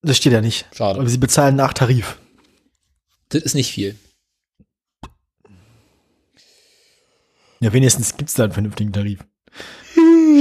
Das 0.00 0.16
steht 0.16 0.32
ja 0.32 0.40
nicht. 0.40 0.66
Schade. 0.74 1.00
Aber 1.00 1.08
sie 1.08 1.18
bezahlen 1.18 1.54
nach 1.54 1.74
Tarif. 1.74 2.18
Das 3.28 3.42
ist 3.42 3.54
nicht 3.54 3.72
viel. 3.72 3.96
Ja, 7.64 7.72
wenigstens 7.72 8.18
gibt's 8.18 8.34
da 8.34 8.44
einen 8.44 8.52
vernünftigen 8.52 8.92
Tarif. 8.92 9.20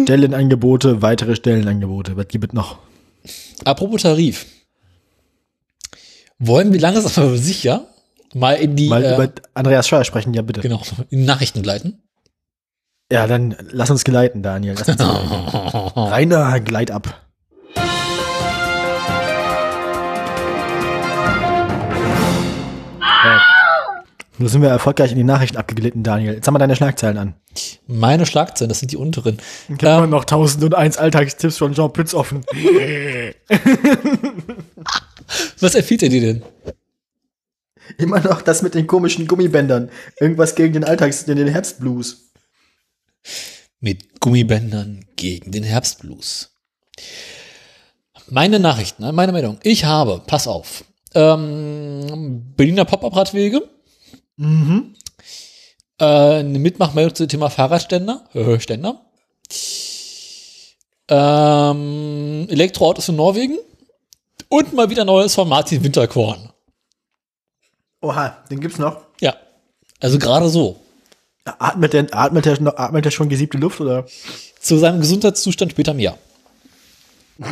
Stellenangebote, 0.03 1.01
weitere 1.01 1.37
Stellenangebote. 1.37 2.17
Was 2.17 2.27
gibt 2.27 2.47
es 2.47 2.53
noch? 2.53 2.79
Apropos 3.63 4.01
Tarif. 4.01 4.45
Wollen 6.37 6.73
wir 6.73 6.81
langsam 6.81 7.09
aber 7.23 7.37
sicher 7.37 7.87
mal 8.33 8.55
in 8.55 8.75
die 8.75 8.89
Mal 8.89 9.05
äh, 9.05 9.13
über 9.13 9.29
Andreas 9.53 9.87
Scheuer 9.87 10.03
sprechen, 10.03 10.33
ja 10.33 10.41
bitte. 10.41 10.59
genau, 10.59 10.81
in 11.11 11.23
Nachrichten 11.23 11.61
gleiten? 11.61 12.03
Ja, 13.09 13.25
dann 13.25 13.55
lass 13.71 13.89
uns 13.89 14.03
gleiten, 14.03 14.43
Daniel. 14.43 14.75
Lass 14.77 14.89
uns 14.89 14.99
Reiner, 15.95 16.59
gleit 16.59 16.91
ab. 16.91 17.22
Nun 24.43 24.49
sind 24.49 24.61
wir 24.61 24.67
erfolgreich 24.67 25.09
in 25.11 25.17
die 25.17 25.23
Nachrichten 25.23 25.55
abgeglitten, 25.55 26.03
Daniel. 26.03 26.33
Jetzt 26.33 26.45
haben 26.45 26.53
wir 26.53 26.59
deine 26.59 26.75
Schlagzeilen 26.75 27.17
an. 27.17 27.33
Meine 27.87 28.25
Schlagzeilen, 28.25 28.67
das 28.67 28.79
sind 28.79 28.91
die 28.91 28.97
unteren. 28.97 29.37
Ich 29.69 29.81
habe 29.85 30.03
immer 30.03 30.07
noch 30.07 30.23
1001 30.23 30.97
Alltagstipps 30.97 31.59
von 31.59 31.73
Jean 31.73 31.93
Pütz 31.93 32.13
offen. 32.13 32.43
Was 35.61 35.75
empfiehlt 35.75 36.03
er 36.03 36.09
dir 36.09 36.19
denn? 36.19 36.43
Immer 37.97 38.19
noch 38.19 38.41
das 38.41 38.63
mit 38.63 38.75
den 38.75 38.85
komischen 38.85 39.27
Gummibändern. 39.27 39.89
Irgendwas 40.19 40.55
gegen 40.55 40.73
den 40.73 40.83
Alltags, 40.83 41.23
den 41.23 41.47
Herbstblues. 41.47 42.33
Mit 43.79 44.19
Gummibändern 44.19 45.05
gegen 45.15 45.53
den 45.53 45.63
Herbstblues. 45.63 46.51
Meine 48.27 48.59
Nachrichten, 48.59 49.03
ne, 49.03 49.13
meine 49.13 49.31
Meldung. 49.31 49.57
Ich 49.63 49.85
habe, 49.85 50.21
pass 50.27 50.49
auf, 50.49 50.83
ähm, 51.15 52.43
Berliner 52.57 52.83
Pop-Up-Radwege. 52.83 53.69
Mhm. 54.37 54.95
Äh, 55.99 56.05
eine 56.05 56.59
Mitmachmeldung 56.59 57.15
zum 57.15 57.27
Thema 57.27 57.49
Fahrradständer. 57.49 58.25
Äh, 58.33 58.59
Ständer. 58.59 59.01
Ähm, 61.07 62.47
Elektroautos 62.49 63.09
in 63.09 63.15
Norwegen. 63.15 63.57
Und 64.49 64.73
mal 64.73 64.89
wieder 64.89 65.05
Neues 65.05 65.35
von 65.35 65.49
Martin 65.49 65.83
Winterkorn. 65.83 66.49
Oha, 68.01 68.37
den 68.49 68.59
gibt's 68.59 68.77
noch. 68.77 69.05
Ja. 69.19 69.35
Also 69.99 70.19
gerade 70.19 70.49
so. 70.49 70.79
Atmet 71.45 71.93
der, 71.93 72.07
atmet 72.11 72.45
der, 72.45 72.79
atmet 72.79 73.05
der 73.05 73.11
schon 73.11 73.29
gesiebte 73.29 73.57
Luft 73.57 73.81
oder? 73.81 74.05
Zu 74.59 74.77
seinem 74.77 75.01
Gesundheitszustand 75.01 75.71
später 75.71 75.93
mehr. 75.93 76.17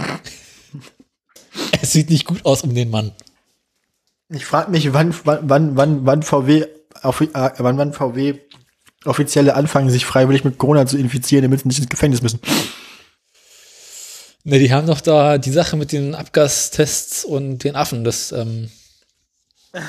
es 1.82 1.92
sieht 1.92 2.10
nicht 2.10 2.26
gut 2.26 2.46
aus 2.46 2.62
um 2.62 2.74
den 2.74 2.90
Mann. 2.90 3.14
Ich 4.34 4.46
frage 4.46 4.72
mich, 4.72 4.94
wann, 4.94 5.14
wann, 5.26 5.76
wann, 5.76 6.06
wann, 6.06 6.24
VW, 6.24 6.66
auf, 7.02 7.22
äh, 7.22 7.28
wann, 7.34 7.78
wann 7.78 7.94
VW 7.94 8.36
Offizielle 9.04 9.56
anfangen, 9.56 9.90
sich 9.90 10.06
freiwillig 10.06 10.44
mit 10.44 10.58
Corona 10.58 10.86
zu 10.86 10.98
infizieren, 10.98 11.44
damit 11.44 11.62
sie 11.62 11.68
nicht 11.68 11.80
ins 11.80 11.90
Gefängnis 11.90 12.22
müssen. 12.22 12.40
Ne, 14.44 14.60
die 14.60 14.72
haben 14.72 14.88
doch 14.88 15.02
da 15.02 15.38
die 15.38 15.52
Sache 15.52 15.76
mit 15.76 15.92
den 15.92 16.16
Abgastests 16.16 17.26
und 17.26 17.64
den 17.64 17.76
Affen, 17.76 18.04
das, 18.04 18.32
ähm, 18.32 18.70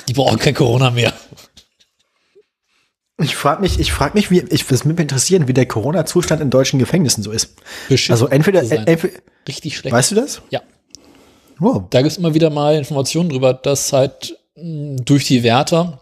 die 0.08 0.14
brauchen 0.14 0.38
kein 0.38 0.54
Corona 0.54 0.90
mehr. 0.90 1.12
Ich 3.20 3.36
frage 3.36 3.60
mich, 3.60 3.78
ich 3.78 3.92
frage 3.92 4.14
mich, 4.14 4.30
wie, 4.30 4.40
ich, 4.40 4.66
das 4.66 4.84
würde 4.84 4.94
mich 4.94 5.00
interessieren, 5.00 5.46
wie 5.46 5.52
der 5.52 5.66
Corona-Zustand 5.66 6.40
in 6.40 6.50
deutschen 6.50 6.78
Gefängnissen 6.78 7.22
so 7.22 7.30
ist. 7.30 7.54
Beschissen 7.88 8.12
Also 8.12 8.26
entweder, 8.28 8.60
entweder 8.62 9.14
Richtig 9.46 9.76
schlecht. 9.76 9.94
weißt 9.94 10.10
du 10.10 10.14
das? 10.16 10.42
Ja. 10.50 10.62
Wow. 11.62 11.84
Da 11.90 12.02
gibt 12.02 12.10
es 12.10 12.18
immer 12.18 12.34
wieder 12.34 12.50
mal 12.50 12.74
Informationen 12.74 13.28
drüber, 13.28 13.54
dass 13.54 13.92
halt 13.92 14.36
mh, 14.56 14.96
durch 15.04 15.26
die 15.26 15.44
Wärter 15.44 16.00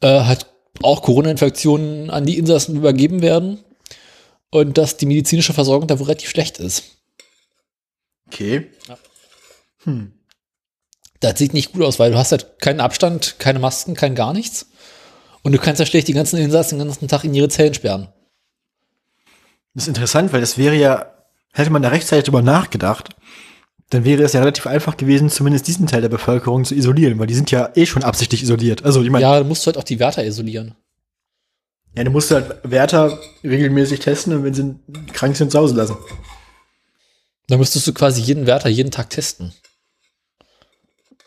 äh, 0.00 0.22
halt 0.22 0.46
auch 0.82 1.02
Corona-Infektionen 1.02 2.10
an 2.10 2.26
die 2.26 2.36
Insassen 2.36 2.74
übergeben 2.74 3.22
werden 3.22 3.62
und 4.50 4.76
dass 4.78 4.96
die 4.96 5.06
medizinische 5.06 5.52
Versorgung 5.52 5.86
da 5.86 6.00
wohl 6.00 6.06
relativ 6.06 6.28
schlecht 6.28 6.58
ist. 6.58 6.82
Okay. 8.26 8.72
Das 11.20 11.38
sieht 11.38 11.54
nicht 11.54 11.72
gut 11.72 11.82
aus, 11.82 12.00
weil 12.00 12.10
du 12.10 12.18
hast 12.18 12.32
halt 12.32 12.58
keinen 12.58 12.80
Abstand, 12.80 13.36
keine 13.38 13.60
Masken, 13.60 13.94
kein 13.94 14.16
gar 14.16 14.32
nichts. 14.32 14.66
Und 15.42 15.52
du 15.52 15.58
kannst 15.58 15.78
ja 15.78 15.86
schlecht 15.86 16.08
die 16.08 16.12
ganzen 16.12 16.38
Insassen 16.38 16.80
den 16.80 16.88
ganzen 16.88 17.06
Tag 17.06 17.22
in 17.22 17.32
ihre 17.32 17.48
Zellen 17.48 17.74
sperren. 17.74 18.08
Das 19.74 19.84
ist 19.84 19.88
interessant, 19.88 20.32
weil 20.32 20.40
das 20.40 20.58
wäre 20.58 20.74
ja, 20.74 21.14
hätte 21.52 21.70
man 21.70 21.82
da 21.82 21.90
rechtzeitig 21.90 22.24
drüber 22.24 22.42
nachgedacht, 22.42 23.10
dann 23.90 24.04
wäre 24.04 24.22
es 24.24 24.32
ja 24.32 24.40
relativ 24.40 24.66
einfach 24.66 24.96
gewesen, 24.96 25.30
zumindest 25.30 25.68
diesen 25.68 25.86
Teil 25.86 26.00
der 26.00 26.08
Bevölkerung 26.08 26.64
zu 26.64 26.74
isolieren, 26.74 27.18
weil 27.18 27.28
die 27.28 27.34
sind 27.34 27.50
ja 27.50 27.70
eh 27.74 27.86
schon 27.86 28.02
absichtlich 28.02 28.42
isoliert. 28.42 28.84
Also 28.84 29.02
ich 29.02 29.10
meine, 29.10 29.22
ja. 29.22 29.32
Ja, 29.34 29.38
dann 29.40 29.48
musst 29.48 29.64
du 29.64 29.66
halt 29.66 29.78
auch 29.78 29.84
die 29.84 30.00
Wärter 30.00 30.24
isolieren. 30.24 30.74
du 31.94 32.10
musst 32.10 32.30
halt 32.30 32.56
Wärter 32.64 33.18
regelmäßig 33.44 34.00
testen 34.00 34.34
und 34.34 34.44
wenn 34.44 34.54
sie 34.54 34.74
krank 35.12 35.36
sind, 35.36 35.52
zu 35.52 35.58
Hause 35.58 35.74
lassen. 35.74 35.96
Dann 37.48 37.60
müsstest 37.60 37.86
du 37.86 37.94
quasi 37.94 38.20
jeden 38.20 38.46
Wärter 38.46 38.68
jeden 38.68 38.90
Tag 38.90 39.10
testen. 39.10 39.52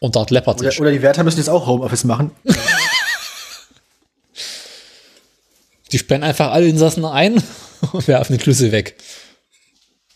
Und 0.02 0.16
dort 0.16 0.32
läppert 0.32 0.60
Oder, 0.60 0.72
oder 0.80 0.92
die 0.92 1.02
Wärter 1.02 1.24
müssen 1.24 1.38
jetzt 1.38 1.50
auch 1.50 1.66
Homeoffice 1.66 2.04
machen. 2.04 2.32
Die 5.92 5.98
sperren 5.98 6.24
einfach 6.24 6.52
alle 6.52 6.68
Insassen 6.68 7.06
ein 7.06 7.42
und 7.94 8.08
werfen 8.08 8.38
die 8.38 8.44
Schlüssel 8.44 8.72
weg. 8.72 8.96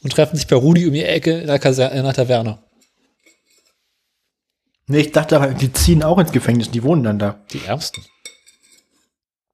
Und 0.04 0.12
treffen 0.12 0.36
sich 0.36 0.48
bei 0.48 0.56
Rudi 0.56 0.86
um 0.86 0.94
die 0.94 1.04
Ecke 1.04 1.40
in 1.40 1.48
der, 1.48 1.60
Kaser 1.60 1.92
in 1.92 2.04
der 2.04 2.14
Taverne. 2.14 2.60
Nee, 4.88 5.00
ich 5.00 5.12
dachte, 5.12 5.56
die 5.60 5.72
ziehen 5.72 6.04
auch 6.04 6.20
ins 6.20 6.32
Gefängnis, 6.32 6.70
die 6.70 6.84
wohnen 6.84 7.04
dann 7.04 7.20
da. 7.20 7.40
Die 7.52 7.64
Ärmsten. 7.66 8.04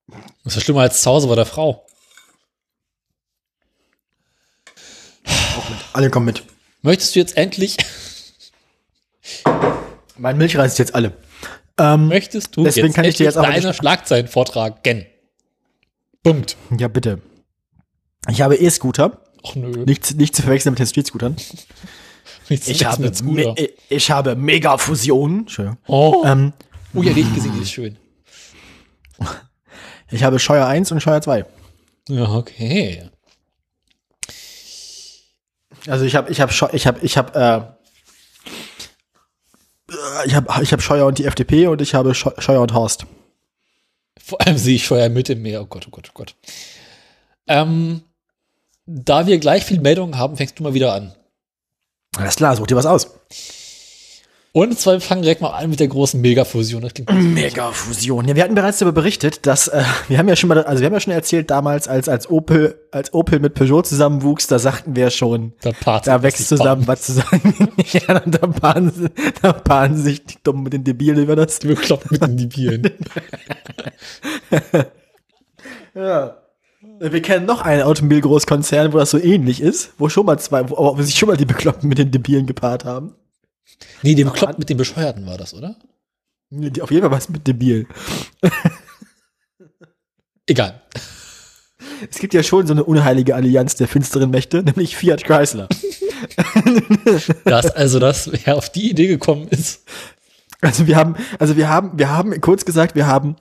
Das 0.08 0.46
ist 0.46 0.54
ja 0.56 0.60
schlimmer 0.60 0.80
als 0.80 1.02
zu 1.02 1.10
Hause 1.10 1.28
bei 1.28 1.36
der 1.36 1.46
Frau. 1.46 1.86
Alle 5.92 6.10
kommen 6.10 6.26
mit. 6.26 6.42
Möchtest 6.82 7.14
du 7.14 7.20
jetzt 7.20 7.36
endlich, 7.36 7.76
Mein 10.20 10.36
Milchreis 10.36 10.72
ist 10.72 10.78
jetzt 10.78 10.94
alle. 10.94 11.14
Ähm, 11.78 12.08
möchtest 12.08 12.56
du 12.56 12.64
Deswegen 12.64 12.88
jetzt 12.88 12.96
kann 12.96 13.04
ich 13.06 13.16
dir 13.16 13.24
jetzt 13.24 13.38
aber 13.38 13.48
deine 13.48 13.72
Schlagzeilen 13.72 14.28
vortragen? 14.28 15.06
Punkt. 16.22 16.58
ja, 16.78 16.88
bitte. 16.88 17.22
Ich 18.28 18.42
habe 18.42 18.56
E-Scooter. 18.56 19.24
Ach 19.46 19.54
nö. 19.54 19.84
Nicht, 19.86 20.16
nicht 20.16 20.34
zu 20.36 20.42
verwechseln 20.42 20.72
mit 20.72 20.78
den 20.80 20.86
Street-Scootern. 20.86 21.36
Nichts 22.48 22.66
Ich 22.68 22.84
habe, 22.84 23.02
mit 23.02 23.16
Scooter. 23.16 23.54
me 23.54 23.70
ich 23.88 24.10
habe 24.10 24.34
Mega-Fusion. 24.36 25.40
Entschuldigung. 25.40 25.78
Oh, 25.86 26.22
Ähm, 26.26 26.52
oh 26.94 27.02
ja, 27.02 27.12
die 27.12 27.20
ich 27.20 27.34
gesehen, 27.34 27.52
die 27.56 27.62
ist 27.62 27.70
schön. 27.72 27.96
ich 30.10 30.22
habe 30.24 30.38
Scheuer 30.38 30.66
1 30.66 30.90
und 30.92 31.00
Scheuer 31.00 31.20
2. 31.22 31.44
Ja, 32.08 32.28
okay. 32.34 33.08
Also 35.86 36.04
ich 36.04 36.14
habe, 36.16 36.30
ich 36.30 36.40
habe, 36.40 36.52
ich 36.72 36.86
habe, 36.86 37.00
ich 37.02 37.16
habe, 37.16 37.74
äh, 39.90 40.00
ich 40.26 40.34
habe, 40.34 40.62
ich 40.62 40.72
habe 40.72 40.82
Scheuer 40.82 41.06
und 41.06 41.18
die 41.18 41.24
FDP 41.24 41.66
und 41.68 41.80
ich 41.80 41.94
habe 41.94 42.14
Scheu- 42.14 42.38
Scheuer 42.38 42.60
und 42.62 42.74
Horst. 42.74 43.06
Vor 44.22 44.40
allem 44.40 44.58
sehe 44.58 44.74
ich 44.76 44.86
Feuer 44.86 45.08
mit 45.08 45.30
im 45.30 45.42
Meer. 45.42 45.62
Oh 45.62 45.66
Gott, 45.66 45.86
oh 45.86 45.90
Gott, 45.90 46.08
oh 46.10 46.14
Gott. 46.14 46.34
Ähm, 47.46 48.02
da 48.92 49.26
wir 49.26 49.38
gleich 49.38 49.64
viel 49.64 49.80
Meldungen 49.80 50.18
haben, 50.18 50.36
fängst 50.36 50.58
du 50.58 50.62
mal 50.64 50.74
wieder 50.74 50.92
an. 50.94 51.14
Alles 52.16 52.36
klar, 52.36 52.56
such 52.56 52.66
dir 52.66 52.76
was 52.76 52.86
aus. 52.86 53.08
Und 54.52 54.76
zwar 54.80 54.94
wir 54.94 55.00
fangen 55.00 55.22
direkt 55.22 55.40
mal 55.42 55.50
an 55.50 55.70
mit 55.70 55.78
der 55.78 55.86
großen 55.86 56.20
Megafusion. 56.20 56.82
Das 56.82 56.92
klingt 56.92 57.12
Mega-Fusion. 57.12 58.26
Ja, 58.26 58.34
wir 58.34 58.42
hatten 58.42 58.56
bereits 58.56 58.78
darüber 58.78 59.00
berichtet, 59.00 59.46
dass 59.46 59.68
äh, 59.68 59.84
wir 60.08 60.18
haben 60.18 60.28
ja 60.28 60.34
schon 60.34 60.48
mal, 60.48 60.64
also 60.64 60.80
wir 60.80 60.86
haben 60.86 60.92
ja 60.94 60.98
schon 60.98 61.12
erzählt 61.12 61.50
damals, 61.52 61.86
als 61.86 62.08
als 62.08 62.28
Opel, 62.28 62.74
als 62.90 63.14
Opel 63.14 63.38
mit 63.38 63.54
Peugeot 63.54 63.82
zusammenwuchs, 63.82 64.48
da 64.48 64.58
sagten 64.58 64.96
wir 64.96 65.10
schon, 65.10 65.52
da, 66.08 66.22
wächst 66.24 66.48
zusammen 66.48 66.88
was 66.88 67.02
zusammen. 67.02 67.68
ja, 67.92 68.18
da 68.26 68.46
paaren, 68.48 68.90
sie- 68.92 69.30
da 69.40 69.52
paaren 69.52 69.96
sich 69.96 70.24
die 70.24 70.38
Dummen 70.42 70.64
mit 70.64 70.72
den 70.72 70.82
Debilen 70.82 71.22
über 71.22 71.36
das. 71.36 71.60
Die 71.60 71.68
bekloppt 71.68 72.10
mitten 72.10 72.30
in 72.32 72.36
die 72.36 72.46
Bieren. 72.46 72.90
Ja. 75.94 76.36
Wir 77.02 77.22
kennen 77.22 77.46
noch 77.46 77.62
einen 77.62 77.82
Automobilgroßkonzern, 77.82 78.92
wo 78.92 78.98
das 78.98 79.10
so 79.10 79.18
ähnlich 79.18 79.62
ist, 79.62 79.94
wo 79.96 80.10
schon 80.10 80.26
mal 80.26 80.38
zwei, 80.38 80.68
wo, 80.68 80.76
wo 80.76 81.02
sich 81.02 81.14
schon 81.14 81.30
mal 81.30 81.36
die 81.38 81.46
Bekloppten 81.46 81.88
mit 81.88 81.96
den 81.96 82.10
Debilen 82.10 82.46
gepaart 82.46 82.84
haben. 82.84 83.14
Nee, 84.02 84.14
die 84.14 84.24
bekloppt 84.24 84.58
mit 84.58 84.68
dem 84.68 84.76
Bescheuerten 84.76 85.26
war 85.26 85.38
das, 85.38 85.54
oder? 85.54 85.76
Die, 86.50 86.82
auf 86.82 86.90
jeden 86.90 87.02
Fall 87.02 87.10
was 87.10 87.30
mit 87.30 87.46
Debil. 87.46 87.86
Egal. 90.46 90.82
Es 92.10 92.18
gibt 92.18 92.34
ja 92.34 92.42
schon 92.42 92.66
so 92.66 92.74
eine 92.74 92.84
unheilige 92.84 93.34
Allianz 93.34 93.76
der 93.76 93.88
finsteren 93.88 94.30
Mächte, 94.30 94.62
nämlich 94.62 94.94
Fiat 94.94 95.24
Chrysler. 95.24 95.68
Das, 97.44 97.70
also 97.70 97.98
das, 97.98 98.30
wer 98.30 98.56
auf 98.56 98.70
die 98.70 98.90
Idee 98.90 99.06
gekommen 99.06 99.48
ist. 99.48 99.84
Also 100.60 100.86
wir 100.86 100.96
haben, 100.96 101.16
also 101.38 101.56
wir 101.56 101.70
haben, 101.70 101.98
wir 101.98 102.10
haben, 102.10 102.38
kurz 102.42 102.66
gesagt, 102.66 102.94
wir 102.94 103.06
haben 103.06 103.36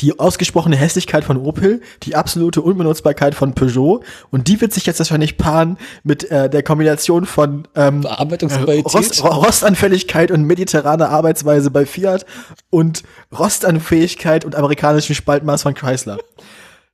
die 0.00 0.18
ausgesprochene 0.18 0.76
Hässlichkeit 0.76 1.24
von 1.24 1.36
Opel, 1.36 1.80
die 2.02 2.16
absolute 2.16 2.62
Unbenutzbarkeit 2.62 3.34
von 3.34 3.54
Peugeot 3.54 4.02
und 4.30 4.48
die 4.48 4.60
wird 4.60 4.72
sich 4.72 4.86
jetzt 4.86 4.98
wahrscheinlich 4.98 5.38
paaren 5.38 5.78
mit 6.02 6.30
äh, 6.30 6.48
der 6.48 6.62
Kombination 6.62 7.26
von 7.26 7.68
ähm, 7.74 8.02
Bearbeitungsqualität. 8.02 8.94
Rost, 8.94 9.24
Rostanfälligkeit 9.24 10.30
und 10.30 10.44
mediterraner 10.44 11.10
Arbeitsweise 11.10 11.70
bei 11.70 11.86
Fiat 11.86 12.26
und 12.70 13.02
Rostanfähigkeit 13.36 14.44
und 14.44 14.54
amerikanischem 14.54 15.14
Spaltmaß 15.14 15.62
von 15.62 15.74
Chrysler. 15.74 16.18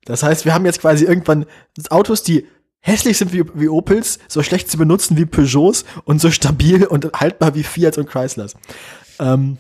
Das 0.04 0.22
heißt, 0.22 0.44
wir 0.44 0.54
haben 0.54 0.64
jetzt 0.64 0.80
quasi 0.80 1.04
irgendwann 1.04 1.46
Autos, 1.90 2.22
die 2.22 2.46
hässlich 2.80 3.18
sind 3.18 3.32
wie, 3.32 3.44
wie 3.54 3.68
Opels, 3.68 4.18
so 4.28 4.42
schlecht 4.42 4.70
zu 4.70 4.78
benutzen 4.78 5.16
wie 5.16 5.26
Peugeots 5.26 5.84
und 6.04 6.20
so 6.20 6.30
stabil 6.30 6.84
und 6.84 7.12
haltbar 7.12 7.54
wie 7.54 7.62
Fiat 7.62 7.98
und 7.98 8.08
Chryslers. 8.08 8.54
Ähm, 9.18 9.58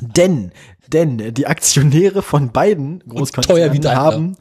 denn, 0.00 0.52
denn 0.86 1.34
die 1.34 1.46
Aktionäre 1.46 2.22
von 2.22 2.52
beiden 2.52 3.02
Daimler. 3.84 3.96
haben 3.96 4.36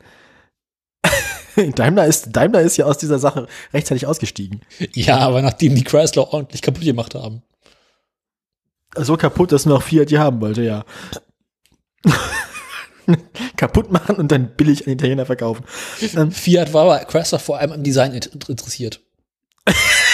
Daimler 1.75 2.05
ist, 2.05 2.35
Daimler 2.35 2.61
ist 2.61 2.77
ja 2.77 2.85
aus 2.85 2.97
dieser 2.97 3.19
Sache 3.19 3.47
rechtzeitig 3.73 4.05
ausgestiegen. 4.05 4.61
Ja, 4.93 5.19
aber 5.19 5.41
nachdem 5.41 5.75
die 5.75 5.83
Chrysler 5.83 6.33
ordentlich 6.33 6.61
kaputt 6.61 6.83
gemacht 6.83 7.15
haben. 7.15 7.41
So 8.95 9.17
kaputt, 9.17 9.51
dass 9.51 9.65
nur 9.65 9.75
noch 9.75 9.83
Fiat 9.83 10.09
die 10.09 10.19
haben 10.19 10.41
wollte, 10.41 10.63
ja. 10.63 10.85
kaputt 13.57 13.91
machen 13.91 14.15
und 14.17 14.31
dann 14.31 14.55
billig 14.55 14.85
an 14.85 14.93
Italiener 14.93 15.25
verkaufen. 15.25 15.65
Ähm, 16.15 16.31
Fiat 16.31 16.73
war 16.73 16.83
aber 16.83 17.05
Chrysler 17.05 17.39
vor 17.39 17.57
allem 17.57 17.71
am 17.71 17.83
Design 17.83 18.13
interessiert. 18.13 19.01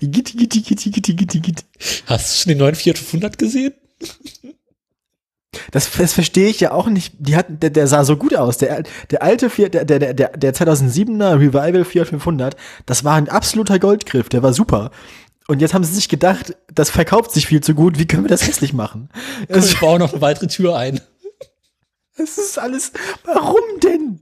Gitti, 0.00 0.36
gitti, 0.36 0.62
gitti, 0.62 0.90
gitti, 0.90 1.16
gitti, 1.16 1.40
gitti. 1.40 1.64
Hast 2.06 2.32
du 2.32 2.42
schon 2.42 2.50
den 2.50 2.58
neuen 2.58 2.74
Fiat 2.74 2.98
500 2.98 3.38
gesehen? 3.38 3.74
Das, 5.70 5.90
das 5.90 6.12
verstehe 6.12 6.48
ich 6.48 6.60
ja 6.60 6.72
auch 6.72 6.86
nicht. 6.86 7.14
Die 7.18 7.36
hatten, 7.36 7.60
der, 7.60 7.70
der 7.70 7.86
sah 7.86 8.04
so 8.04 8.16
gut 8.16 8.34
aus. 8.34 8.58
Der, 8.58 8.82
der 9.10 9.22
alte 9.22 9.50
Fiat, 9.50 9.74
der, 9.74 9.84
der, 9.84 10.14
der, 10.14 10.28
der 10.30 10.54
2007er 10.54 11.38
Revival 11.38 11.84
Fiat 11.84 12.08
500, 12.08 12.56
das 12.86 13.04
war 13.04 13.16
ein 13.16 13.28
absoluter 13.28 13.78
Goldgriff. 13.78 14.28
Der 14.28 14.42
war 14.42 14.52
super. 14.52 14.90
Und 15.48 15.60
jetzt 15.60 15.74
haben 15.74 15.84
sie 15.84 15.94
sich 15.94 16.08
gedacht, 16.08 16.56
das 16.72 16.88
verkauft 16.88 17.32
sich 17.32 17.46
viel 17.46 17.60
zu 17.60 17.74
gut. 17.74 17.98
Wie 17.98 18.06
können 18.06 18.24
wir 18.24 18.28
das 18.30 18.46
hässlich 18.46 18.72
machen? 18.72 19.10
Also, 19.48 19.68
ich 19.68 19.80
baue 19.80 19.98
noch 19.98 20.12
eine 20.12 20.22
weitere 20.22 20.46
Tür 20.46 20.76
ein. 20.76 21.00
Es 22.16 22.38
ist 22.38 22.58
alles. 22.58 22.92
Warum 23.24 23.60
denn? 23.82 24.20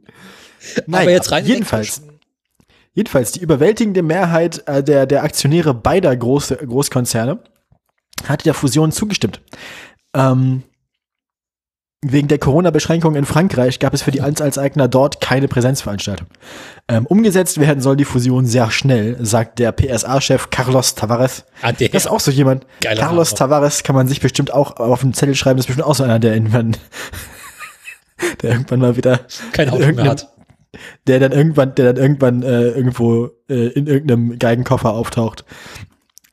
Nein, 0.86 1.02
aber 1.02 1.10
jetzt 1.10 1.30
rein 1.30 1.44
jedenfalls. 1.44 2.02
Jedenfalls, 3.00 3.32
die 3.32 3.40
überwältigende 3.40 4.02
Mehrheit 4.02 4.62
äh, 4.68 4.84
der, 4.84 5.06
der 5.06 5.22
Aktionäre 5.22 5.72
beider 5.72 6.14
Groß, 6.14 6.48
Großkonzerne 6.66 7.38
hat 8.28 8.44
der 8.44 8.52
Fusion 8.52 8.92
zugestimmt. 8.92 9.40
Ähm, 10.14 10.64
Wegen 12.02 12.28
der 12.28 12.38
Corona-Beschränkungen 12.38 13.16
in 13.16 13.24
Frankreich 13.24 13.78
gab 13.78 13.94
es 13.94 14.02
für 14.02 14.10
die 14.10 14.20
Anteilseigner 14.20 14.86
dort 14.86 15.22
keine 15.22 15.48
Präsenzveranstaltung. 15.48 16.28
Ähm, 16.88 17.06
umgesetzt 17.06 17.58
werden 17.58 17.80
soll 17.80 17.96
die 17.96 18.04
Fusion 18.04 18.44
sehr 18.44 18.70
schnell, 18.70 19.16
sagt 19.24 19.58
der 19.58 19.72
PSA-Chef 19.72 20.50
Carlos 20.50 20.94
Tavares. 20.94 21.44
Ah, 21.62 21.72
der. 21.72 21.88
Das 21.88 22.04
ist 22.04 22.10
auch 22.10 22.20
so 22.20 22.30
jemand. 22.30 22.66
Geiler 22.82 23.00
Carlos 23.00 23.30
Name. 23.30 23.38
Tavares 23.38 23.82
kann 23.82 23.94
man 23.94 24.08
sich 24.08 24.20
bestimmt 24.20 24.52
auch 24.52 24.76
auf 24.76 25.00
den 25.00 25.14
Zettel 25.14 25.34
schreiben. 25.34 25.56
Das 25.56 25.64
ist 25.64 25.68
bestimmt 25.68 25.86
auch 25.86 25.94
so 25.94 26.04
einer, 26.04 26.18
der 26.18 26.34
irgendwann, 26.34 26.76
der 28.42 28.50
irgendwann 28.50 28.80
mal 28.80 28.96
wieder 28.98 29.20
Kein 29.52 29.70
Auto 29.70 29.86
mehr 29.86 30.04
hat. 30.04 30.28
Der 31.06 31.18
dann 31.20 31.32
irgendwann, 31.32 31.74
der 31.74 31.92
dann 31.92 32.02
irgendwann 32.02 32.42
äh, 32.42 32.68
irgendwo 32.70 33.30
äh, 33.48 33.68
in 33.68 33.86
irgendeinem 33.86 34.38
Geigenkoffer 34.38 34.92
auftaucht. 34.92 35.44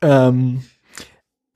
Ähm, 0.02 0.62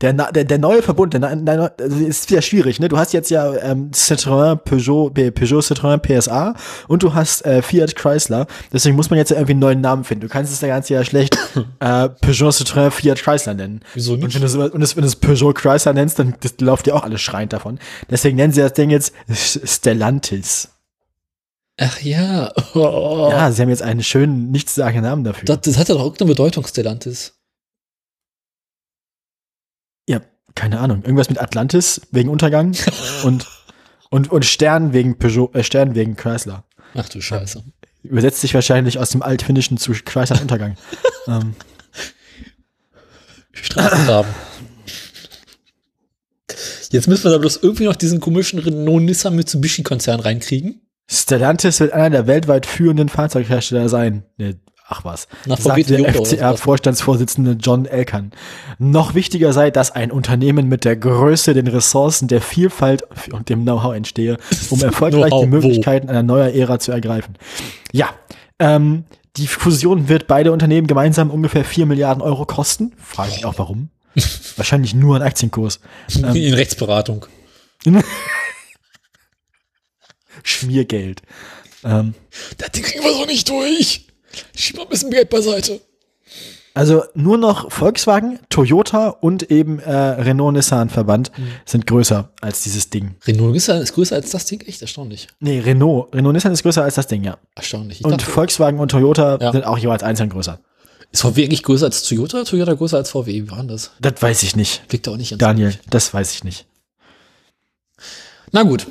der, 0.02 0.14
der, 0.14 0.46
der 0.46 0.58
neue 0.58 0.82
Verbund, 0.82 1.14
der, 1.14 1.20
na- 1.20 1.72
also 1.80 1.98
ist 2.04 2.32
wieder 2.32 2.42
schwierig, 2.42 2.80
ne? 2.80 2.90
Du 2.90 2.98
hast 2.98 3.14
jetzt 3.14 3.30
ja 3.30 3.54
ähm, 3.58 3.92
Citroën, 3.92 4.56
Peugeot, 4.56 5.12
Pe- 5.12 5.32
Peugeot, 5.32 5.60
Citroën, 5.60 6.00
PSA 6.00 6.56
und 6.88 7.04
du 7.04 7.14
hast 7.14 7.46
äh, 7.46 7.62
Fiat 7.62 7.96
Chrysler. 7.96 8.48
Deswegen 8.74 8.96
muss 8.96 9.12
man 9.12 9.20
jetzt 9.20 9.30
ja 9.30 9.36
irgendwie 9.38 9.52
einen 9.52 9.60
neuen 9.60 9.82
Namen 9.82 10.04
finden. 10.04 10.22
Du 10.22 10.28
kannst 10.28 10.52
es 10.52 10.60
ja 10.60 10.70
ganz 10.70 10.90
ja 10.90 11.04
schlecht 11.06 11.38
äh, 11.82 12.10
Peugeot, 12.10 12.50
Citroën, 12.50 12.90
Fiat 12.90 13.20
Chrysler 13.22 13.54
nennen. 13.54 13.82
Wieso 13.94 14.14
Und 14.14 14.24
nicht? 14.24 14.34
wenn 14.42 14.42
du, 14.52 14.74
und 14.74 14.82
das, 14.82 14.96
wenn 14.96 15.04
du 15.04 15.08
es 15.08 15.18
Peugeot 15.18 15.54
Chrysler 15.54 15.94
nennst, 15.94 16.18
dann 16.18 16.34
das 16.40 16.56
läuft 16.60 16.88
dir 16.88 16.96
auch 16.96 17.04
alles 17.04 17.22
schreiend 17.22 17.54
davon. 17.54 17.78
Deswegen 18.10 18.38
nennen 18.38 18.54
sie 18.54 18.62
das 18.62 18.74
Ding 18.74 18.90
jetzt 18.90 19.14
Stellantis. 19.32 20.70
Ach 21.82 22.00
ja. 22.02 22.54
Oh. 22.76 23.30
Ja, 23.32 23.52
sie 23.52 23.62
haben 23.62 23.70
jetzt 23.70 23.82
einen 23.82 24.04
schönen, 24.04 24.52
nichtssagenden 24.52 25.04
Namen 25.04 25.24
dafür. 25.24 25.46
Das, 25.46 25.62
das 25.62 25.78
hat 25.78 25.90
ja 25.90 25.96
doch 25.96 26.04
irgendeine 26.04 26.30
Bedeutung, 26.30 26.66
Stellantis. 26.68 27.34
Ja, 30.08 30.22
keine 30.54 30.80
Ahnung. 30.80 31.02
Irgendwas 31.02 31.30
mit 31.30 31.42
Atlantis 31.42 32.02
wegen 32.12 32.30
Untergang 32.30 32.76
und, 33.24 33.48
und, 34.12 34.32
und 34.32 34.46
Stern 34.46 34.94
wegen 34.94 35.18
Peugeot, 35.18 35.52
äh, 35.54 35.64
Stern 35.64 35.96
wegen 35.96 36.16
Chrysler. 36.16 36.66
Ach 36.94 37.10
du 37.10 37.20
Scheiße. 37.20 37.64
Übersetzt 38.04 38.42
sich 38.42 38.54
wahrscheinlich 38.54 39.00
aus 39.00 39.10
dem 39.10 39.24
Altfinnischen 39.24 39.78
zu 39.78 39.94
Chrysler 39.94 40.40
Untergang. 40.40 40.78
ähm, 41.28 41.56
Straßengraben. 43.54 44.32
Jetzt 46.92 47.08
müssen 47.08 47.24
wir 47.24 47.32
da 47.32 47.38
bloß 47.40 47.58
irgendwie 47.64 47.86
noch 47.86 47.96
diesen 47.96 48.20
komischen 48.20 48.60
Renault 48.60 49.02
Nissan 49.02 49.36
Mitsubishi 49.36 49.82
Konzern 49.82 50.20
reinkriegen. 50.20 50.82
Stellantis 51.12 51.80
wird 51.82 51.92
einer 51.92 52.10
der 52.10 52.28
weltweit 52.28 52.66
führenden 52.66 53.10
Fahrzeughersteller 53.10 53.90
sein. 53.90 54.24
Ne, 54.38 54.56
ach 54.88 55.04
was. 55.04 55.28
Nach 55.46 55.60
Sagt 55.60 55.90
der. 55.90 56.14
FCA-Vorstandsvorsitzende 56.14 57.58
John 57.60 57.86
Elkann. 57.86 58.32
Noch 58.80 59.14
wichtiger 59.14 59.52
sei, 59.52 59.72
dass 59.72 59.92
ein 59.92 60.12
Unternehmen 60.12 60.70
mit 60.70 60.86
der 60.86 60.96
Größe, 60.96 61.54
den 61.54 61.68
Ressourcen, 61.68 62.30
der 62.30 62.42
Vielfalt 62.42 63.04
und 63.32 63.50
dem 63.50 63.64
Know-how 63.64 63.94
entstehe, 63.94 64.38
um 64.70 64.82
erfolgreich 64.82 65.34
die? 65.34 65.48
Möglichkeiten 65.48 66.10
einer 66.10 66.24
neuen 66.24 66.56
Ära 66.56 66.80
zu 66.80 66.94
ergreifen. 66.94 67.36
Ja, 67.92 68.10
ähm, 68.60 69.04
die 69.36 69.48
Fusion 69.48 70.08
wird 70.08 70.28
beide 70.28 70.54
Unternehmen 70.54 70.88
gemeinsam 70.88 71.30
ungefähr 71.30 71.66
4 71.66 71.86
Milliarden 71.88 72.22
Euro 72.22 72.46
kosten. 72.46 72.94
Frage 72.98 73.32
ich 73.36 73.46
auch 73.46 73.58
warum. 73.58 73.90
Wahrscheinlich 74.56 74.94
nur 74.94 75.18
ein 75.18 75.22
Aktienkurs. 75.22 75.82
Ähm. 76.16 76.36
In 76.36 76.54
Rechtsberatung. 76.54 77.26
Schmiergeld. 80.44 81.22
Ähm, 81.84 82.14
Das 82.58 82.72
Ding 82.72 82.84
kriegen 82.84 83.04
wir 83.04 83.14
so 83.14 83.26
nicht 83.26 83.50
durch. 83.50 84.08
Schieb 84.56 84.78
mal 84.78 84.84
ein 84.84 84.90
bisschen 84.90 85.12
Geld 85.12 85.30
beiseite. 85.30 85.82
Also 86.74 87.04
nur 87.16 87.38
noch 87.38 87.70
Volkswagen, 87.70 88.40
Toyota 88.50 89.10
und 89.10 89.52
eben 89.52 89.80
äh, 89.80 89.92
Renault 89.94 90.54
Nissan 90.54 90.90
Verband 90.90 91.32
Mhm. 91.38 91.48
sind 91.66 91.86
größer 91.86 92.30
als 92.40 92.64
dieses 92.64 92.90
Ding. 92.90 93.16
Renault 93.28 93.52
Nissan 93.52 93.82
ist 93.82 93.92
größer 93.94 94.16
als 94.16 94.30
das 94.30 94.46
Ding? 94.46 94.62
Echt 94.62 94.82
erstaunlich. 94.82 95.28
Nee, 95.42 95.60
Renault. 95.60 96.16
Renault 96.16 96.34
Nissan 96.34 96.54
ist 96.54 96.64
größer 96.64 96.82
als 96.84 96.96
das 96.96 97.08
Ding, 97.08 97.26
ja. 97.26 97.38
Erstaunlich. 97.56 98.00
Ich 98.00 98.06
Und 98.06 98.12
dachte, 98.12 98.26
Volkswagen 98.26 98.80
und 98.80 98.90
Toyota 98.90 99.38
Ja. 99.42 99.52
sind 99.52 99.66
auch 99.66 99.78
jeweils 99.78 100.02
einzeln 100.02 100.30
größer. 100.30 100.62
ist 101.12 101.22
VW 101.24 101.44
eigentlich 101.44 101.64
größer 101.64 101.88
als 101.88 102.04
Toyota? 102.04 102.46
Toyota 102.46 102.74
größer 102.74 102.96
als 102.96 103.10
VW? 103.10 103.34
Wie 103.34 103.52
war 103.52 103.64
das? 103.66 103.92
Das 104.00 104.22
weiß 104.22 104.44
ich 104.44 104.56
nicht. 104.56 104.82
Liegt 104.94 105.10
auch 105.10 105.18
nicht 105.18 105.42
Daniel, 105.42 105.78
das 105.90 106.14
weiß 106.14 106.34
ich 106.36 106.46
nicht. 106.46 106.68
Na 108.54 108.64
gut. 108.64 108.88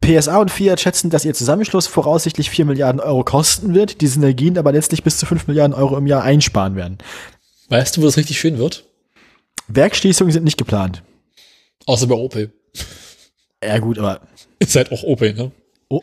PSA 0.00 0.38
und 0.38 0.50
Fiat 0.50 0.80
schätzen, 0.80 1.10
dass 1.10 1.24
ihr 1.24 1.34
Zusammenschluss 1.34 1.86
voraussichtlich 1.86 2.50
4 2.50 2.64
Milliarden 2.64 3.00
Euro 3.00 3.22
kosten 3.22 3.74
wird, 3.74 4.00
die 4.00 4.06
Synergien 4.06 4.58
aber 4.58 4.72
letztlich 4.72 5.02
bis 5.04 5.18
zu 5.18 5.26
5 5.26 5.46
Milliarden 5.46 5.74
Euro 5.74 5.96
im 5.96 6.06
Jahr 6.06 6.22
einsparen 6.22 6.74
werden. 6.74 6.98
Weißt 7.68 7.96
du, 7.96 8.02
wo 8.02 8.06
das 8.06 8.16
richtig 8.16 8.40
schön 8.40 8.58
wird? 8.58 8.84
Werkschließungen 9.68 10.32
sind 10.32 10.44
nicht 10.44 10.58
geplant. 10.58 11.02
Außer 11.86 12.06
bei 12.06 12.14
Opel. 12.14 12.52
Ja 13.62 13.78
gut, 13.78 13.98
aber 13.98 14.20
Ist 14.58 14.76
halt 14.76 14.92
auch 14.92 15.02
Opel, 15.02 15.32
ne? 15.34 15.52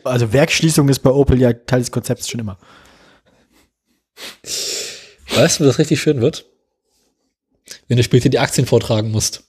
also 0.04 0.32
Werkschließung 0.32 0.88
ist 0.88 0.98
bei 0.98 1.10
Opel 1.10 1.40
ja 1.40 1.52
Teil 1.52 1.78
des 1.78 1.90
Konzepts 1.90 2.28
schon 2.28 2.40
immer. 2.40 2.58
Weißt 5.34 5.58
du, 5.58 5.64
wo 5.64 5.68
das 5.68 5.78
richtig 5.78 6.00
schön 6.00 6.20
wird? 6.20 6.44
Wenn 7.86 7.96
du 7.96 8.02
später 8.02 8.28
die 8.28 8.38
Aktien 8.38 8.66
vortragen 8.66 9.10
musst. 9.10 9.44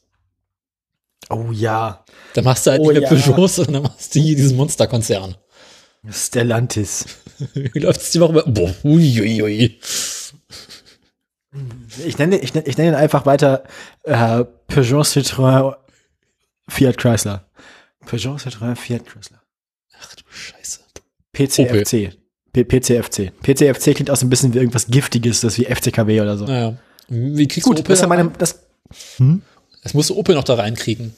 Oh 1.30 1.52
ja. 1.52 2.06
Dann 2.34 2.44
machst 2.44 2.66
du 2.66 2.72
halt 2.72 2.82
Oh 2.82 2.92
nicht 2.92 3.02
mehr 3.02 3.12
ja. 3.12 3.22
Peugeot, 3.22 3.48
sondern 3.48 3.74
dann 3.74 3.84
machst 3.84 4.16
du 4.16 4.20
hier 4.20 4.36
diesen 4.36 4.58
Monsterkonzern. 4.58 5.36
Stellantis. 6.10 7.06
Wie 7.54 7.80
läuft 7.80 8.02
es 8.02 8.12
die 8.12 8.20
Woche? 8.20 8.44
Boah, 8.48 8.74
uiuiui. 8.84 9.80
Ich 12.06 12.18
nenne, 12.18 12.38
ich 12.38 12.54
nenne, 12.54 12.68
ich 12.68 12.78
nenne 12.78 12.92
ihn 12.92 12.96
einfach 12.96 13.26
weiter 13.26 13.64
äh, 14.04 14.44
Peugeot 14.68 15.02
Citroën 15.02 15.76
Fiat 16.70 16.98
Chrysler. 16.98 17.50
Peugeot 18.06 18.36
Citroën 18.36 18.76
Fiat 18.76 19.06
Chrysler. 19.06 19.42
Ach 20.00 20.16
du 20.16 20.24
Scheiße. 20.30 20.80
PCFC. 21.34 22.18
PCFC. 22.54 23.32
PCFC 23.42 23.96
klingt 23.96 24.10
auch 24.10 24.16
so 24.16 24.26
ein 24.26 24.30
bisschen 24.30 24.54
wie 24.54 24.60
irgendwas 24.60 24.88
Giftiges, 24.88 25.42
das 25.42 25.58
wie 25.58 25.66
FCKW 25.66 26.22
oder 26.22 26.38
so. 26.38 26.46
Naja. 26.46 26.78
Wie 27.08 27.48
kriegst 27.48 27.66
Gut, 27.66 27.78
du 27.78 27.82
Opel 27.82 27.90
das 27.90 28.00
ist 28.00 28.02
ja 28.02 28.08
da 28.08 28.16
meine, 28.16 28.32
das 28.38 28.60
Das 29.20 29.42
musst 29.94 30.10
du 30.10 30.16
Opel 30.16 30.36
noch 30.36 30.44
da 30.44 30.56
reinkriegen. 30.56 31.14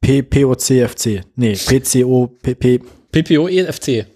P 0.00 0.22
POCFC. 0.22 1.22
Nee, 1.36 1.54
PCO 1.54 2.26
PP. 2.42 2.80
PPO 3.12 3.48
EFC. 3.48 4.06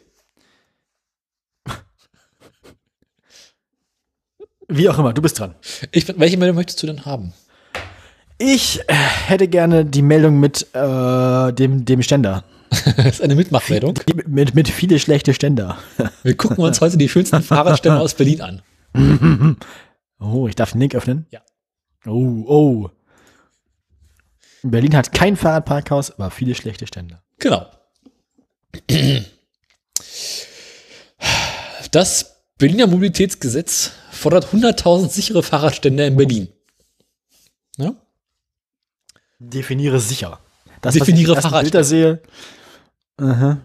Wie 4.69 4.89
auch 4.89 4.99
immer, 4.99 5.13
du 5.13 5.23
bist 5.23 5.39
dran. 5.39 5.55
Ich, 5.93 6.07
welche 6.19 6.37
Meldung 6.37 6.57
möchtest 6.57 6.83
du 6.83 6.87
denn 6.87 7.05
haben? 7.05 7.33
Ich 8.39 8.81
äh, 8.89 8.95
hätte 8.95 9.47
gerne 9.47 9.85
die 9.85 10.03
Meldung 10.03 10.41
mit 10.41 10.67
äh, 10.75 11.53
dem, 11.53 11.85
dem 11.85 12.03
Ständer. 12.03 12.45
Das 12.97 13.07
ist 13.07 13.23
eine 13.23 13.37
Mitmachmeldung. 13.37 13.95
Mit, 14.27 14.55
mit 14.55 14.69
viele 14.69 14.99
schlechte 14.99 15.33
Ständer. 15.33 15.79
Wir 16.25 16.37
gucken 16.37 16.65
uns 16.65 16.81
heute 16.81 16.97
die 16.97 17.09
schönsten 17.09 17.41
Fahrradständer 17.43 18.01
aus 18.01 18.15
Berlin 18.15 18.41
an. 18.41 18.63
Oh, 20.21 20.49
ich 20.49 20.55
darf 20.55 20.73
den 20.73 20.81
Link 20.81 20.95
öffnen? 20.95 21.27
Ja. 21.31 21.41
Oh, 22.07 22.45
oh. 22.47 22.91
Berlin 24.63 24.97
hat 24.97 25.13
kein 25.13 25.37
Fahrradparkhaus, 25.37 26.13
aber 26.13 26.31
viele 26.31 26.55
schlechte 26.55 26.87
Stände. 26.87 27.23
Genau. 27.39 27.67
Das 31.91 32.43
Berliner 32.59 32.87
Mobilitätsgesetz 32.87 33.93
fordert 34.11 34.47
100.000 34.47 35.11
sichere 35.11 35.43
Fahrradstände 35.43 36.07
in 36.07 36.17
Berlin. 36.17 36.49
Ja? 37.77 37.95
Definiere 39.39 40.01
sicher. 40.01 40.41
Das, 40.81 40.95
Definiere 40.95 41.37
was 41.37 41.45
ich. 41.45 41.51
Bilder 41.51 41.85
sehe. 41.85 42.23
Aha. 43.17 43.61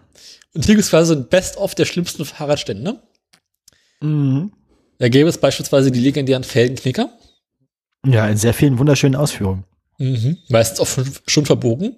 Und 0.53 0.66
hier 0.66 0.76
gibt 0.76 0.84
es 0.84 0.90
quasi 0.90 1.14
ein 1.14 1.28
Best-of 1.28 1.76
der 1.76 1.86
schlimmsten 1.86 2.26
Fahrradstände. 2.26 3.02
Mhm. 4.02 4.52
Da 4.98 5.07
gäbe 5.07 5.30
es 5.30 5.38
beispielsweise 5.38 5.91
die 5.91 5.99
legendären 5.99 6.44
Felgenknicker. 6.44 7.10
Ja, 8.05 8.27
in 8.27 8.38
sehr 8.38 8.53
vielen 8.53 8.80
wunderschönen 8.80 9.15
Ausführungen. 9.15 9.65
Mhm. 9.97 10.38
Meistens 10.49 10.80
auch 10.80 11.05
schon, 11.27 11.45
verbogen. 11.45 11.97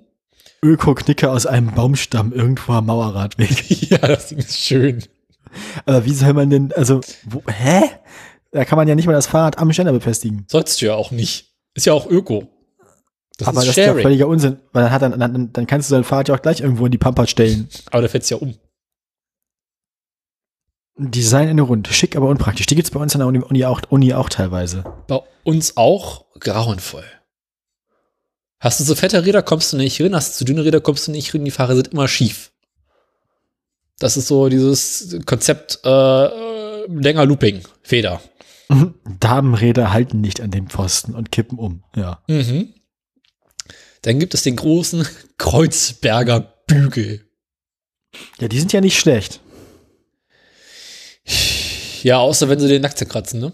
Öko-Knicker 0.63 1.31
aus 1.31 1.45
einem 1.45 1.73
Baumstamm 1.73 2.33
irgendwo 2.33 2.73
am 2.73 2.87
Mauerradweg. 2.87 3.69
ja, 3.89 3.97
das 3.99 4.31
ist 4.31 4.57
schön. 4.57 5.03
Aber 5.85 6.05
wie 6.05 6.13
soll 6.13 6.33
man 6.33 6.49
denn, 6.49 6.71
also, 6.73 7.01
wo, 7.25 7.43
hä? 7.47 7.81
Da 8.51 8.65
kann 8.65 8.77
man 8.77 8.87
ja 8.87 8.95
nicht 8.95 9.05
mal 9.05 9.13
das 9.13 9.27
Fahrrad 9.27 9.57
am 9.59 9.71
Ständer 9.71 9.93
befestigen. 9.93 10.45
Sollst 10.49 10.81
du 10.81 10.87
ja 10.87 10.95
auch 10.95 11.11
nicht. 11.11 11.51
Ist 11.73 11.85
ja 11.85 11.93
auch 11.93 12.09
Öko. 12.09 12.47
Das 13.37 13.47
Aber 13.47 13.61
ist 13.61 13.69
das 13.69 13.71
ist 13.71 13.77
ja 13.77 13.85
Sharing. 13.85 14.01
völliger 14.03 14.27
Unsinn, 14.27 14.57
weil 14.73 14.83
dann, 14.83 14.91
hat 14.91 15.01
dann, 15.01 15.19
dann, 15.19 15.53
dann 15.53 15.67
kannst 15.67 15.89
du 15.89 15.95
dein 15.95 16.03
Fahrrad 16.03 16.27
ja 16.27 16.35
auch 16.35 16.41
gleich 16.41 16.61
irgendwo 16.61 16.85
in 16.85 16.91
die 16.91 16.97
Pampa 16.97 17.25
stellen. 17.27 17.69
Aber 17.91 18.01
da 18.01 18.07
fällt's 18.07 18.29
ja 18.29 18.37
um. 18.37 18.55
Design 20.97 21.47
in 21.47 21.59
rund, 21.59 21.87
schick, 21.87 22.15
aber 22.15 22.27
unpraktisch. 22.27 22.65
Die 22.65 22.75
gibt's 22.75 22.91
bei 22.91 22.99
uns 22.99 23.15
an 23.15 23.19
der 23.19 23.27
Uni, 23.27 23.39
Uni, 23.39 23.65
auch, 23.65 23.81
Uni 23.89 24.13
auch 24.13 24.29
teilweise. 24.29 24.83
Bei 25.07 25.19
uns 25.43 25.77
auch 25.77 26.25
grauenvoll. 26.39 27.05
Hast 28.59 28.79
du 28.79 28.83
so 28.83 28.93
fette 28.93 29.25
Räder, 29.25 29.41
kommst 29.41 29.73
du 29.73 29.77
nicht 29.77 29.97
hin. 29.97 30.15
Hast 30.15 30.33
du 30.33 30.37
zu 30.39 30.45
dünne 30.45 30.63
Räder, 30.63 30.81
kommst 30.81 31.07
du 31.07 31.11
nicht 31.11 31.31
hin. 31.31 31.45
Die 31.45 31.51
Fahrer 31.51 31.75
sind 31.75 31.89
immer 31.89 32.07
schief. 32.07 32.51
Das 33.97 34.17
ist 34.17 34.27
so 34.27 34.49
dieses 34.49 35.17
Konzept 35.25 35.79
äh, 35.83 35.89
äh, 35.89 36.85
länger 36.87 37.25
Looping, 37.25 37.61
Feder. 37.81 38.21
Damenräder 39.19 39.91
halten 39.91 40.21
nicht 40.21 40.41
an 40.41 40.51
dem 40.51 40.69
Pfosten 40.69 41.13
und 41.13 41.31
kippen 41.31 41.59
um. 41.59 41.83
Ja. 41.95 42.23
Mhm. 42.27 42.73
Dann 44.03 44.19
gibt 44.19 44.33
es 44.33 44.43
den 44.43 44.55
großen 44.55 45.07
Kreuzberger 45.37 46.39
Bügel. 46.67 47.27
Ja, 48.39 48.47
die 48.47 48.59
sind 48.59 48.73
ja 48.73 48.81
nicht 48.81 48.99
schlecht. 48.99 49.40
Ja, 52.03 52.19
außer 52.19 52.49
wenn 52.49 52.59
sie 52.59 52.67
den 52.67 52.81
nackt 52.81 52.97
zerkratzen, 52.97 53.39
ne? 53.39 53.53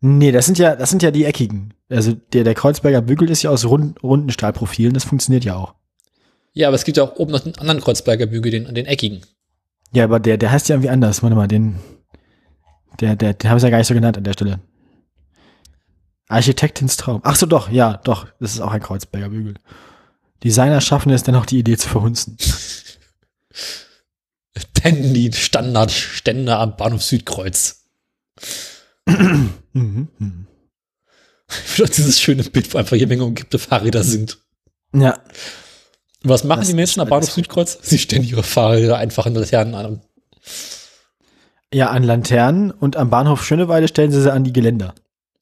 Nee, 0.00 0.32
das 0.32 0.46
sind 0.46 0.58
ja, 0.58 0.76
das 0.76 0.90
sind 0.90 1.02
ja 1.02 1.10
die 1.10 1.24
eckigen. 1.24 1.74
Also 1.88 2.12
der, 2.12 2.44
der 2.44 2.54
Kreuzberger 2.54 3.02
Bügel 3.02 3.30
ist 3.30 3.42
ja 3.42 3.50
aus 3.50 3.64
rund, 3.64 4.02
runden 4.02 4.30
Stahlprofilen, 4.30 4.94
das 4.94 5.04
funktioniert 5.04 5.44
ja 5.44 5.56
auch. 5.56 5.74
Ja, 6.52 6.68
aber 6.68 6.76
es 6.76 6.84
gibt 6.84 6.96
ja 6.96 7.04
auch 7.04 7.16
oben 7.16 7.32
noch 7.32 7.40
den 7.40 7.58
anderen 7.58 7.80
Kreuzberger 7.80 8.26
Bügel, 8.26 8.52
den, 8.52 8.74
den 8.74 8.86
eckigen. 8.86 9.22
Ja, 9.92 10.04
aber 10.04 10.20
der, 10.20 10.36
der 10.36 10.52
heißt 10.52 10.68
ja 10.68 10.76
irgendwie 10.76 10.90
anders. 10.90 11.22
Warte 11.22 11.36
mal, 11.36 11.48
den, 11.48 11.78
der, 13.00 13.16
der, 13.16 13.34
den 13.34 13.50
haben 13.50 13.58
sie 13.58 13.66
ja 13.66 13.70
gar 13.70 13.78
nicht 13.78 13.86
so 13.86 13.94
genannt 13.94 14.18
an 14.18 14.24
der 14.24 14.32
Stelle. 14.32 14.60
Architektins 16.28 16.96
Traum. 16.96 17.20
Ach 17.24 17.36
so, 17.36 17.46
doch, 17.46 17.70
ja, 17.70 17.96
doch, 18.04 18.26
das 18.38 18.52
ist 18.54 18.60
auch 18.60 18.72
ein 18.72 18.82
Kreuzberger 18.82 19.30
Bügel. 19.30 19.54
Designer 20.44 20.80
schaffen 20.80 21.10
es 21.10 21.22
dennoch, 21.22 21.46
die 21.46 21.58
Idee 21.58 21.76
zu 21.76 21.88
verhunzen. 21.88 22.36
Denn 24.84 25.14
die 25.14 25.32
Standardstände 25.32 26.56
am 26.56 26.76
Bahnhof 26.76 27.02
Südkreuz. 27.02 27.84
Mhm, 29.74 30.08
mhm. 30.18 30.46
Ich 31.48 31.54
finde 31.54 31.92
dieses 31.92 32.20
schöne 32.20 32.42
Bild, 32.42 32.72
wo 32.74 32.78
einfach 32.78 32.96
jede 32.96 33.06
Menge 33.06 33.24
umgebte 33.24 33.58
Fahrräder 33.58 34.02
sind. 34.02 34.38
Ja, 34.92 35.20
was 36.22 36.44
machen 36.44 36.60
Das 36.60 36.68
die 36.68 36.74
Menschen 36.74 37.00
am 37.00 37.08
Bahnhof 37.08 37.30
Südkreuz? 37.30 37.78
Sie 37.82 37.98
stellen 37.98 38.24
ihre 38.24 38.42
Fahrräder 38.42 38.98
einfach 38.98 39.26
in 39.26 39.34
Laternen 39.34 39.74
an. 39.74 40.02
ja, 41.72 41.90
an 41.90 42.02
Laternen 42.02 42.70
und 42.70 42.96
am 42.96 43.10
Bahnhof 43.10 43.44
Schöneweide 43.44 43.88
stellen 43.88 44.10
sie 44.10 44.20
sie 44.20 44.32
an 44.32 44.44
die 44.44 44.52
Geländer. 44.52 44.94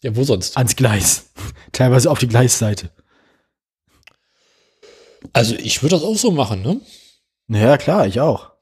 Ja, 0.02 0.14
wo 0.14 0.24
sonst? 0.24 0.56
Ans 0.56 0.76
Gleis. 0.76 1.30
Teilweise 1.72 2.10
auf 2.10 2.18
die 2.18 2.28
Gleisseite. 2.28 2.90
Also 5.32 5.54
ich 5.54 5.82
würde 5.82 5.96
das 5.96 6.04
auch 6.04 6.16
so 6.16 6.30
machen, 6.30 6.62
ne? 6.62 6.80
Naja, 7.46 7.78
klar, 7.78 8.06
ich 8.06 8.20
auch. 8.20 8.52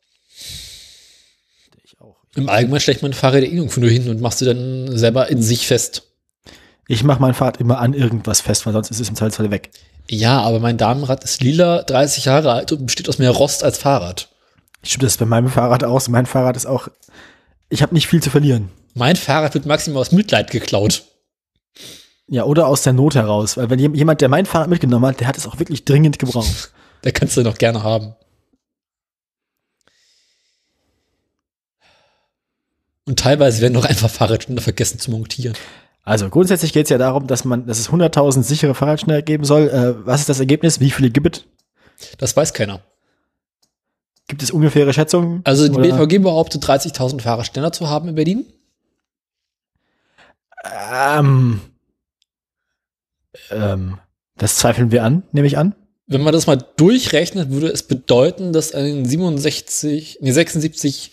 Ich. 2.35 2.39
Im 2.43 2.49
Allgemeinen 2.49 2.81
schlägt 2.81 3.03
man 3.03 3.13
Fahrräder 3.13 3.47
eh 3.47 3.51
irgendwo 3.55 3.81
nur 3.81 3.91
hin 3.91 4.09
und 4.09 4.21
machst 4.21 4.39
sie 4.41 4.45
dann 4.45 4.97
selber 4.97 5.29
in 5.31 5.43
sich 5.43 5.67
fest. 5.67 6.03
Ich 6.89 7.03
mache 7.05 7.21
mein 7.21 7.35
Fahrrad 7.35 7.59
immer 7.61 7.79
an 7.79 7.95
irgendwas 7.95 8.41
fest, 8.43 8.67
weil 8.67 8.73
sonst 8.73 8.91
ist 8.91 9.01
es 9.01 9.09
im 9.09 9.15
Zweifelsfall 9.17 9.51
weg. 9.51 9.71
Ja, 10.11 10.41
aber 10.43 10.61
mein 10.61 10.77
Damenrad 10.77 11.25
ist 11.25 11.43
lila, 11.43 11.83
30 11.83 12.27
Jahre 12.27 12.53
alt 12.53 12.73
und 12.73 12.85
besteht 12.85 13.09
aus 13.09 13.19
mehr 13.19 13.31
Rost 13.31 13.65
als 13.65 13.79
Fahrrad. 13.79 14.29
Stimmt 14.83 15.05
das 15.05 15.13
ist 15.13 15.19
bei 15.19 15.25
meinem 15.25 15.49
Fahrrad 15.49 15.83
aus? 15.83 16.09
Mein 16.09 16.27
Fahrrad 16.27 16.57
ist 16.57 16.67
auch. 16.67 16.89
Ich 17.71 17.81
habe 17.83 17.95
nicht 17.95 18.07
viel 18.07 18.23
zu 18.23 18.29
verlieren. 18.29 18.69
Mein 18.93 19.17
Fahrrad 19.17 19.55
wird 19.55 19.65
maximal 19.65 20.03
aus 20.03 20.13
Mitleid 20.13 20.51
geklaut. 20.51 21.05
Ja, 22.29 22.45
oder 22.45 22.67
aus 22.69 22.83
der 22.83 22.93
Not 22.93 23.15
heraus. 23.15 23.57
Weil 23.57 23.71
wenn 23.71 23.79
jem- 23.79 23.95
jemand, 23.95 24.21
der 24.21 24.29
mein 24.29 24.45
Fahrrad 24.47 24.69
mitgenommen 24.69 25.07
hat, 25.07 25.21
der 25.21 25.27
hat 25.29 25.39
es 25.39 25.47
auch 25.47 25.59
wirklich 25.59 25.85
dringend 25.85 26.19
gebraucht. 26.19 26.73
Der 27.05 27.13
kannst 27.13 27.37
du 27.37 27.43
noch 27.43 27.59
gerne 27.59 27.83
haben. 27.83 28.15
Und 33.07 33.19
teilweise 33.19 33.61
werden 33.61 33.75
noch 33.75 33.85
einfach 33.85 34.11
Fahrradständer 34.11 34.63
vergessen 34.63 34.99
zu 34.99 35.11
montieren. 35.11 35.57
Also 36.03 36.29
grundsätzlich 36.29 36.73
geht 36.73 36.85
es 36.85 36.91
ja 36.91 36.99
darum, 36.99 37.27
dass 37.27 37.45
man, 37.45 37.67
dass 37.67 37.79
es 37.79 37.91
100.000 37.91 38.43
sichere 38.43 38.75
Fahrradständer 38.75 39.23
geben 39.23 39.45
soll. 39.45 39.69
Äh, 39.69 40.07
was 40.07 40.21
ist 40.21 40.29
das 40.29 40.41
Ergebnis? 40.41 40.81
Wie 40.81 40.91
viele 40.91 41.11
gibt 41.11 41.39
es? 41.39 41.45
Das 42.19 42.37
weiß 42.37 42.53
keiner. 42.53 42.81
Gibt 44.29 44.43
es 44.43 44.51
ungefähre 44.51 44.93
Schätzungen? 44.93 45.41
Also 45.45 45.69
die 45.69 45.79
Oder- 45.79 46.07
BVG 46.07 46.23
behauptet 46.23 46.65
30.000 46.65 47.21
Fahrradständer 47.21 47.73
zu 47.73 47.89
haben 47.89 48.09
in 48.09 48.15
Berlin. 48.15 48.47
Ähm, 50.93 51.61
ähm, 53.51 53.99
das 54.37 54.57
zweifeln 54.57 54.91
wir 54.91 55.05
an, 55.05 55.25
nehme 55.33 55.47
ich 55.47 55.59
an. 55.59 55.75
Wenn 56.07 56.23
man 56.23 56.33
das 56.33 56.47
mal 56.47 56.57
durchrechnet, 56.77 57.51
würde 57.51 57.69
es 57.69 57.83
bedeuten, 57.83 58.53
dass 58.53 58.75
an 58.75 58.85
den 58.85 59.07
67, 59.07 60.19
nee, 60.21 60.33
76 60.33 61.13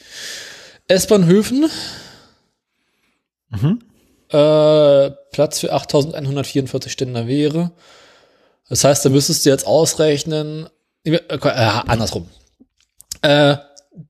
S-Bahnhöfen 0.92 1.70
Mhm. 3.50 3.80
äh, 4.30 5.12
Platz 5.32 5.60
für 5.60 5.74
8144 5.74 6.92
Ständer 6.92 7.28
wäre. 7.28 7.72
Das 8.70 8.84
heißt, 8.84 9.04
da 9.04 9.10
müsstest 9.10 9.46
du 9.46 9.50
jetzt 9.50 9.68
ausrechnen, 9.68 10.70
äh, 11.04 11.20
andersrum. 11.30 12.28
Äh, 13.22 13.58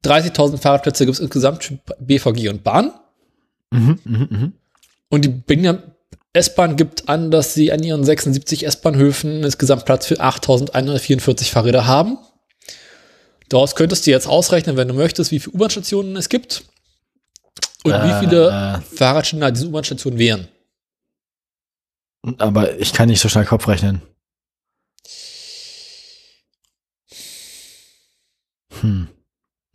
30.000 0.04 0.60
Fahrradplätze 0.60 1.06
gibt 1.06 1.16
es 1.16 1.22
insgesamt 1.22 1.64
für 1.64 1.80
BVG 2.00 2.50
und 2.50 2.64
Bahn. 2.64 2.92
Mhm, 3.72 4.00
mhm, 4.04 4.28
mhm. 4.30 4.54
Und 5.10 5.26
die 5.26 5.30
Berliner 5.30 5.82
S-Bahn 6.34 6.78
gibt 6.78 7.10
an, 7.10 7.32
dass 7.32 7.56
sie 7.56 7.72
an 7.72 7.82
ihren 7.82 8.04
76 8.04 8.66
S-Bahnhöfen 8.66 9.44
insgesamt 9.44 9.86
Platz 9.86 10.06
für 10.06 10.20
8144 10.20 11.52
Fahrräder 11.52 11.88
haben. 11.88 12.20
Daraus 13.50 13.76
könntest 13.76 14.06
du 14.06 14.12
jetzt 14.12 14.28
ausrechnen, 14.28 14.78
wenn 14.78 14.88
du 14.88 14.94
möchtest, 14.94 15.32
wie 15.32 15.40
viele 15.40 15.56
U-Bahn-Stationen 15.56 16.16
es 16.16 16.30
gibt 16.30 16.64
und 17.84 17.94
wie 17.94 18.10
Äh, 18.10 18.20
viele 18.20 18.50
äh. 18.50 18.96
Fahrradständer 18.96 19.48
an 19.48 19.54
diesen 19.54 19.70
U-Bahn-Stationen 19.70 20.18
wären. 20.20 20.48
Aber 22.38 22.78
ich 22.80 22.94
kann 22.94 23.10
nicht 23.10 23.20
so 23.20 23.30
schnell 23.30 23.46
Kopf 23.46 23.68
rechnen. 23.68 24.02
Hm. 28.82 29.08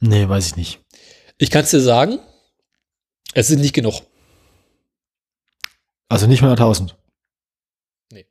Nee, 0.00 0.28
weiß 0.28 0.46
ich 0.48 0.56
nicht. 0.56 0.80
Ich 1.38 1.50
kann 1.50 1.62
es 1.64 1.70
dir 1.70 1.80
sagen, 1.80 2.18
es 3.34 3.48
sind 3.48 3.60
nicht 3.60 3.74
genug. 3.74 4.02
Also 6.08 6.26
nicht 6.26 6.42
100.000. 6.42 6.94
Nee. 8.12 8.26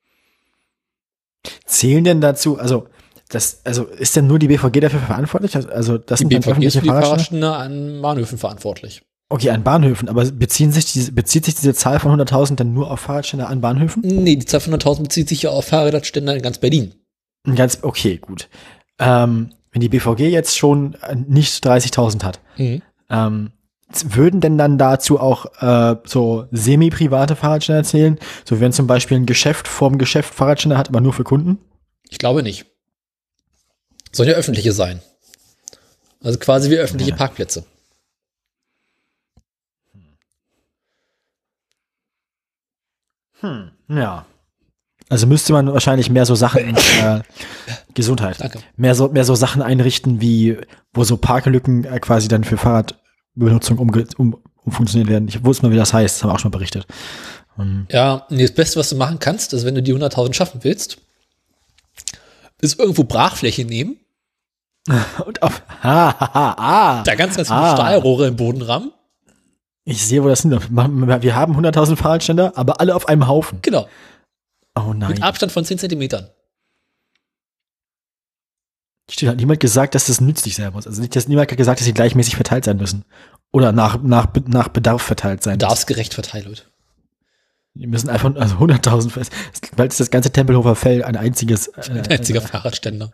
Zählen 1.65 2.03
denn 2.03 2.22
dazu, 2.22 2.57
also 2.57 2.88
das, 3.30 3.65
also 3.65 3.85
ist 3.85 4.15
denn 4.15 4.27
nur 4.27 4.39
die 4.39 4.47
BVG 4.47 4.80
dafür 4.80 4.99
verantwortlich? 5.02 5.56
Also- 5.56 5.97
das 5.97 6.19
Die 6.19 6.23
sind 6.23 6.30
BVG 6.45 6.64
ist 6.65 6.76
für 6.76 6.81
die? 6.81 6.88
Fahrradständer 6.88 7.57
an 7.57 8.02
Bahnhöfen 8.02 8.38
verantwortlich. 8.38 9.03
Okay, 9.27 9.49
an 9.49 9.64
Bahnhöfen, 9.64 10.07
aber 10.07 10.23
beziehen 10.31 10.72
sich 10.72 10.91
diese, 10.93 11.11
bezieht 11.11 11.45
sich 11.45 11.56
diese 11.56 11.73
Zahl 11.73 11.99
von 11.99 12.11
100.000 12.19 12.56
dann 12.56 12.73
nur 12.73 12.91
auf 12.91 12.99
Fahrradständer 12.99 13.49
an 13.49 13.60
Bahnhöfen? 13.60 14.03
Nee, 14.06 14.35
die 14.35 14.45
Zahl 14.45 14.60
von 14.60 14.73
100.000 14.73 15.03
bezieht 15.03 15.30
sich 15.30 15.41
ja 15.41 15.49
auf 15.49 15.65
Fahrradständer 15.65 16.35
in 16.35 16.41
ganz 16.43 16.60
Berlin. 16.60 16.93
Ganz, 17.56 17.80
okay, 17.81 18.18
gut. 18.18 18.49
Ähm, 18.99 19.52
wenn 19.72 19.81
die 19.81 19.89
BVG 19.89 20.30
jetzt 20.30 20.57
schon 20.57 20.93
äh, 21.02 21.15
nicht 21.15 21.65
30.000 21.65 22.23
hat, 22.23 22.39
Mhm. 22.57 22.81
ähm, 23.10 23.52
würden 24.03 24.41
denn 24.41 24.57
dann 24.57 24.77
dazu 24.77 25.19
auch 25.19 25.45
äh, 25.61 25.95
so 26.06 26.45
semi-private 26.52 27.35
Fahrradständer 27.35 27.84
zählen? 27.84 28.19
So 28.43 28.60
wenn 28.60 28.73
zum 28.73 28.88
Beispiel 28.88 29.18
ein 29.18 29.26
Geschäft 29.26 29.68
vorm 29.68 29.97
Geschäft 29.97 30.34
Fahrradständer 30.35 30.77
hat, 30.77 30.89
aber 30.89 31.02
nur 31.02 31.14
für 31.14 31.23
Kunden? 31.23 31.57
Ich 32.10 32.18
glaube 32.19 32.43
nicht. 32.43 32.65
Sollen 34.11 34.30
ja 34.30 34.35
öffentliche 34.35 34.72
sein. 34.72 35.02
Also 36.23 36.39
quasi 36.39 36.69
wie 36.69 36.77
öffentliche 36.77 37.11
Ja. 37.11 37.18
Parkplätze. 37.18 37.65
Hm, 43.45 43.97
ja. 43.97 44.26
Also 45.09 45.27
müsste 45.27 45.53
man 45.53 45.72
wahrscheinlich 45.72 46.09
mehr 46.09 46.26
so 46.26 46.34
Sachen, 46.35 46.76
äh, 47.03 47.22
Gesundheit, 47.93 48.41
Danke. 48.41 48.59
mehr 48.76 48.95
so, 48.95 49.09
mehr 49.09 49.23
so 49.26 49.35
Sachen 49.35 49.61
einrichten, 49.61 50.19
wie, 50.22 50.57
wo 50.93 51.03
so 51.03 51.17
Parklücken 51.17 51.84
äh, 51.85 51.99
quasi 51.99 52.27
dann 52.27 52.43
für 52.43 52.57
Fahrradbenutzung 52.57 53.77
umge 53.77 54.07
um, 54.17 54.38
umfunktioniert 54.63 55.09
werden. 55.09 55.27
Ich 55.27 55.43
wusste 55.45 55.65
mal, 55.65 55.72
wie 55.72 55.77
das 55.77 55.93
heißt, 55.93 56.15
das 56.15 56.23
haben 56.23 56.30
wir 56.31 56.35
auch 56.35 56.39
schon 56.39 56.49
mal 56.51 56.57
berichtet. 56.57 56.88
Und, 57.57 57.88
Ja, 57.91 58.26
nee, 58.30 58.41
das 58.41 58.53
Beste, 58.53 58.80
was 58.80 58.89
du 58.89 58.95
machen 58.95 59.19
kannst, 59.19 59.53
ist, 59.53 59.63
wenn 59.65 59.76
du 59.76 59.84
die 59.84 59.93
100.000 59.93 60.34
schaffen 60.34 60.61
willst, 60.63 60.97
ist 62.61 62.80
irgendwo 62.80 63.03
Brachfläche 63.03 63.63
nehmen, 63.65 63.97
und 65.26 65.41
auf, 65.41 65.61
ha, 65.84 66.15
ha, 66.19 66.34
ha, 66.34 66.55
ah. 66.57 67.03
da 67.03 67.15
ganz, 67.15 67.35
ganz 67.35 67.47
viele 67.47 67.59
Ah. 67.59 67.76
Stahlrohre 67.76 68.27
im 68.27 68.35
Boden 68.35 68.61
rammen. 68.61 68.91
Ich 69.88 70.06
sehe, 70.06 70.24
wo 70.24 70.28
das 70.28 70.41
hin 70.41 70.52
Wir 70.52 71.36
haben 71.36 71.56
100.000 71.56 71.95
Fahrradständer, 71.95 72.53
aber 72.57 72.80
alle 72.82 72.95
auf 72.95 73.07
einem 73.07 73.28
Haufen. 73.28 73.60
Genau. 73.62 73.88
Oh 74.76 74.94
nein. 74.94 75.12
Mit 75.12 75.24
Abstand 75.24 75.52
von 75.52 75.64
10 75.64 75.78
Zentimetern. 75.78 76.30
Steht, 79.10 79.30
hat 79.30 79.38
niemand 79.38 79.60
gesagt, 79.60 79.94
dass 79.94 80.07
das 80.07 80.20
nützlich 80.20 80.56
sein 80.56 80.74
muss. 80.74 80.88
Also 80.88 80.99
nicht, 81.02 81.16
dass 81.16 81.28
niemand 81.28 81.52
hat 81.52 81.57
gesagt, 81.57 81.80
dass 81.80 81.86
sie 81.86 81.94
gleichmäßig 81.94 82.36
verteilt 82.36 82.66
sein 82.66 82.78
müssen. 82.78 83.06
Oder 83.52 83.72
nach, 83.72 84.02
nach, 84.02 84.28
nach 84.48 84.70
Bedarf 84.70 85.03
verteilt 85.03 85.44
sein 85.44 85.53
müssen. 85.53 85.60
Darf's 85.70 85.86
gerecht 85.86 86.16
verteilt 86.16 86.45
wird. 86.48 86.72
Die 87.76 87.86
müssen 87.88 88.10
einfach, 88.10 88.34
also 88.36 88.56
100.000, 88.56 89.12
fest- 89.12 89.32
weil 89.76 89.88
es 89.90 89.98
das 89.98 90.10
ganze 90.10 90.32
Tempelhofer 90.32 90.76
Feld 90.76 91.03
ein 91.03 91.16
einziges, 91.18 91.68
äh, 91.78 91.91
Ein 91.91 92.07
einziger 92.07 92.41
Fahrradständer. 92.41 93.12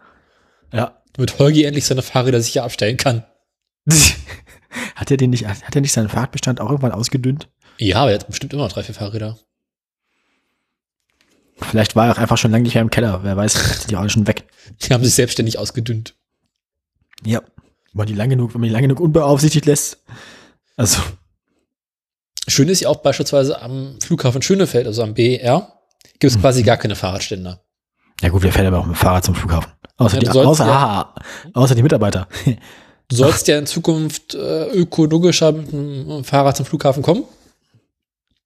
ja. 0.72 0.98
Damit 1.14 1.38
Holgi 1.40 1.66
endlich 1.66 1.86
seine 1.86 2.04
Fahrräder 2.04 2.42
sicher 2.42 2.64
abstellen 2.64 2.96
kann. 2.96 3.26
hat 5.02 5.12
er 5.12 5.18
den 5.18 5.32
nicht, 5.32 5.46
hat 5.48 5.76
er 5.76 5.82
nicht 5.82 5.92
seinen 5.92 6.08
Fahrradbestand 6.10 6.62
auch 6.62 6.70
irgendwann 6.70 6.92
ausgedünnt? 6.94 7.50
Ja, 7.78 7.98
aber 8.02 8.12
er 8.12 8.20
hat 8.20 8.28
bestimmt 8.28 8.54
immer 8.54 8.64
noch 8.64 8.72
drei, 8.72 8.84
vier 8.84 8.96
Fahrräder. 8.96 9.38
Vielleicht 11.58 11.96
war 11.96 12.08
er 12.08 12.14
auch 12.14 12.18
einfach 12.18 12.38
schon 12.38 12.52
lange 12.52 12.64
nicht 12.64 12.74
mehr 12.74 12.82
im 12.82 12.90
Keller. 12.90 13.24
Wer 13.24 13.38
weiß, 13.38 13.88
die 13.88 13.96
alle 13.96 14.10
schon 14.10 14.28
weg. 14.28 14.48
Die 14.84 14.94
haben 14.94 15.04
sich 15.04 15.14
selbstständig 15.14 15.60
ausgedünnt. 15.60 16.16
Ja. 17.24 17.40
Wenn 17.42 17.98
man 17.98 18.08
die 18.08 18.14
lange 18.14 18.36
genug, 18.36 18.54
wenn 18.54 18.62
man 18.62 18.68
die 18.70 18.74
lange 18.74 18.88
genug 18.88 19.00
unbeaufsichtigt 19.02 19.66
lässt. 19.66 20.04
Also, 20.78 21.02
Schön 22.48 22.70
ist 22.70 22.80
ja 22.82 22.90
auch 22.90 22.98
beispielsweise 23.02 23.62
am 23.62 24.00
Flughafen 24.02 24.42
Schönefeld, 24.42 24.88
also 24.88 25.04
am 25.04 25.14
BER, 25.14 25.74
gibt 26.14 26.24
es 26.24 26.38
Mhm. 26.38 26.42
quasi 26.42 26.64
gar 26.64 26.78
keine 26.78 26.96
Fahrradständer. 26.96 27.64
ja 28.22 28.30
gut, 28.30 28.42
wer 28.44 28.52
fährt 28.52 28.66
aber 28.68 28.80
auch 28.80 28.86
mit 28.86 28.96
dem 28.96 29.00
Fahrrad 29.00 29.24
zum 29.26 29.36
Flughafen? 29.36 29.72
Außer, 29.98 30.16
Ja, 30.16 30.20
die, 30.22 30.26
sollst 30.28 30.48
außer, 30.48 30.66
ja- 30.66 31.14
außer 31.54 31.76
die 31.76 31.84
Mitarbeiter. 31.84 32.28
Du 33.12 33.18
sollst 33.18 33.50
ja 33.50 33.60
in 33.60 33.66
Zukunft 33.66 34.36
äh, 34.36 34.70
ökologischer 34.70 35.52
mit 35.52 35.74
dem 35.74 36.24
Fahrrad 36.24 36.56
zum 36.56 36.66
Flughafen 36.66 37.04
kommen. 37.04 37.26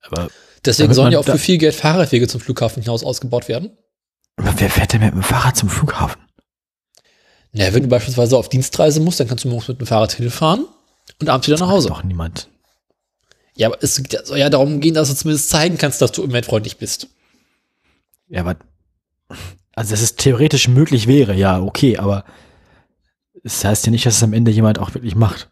aber 0.01 0.27
Deswegen 0.65 0.91
sollen 0.95 1.11
ja 1.11 1.19
auch 1.19 1.25
für 1.25 1.37
viel 1.37 1.59
Geld 1.59 1.75
Fahrradwege 1.75 2.27
zum 2.27 2.41
Flughafen 2.41 2.81
hinaus 2.81 3.03
ausgebaut 3.03 3.47
werden. 3.47 3.77
wer 4.37 4.69
fährt 4.71 4.93
denn 4.93 5.01
mit 5.01 5.13
dem 5.13 5.21
Fahrrad 5.21 5.55
zum 5.55 5.69
Flughafen? 5.69 6.19
Na, 7.51 7.71
wenn 7.75 7.83
du 7.83 7.89
beispielsweise 7.89 8.35
auf 8.37 8.49
Dienstreise 8.49 9.01
musst, 9.01 9.19
dann 9.19 9.27
kannst 9.27 9.43
du 9.43 9.49
morgens 9.49 9.67
mit 9.67 9.79
dem 9.79 9.85
Fahrrad 9.85 10.13
hinfahren 10.13 10.65
und 11.21 11.29
abends 11.29 11.47
wieder 11.47 11.59
nach 11.59 11.69
Hause. 11.69 11.89
Doch 11.89 12.03
niemand. 12.03 12.49
Ja, 13.55 13.67
aber 13.67 13.77
es 13.83 14.01
soll 14.23 14.39
ja 14.39 14.49
darum 14.49 14.81
gehen, 14.81 14.95
dass 14.95 15.09
du 15.09 15.15
zumindest 15.15 15.49
zeigen 15.49 15.77
kannst, 15.77 16.01
dass 16.01 16.11
du 16.11 16.23
umweltfreundlich 16.23 16.77
bist. 16.77 17.07
Ja, 18.29 18.41
aber, 18.41 18.57
also, 19.75 19.91
dass 19.91 20.01
es 20.01 20.15
theoretisch 20.15 20.67
möglich 20.67 21.05
wäre, 21.05 21.35
ja, 21.35 21.61
okay, 21.61 21.97
aber 21.97 22.25
es 23.45 23.63
heißt 23.63 23.85
ja 23.85 23.91
nicht, 23.91 24.05
dass 24.05 24.17
es 24.17 24.23
am 24.23 24.33
Ende 24.33 24.51
jemand 24.51 24.79
auch 24.79 24.93
wirklich 24.95 25.15
macht. 25.15 25.49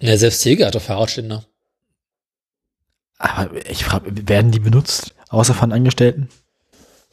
Na, 0.00 0.16
selbst 0.16 0.44
Jäger 0.44 0.66
hat 0.66 0.76
doch 0.76 0.82
Fahrradständer. 0.82 1.44
Aber 3.18 3.50
ich 3.68 3.84
frage, 3.84 4.28
werden 4.28 4.52
die 4.52 4.60
benutzt? 4.60 5.14
Außer 5.28 5.54
von 5.54 5.72
Angestellten? 5.72 6.28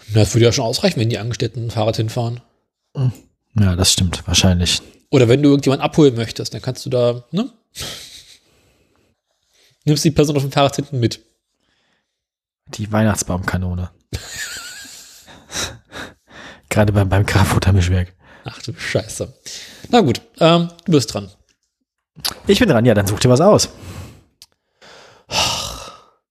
Na, 0.09 0.21
das 0.21 0.33
würde 0.33 0.45
ja 0.45 0.51
schon 0.51 0.65
ausreichen, 0.65 0.99
wenn 0.99 1.09
die 1.09 1.17
Angestellten 1.17 1.65
ein 1.65 1.71
Fahrrad 1.71 1.97
hinfahren. 1.97 2.41
Ja, 3.55 3.75
das 3.75 3.91
stimmt, 3.91 4.25
wahrscheinlich. 4.27 4.81
Oder 5.09 5.27
wenn 5.27 5.41
du 5.41 5.49
irgendjemanden 5.49 5.83
abholen 5.83 6.15
möchtest, 6.15 6.53
dann 6.53 6.61
kannst 6.61 6.85
du 6.85 6.89
da, 6.89 7.25
ne? 7.31 7.51
Nimmst 9.83 10.05
die 10.05 10.11
Person 10.11 10.35
auf 10.35 10.43
dem 10.43 10.51
Fahrrad 10.51 10.75
hinten 10.75 10.99
mit. 10.99 11.21
Die 12.67 12.91
Weihnachtsbaumkanone. 12.91 13.89
Gerade 16.69 16.93
beim, 16.93 17.09
beim 17.09 17.25
Kraftfuttermischwerk. 17.25 18.16
Ach 18.49 18.61
du 18.61 18.73
Scheiße. 18.73 19.33
Na 19.89 20.01
gut, 20.01 20.21
ähm, 20.39 20.69
du 20.85 20.91
bist 20.93 21.13
dran. 21.13 21.29
Ich 22.47 22.59
bin 22.59 22.69
dran, 22.69 22.85
ja, 22.85 22.93
dann 22.93 23.05
such 23.07 23.19
dir 23.19 23.29
was 23.29 23.41
aus. 23.41 23.69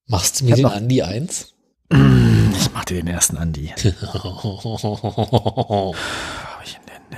Machst 0.07 0.39
du 0.41 0.45
mir 0.45 0.55
den 0.55 0.63
noch- 0.63 0.73
Andi 0.75 1.01
eins? 1.03 1.53
Ich 1.91 2.71
mach 2.73 2.85
dir 2.85 2.95
den 2.97 3.07
ersten 3.07 3.37
Andi. 3.37 3.73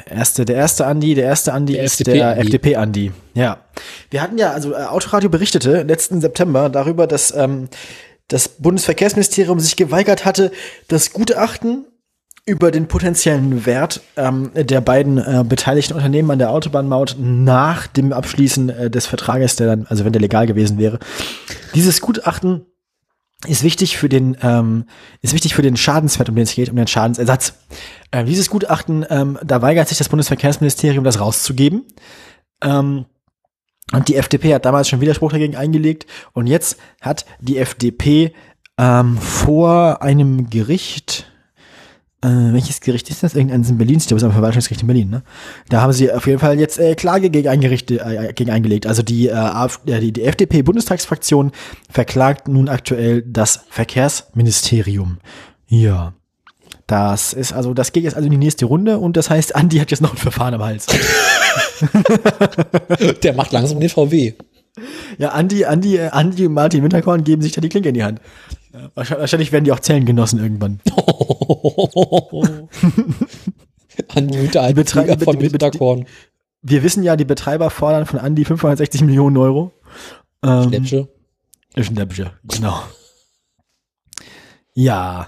Der 0.06 0.08
erste, 0.18 0.46
der 0.46 0.56
erste 0.56 0.86
Andi, 0.86 1.16
der 1.16 1.26
erste 1.26 1.52
Andi 1.54 1.74
Der 1.74 1.84
ist 1.84 1.94
FDP 2.00 2.18
der 2.18 2.28
Andi. 2.30 2.42
FDP-Andi. 2.42 3.12
Ja. 3.34 3.58
Wir 4.12 4.22
hatten 4.22 4.38
ja, 4.38 4.52
also 4.52 4.74
äh, 4.74 4.84
Autoradio 4.84 5.30
berichtete 5.30 5.82
letzten 5.84 6.22
September 6.22 6.70
darüber, 6.70 7.08
dass 7.08 7.32
ähm, 7.36 7.70
das 8.28 8.48
Bundesverkehrsministerium 8.50 9.60
sich 9.60 9.76
geweigert 9.76 10.26
hatte, 10.26 10.52
das 10.88 11.12
Gutachten 11.12 11.86
über 12.50 12.72
den 12.72 12.88
potenziellen 12.88 13.66
Wert 13.66 14.02
ähm, 14.18 14.52
der 14.56 14.82
beiden 14.82 15.18
äh, 15.18 15.46
beteiligten 15.48 15.94
Unternehmen 15.94 16.32
an 16.32 16.40
der 16.40 16.52
Autobahnmaut 16.52 17.16
nach 17.20 17.88
dem 17.88 18.12
Abschließen 18.12 18.70
äh, 18.70 18.90
des 18.90 19.06
Vertrages, 19.06 19.56
der 19.56 19.68
dann, 19.68 19.86
also 19.88 20.04
wenn 20.04 20.14
der 20.14 20.22
legal 20.22 20.48
gewesen 20.48 20.78
wäre. 20.80 21.00
Dieses 21.76 22.02
Gutachten 22.02 22.66
ist 23.48 23.64
wichtig 23.64 23.98
für 23.98 24.10
den 24.10 24.36
ähm, 24.42 24.86
ist 25.22 25.34
wichtig 25.34 25.56
für 25.56 25.62
den 25.62 25.78
Schadenswert, 25.78 26.28
um 26.28 26.36
den 26.36 26.44
es 26.44 26.56
geht, 26.56 26.70
um 26.70 26.76
den 26.76 26.88
Schadensersatz. 26.88 27.54
Ähm, 28.12 28.26
dieses 28.26 28.50
Gutachten, 28.50 29.06
ähm, 29.10 29.38
da 29.46 29.62
weigert 29.62 29.88
sich 29.88 29.98
das 29.98 30.10
Bundesverkehrsministerium, 30.10 31.04
das 31.04 31.20
rauszugeben. 31.20 31.86
Ähm, 32.62 33.06
und 33.94 34.08
die 34.08 34.16
FDP 34.16 34.54
hat 34.54 34.66
damals 34.66 34.90
schon 34.90 35.02
Widerspruch 35.02 35.32
dagegen 35.32 35.56
eingelegt. 35.56 36.06
Und 36.34 36.48
jetzt 36.48 36.78
hat 37.02 37.26
die 37.40 37.58
FDP 37.58 38.34
ähm, 38.78 39.18
vor 39.18 40.02
einem 40.02 40.50
Gericht, 40.50 41.32
äh, 42.22 42.28
welches 42.28 42.82
Gericht 42.82 43.10
ist 43.10 43.24
das? 43.24 43.34
Irgendeines 43.34 43.70
in 43.70 43.78
Berlin, 43.78 43.98
ich 43.98 44.08
glaube, 44.08 44.18
es 44.18 44.24
ist 44.24 44.30
ein 44.30 44.34
Verwaltungsgericht 44.34 44.82
in 44.82 44.88
Berlin, 44.88 45.10
ne? 45.10 45.24
Da 45.70 45.82
haben 45.82 45.94
sie 45.94 46.12
auf 46.12 46.28
jeden 46.28 46.40
Fall 46.40 46.60
jetzt 46.60 46.78
äh, 46.78 46.96
Klage 46.96 47.30
gegen, 47.30 47.48
eingerichtet, 47.48 48.02
äh, 48.02 48.34
gegen 48.34 48.52
eingelegt. 48.52 48.88
Also 48.88 49.04
die, 49.04 49.30
äh, 49.30 49.32
äh, 49.32 50.00
die, 50.00 50.12
die 50.12 50.24
FDP-Bundestagsfraktion 50.24 51.52
verklagt 51.90 52.50
nun 52.50 52.68
aktuell 52.68 53.22
das 53.22 53.62
Verkehrsministerium. 53.70 55.20
Ja. 55.68 56.14
Das 56.88 57.34
ist 57.34 57.54
also, 57.54 57.74
das 57.74 57.94
geht 57.94 58.04
jetzt 58.04 58.16
also 58.16 58.26
in 58.26 58.32
die 58.32 58.38
nächste 58.38 58.66
Runde 58.66 58.98
und 58.98 59.16
das 59.16 59.30
heißt, 59.30 59.56
Andi 59.56 59.78
hat 59.78 59.91
jetzt 59.91 60.02
noch 60.02 60.12
ein 60.12 60.18
Verfahren 60.18 60.56
am 60.56 60.64
Hals. 60.64 60.88
Der 63.24 63.34
macht 63.34 63.52
langsam 63.52 63.80
den 63.80 63.90
VW. 63.90 64.34
Ja, 65.18 65.30
Andi, 65.30 65.66
Andi, 65.66 65.98
äh, 65.98 66.10
Andi 66.10 66.48
und 66.48 66.54
Martin 66.54 66.84
Winterkorn 66.84 67.24
geben 67.24 67.41
sich 67.41 67.52
da 67.52 67.62
die 67.62 67.70
Klinke 67.70 67.90
in 67.90 67.96
die 67.96 68.04
Hand. 68.04 68.22
Wahrscheinlich, 68.96 69.52
werden 69.52 69.66
die 69.66 69.72
auch 69.72 69.80
Zellengenossen 69.80 70.40
irgendwann. 70.40 70.80
Der 74.16 74.68
Die 74.68 74.74
Betreiber- 74.74 75.24
von 75.24 75.40
Winterkorn. 75.42 76.06
Wir 76.62 76.84
wissen 76.84 77.04
ja, 77.04 77.16
die 77.16 77.26
Betreiber 77.26 77.70
fordern 77.70 78.06
von 78.06 78.20
Andi 78.20 78.44
560 78.46 79.02
Millionen 79.02 79.38
Euro. 79.38 79.72
Ähm, 80.44 80.70
Läppsche. 80.70 81.08
Schnäppchen, 81.78 82.32
genau. 82.44 82.82
Ja. 84.74 85.28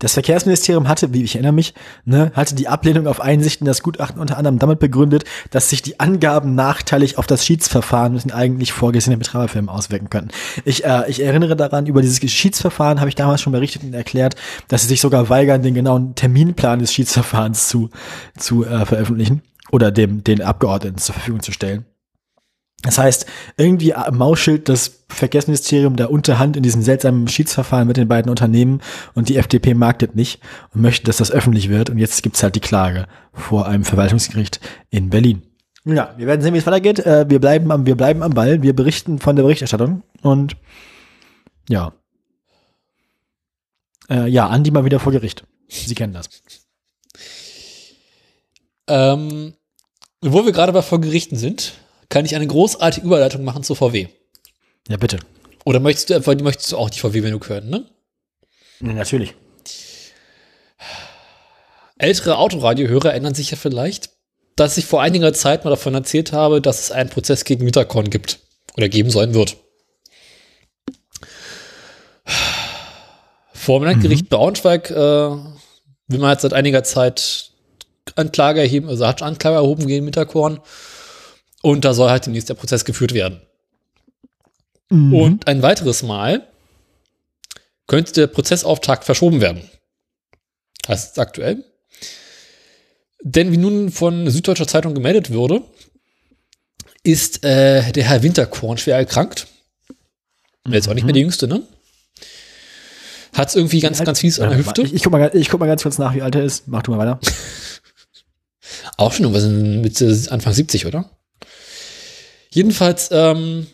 Das 0.00 0.12
Verkehrsministerium 0.12 0.86
hatte, 0.86 1.12
wie 1.12 1.24
ich 1.24 1.34
erinnere 1.34 1.52
mich, 1.52 1.74
ne, 2.04 2.30
hatte 2.34 2.54
die 2.54 2.68
Ablehnung 2.68 3.08
auf 3.08 3.20
Einsichten 3.20 3.64
das 3.66 3.82
Gutachten 3.82 4.20
unter 4.20 4.36
anderem 4.36 4.60
damit 4.60 4.78
begründet, 4.78 5.24
dass 5.50 5.70
sich 5.70 5.82
die 5.82 5.98
Angaben 5.98 6.54
nachteilig 6.54 7.18
auf 7.18 7.26
das 7.26 7.44
Schiedsverfahren 7.44 8.12
mit 8.12 8.22
den 8.22 8.32
eigentlich 8.32 8.72
vorgesehenen 8.72 9.18
Betreiberfirmen 9.18 9.68
auswirken 9.68 10.08
könnten. 10.08 10.30
Ich, 10.64 10.84
äh, 10.84 11.02
ich 11.08 11.22
erinnere 11.22 11.56
daran, 11.56 11.86
über 11.86 12.00
dieses 12.00 12.18
Schiedsverfahren 12.30 13.00
habe 13.00 13.08
ich 13.08 13.16
damals 13.16 13.40
schon 13.40 13.52
berichtet 13.52 13.82
und 13.82 13.92
erklärt, 13.92 14.36
dass 14.68 14.82
sie 14.82 14.88
sich 14.88 15.00
sogar 15.00 15.28
weigern, 15.30 15.62
den 15.62 15.74
genauen 15.74 16.14
Terminplan 16.14 16.78
des 16.78 16.92
Schiedsverfahrens 16.92 17.66
zu, 17.66 17.90
zu 18.36 18.64
äh, 18.64 18.86
veröffentlichen 18.86 19.42
oder 19.72 19.90
dem, 19.90 20.22
den 20.22 20.42
Abgeordneten 20.42 20.98
zur 20.98 21.14
Verfügung 21.14 21.42
zu 21.42 21.50
stellen. 21.50 21.84
Das 22.82 22.96
heißt, 22.96 23.26
irgendwie 23.56 23.92
mauschelt 24.12 24.68
das 24.68 25.04
Verkehrsministerium 25.08 25.96
da 25.96 26.06
unterhand 26.06 26.56
in 26.56 26.62
diesem 26.62 26.80
seltsamen 26.82 27.26
Schiedsverfahren 27.26 27.88
mit 27.88 27.96
den 27.96 28.06
beiden 28.06 28.30
Unternehmen 28.30 28.80
und 29.14 29.28
die 29.28 29.36
FDP 29.36 29.74
mag 29.74 29.98
das 29.98 30.10
nicht 30.14 30.40
und 30.72 30.82
möchte, 30.82 31.06
dass 31.06 31.16
das 31.16 31.32
öffentlich 31.32 31.68
wird. 31.70 31.90
Und 31.90 31.98
jetzt 31.98 32.22
gibt's 32.22 32.42
halt 32.42 32.54
die 32.54 32.60
Klage 32.60 33.06
vor 33.32 33.66
einem 33.66 33.84
Verwaltungsgericht 33.84 34.60
in 34.90 35.10
Berlin. 35.10 35.42
Ja, 35.84 36.14
wir 36.16 36.26
werden 36.26 36.42
sehen, 36.42 36.54
wie 36.54 36.58
es 36.58 36.66
weitergeht. 36.66 37.00
Äh, 37.00 37.26
Wir 37.28 37.40
bleiben 37.40 37.70
am, 37.72 37.86
wir 37.86 37.96
bleiben 37.96 38.22
am 38.22 38.34
Ball. 38.34 38.62
Wir 38.62 38.76
berichten 38.76 39.18
von 39.18 39.34
der 39.34 39.42
Berichterstattung 39.42 40.02
und 40.22 40.56
ja. 41.68 41.92
Äh, 44.08 44.28
ja, 44.28 44.46
Andi 44.48 44.70
mal 44.70 44.84
wieder 44.84 45.00
vor 45.00 45.12
Gericht. 45.12 45.44
Sie 45.68 45.94
kennen 45.94 46.12
das. 46.12 46.28
Ähm, 48.86 49.54
wo 50.22 50.44
wir 50.44 50.52
gerade 50.52 50.72
bei 50.72 50.82
vor 50.82 51.00
Gerichten 51.00 51.36
sind, 51.36 51.74
kann 52.08 52.24
ich 52.24 52.34
eine 52.34 52.46
großartige 52.46 53.06
Überleitung 53.06 53.44
machen 53.44 53.62
zu 53.62 53.74
VW. 53.74 54.08
Ja, 54.88 54.96
bitte. 54.96 55.18
Oder 55.64 55.80
möchtest 55.80 56.10
du 56.10 56.14
einfach, 56.14 56.34
möchtest 56.40 56.72
du 56.72 56.78
auch 56.78 56.90
die 56.90 56.98
VW 56.98 57.20
genug 57.20 57.48
hören, 57.48 57.68
ne? 57.68 57.84
Nee, 58.80 58.94
natürlich. 58.94 59.34
Ältere 61.98 62.38
Autoradiohörer 62.38 63.10
erinnern 63.10 63.34
sich 63.34 63.50
ja 63.50 63.56
vielleicht, 63.56 64.10
dass 64.56 64.78
ich 64.78 64.86
vor 64.86 65.02
einiger 65.02 65.32
Zeit 65.34 65.64
mal 65.64 65.70
davon 65.70 65.94
erzählt 65.94 66.32
habe, 66.32 66.60
dass 66.60 66.80
es 66.80 66.92
einen 66.92 67.10
Prozess 67.10 67.44
gegen 67.44 67.64
Mitterkorn 67.64 68.08
gibt 68.08 68.38
oder 68.76 68.88
geben 68.88 69.10
sollen 69.10 69.34
wird. 69.34 69.56
Vor 73.52 73.80
dem 73.80 73.84
Landgericht 73.84 74.28
Braunschweig 74.28 74.90
äh, 74.90 74.94
will 74.94 76.18
man 76.18 76.30
jetzt 76.30 76.42
seit 76.42 76.54
einiger 76.54 76.84
Zeit 76.84 77.50
Anklage 78.14 78.60
erheben, 78.60 78.88
also 78.88 79.06
hat 79.06 79.22
Anklage 79.22 79.56
erhoben 79.56 79.86
gegen 79.86 80.04
Mitterkorn. 80.04 80.60
Und 81.68 81.84
da 81.84 81.92
soll 81.92 82.08
halt 82.08 82.24
demnächst 82.24 82.48
der 82.48 82.54
Prozess 82.54 82.86
geführt 82.86 83.12
werden. 83.12 83.42
Mhm. 84.88 85.12
Und 85.12 85.46
ein 85.48 85.60
weiteres 85.60 86.02
Mal 86.02 86.48
könnte 87.86 88.14
der 88.14 88.26
Prozessauftakt 88.26 89.04
verschoben 89.04 89.42
werden. 89.42 89.68
Das 90.86 91.08
ist 91.08 91.18
aktuell. 91.18 91.62
Denn 93.22 93.52
wie 93.52 93.58
nun 93.58 93.90
von 93.90 94.30
Süddeutscher 94.30 94.66
Zeitung 94.66 94.94
gemeldet 94.94 95.30
wurde, 95.30 95.62
ist 97.02 97.44
äh, 97.44 97.92
der 97.92 98.04
Herr 98.04 98.22
Winterkorn 98.22 98.78
schwer 98.78 98.96
erkrankt. 98.96 99.46
Er 100.64 100.78
ist 100.78 100.88
auch 100.88 100.94
nicht 100.94 101.04
mehr 101.04 101.12
der 101.12 101.20
Jüngste, 101.20 101.48
ne? 101.48 101.64
Hat 103.34 103.48
es 103.48 103.56
irgendwie 103.56 103.80
ganz, 103.80 104.02
ganz 104.02 104.20
fies 104.20 104.40
an 104.40 104.48
der 104.48 104.58
Hüfte. 104.58 104.80
Ich, 104.80 104.94
ich, 104.94 105.02
guck 105.02 105.12
mal, 105.12 105.30
ich 105.34 105.50
guck 105.50 105.60
mal 105.60 105.66
ganz 105.66 105.82
kurz 105.82 105.98
nach, 105.98 106.14
wie 106.14 106.22
alt 106.22 106.34
er 106.34 106.44
ist. 106.44 106.66
Mach 106.66 106.82
du 106.82 106.92
mal 106.92 106.98
weiter. 106.98 107.20
Auch 108.96 109.12
schon 109.12 109.26
irgendwas 109.26 109.44
Mitte, 109.44 110.32
Anfang 110.32 110.54
70, 110.54 110.86
oder? 110.86 111.17
Jedenfalls 112.50 113.10
ähm, 113.12 113.66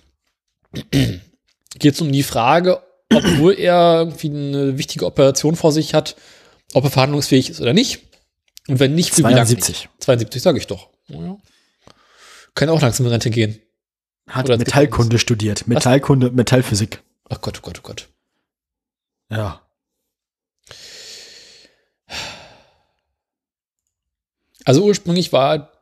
geht 1.79 1.95
es 1.95 2.01
um 2.01 2.11
die 2.11 2.23
Frage, 2.23 2.83
obwohl 3.13 3.55
er 3.55 4.01
irgendwie 4.01 4.31
eine 4.31 4.79
wichtige 4.79 5.07
Operation 5.07 5.57
vor 5.57 5.73
sich 5.73 5.95
hat, 5.95 6.17
ob 6.73 6.85
er 6.85 6.91
verhandlungsfähig 6.91 7.51
ist 7.51 7.61
oder 7.61 7.73
nicht. 7.73 8.01
Und 8.69 8.81
wenn 8.81 8.95
nicht, 8.95 9.11
für 9.11 9.19
wie 9.19 9.23
lange 9.23 9.37
72. 9.37 9.69
nicht? 9.69 9.89
72, 10.01 10.43
sage 10.43 10.59
ich 10.59 10.67
doch. 10.67 10.89
Ja. 11.09 11.37
Kann 12.55 12.69
auch 12.69 12.81
langsam 12.81 13.07
in 13.07 13.13
Rente 13.13 13.31
gehen. 13.31 13.61
Hat 14.29 14.47
Oder 14.47 14.57
Metallkunde 14.57 15.19
studiert. 15.19 15.67
Metallkunde, 15.67 16.31
Metallphysik. 16.31 17.03
Ach 17.29 17.41
Gott, 17.41 17.59
oh 17.59 17.63
Gott, 17.63 17.79
oh 17.81 17.83
Gott. 17.83 18.09
Ja. 19.31 19.61
Also 24.65 24.83
ursprünglich 24.85 25.33
war 25.33 25.74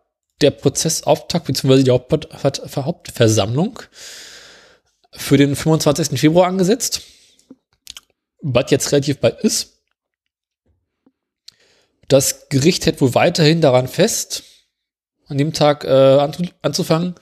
der 0.42 0.50
Prozessauftakt 0.50 1.46
bzw. 1.46 1.82
die 1.82 1.90
Hauptver- 1.90 2.84
Hauptversammlung 2.84 3.78
für 5.12 5.36
den 5.36 5.54
25. 5.56 6.18
Februar 6.18 6.46
angesetzt, 6.48 7.02
was 8.40 8.70
jetzt 8.70 8.90
relativ 8.92 9.18
bald 9.18 9.40
ist. 9.40 9.68
Das 12.08 12.48
Gericht 12.48 12.84
hält 12.86 13.00
wohl 13.00 13.14
weiterhin 13.14 13.60
daran 13.60 13.88
fest, 13.88 14.42
an 15.28 15.38
dem 15.38 15.52
Tag 15.52 15.84
äh, 15.84 15.88
anzu- 15.88 16.50
anzufangen. 16.60 17.14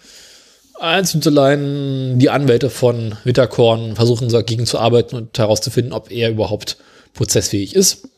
Einzig 0.79 1.17
und 1.17 1.27
allein 1.27 2.19
die 2.19 2.31
Anwälte 2.31 2.71
von 2.71 3.17
Witterkorn 3.25 3.97
versuchen 3.97 4.31
dagegen 4.31 4.65
zu 4.67 4.79
arbeiten 4.79 5.15
und 5.15 5.39
herauszufinden, 5.39 5.93
ob 5.93 6.11
er 6.11 6.31
überhaupt 6.31 6.79
prozessfähig 7.13 7.77
ist. 7.77 8.09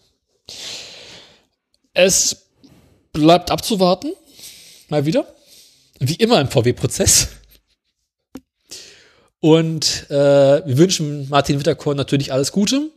Es 1.93 2.47
bleibt 3.13 3.51
abzuwarten. 3.51 4.13
Mal 4.93 5.07
wieder. 5.07 5.27
Wie 6.01 6.17
immer 6.17 6.39
im 6.39 6.49
VW-Prozess. 6.49 7.29
Und 9.41 10.07
äh, 10.11 10.15
wir 10.67 10.77
wünschen 10.77 11.31
Martin 11.31 11.59
Witterkorn 11.59 11.97
natürlich 11.97 12.31
alles 12.31 12.53
Gute, 12.53 12.91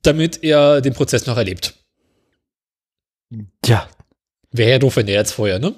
damit 0.00 0.42
er 0.42 0.80
den 0.80 0.94
Prozess 0.94 1.26
noch 1.26 1.36
erlebt. 1.36 1.74
Tja, 3.60 3.86
Wäre 4.52 4.70
ja 4.70 4.78
doof, 4.78 4.96
wenn 4.96 5.06
der 5.06 5.16
jetzt 5.16 5.32
vorher, 5.32 5.58
ne? 5.58 5.74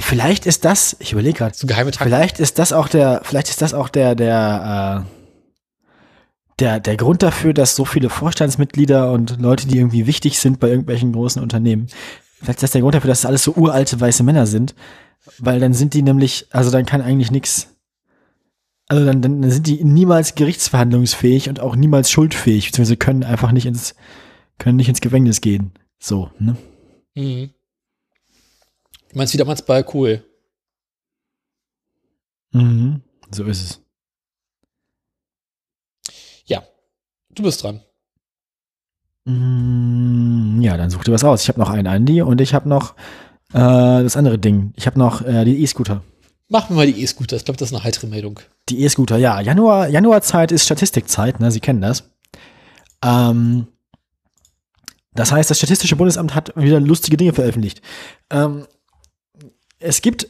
vielleicht 0.00 0.46
ist 0.46 0.64
das, 0.64 0.96
ich 1.00 1.12
überlege 1.12 1.36
gerade, 1.36 1.54
So 1.54 1.66
geheime 1.66 1.90
Tag. 1.90 2.06
vielleicht 2.06 2.40
ist 2.40 2.58
das 2.58 2.72
auch 2.72 2.88
der, 2.88 3.20
vielleicht 3.24 3.50
ist 3.50 3.60
das 3.60 3.74
auch 3.74 3.90
der, 3.90 4.14
der, 4.14 5.04
äh, 5.04 6.52
der, 6.60 6.80
der 6.80 6.96
Grund 6.96 7.22
dafür, 7.22 7.52
dass 7.52 7.76
so 7.76 7.84
viele 7.84 8.08
Vorstandsmitglieder 8.08 9.12
und 9.12 9.38
Leute, 9.38 9.66
die 9.66 9.76
irgendwie 9.76 10.06
wichtig 10.06 10.38
sind 10.38 10.60
bei 10.60 10.68
irgendwelchen 10.68 11.12
großen 11.12 11.42
Unternehmen, 11.42 11.88
vielleicht 12.38 12.58
ist 12.58 12.62
das 12.62 12.70
der 12.72 12.80
Grund 12.80 12.94
dafür, 12.94 13.08
dass 13.08 13.22
das 13.22 13.28
alles 13.28 13.42
so 13.42 13.54
uralte 13.54 14.00
weiße 14.00 14.22
Männer 14.22 14.46
sind, 14.46 14.74
weil 15.38 15.60
dann 15.60 15.74
sind 15.74 15.94
die 15.94 16.02
nämlich, 16.02 16.46
also 16.50 16.70
dann 16.70 16.86
kann 16.86 17.02
eigentlich 17.02 17.30
nichts, 17.30 17.76
also 18.88 19.04
dann, 19.04 19.22
dann 19.22 19.50
sind 19.50 19.66
die 19.66 19.82
niemals 19.82 20.34
gerichtsverhandlungsfähig 20.34 21.48
und 21.48 21.60
auch 21.60 21.76
niemals 21.76 22.10
schuldfähig, 22.10 22.66
beziehungsweise 22.66 22.96
können 22.96 23.24
einfach 23.24 23.52
nicht 23.52 23.66
ins, 23.66 23.94
können 24.58 24.76
nicht 24.76 24.88
ins 24.88 25.00
Gefängnis 25.00 25.40
gehen. 25.40 25.72
So, 25.98 26.30
ne? 26.38 26.56
Mhm. 27.14 27.50
Du 29.10 29.18
meinst 29.18 29.32
wie 29.32 29.38
damals 29.38 29.62
bei 29.62 29.84
Cool. 29.92 30.22
Mhm. 32.52 33.02
So 33.30 33.44
ist 33.44 33.62
es. 33.62 33.80
Ja. 36.46 36.62
Du 37.30 37.42
bist 37.42 37.62
dran. 37.62 37.82
Mm, 39.26 40.60
Ja, 40.62 40.76
dann 40.76 40.90
such 40.90 41.04
dir 41.04 41.12
was 41.12 41.24
aus. 41.24 41.42
Ich 41.42 41.48
habe 41.48 41.60
noch 41.60 41.70
einen 41.70 41.86
Andy 41.86 42.22
und 42.22 42.40
ich 42.40 42.54
habe 42.54 42.68
noch 42.68 42.94
äh, 43.52 43.58
das 43.58 44.16
andere 44.16 44.38
Ding. 44.38 44.72
Ich 44.76 44.86
habe 44.86 44.98
noch 44.98 45.22
äh, 45.22 45.44
die 45.44 45.62
E-Scooter. 45.62 46.02
Machen 46.48 46.70
wir 46.70 46.76
mal 46.76 46.86
die 46.92 47.02
E-Scooter. 47.02 47.36
Ich 47.36 47.44
glaube, 47.44 47.58
das 47.58 47.70
ist 47.70 47.74
eine 47.74 47.84
heitere 47.84 48.06
Meldung. 48.06 48.38
Die 48.68 48.82
E-Scooter, 48.84 49.16
ja. 49.18 49.40
Januar, 49.40 49.88
Januarzeit 49.88 50.52
ist 50.52 50.64
Statistikzeit, 50.64 51.40
ne? 51.40 51.50
Sie 51.50 51.60
kennen 51.60 51.80
das. 51.80 52.04
Ähm, 53.04 53.66
das 55.12 55.32
heißt, 55.32 55.50
das 55.50 55.58
Statistische 55.58 55.96
Bundesamt 55.96 56.34
hat 56.34 56.52
wieder 56.56 56.78
lustige 56.78 57.16
Dinge 57.16 57.32
veröffentlicht. 57.32 57.82
Ähm, 58.30 58.66
es 59.78 60.02
gibt 60.02 60.28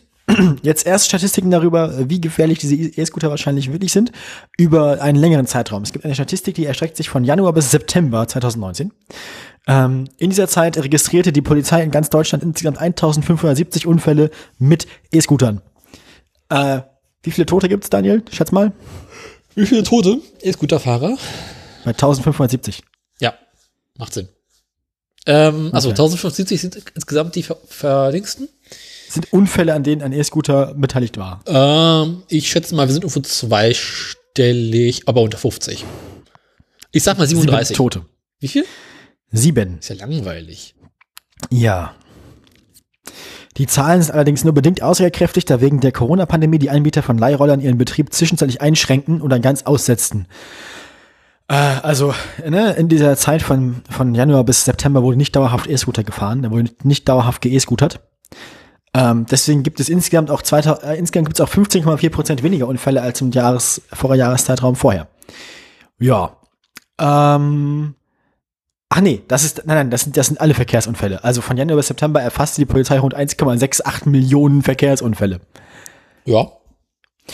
jetzt 0.63 0.87
erst 0.87 1.07
Statistiken 1.07 1.51
darüber, 1.51 2.09
wie 2.09 2.21
gefährlich 2.21 2.59
diese 2.59 2.75
E-Scooter 2.75 3.31
wahrscheinlich 3.31 3.73
wirklich 3.73 3.93
sind, 3.93 4.13
über 4.59 5.01
einen 5.01 5.19
längeren 5.19 5.47
Zeitraum. 5.47 5.83
Es 5.83 5.93
gibt 5.93 6.05
eine 6.05 6.15
Statistik, 6.15 6.55
die 6.57 6.67
erstreckt 6.67 6.97
sich 6.97 7.09
von 7.09 7.25
Januar 7.25 7.53
bis 7.53 7.71
September 7.71 8.27
2019. 8.27 8.93
Ähm, 9.69 10.05
in 10.19 10.31
dieser 10.31 10.49
Zeit 10.49 10.77
registrierte 10.79 11.33
die 11.33 11.43
Polizei 11.43 11.83
in 11.83 11.91
ganz 11.91 12.11
Deutschland 12.11 12.43
insgesamt 12.43 12.79
1570 12.79 13.87
Unfälle 13.87 14.31
mit 14.59 14.87
E-Scootern. 15.13 15.61
Äh, 16.49 16.81
wie 17.23 17.31
viele 17.31 17.47
Tote 17.47 17.69
gibt's, 17.69 17.91
Daniel? 17.91 18.23
Schätz 18.31 18.53
mal. 18.53 18.73
Wie 19.55 19.67
viele 19.67 19.83
Tote? 19.83 20.21
E-Scooter-Fahrer? 20.43 21.17
Bei 21.85 21.91
1570. 21.91 22.83
Ja, 23.21 23.35
macht 23.97 24.13
Sinn. 24.15 24.29
Ähm, 25.27 25.71
also 25.73 25.89
Okay. 25.89 26.01
1075 26.01 26.61
sind 26.61 26.77
insgesamt 26.95 27.35
die 27.35 27.43
ver 27.43 27.57
verlinksten. 27.67 28.49
Sind 29.09 29.33
Unfälle, 29.33 29.75
an 29.75 29.83
denen 29.83 30.03
ein 30.03 30.13
E-Scooter 30.13 30.75
beteiligt 30.75 31.17
war. 31.17 31.41
Ähm, 31.47 32.23
ich 32.29 32.49
schätze 32.49 32.75
mal, 32.75 32.89
wir 32.89 32.93
sind 32.93 33.05
irgendwo 33.05 33.21
zweistellig, 33.21 35.03
aber 35.07 35.23
unter 35.23 35.39
50. 35.39 35.85
Ich 36.93 37.03
sag 37.03 37.19
mal 37.19 37.27
37. 37.27 37.69
Sieben 37.69 37.77
Tote. 37.77 38.07
Wie 38.41 38.49
viel? 38.49 38.65
Sieben. 39.31 39.79
Ist 39.79 39.91
ja 39.91 39.97
langweilig. 39.97 40.75
Ja. 41.51 41.95
Die 43.57 43.67
Zahlen 43.67 44.03
sind 44.03 44.15
allerdings 44.15 44.45
nur 44.45 44.53
bedingt 44.53 44.83
aussagekräftig, 44.83 45.47
da 45.47 45.61
wegen 45.61 45.81
der 45.81 45.93
Corona-Pandemie 45.93 46.59
die 46.59 46.71
Anbieter 46.71 47.03
von 47.03 47.17
Leihrollern 47.17 47.61
ihren 47.61 47.79
Betrieb 47.79 48.13
zwischenzeitlich 48.13 48.61
einschränken 48.61 49.23
oder 49.23 49.39
ganz 49.41 49.63
aussetzten. 49.63 50.27
Äh, 51.49 51.55
also, 51.55 52.15
ne, 52.47 52.73
in 52.73 52.89
dieser 52.89 53.17
Zeit 53.17 53.43
von, 53.43 53.83
von 53.89 54.15
Januar 54.15 54.45
bis 54.45 54.65
September 54.65 55.03
wurde 55.03 55.17
nicht 55.17 55.35
dauerhaft 55.35 55.69
E-Scooter 55.69 56.05
gefahren, 56.05 56.43
da 56.43 56.51
wurde 56.51 56.71
nicht 56.83 57.09
dauerhaft 57.09 57.41
ge-scootert. 57.41 58.01
Ähm, 58.97 59.27
deswegen 59.31 59.63
gibt 59.63 59.79
es 59.79 59.91
insgesamt 59.91 60.31
auch, 60.31 60.41
2000, 60.41 60.85
äh, 60.85 60.97
insgesamt 60.97 61.29
gibt 61.29 61.39
es 61.39 61.47
auch 61.47 61.53
15,4 61.53 62.11
Prozent 62.11 62.43
weniger 62.43 62.67
Unfälle 62.67 63.03
als 63.03 63.21
im 63.21 63.31
Jahres, 63.31 63.83
Vorjahreszeitraum 63.93 64.75
vorher. 64.75 65.09
Ja. 65.99 66.37
Ähm, 66.99 67.95
Ach 68.89 69.01
nee, 69.01 69.23
das 69.27 69.45
ist, 69.45 69.63
nein, 69.67 69.77
nein, 69.77 69.91
das 69.91 70.03
sind, 70.03 70.17
das 70.17 70.29
sind 70.29 70.41
alle 70.41 70.55
Verkehrsunfälle. 70.55 71.25
Also 71.25 71.41
von 71.41 71.57
Januar 71.57 71.77
bis 71.77 71.89
September 71.89 72.23
erfasste 72.23 72.61
die 72.61 72.67
Polizei 72.67 72.99
rund 72.99 73.17
1,68 73.17 74.09
Millionen 74.09 74.63
Verkehrsunfälle. 74.63 75.41
Ja. 76.25 76.53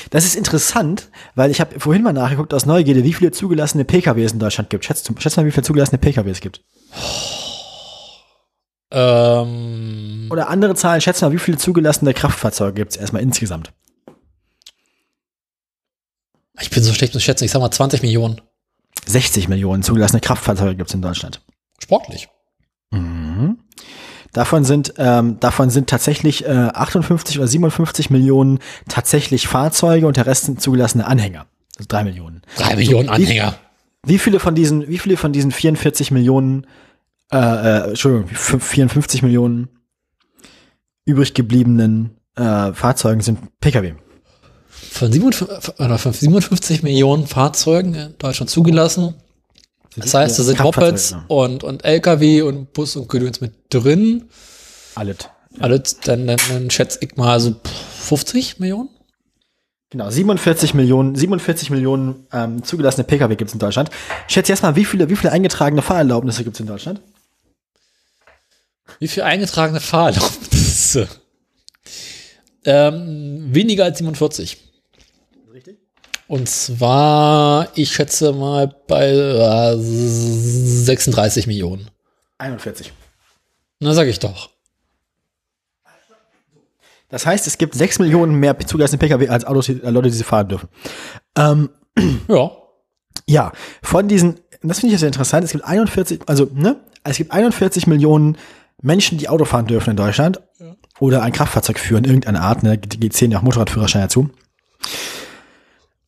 Das 0.08 0.24
ist 0.24 0.34
interessant, 0.34 1.10
weil 1.34 1.50
ich 1.50 1.60
habe 1.60 1.78
vorhin 1.78 2.02
mal 2.02 2.14
nachgeguckt 2.14 2.54
aus 2.54 2.64
Neugierde, 2.64 3.04
wie 3.04 3.12
viele 3.12 3.30
zugelassene 3.30 3.84
PKWs 3.84 4.32
in 4.32 4.38
Deutschland 4.38 4.70
gibt. 4.70 4.86
Schätzt, 4.86 5.12
schätzt 5.18 5.36
mal, 5.36 5.44
wie 5.44 5.50
viele 5.50 5.64
zugelassene 5.64 5.98
PKWs 5.98 6.40
gibt. 6.40 6.62
Ähm, 8.92 10.28
Oder 10.30 10.48
andere 10.48 10.74
Zahlen, 10.74 11.00
schätzt 11.00 11.22
mal, 11.22 11.32
wie 11.32 11.38
viele 11.38 11.56
zugelassene 11.58 12.12
Kraftfahrzeuge 12.14 12.74
gibt 12.74 12.92
es 12.92 12.96
erstmal 12.96 13.22
insgesamt. 13.22 13.72
ich 16.60 16.70
bin 16.70 16.82
so 16.82 16.92
schlecht 16.92 17.14
mit 17.14 17.22
Schätzen. 17.22 17.44
Ich 17.44 17.50
sag 17.50 17.60
mal 17.60 17.70
20 17.70 18.02
Millionen. 18.02 18.40
60 19.06 19.48
Millionen 19.48 19.82
zugelassene 19.82 20.20
Kraftfahrzeuge 20.20 20.76
gibt 20.76 20.90
es 20.90 20.94
in 20.94 21.02
Deutschland. 21.02 21.40
Sportlich. 21.82 22.28
Mhm. 22.92 23.58
Davon 24.32 24.64
sind, 24.64 24.94
ähm, 24.96 25.40
davon 25.40 25.70
sind 25.70 25.90
tatsächlich 25.90 26.44
äh, 26.46 26.48
58 26.48 27.38
oder 27.38 27.48
57 27.48 28.10
Millionen 28.10 28.60
tatsächlich 28.88 29.48
Fahrzeuge 29.48 30.06
und 30.06 30.16
der 30.16 30.26
Rest 30.26 30.44
sind 30.44 30.60
zugelassene 30.62 31.06
Anhänger. 31.06 31.46
Also 31.78 31.88
drei 31.88 32.04
Millionen. 32.04 32.42
Drei 32.56 32.76
Millionen 32.76 33.08
wie- 33.08 33.12
Anhänger. 33.12 33.54
Wie 34.04 34.18
viele 34.18 34.40
von 34.40 34.54
diesen, 34.54 34.88
wie 34.88 34.98
viele 34.98 35.16
von 35.16 35.32
diesen 35.32 35.50
44 35.52 36.10
Millionen, 36.10 36.66
äh, 37.32 37.36
äh, 37.36 37.88
Entschuldigung, 37.90 38.28
54 38.28 39.22
Millionen 39.22 39.68
übrig 41.04 41.34
gebliebenen 41.34 42.16
äh, 42.36 42.72
Fahrzeugen 42.72 43.20
sind 43.20 43.38
Pkw? 43.60 43.94
Von 44.68 45.10
57, 45.10 45.80
oder 45.80 45.98
von 45.98 46.12
57 46.12 46.82
Millionen 46.82 47.26
Fahrzeugen 47.26 47.94
in 47.94 48.14
Deutschland 48.18 48.50
zugelassen. 48.50 49.14
Das 49.96 50.14
heißt, 50.14 50.38
da 50.38 50.42
sind 50.42 50.60
Mopeds 50.60 51.10
ja. 51.10 51.24
und, 51.28 51.64
und 51.64 51.84
LKW 51.84 52.42
und 52.42 52.72
Bus 52.72 52.96
und 52.96 53.08
Gedöns 53.08 53.40
mit 53.40 53.52
drin. 53.70 54.24
Alles. 54.94 55.18
Alles, 55.58 56.00
dann, 56.00 56.26
dann, 56.26 56.38
dann 56.48 56.70
schätze 56.70 56.98
ich 57.02 57.16
mal 57.16 57.38
so 57.40 57.54
50 57.98 58.58
Millionen. 58.58 58.88
Genau, 59.90 60.08
47 60.08 60.72
Millionen, 60.72 61.14
47 61.14 61.68
Millionen 61.68 62.26
ähm, 62.32 62.62
zugelassene 62.62 63.04
Pkw 63.04 63.36
gibt 63.36 63.50
es 63.50 63.54
in 63.54 63.58
Deutschland. 63.58 63.90
Schätze 64.26 64.52
jetzt 64.52 64.62
mal, 64.62 64.76
wie 64.76 64.86
viele, 64.86 65.10
wie 65.10 65.16
viele 65.16 65.32
eingetragene 65.32 65.82
Fahrerlaubnisse 65.82 66.44
gibt 66.44 66.56
es 66.56 66.60
in 66.60 66.66
Deutschland? 66.66 67.02
Wie 68.98 69.08
viel 69.08 69.22
eingetragene 69.22 69.80
Fahrerlaubnisse? 69.80 71.08
Ähm, 72.64 73.48
weniger 73.52 73.84
als 73.84 73.98
47. 73.98 74.56
Richtig? 75.52 75.78
Und 76.28 76.48
zwar, 76.48 77.68
ich 77.74 77.92
schätze 77.92 78.32
mal 78.32 78.74
bei 78.86 79.10
äh, 79.10 79.76
36 79.78 81.46
Millionen. 81.46 81.90
41. 82.38 82.92
Na, 83.80 83.92
sag 83.94 84.06
ich 84.06 84.18
doch. 84.18 84.50
Das 87.08 87.26
heißt, 87.26 87.46
es 87.46 87.58
gibt 87.58 87.74
6 87.74 87.98
Millionen 87.98 88.36
mehr 88.36 88.58
zugelassene 88.58 88.98
Pkw 88.98 89.28
als 89.28 89.44
Autos, 89.44 89.66
die, 89.66 89.82
äh, 89.82 89.90
Leute, 89.90 90.08
die 90.08 90.16
sie 90.16 90.24
fahren 90.24 90.48
dürfen. 90.48 90.68
Ähm, 91.36 91.68
Ja. 92.28 92.50
ja, 93.26 93.52
von 93.82 94.08
diesen, 94.08 94.40
das 94.62 94.80
finde 94.80 94.94
ich 94.94 95.00
sehr 95.00 95.08
interessant, 95.08 95.44
es 95.44 95.52
gibt 95.52 95.64
41, 95.64 96.22
also, 96.26 96.48
ne, 96.54 96.80
es 97.04 97.18
gibt 97.18 97.30
41 97.32 97.86
Millionen 97.86 98.38
Menschen, 98.82 99.16
die 99.16 99.28
Auto 99.28 99.44
fahren 99.44 99.66
dürfen 99.66 99.90
in 99.90 99.96
Deutschland 99.96 100.40
oder 100.98 101.22
ein 101.22 101.32
Kraftfahrzeug 101.32 101.78
führen, 101.78 102.04
irgendeine 102.04 102.42
Art, 102.42 102.62
ne, 102.62 102.76
die 102.76 103.08
zählen 103.08 103.32
ja 103.32 103.38
auch 103.38 103.42
Motorradführerschein 103.42 104.02
dazu. 104.02 104.30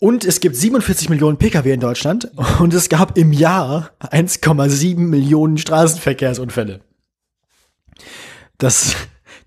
Und 0.00 0.24
es 0.24 0.40
gibt 0.40 0.56
47 0.56 1.08
Millionen 1.08 1.38
Pkw 1.38 1.72
in 1.72 1.80
Deutschland 1.80 2.30
und 2.60 2.74
es 2.74 2.88
gab 2.88 3.16
im 3.16 3.32
Jahr 3.32 3.90
1,7 4.00 4.98
Millionen 4.98 5.56
Straßenverkehrsunfälle. 5.56 6.80
Das, 8.58 8.96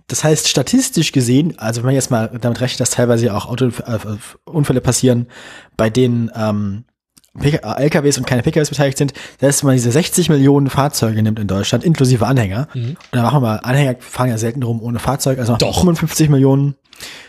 das 0.08 0.24
heißt, 0.24 0.48
statistisch 0.48 1.12
gesehen, 1.12 1.60
also 1.60 1.82
wenn 1.82 1.88
man 1.88 1.96
jetzt 1.96 2.12
mal 2.12 2.38
damit 2.42 2.62
rechnet, 2.62 2.80
dass 2.80 2.92
teilweise 2.92 3.28
ja 3.28 3.36
auch 3.36 3.48
Autounfälle 3.48 4.00
äh, 4.04 4.50
Unfälle 4.50 4.82
passieren, 4.82 5.28
bei 5.76 5.90
denen 5.90 6.32
ähm, 6.34 6.86
äh, 6.88 6.97
LKWs 7.42 8.18
und 8.18 8.26
keine 8.26 8.42
PKWs 8.44 8.70
beteiligt 8.70 8.98
sind, 8.98 9.14
dass 9.40 9.64
man 9.64 9.74
diese 9.74 9.92
60 9.92 10.30
Millionen 10.30 10.70
Fahrzeuge 10.70 11.22
nimmt 11.22 11.40
in 11.40 11.48
Deutschland, 11.48 11.84
inklusive 11.84 12.26
Anhänger. 12.26 12.68
Und 12.74 12.98
dann 13.12 13.24
machen 13.24 13.36
wir 13.36 13.42
mal, 13.42 13.56
Anhänger 13.58 13.96
fahren 14.00 14.30
ja 14.30 14.38
selten 14.38 14.64
rum 14.64 14.82
ohne 14.82 15.00
Fahrzeug, 15.00 15.40
also 15.40 15.56
Doch. 15.56 15.80
55 15.80 16.30
Millionen, 16.30 16.76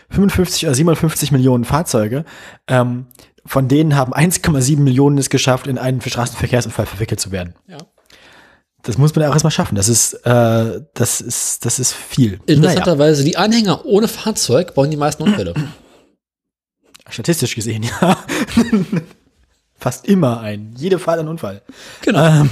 55 0.09 0.65
oder 0.65 0.75
57 0.75 1.31
Millionen 1.31 1.65
Fahrzeuge. 1.65 2.25
Ähm, 2.67 3.05
von 3.45 3.67
denen 3.67 3.95
haben 3.95 4.13
1,7 4.13 4.79
Millionen 4.79 5.17
es 5.17 5.29
geschafft, 5.29 5.67
in 5.67 5.77
einen 5.77 6.01
Straßenverkehrsunfall 6.01 6.85
verwickelt 6.85 7.19
zu 7.19 7.31
werden. 7.31 7.55
ja. 7.67 7.77
Das 8.83 8.97
muss 8.97 9.13
man 9.13 9.23
ja 9.23 9.29
auch 9.29 9.33
erstmal 9.33 9.51
schaffen. 9.51 9.75
Das 9.75 9.89
ist, 9.89 10.13
äh, 10.25 10.81
das 10.93 11.19
ist, 11.19 11.65
das 11.65 11.79
ist 11.79 11.93
viel. 11.93 12.39
Naja, 12.47 12.53
Interessanterweise, 12.55 13.25
die 13.25 13.35
Anhänger 13.35 13.85
ohne 13.85 14.07
Fahrzeug 14.07 14.73
bauen 14.73 14.89
die 14.89 14.95
meisten 14.95 15.21
Unfälle. 15.21 15.53
statistisch 17.09 17.55
gesehen, 17.55 17.83
ja. 17.83 18.17
Fast 19.79 20.05
immer 20.07 20.41
ein. 20.41 20.73
Jede 20.77 20.99
Fall 20.99 21.19
ein 21.19 21.27
Unfall. 21.27 21.61
Genau. 22.01 22.25
Ähm, 22.25 22.49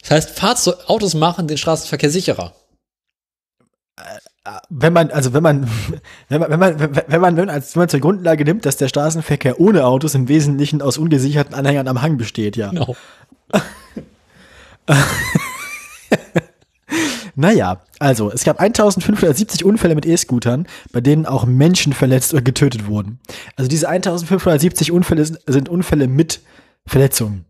Das 0.00 0.10
heißt, 0.10 0.38
Fahrzeug, 0.38 0.76
Autos 0.88 1.14
machen 1.14 1.48
den 1.48 1.58
Straßenverkehr 1.58 2.10
sicherer. 2.10 2.52
wenn 4.68 4.92
man, 4.92 5.10
also 5.10 5.32
wenn 5.32 5.42
man, 5.42 5.70
wenn 6.28 6.40
man, 6.40 6.50
wenn 6.50 6.60
man, 6.60 6.80
wenn 6.80 7.20
man, 7.20 7.36
wenn 7.36 7.46
man, 7.46 7.50
als, 7.50 7.72
zur 7.72 8.00
Grundlage 8.00 8.44
nimmt, 8.44 8.66
dass 8.66 8.76
der 8.76 8.88
Straßenverkehr 8.88 9.60
ohne 9.60 9.86
Autos 9.86 10.14
im 10.14 10.28
Wesentlichen 10.28 10.82
aus 10.82 10.98
ungesicherten 10.98 11.54
Anhängern 11.54 11.88
am 11.88 12.02
Hang 12.02 12.18
besteht, 12.18 12.56
ja. 12.56 12.70
Genau. 12.70 12.96
Naja, 17.38 17.82
also, 17.98 18.32
es 18.32 18.44
gab 18.44 18.60
1570 18.60 19.62
Unfälle 19.64 19.94
mit 19.94 20.06
E-Scootern, 20.06 20.66
bei 20.90 21.02
denen 21.02 21.26
auch 21.26 21.44
Menschen 21.44 21.92
verletzt 21.92 22.32
oder 22.32 22.42
getötet 22.42 22.86
wurden. 22.86 23.20
Also 23.56 23.68
diese 23.68 23.88
1570 23.88 24.90
Unfälle 24.90 25.24
sind, 25.24 25.68
Unfälle 25.68 26.08
mit 26.08 26.40
Verletzungen. 26.86 27.44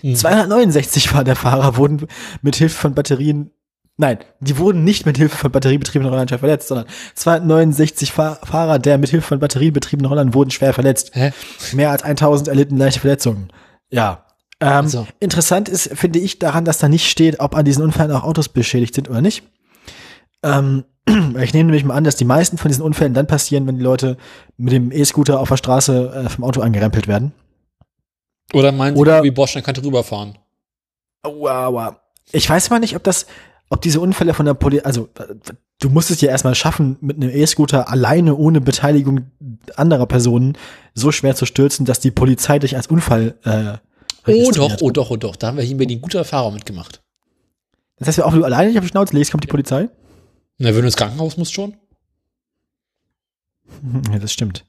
Hm. 0.00 0.14
269 0.14 1.14
war 1.14 1.22
der 1.22 1.36
Fahrer 1.36 1.76
wurden 1.76 2.06
mit 2.40 2.56
Hilfe 2.56 2.78
von 2.78 2.94
Batterien, 2.94 3.50
nein, 3.98 4.18
die 4.40 4.56
wurden 4.56 4.84
nicht 4.84 5.04
mit 5.04 5.18
Hilfe 5.18 5.36
von 5.36 5.52
batteriebetriebenen 5.52 6.10
Rollern 6.10 6.28
schwer 6.28 6.38
verletzt, 6.38 6.68
sondern 6.68 6.86
269 7.16 8.12
Fahr 8.12 8.38
Fahrer 8.42 8.78
der 8.78 8.96
mit 8.96 9.10
Hilfe 9.10 9.28
von 9.28 9.38
batteriebetriebenen 9.38 10.08
Rollern 10.08 10.32
wurden 10.32 10.50
schwer 10.50 10.72
verletzt. 10.72 11.10
Hä? 11.12 11.32
Mehr 11.72 11.90
als 11.90 12.04
1000 12.04 12.48
erlitten 12.48 12.78
leichte 12.78 13.00
Verletzungen. 13.00 13.52
Ja. 13.90 14.24
Ähm, 14.60 14.68
Also. 14.84 15.06
Interessant 15.20 15.68
ist, 15.68 15.88
finde 15.96 16.18
ich, 16.18 16.38
daran, 16.38 16.64
dass 16.64 16.78
da 16.78 16.88
nicht 16.88 17.08
steht, 17.08 17.40
ob 17.40 17.56
an 17.56 17.64
diesen 17.64 17.82
Unfällen 17.82 18.12
auch 18.12 18.24
Autos 18.24 18.48
beschädigt 18.48 18.94
sind 18.94 19.08
oder 19.08 19.20
nicht. 19.20 19.42
Ähm, 20.42 20.84
ich 21.08 21.54
nehme 21.54 21.66
nämlich 21.66 21.84
mal 21.84 21.94
an, 21.94 22.04
dass 22.04 22.16
die 22.16 22.24
meisten 22.24 22.58
von 22.58 22.68
diesen 22.68 22.82
Unfällen 22.82 23.14
dann 23.14 23.26
passieren, 23.26 23.66
wenn 23.66 23.76
die 23.78 23.82
Leute 23.84 24.16
mit 24.56 24.72
dem 24.72 24.92
E-Scooter 24.92 25.40
auf 25.40 25.48
der 25.48 25.56
Straße 25.56 26.24
äh, 26.26 26.28
vom 26.28 26.44
Auto 26.44 26.60
angerempelt 26.60 27.08
werden. 27.08 27.32
Oder 28.52 28.72
meinen 28.72 28.96
Oder- 28.96 29.18
Sie, 29.18 29.24
wie 29.24 29.30
Bordstein 29.30 29.62
könnte 29.62 29.82
rüberfahren? 29.84 30.36
Wow. 31.24 31.96
Ich 32.32 32.48
weiß 32.48 32.70
mal 32.70 32.80
nicht, 32.80 32.96
ob 32.96 33.04
das, 33.04 33.26
ob 33.68 33.82
diese 33.82 34.00
Unfälle 34.00 34.34
von 34.34 34.46
der 34.46 34.54
Polizei, 34.54 34.84
also 34.84 35.08
äh, 35.18 35.34
du 35.80 35.88
musst 35.90 36.10
es 36.10 36.20
ja 36.20 36.30
erstmal 36.30 36.54
schaffen, 36.54 36.96
mit 37.00 37.16
einem 37.16 37.30
E-Scooter 37.30 37.88
alleine 37.90 38.34
ohne 38.36 38.60
Beteiligung 38.60 39.30
anderer 39.76 40.06
Personen 40.06 40.56
so 40.94 41.12
schwer 41.12 41.34
zu 41.34 41.46
stürzen, 41.46 41.86
dass 41.86 42.00
die 42.00 42.10
Polizei 42.10 42.58
dich 42.58 42.76
als 42.76 42.86
Unfall 42.88 43.34
äh, 43.44 43.78
Oh 44.26 44.50
doch, 44.52 44.76
oh 44.80 44.90
doch, 44.90 45.10
oh 45.10 45.16
doch. 45.16 45.36
Da 45.36 45.48
haben 45.48 45.56
wir 45.56 45.64
hier 45.64 45.72
in 45.72 45.78
Berlin 45.78 46.00
gute 46.00 46.18
Erfahrungen 46.18 46.54
mitgemacht. 46.54 47.02
Das 47.98 48.08
heißt, 48.08 48.18
wenn 48.18 48.24
auch 48.24 48.34
du 48.34 48.44
alleine 48.44 48.68
nicht 48.68 48.78
auf 48.78 48.84
die 48.84 48.90
Schnauze 48.90 49.14
legst, 49.14 49.30
kommt 49.30 49.44
die 49.44 49.48
Polizei? 49.48 49.88
Na, 50.58 50.68
wenn 50.68 50.80
du 50.80 50.86
ins 50.86 50.96
Krankenhaus 50.96 51.36
musst 51.36 51.52
schon. 51.52 51.76
Ja, 54.12 54.18
das 54.18 54.32
stimmt. 54.32 54.64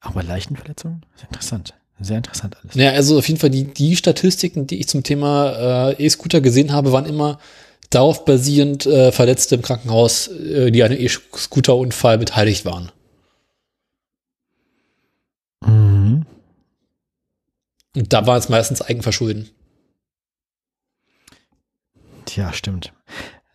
Auch 0.00 0.12
bei 0.12 0.22
leichten 0.22 0.56
Verletzungen? 0.56 1.04
Das 1.12 1.22
ist 1.22 1.28
interessant. 1.28 1.74
Sehr 2.00 2.18
interessant 2.18 2.56
alles. 2.62 2.74
Ja, 2.74 2.90
also 2.90 3.18
auf 3.18 3.26
jeden 3.28 3.40
Fall 3.40 3.50
die, 3.50 3.64
die 3.64 3.96
Statistiken, 3.96 4.66
die 4.66 4.80
ich 4.80 4.88
zum 4.88 5.02
Thema 5.02 5.90
äh, 5.90 6.04
E-Scooter 6.04 6.40
gesehen 6.40 6.72
habe, 6.72 6.92
waren 6.92 7.06
immer 7.06 7.38
darauf 7.90 8.24
basierend 8.24 8.86
äh, 8.86 9.12
Verletzte 9.12 9.54
im 9.56 9.62
Krankenhaus, 9.62 10.28
äh, 10.28 10.70
die 10.70 10.82
an 10.82 10.92
einem 10.92 11.00
E-Scooter-Unfall 11.00 12.18
beteiligt 12.18 12.64
waren. 12.64 12.90
Und 17.94 18.12
da 18.12 18.26
war 18.26 18.36
es 18.36 18.48
meistens 18.48 18.82
Eigenverschulden. 18.82 19.50
Tja, 22.24 22.52
stimmt. 22.52 22.92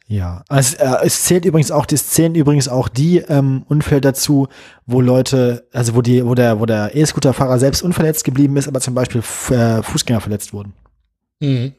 Ja, 0.07 0.43
es, 0.49 0.73
äh, 0.73 0.95
es 1.03 1.23
zählt 1.25 1.45
übrigens 1.45 1.69
auch, 1.69 1.85
es 1.91 2.09
zählen 2.09 2.33
übrigens 2.33 2.67
auch 2.67 2.87
die 2.87 3.17
ähm, 3.17 3.63
Unfälle 3.67 4.01
dazu, 4.01 4.47
wo 4.87 5.01
Leute, 5.01 5.67
also 5.71 5.93
wo 5.93 6.01
die, 6.01 6.25
wo 6.25 6.33
der, 6.33 6.59
wo 6.59 6.65
der 6.65 6.95
E-Scooter-Fahrer 6.95 7.59
selbst 7.59 7.83
unverletzt 7.83 8.23
geblieben 8.23 8.57
ist, 8.57 8.67
aber 8.67 8.81
zum 8.81 8.95
Beispiel 8.95 9.21
äh, 9.51 9.83
Fußgänger 9.83 10.19
verletzt 10.19 10.51
wurden. 10.51 10.73
Mhm. 11.39 11.73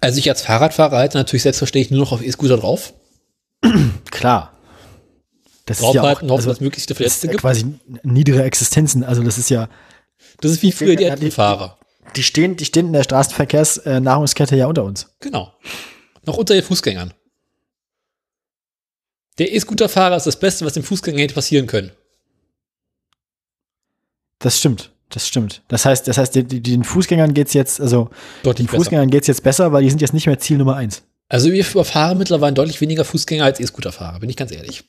Also 0.00 0.18
ich 0.20 0.30
als 0.30 0.42
Fahrradfahrer 0.42 0.98
halte 0.98 1.18
natürlich 1.18 1.42
selbstverständlich 1.42 1.90
nur 1.90 2.00
noch 2.00 2.12
auf 2.12 2.22
E-Scooter 2.22 2.58
drauf. 2.58 2.94
Klar. 4.12 4.52
Das 5.66 5.80
ist 5.80 5.94
ja 5.94 6.02
auch, 6.02 6.10
hoffen, 6.10 6.30
also, 6.30 6.48
dass 6.48 6.60
möglichst 6.60 6.92
Verletzte 6.92 7.28
gibt. 7.28 7.40
quasi 7.40 7.74
niedere 8.02 8.44
Existenzen. 8.44 9.02
Also 9.02 9.22
das 9.22 9.36
ist 9.36 9.50
ja, 9.50 9.68
Das 10.40 10.50
ist 10.52 10.62
wie 10.62 10.72
früher 10.72 10.96
die 10.96 11.04
Ja, 11.04 11.16
die- 11.16 11.30
Fahrer. 11.30 11.78
die 12.16 12.22
stehen, 12.22 12.56
die 12.56 12.64
stehen 12.64 12.86
in 12.88 12.92
der 12.92 13.02
Straßenverkehrsnahrungskette 13.04 14.56
ja 14.56 14.66
unter 14.66 14.84
uns. 14.84 15.14
Genau. 15.20 15.52
Noch 16.26 16.36
unter 16.36 16.54
den 16.54 16.62
Fußgängern. 16.64 17.12
Der 19.38 19.52
E-Scooter-Fahrer 19.52 20.16
ist 20.16 20.26
das 20.26 20.38
Beste, 20.38 20.64
was 20.66 20.74
dem 20.74 20.82
Fußgänger 20.82 21.18
hätte 21.20 21.34
passieren 21.34 21.66
können. 21.66 21.92
Das 24.38 24.58
stimmt. 24.58 24.92
Das 25.08 25.26
stimmt. 25.26 25.62
Das 25.68 25.84
heißt, 25.84 26.06
das 26.08 26.18
heißt, 26.18 26.34
die, 26.36 26.44
den 26.62 26.84
Fußgängern 26.84 27.34
geht's 27.34 27.52
jetzt, 27.52 27.80
also 27.80 28.10
Deutlich 28.42 28.68
den. 28.68 28.76
Fußgängern 28.78 29.10
geht's 29.10 29.26
jetzt 29.26 29.42
besser, 29.42 29.72
weil 29.72 29.82
die 29.82 29.90
sind 29.90 30.00
jetzt 30.00 30.14
nicht 30.14 30.26
mehr 30.26 30.38
Ziel 30.38 30.56
Nummer 30.58 30.76
eins. 30.76 31.02
Also 31.28 31.50
wir 31.50 31.66
überfahren 31.68 32.18
mittlerweile 32.18 32.54
deutlich 32.54 32.80
weniger 32.80 33.04
Fußgänger 33.04 33.44
als 33.44 33.60
E-Scooter-Fahrer, 33.60 34.20
bin 34.20 34.30
ich 34.30 34.36
ganz 34.36 34.52
ehrlich. 34.52 34.84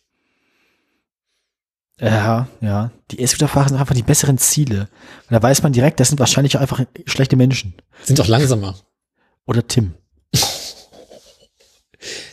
Ja, 2.02 2.48
ja. 2.62 2.92
Die 3.12 3.22
E-Scooter-Fahrer 3.22 3.70
sind 3.70 3.78
einfach 3.78 3.94
die 3.96 4.02
besseren 4.04 4.38
Ziele. 4.40 4.82
Und 5.30 5.32
da 5.32 5.42
weiß 5.42 5.62
man 5.62 5.72
direkt, 5.72 6.00
das 6.00 6.08
sind 6.10 6.20
wahrscheinlich 6.20 6.58
auch 6.58 6.62
einfach 6.62 6.82
schlechte 7.06 7.36
Menschen. 7.36 7.76
Sind 8.04 8.18
doch 8.18 8.28
langsamer. 8.28 8.76
Oder 9.46 9.68
Tim. 9.68 9.94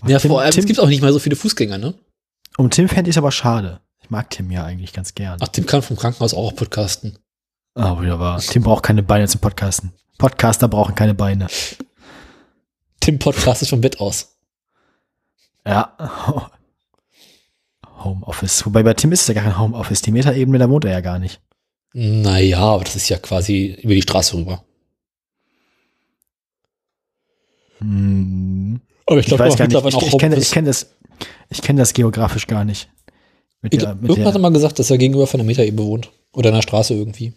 Ja, 0.07 0.19
Tim- 0.19 0.31
vor 0.31 0.40
allem, 0.40 0.51
Tim- 0.53 0.61
es 0.61 0.66
gibt 0.66 0.81
auch 0.81 0.86
nicht 0.89 1.03
mal 1.03 1.12
so 1.12 1.19
viele 1.19 1.36
Fußgänger, 1.36 1.77
ne? 1.78 1.95
Um 2.57 2.70
Tim 2.70 2.89
fände 2.89 3.11
ich 3.11 3.19
aber 3.19 3.31
schade. 3.31 3.81
Ich 4.03 4.11
mag 4.11 4.31
Tim 4.31 4.51
ja 4.51 4.65
eigentlich 4.65 4.93
ganz 4.95 5.15
gern. 5.15 5.39
Ach, 5.43 5.49
Tim 5.49 5.66
kann 5.66 5.82
vom 5.82 5.97
Krankenhaus 5.97 6.32
auch 6.35 6.55
podcasten. 6.57 7.19
Ah, 7.74 7.97
wunderbar. 7.97 8.40
Tim 8.40 8.62
braucht 8.62 8.85
keine 8.85 9.03
Beine 9.03 9.28
zum 9.28 9.40
Podcasten. 9.40 9.93
Podcaster 10.16 10.66
brauchen 10.66 10.95
keine 10.95 11.15
Beine. 11.15 11.47
Tim 13.01 13.19
Podcast 13.19 13.62
ist 13.62 13.69
vom 13.69 13.81
Bett 13.82 14.01
aus. 14.01 14.36
Ja. 15.66 16.51
Homeoffice. 18.05 18.65
Wobei 18.66 18.83
bei 18.83 18.95
Tim 18.95 19.12
ist 19.12 19.23
es 19.23 19.29
ja 19.29 19.35
gar 19.35 19.45
kein 19.45 19.59
Homeoffice. 19.59 20.03
Die 20.03 20.12
Metaebene, 20.12 20.59
da 20.59 20.69
wohnt 20.70 20.85
er 20.85 20.93
ja 20.93 21.01
gar 21.01 21.19
nicht. 21.19 21.41
Naja, 21.93 22.61
aber 22.61 22.85
das 22.85 22.97
ist 22.97 23.09
ja 23.09 23.19
quasi 23.19 23.79
über 23.83 23.95
die 23.95 24.03
Straße 24.03 24.37
rüber. 24.37 24.65
Hm. 27.79 28.81
Aber 29.07 29.20
ich 29.20 29.27
glaube, 29.27 29.45
mittlerweile 29.45 29.89
Ich, 29.89 29.95
auch 29.95 30.03
ich 30.03 30.19
kenne 30.19 30.37
ich 30.37 30.51
kenn 30.51 30.65
das, 30.65 30.95
ich 31.49 31.62
kenn 31.62 31.77
das 31.77 31.95
geografisch 31.95 32.47
gar 32.47 32.65
nicht. 32.65 32.91
Mit 33.62 33.75
Ich 33.75 33.81
der, 33.81 33.95
mit 33.95 34.11
Irgendwann 34.11 34.27
hat 34.27 34.31
er 34.31 34.33
der, 34.33 34.43
mal 34.43 34.53
gesagt, 34.53 34.79
dass 34.79 34.91
er 34.91 34.99
gegenüber 34.99 35.27
von 35.27 35.39
der 35.39 35.47
Metaebene 35.47 35.87
wohnt. 35.87 36.11
Oder 36.33 36.51
einer 36.51 36.62
Straße 36.62 36.95
irgendwie. 36.95 37.33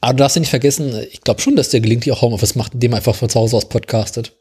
Aber 0.00 0.14
du 0.14 0.18
darfst 0.18 0.36
ja 0.36 0.40
nicht 0.40 0.50
vergessen, 0.50 0.94
ich 1.12 1.20
glaube 1.20 1.40
schon, 1.40 1.54
dass 1.54 1.68
der 1.68 1.80
gelegentlich 1.80 2.12
auch 2.12 2.22
Homeoffice 2.22 2.56
macht, 2.56 2.74
indem 2.74 2.92
er 2.92 2.96
einfach 2.96 3.14
von 3.14 3.28
zu 3.28 3.38
Hause 3.38 3.56
aus 3.56 3.68
podcastet. 3.68 4.36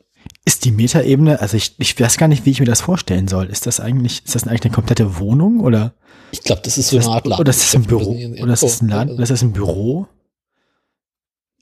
Ist 0.45 0.65
die 0.65 0.71
Metaebene, 0.71 1.39
also 1.39 1.55
ich, 1.57 1.75
ich 1.77 1.99
weiß 1.99 2.17
gar 2.17 2.27
nicht, 2.27 2.45
wie 2.45 2.51
ich 2.51 2.59
mir 2.59 2.65
das 2.65 2.81
vorstellen 2.81 3.27
soll. 3.27 3.47
Ist 3.47 3.67
das 3.67 3.79
eigentlich, 3.79 4.23
ist 4.25 4.35
das 4.35 4.47
eigentlich 4.47 4.65
eine 4.65 4.73
komplette 4.73 5.19
Wohnung 5.19 5.59
oder, 5.59 5.93
Ich 6.31 6.41
glaube, 6.41 6.61
das 6.63 6.77
ist 6.77 6.89
so 6.89 6.97
eine 6.97 7.07
Art 7.07 7.27
Laden. 7.27 7.41
oder 7.41 7.49
ist 7.49 7.61
das 7.61 7.75
ein 7.75 7.83
Büro? 7.83 8.11
Oder 8.41 8.53
ist 8.53 8.63
das 8.63 8.81
ein 8.81 8.89
Laden? 8.89 9.13
Oder 9.13 9.23
ist 9.23 9.31
das 9.31 9.41
ein 9.43 9.53
Büro? 9.53 10.07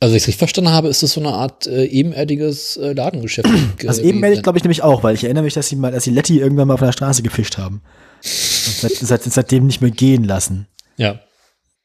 Also, 0.01 0.13
wenn 0.13 0.17
ich 0.17 0.23
es 0.23 0.27
richtig 0.29 0.37
verstanden 0.37 0.71
habe, 0.71 0.87
ist 0.87 1.03
das 1.03 1.11
so 1.11 1.19
eine 1.19 1.33
Art 1.33 1.67
äh, 1.67 1.83
ebenerdiges 1.83 2.77
äh, 2.77 2.93
Ladengeschäft. 2.93 3.49
Also 3.49 3.67
gewesen. 3.77 4.05
ebenerdig 4.05 4.43
glaube 4.43 4.57
ich 4.57 4.63
nämlich 4.63 4.81
auch, 4.81 5.03
weil 5.03 5.13
ich 5.13 5.25
erinnere 5.25 5.43
mich, 5.43 5.55
dass 5.55 5.67
sie 5.67 5.75
mal, 5.75 5.91
dass 5.91 6.05
sie 6.05 6.11
Letty 6.11 6.39
irgendwann 6.39 6.69
mal 6.69 6.75
auf 6.75 6.79
der 6.79 6.93
Straße 6.93 7.21
gefischt 7.21 7.57
haben. 7.57 7.81
Und 8.23 8.75
seit, 8.75 8.93
seit, 8.93 9.23
seitdem 9.23 9.67
nicht 9.67 9.81
mehr 9.81 9.91
gehen 9.91 10.23
lassen. 10.23 10.67
Ja. 10.95 11.19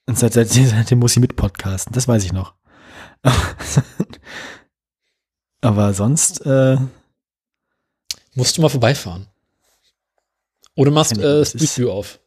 Und 0.07 0.17
seit, 0.17 0.35
seit, 0.35 0.49
seitdem 0.49 1.01
muss 1.01 1.15
sie 1.15 1.21
mit 1.21 1.35
podcasten. 1.35 1.93
Das 1.93 2.07
weiß 2.07 2.25
ich 2.25 2.33
noch. 2.33 2.55
Aber 5.65 5.95
sonst, 5.95 6.45
äh, 6.47 6.77
Musst 8.35 8.57
du 8.57 8.63
mal 8.63 8.69
vorbeifahren. 8.69 9.27
Oder 10.77 10.91
machst 10.91 11.17
äh, 11.17 11.45
Street 11.45 11.87
auf. 11.87 12.19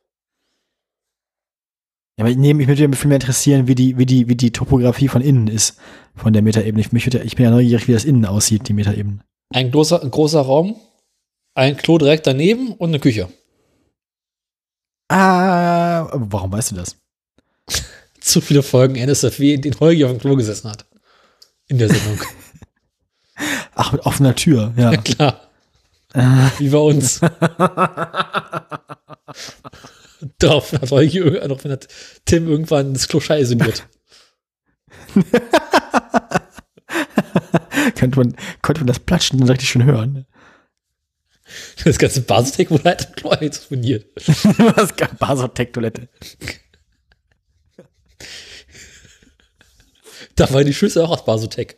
ja, 2.17 2.23
aber 2.23 2.29
ich, 2.29 2.37
nee, 2.37 2.53
mich 2.53 2.67
würde 2.67 2.81
ja 2.81 2.91
viel 2.93 3.09
mehr 3.09 3.17
interessieren, 3.17 3.67
wie 3.67 3.75
die, 3.75 3.97
wie 3.97 4.05
die, 4.05 4.29
wie 4.29 4.35
die 4.35 4.51
Topografie 4.51 5.09
von 5.09 5.21
innen 5.21 5.47
ist, 5.47 5.77
von 6.15 6.31
der 6.31 6.41
Metaebene. 6.41 6.79
Ich, 6.79 6.93
mich 6.93 7.05
würde, 7.05 7.23
ich 7.23 7.35
bin 7.35 7.43
ja 7.43 7.51
neugierig, 7.51 7.89
wie 7.89 7.93
das 7.93 8.05
innen 8.05 8.25
aussieht, 8.25 8.69
die 8.69 8.73
Metaebene. 8.73 9.19
Ein 9.53 9.71
großer, 9.71 10.01
ein 10.01 10.11
großer 10.11 10.39
Raum, 10.39 10.79
ein 11.55 11.75
Klo 11.75 11.97
direkt 11.97 12.25
daneben 12.25 12.71
und 12.73 12.89
eine 12.89 12.99
Küche. 12.99 13.29
Ah, 15.09 16.07
warum 16.13 16.51
weißt 16.53 16.71
du 16.71 16.75
das? 16.75 16.95
Zu 18.21 18.39
viele 18.39 18.63
Folgen 18.63 18.95
NSFW, 18.95 19.55
in 19.55 19.61
denen 19.61 19.79
Holgi 19.79 20.05
auf 20.05 20.11
dem 20.11 20.19
Klo 20.19 20.35
gesessen 20.35 20.69
hat. 20.69 20.85
In 21.67 21.77
der 21.79 21.89
Sendung. 21.89 22.21
Ach, 23.79 23.91
mit 23.91 24.01
offener 24.05 24.33
Tür, 24.35 24.73
ja. 24.75 24.91
ja, 24.91 24.97
klar. 25.01 25.41
Wie 26.57 26.69
bei 26.69 26.77
uns. 26.79 27.21
Darauf 30.39 30.71
hat 30.73 30.89
Holgi, 30.89 31.21
irg- 31.21 31.39
daraufhin 31.41 31.71
hat 31.71 31.87
Tim 32.25 32.47
irgendwann 32.47 32.93
das 32.93 33.07
Klo 33.07 33.19
scheiße 33.19 33.53
isoliert. 33.53 33.87
könnte 37.95 38.17
man, 38.19 38.35
konnte 38.63 38.81
man 38.81 38.87
das 38.87 38.99
Platschen 38.99 39.37
dann 39.39 39.49
richtig 39.49 39.69
schön 39.69 39.85
hören. 39.85 40.25
Das 41.85 41.97
ganze 41.99 42.21
Basistec 42.21 42.71
wurde 42.71 42.83
halt 42.85 43.05
im 43.05 43.15
Klo 43.15 43.31
exponiert. 43.33 44.05
Was 44.17 44.93
Basotec-Toilette? 45.19 46.09
Da 50.35 50.51
war 50.51 50.63
die 50.63 50.73
Schüssel 50.73 51.03
auch 51.03 51.11
aus 51.11 51.25
Basotec. 51.25 51.77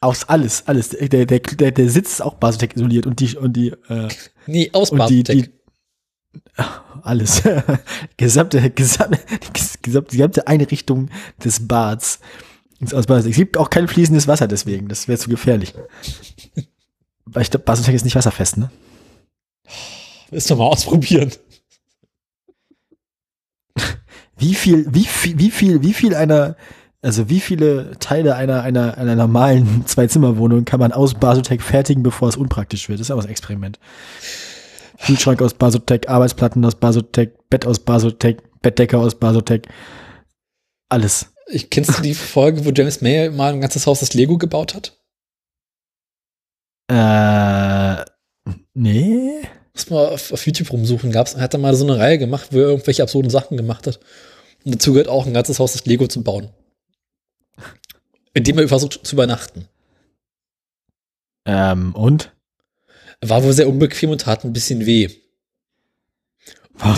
Aus 0.00 0.24
alles, 0.28 0.66
alles. 0.66 0.90
Der, 0.90 1.26
der, 1.26 1.40
der, 1.40 1.70
der 1.72 1.90
Sitz 1.90 2.12
ist 2.12 2.20
auch 2.22 2.34
Basotec 2.34 2.76
isoliert 2.76 3.06
und 3.06 3.18
die, 3.20 3.36
und 3.36 3.54
die, 3.54 3.68
äh, 3.88 4.08
Nee, 4.46 4.70
aus 4.72 4.90
Basotec. 4.90 5.44
die, 5.44 5.50
alles. 7.02 7.42
gesamte, 8.16 8.70
gesamte, 8.70 9.18
gesamte, 9.52 10.10
gesamte 10.10 10.46
Einrichtung 10.46 11.08
des 11.42 11.66
Bads 11.66 12.20
ist 12.80 12.94
aus 12.94 13.06
Basotec. 13.06 13.30
Es 13.30 13.36
gibt 13.36 13.56
auch 13.56 13.70
kein 13.70 13.88
fließendes 13.88 14.28
Wasser 14.28 14.46
deswegen. 14.48 14.88
Das 14.88 15.08
wäre 15.08 15.18
zu 15.18 15.30
gefährlich. 15.30 15.74
Weil 17.24 17.42
ich 17.42 17.50
glaube, 17.50 17.64
Basotec 17.64 17.94
ist 17.94 18.04
nicht 18.04 18.16
wasserfest, 18.16 18.58
ne? 18.58 18.70
Ist 20.30 20.50
doch 20.50 20.58
mal 20.58 20.64
ausprobieren. 20.66 21.32
Wie 24.38 24.54
viel, 24.54 24.86
wie 24.92 25.04
viel, 25.04 25.38
wie 25.38 25.50
viel, 25.50 25.82
wie 25.82 25.94
viel 25.94 26.14
einer, 26.14 26.56
also 27.02 27.28
wie 27.28 27.40
viele 27.40 27.92
Teile 28.00 28.36
einer, 28.36 28.62
einer, 28.62 28.98
einer 28.98 29.14
normalen 29.14 29.84
Zwei-Zimmer-Wohnung 29.86 30.64
kann 30.64 30.80
man 30.80 30.92
aus 30.92 31.14
Basotec 31.14 31.62
fertigen, 31.62 32.02
bevor 32.02 32.28
es 32.28 32.36
unpraktisch 32.36 32.88
wird? 32.88 33.00
Das 33.00 33.08
ist 33.08 33.10
auch 33.10 33.22
ein 33.22 33.30
Experiment. 33.30 33.78
Kühlschrank 35.04 35.42
aus 35.42 35.54
Basotec, 35.54 36.08
Arbeitsplatten 36.08 36.64
aus 36.64 36.74
Basotec, 36.74 37.48
Bett 37.50 37.66
aus 37.66 37.78
Basotec, 37.78 38.42
Bettdecke 38.62 38.98
aus 38.98 39.14
Basotec. 39.14 39.68
Alles. 40.88 41.32
Ich, 41.48 41.70
kennst 41.70 41.98
du 41.98 42.02
die 42.02 42.14
Folge, 42.14 42.64
wo 42.64 42.70
James 42.70 43.00
May 43.02 43.30
mal 43.30 43.52
ein 43.52 43.60
ganzes 43.60 43.86
Haus 43.86 44.02
aus 44.02 44.14
Lego 44.14 44.38
gebaut 44.38 44.74
hat? 44.74 44.98
Äh, 46.88 48.04
nee. 48.74 49.42
Muss 49.74 49.90
mal 49.90 50.08
auf, 50.08 50.32
auf 50.32 50.46
YouTube 50.46 50.72
rumsuchen. 50.72 51.12
Gab's, 51.12 51.34
er 51.34 51.42
hat 51.42 51.54
da 51.54 51.58
mal 51.58 51.74
so 51.74 51.86
eine 51.86 51.98
Reihe 51.98 52.18
gemacht, 52.18 52.48
wo 52.52 52.58
er 52.58 52.68
irgendwelche 52.68 53.02
absurden 53.02 53.30
Sachen 53.30 53.56
gemacht 53.56 53.86
hat. 53.86 54.00
Und 54.64 54.74
dazu 54.74 54.92
gehört 54.92 55.08
auch 55.08 55.26
ein 55.26 55.34
ganzes 55.34 55.58
Haus 55.58 55.74
aus 55.74 55.84
Lego 55.84 56.06
zu 56.06 56.22
bauen. 56.22 56.50
Indem 58.36 58.58
er 58.58 58.68
versucht 58.68 59.00
zu 59.02 59.16
übernachten. 59.16 59.66
Ähm, 61.46 61.94
und? 61.94 62.34
War 63.22 63.42
wohl 63.42 63.54
sehr 63.54 63.66
unbequem 63.66 64.10
und 64.10 64.20
tat 64.20 64.44
ein 64.44 64.52
bisschen 64.52 64.84
weh. 64.84 65.08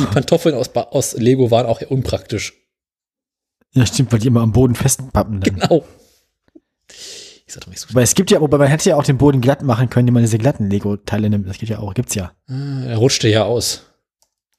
Die 0.01 0.07
Pantoffeln 0.07 0.57
aus, 0.57 0.75
aus 0.75 1.13
Lego 1.13 1.53
waren 1.53 1.67
auch 1.67 1.81
eher 1.81 1.93
unpraktisch. 1.93 2.55
Ja, 3.73 3.87
stimmt, 3.87 4.11
weil 4.11 4.19
die 4.19 4.27
immer 4.27 4.41
am 4.41 4.51
Boden 4.51 4.75
festpappen. 4.75 5.41
Dann. 5.41 5.55
Genau. 5.61 5.85
Ich 6.89 7.45
sag 7.55 7.61
doch 7.61 7.69
nicht 7.69 7.79
so. 7.79 7.95
Weil 7.95 8.03
es 8.03 8.17
gibt 8.17 8.33
ja, 8.33 8.41
wobei 8.41 8.59
man 8.59 8.67
hätte 8.67 8.89
ja 8.89 8.97
auch 8.97 9.05
den 9.05 9.19
Boden 9.19 9.41
glatt 9.41 9.63
machen 9.63 9.89
können, 9.91 10.09
indem 10.09 10.15
man 10.15 10.23
diese 10.25 10.39
glatten 10.39 10.69
Lego-Teile 10.69 11.31
nimmt. 11.31 11.49
Das 11.49 11.59
geht 11.59 11.69
ja 11.69 11.79
auch, 11.79 11.95
gibt's 11.95 12.17
ja. 12.17 12.33
Ah, 12.49 12.83
Er 12.85 12.97
rutschte 12.97 13.29
ja 13.29 13.45
aus. 13.45 13.85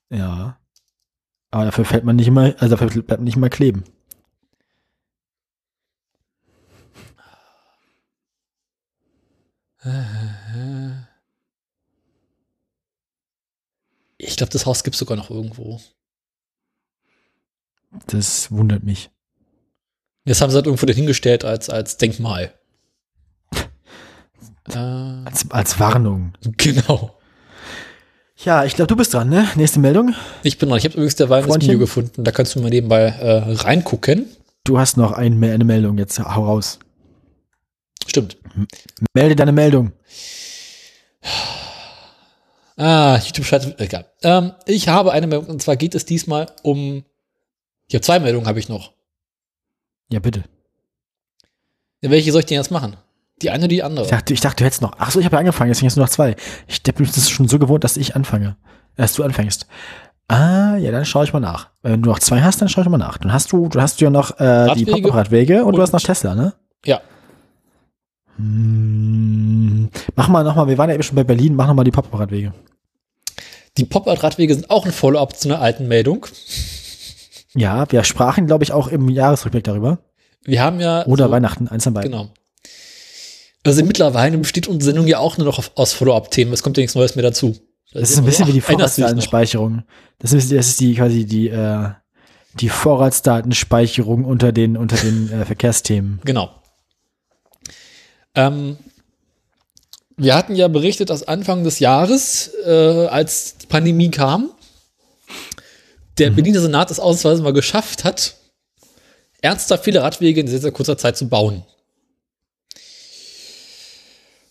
Ja. 0.09 0.57
Aber 1.51 1.65
dafür 1.65 1.83
fällt 1.83 2.05
man 2.05 2.15
nicht 2.15 2.27
immer, 2.27 2.55
also 2.59 2.77
dafür 2.77 2.87
bleibt 3.03 3.19
man 3.19 3.25
nicht 3.25 3.35
immer 3.35 3.49
kleben. 3.49 3.83
Ich 14.17 14.35
glaube, 14.35 14.51
das 14.51 14.65
Haus 14.65 14.83
gibt 14.83 14.95
es 14.95 14.99
sogar 14.99 15.17
noch 15.17 15.29
irgendwo. 15.29 15.79
Das 18.07 18.51
wundert 18.51 18.83
mich. 18.83 19.09
Jetzt 20.25 20.41
haben 20.41 20.49
sie 20.51 20.57
halt 20.57 20.65
irgendwo 20.65 20.85
dahingestellt 20.85 21.45
als, 21.45 21.69
als 21.69 21.97
Denkmal. 21.97 22.53
äh, 24.69 24.77
Als, 24.77 25.49
als 25.49 25.79
Warnung. 25.79 26.33
genau. 26.57 27.15
Ja, 28.37 28.63
ich 28.63 28.75
glaube, 28.75 28.87
du 28.87 28.95
bist 28.95 29.13
dran, 29.13 29.29
ne? 29.29 29.49
Nächste 29.55 29.79
Meldung. 29.79 30.13
Ich 30.43 30.57
bin 30.57 30.69
dran. 30.69 30.77
Ich 30.77 30.85
habe 30.85 30.93
übrigens 30.93 31.15
derweil 31.15 31.43
das? 31.43 31.55
Video 31.55 31.79
gefunden. 31.79 32.23
Da 32.23 32.31
kannst 32.31 32.55
du 32.55 32.61
mal 32.61 32.69
nebenbei 32.69 33.01
äh, 33.07 33.53
reingucken. 33.53 34.27
Du 34.63 34.77
hast 34.77 34.97
noch 34.97 35.11
ein, 35.13 35.43
eine 35.43 35.63
Meldung, 35.63 35.97
jetzt 35.97 36.19
hau 36.19 36.45
raus. 36.45 36.79
Stimmt. 38.07 38.37
Melde 39.13 39.35
deine 39.35 39.51
Meldung. 39.51 39.91
Ah, 42.77 43.17
YouTube 43.17 43.45
schaltet. 43.45 43.79
Egal. 43.79 44.05
Ähm, 44.23 44.53
ich 44.65 44.87
habe 44.87 45.11
eine 45.11 45.27
Meldung. 45.27 45.47
Und 45.49 45.61
zwar 45.61 45.75
geht 45.75 45.95
es 45.95 46.05
diesmal 46.05 46.47
um. 46.63 47.03
Ich 47.87 47.95
habe 47.95 48.01
zwei 48.01 48.19
Meldungen, 48.19 48.47
habe 48.47 48.59
ich 48.59 48.69
noch. 48.69 48.93
Ja, 50.11 50.19
bitte. 50.19 50.43
Ja, 52.01 52.09
welche 52.09 52.31
soll 52.31 52.39
ich 52.41 52.45
denn 52.45 52.57
jetzt 52.57 52.71
machen? 52.71 52.95
Die 53.41 53.49
eine 53.49 53.59
oder 53.63 53.67
die 53.67 53.83
andere? 53.83 54.05
Ich 54.05 54.11
dachte, 54.11 54.33
ich 54.33 54.41
dachte, 54.41 54.57
du 54.57 54.65
hättest 54.65 54.81
noch. 54.81 54.93
Ach 54.97 55.11
so, 55.11 55.19
ich 55.19 55.25
habe 55.25 55.35
ja 55.35 55.39
angefangen, 55.39 55.69
deswegen 55.69 55.87
hast 55.87 55.97
du 55.97 56.01
noch 56.01 56.09
zwei. 56.09 56.35
Ich 56.67 56.81
bin 56.83 57.05
das 57.05 57.29
schon 57.29 57.47
so 57.47 57.59
gewohnt, 57.59 57.83
dass 57.83 57.97
ich 57.97 58.15
anfange. 58.15 58.57
Dass 58.95 59.13
du 59.13 59.23
anfängst. 59.23 59.65
Ah, 60.27 60.75
ja, 60.77 60.91
dann 60.91 61.05
schaue 61.05 61.23
ich 61.25 61.33
mal 61.33 61.39
nach. 61.39 61.69
Wenn 61.81 62.01
du 62.01 62.09
noch 62.09 62.19
zwei 62.19 62.41
hast, 62.41 62.61
dann 62.61 62.69
schaue 62.69 62.83
ich 62.83 62.89
mal 62.89 62.97
nach. 62.97 63.17
Dann 63.17 63.33
hast 63.33 63.51
du, 63.51 63.67
du 63.67 63.81
hast 63.81 63.99
ja 64.01 64.09
noch 64.09 64.31
äh, 64.39 64.73
die 64.75 64.83
Radwege 64.83 65.01
Pop-Radwege 65.01 65.65
und, 65.65 65.71
du 65.73 65.77
und- 65.77 65.81
hast 65.81 65.91
noch 65.93 66.01
Tesla, 66.01 66.35
ne? 66.35 66.53
Ja. 66.85 67.01
Hm, 68.39 69.89
mach 70.15 70.29
mal 70.29 70.43
nochmal, 70.43 70.67
wir 70.67 70.77
waren 70.77 70.89
ja 70.89 70.93
eben 70.95 71.03
schon 71.03 71.15
bei 71.15 71.23
Berlin, 71.23 71.55
mach 71.55 71.67
nochmal 71.67 71.85
die 71.85 71.91
Pop-Radwege. 71.91 72.53
Die 73.77 73.85
Pop-Art-Radwege 73.85 74.53
sind 74.53 74.69
auch 74.69 74.85
ein 74.85 74.91
Follow-up 74.91 75.35
zu 75.37 75.49
einer 75.49 75.61
alten 75.61 75.87
Meldung. 75.87 76.25
Ja, 77.53 77.89
wir 77.91 78.03
sprachen, 78.03 78.47
glaube 78.47 78.63
ich, 78.63 78.71
auch 78.71 78.87
im 78.87 79.09
Jahresrückblick 79.09 79.63
darüber. 79.63 79.99
Wir 80.43 80.61
haben 80.63 80.79
ja. 80.79 81.05
Oder 81.05 81.25
so- 81.25 81.31
Weihnachten, 81.31 81.67
eins 81.67 81.85
an 81.85 81.93
beiden. 81.93 82.11
Genau. 82.11 82.29
Also 83.65 83.83
mittlerweile 83.83 84.37
besteht 84.37 84.67
unsere 84.67 84.91
Sendung 84.93 85.05
ja 85.07 85.19
auch 85.19 85.37
nur 85.37 85.45
noch 85.45 85.59
auf, 85.59 85.71
aus 85.75 85.93
Follow-up-Themen. 85.93 86.53
Es 86.53 86.63
kommt 86.63 86.77
ja 86.77 86.81
nichts 86.81 86.95
Neues 86.95 87.15
mehr 87.15 87.23
dazu. 87.23 87.55
Das 87.91 88.09
ist 88.11 88.17
ein 88.19 88.25
bisschen 88.25 88.47
wie 88.47 88.53
die? 88.53 88.61
Vorratsdatenspeicherung. 88.61 89.83
Das 90.19 90.31
ist, 90.33 90.51
das 90.51 90.67
ist 90.67 90.79
die 90.79 90.95
quasi 90.95 91.25
die, 91.25 91.49
äh, 91.49 91.89
Die 92.59 92.69
Vorratsdatenspeicherung 92.69 94.23
unter 94.25 94.51
den, 94.51 94.77
unter 94.77 94.95
den 94.95 95.31
äh, 95.31 95.45
Verkehrsthemen. 95.45 96.19
Genau. 96.23 96.49
Ähm, 98.35 98.77
wir 100.17 100.35
hatten 100.35 100.55
ja 100.55 100.67
berichtet, 100.67 101.09
dass 101.09 101.27
Anfang 101.27 101.63
des 101.63 101.79
Jahres, 101.79 102.51
äh, 102.65 103.07
als 103.07 103.57
die 103.57 103.67
Pandemie 103.67 104.11
kam, 104.11 104.51
der 106.17 106.31
Berliner 106.31 106.59
Senat 106.59 106.91
es 106.91 106.99
ausnahmsweise 106.99 107.41
mal 107.41 107.53
geschafft 107.53 108.03
hat, 108.03 108.35
ernsthaft 109.41 109.85
viele 109.85 110.01
Radwege 110.01 110.41
in 110.41 110.47
sehr, 110.47 110.59
sehr 110.59 110.71
kurzer 110.71 110.97
Zeit 110.97 111.17
zu 111.17 111.29
bauen. 111.29 111.63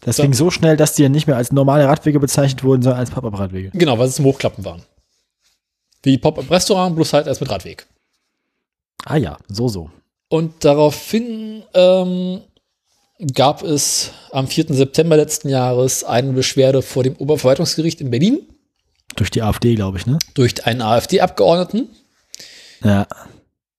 Das 0.00 0.16
ging 0.16 0.32
so 0.32 0.50
schnell, 0.50 0.78
dass 0.78 0.94
die 0.94 1.02
ja 1.02 1.10
nicht 1.10 1.26
mehr 1.26 1.36
als 1.36 1.52
normale 1.52 1.86
Radwege 1.86 2.18
bezeichnet 2.18 2.64
wurden, 2.64 2.82
sondern 2.82 3.00
als 3.00 3.10
Pop-Up-Radwege. 3.10 3.72
Genau, 3.74 3.98
weil 3.98 4.08
es 4.08 4.14
zum 4.14 4.24
Hochklappen 4.24 4.64
waren. 4.64 4.82
Wie 6.02 6.16
Pop-Up-Restaurant, 6.16 6.96
bloß 6.96 7.12
halt 7.12 7.26
erst 7.26 7.42
mit 7.42 7.50
Radweg. 7.50 7.86
Ah 9.04 9.16
ja, 9.16 9.36
so, 9.48 9.68
so. 9.68 9.90
Und 10.28 10.64
daraufhin 10.64 11.62
ähm, 11.74 12.40
gab 13.34 13.62
es 13.62 14.12
am 14.30 14.46
4. 14.46 14.66
September 14.70 15.16
letzten 15.16 15.48
Jahres 15.48 16.04
eine 16.04 16.32
Beschwerde 16.32 16.82
vor 16.82 17.02
dem 17.02 17.16
Oberverwaltungsgericht 17.16 18.00
in 18.00 18.10
Berlin 18.10 18.40
Durch 19.16 19.30
die 19.30 19.42
AfD, 19.42 19.74
glaube 19.74 19.98
ich, 19.98 20.06
ne? 20.06 20.18
durch 20.34 20.66
einen 20.66 20.82
AfD-Abgeordneten, 20.82 21.88
Ja. 22.84 23.06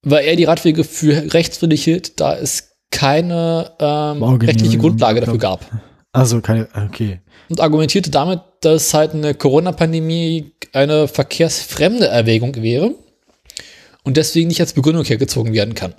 weil 0.03 0.25
er 0.25 0.35
die 0.35 0.43
Radwege 0.43 0.83
für 0.83 1.33
rechtswidrig 1.33 1.83
hielt, 1.83 2.19
da 2.19 2.35
es 2.35 2.71
keine 2.91 3.71
ähm, 3.79 4.23
rechtliche 4.23 4.77
Grundlage 4.77 5.21
dafür 5.21 5.37
gab. 5.37 5.65
Also 6.11 6.41
keine, 6.41 6.67
okay. 6.87 7.21
Und 7.49 7.61
argumentierte 7.61 8.09
damit, 8.09 8.41
dass 8.61 8.93
halt 8.93 9.13
eine 9.13 9.35
Corona-Pandemie 9.35 10.51
eine 10.73 11.07
verkehrsfremde 11.07 12.07
Erwägung 12.07 12.55
wäre 12.55 12.95
und 14.03 14.17
deswegen 14.17 14.47
nicht 14.47 14.59
als 14.59 14.73
Begründung 14.73 15.05
hergezogen 15.05 15.53
werden 15.53 15.75
kann. 15.75 15.93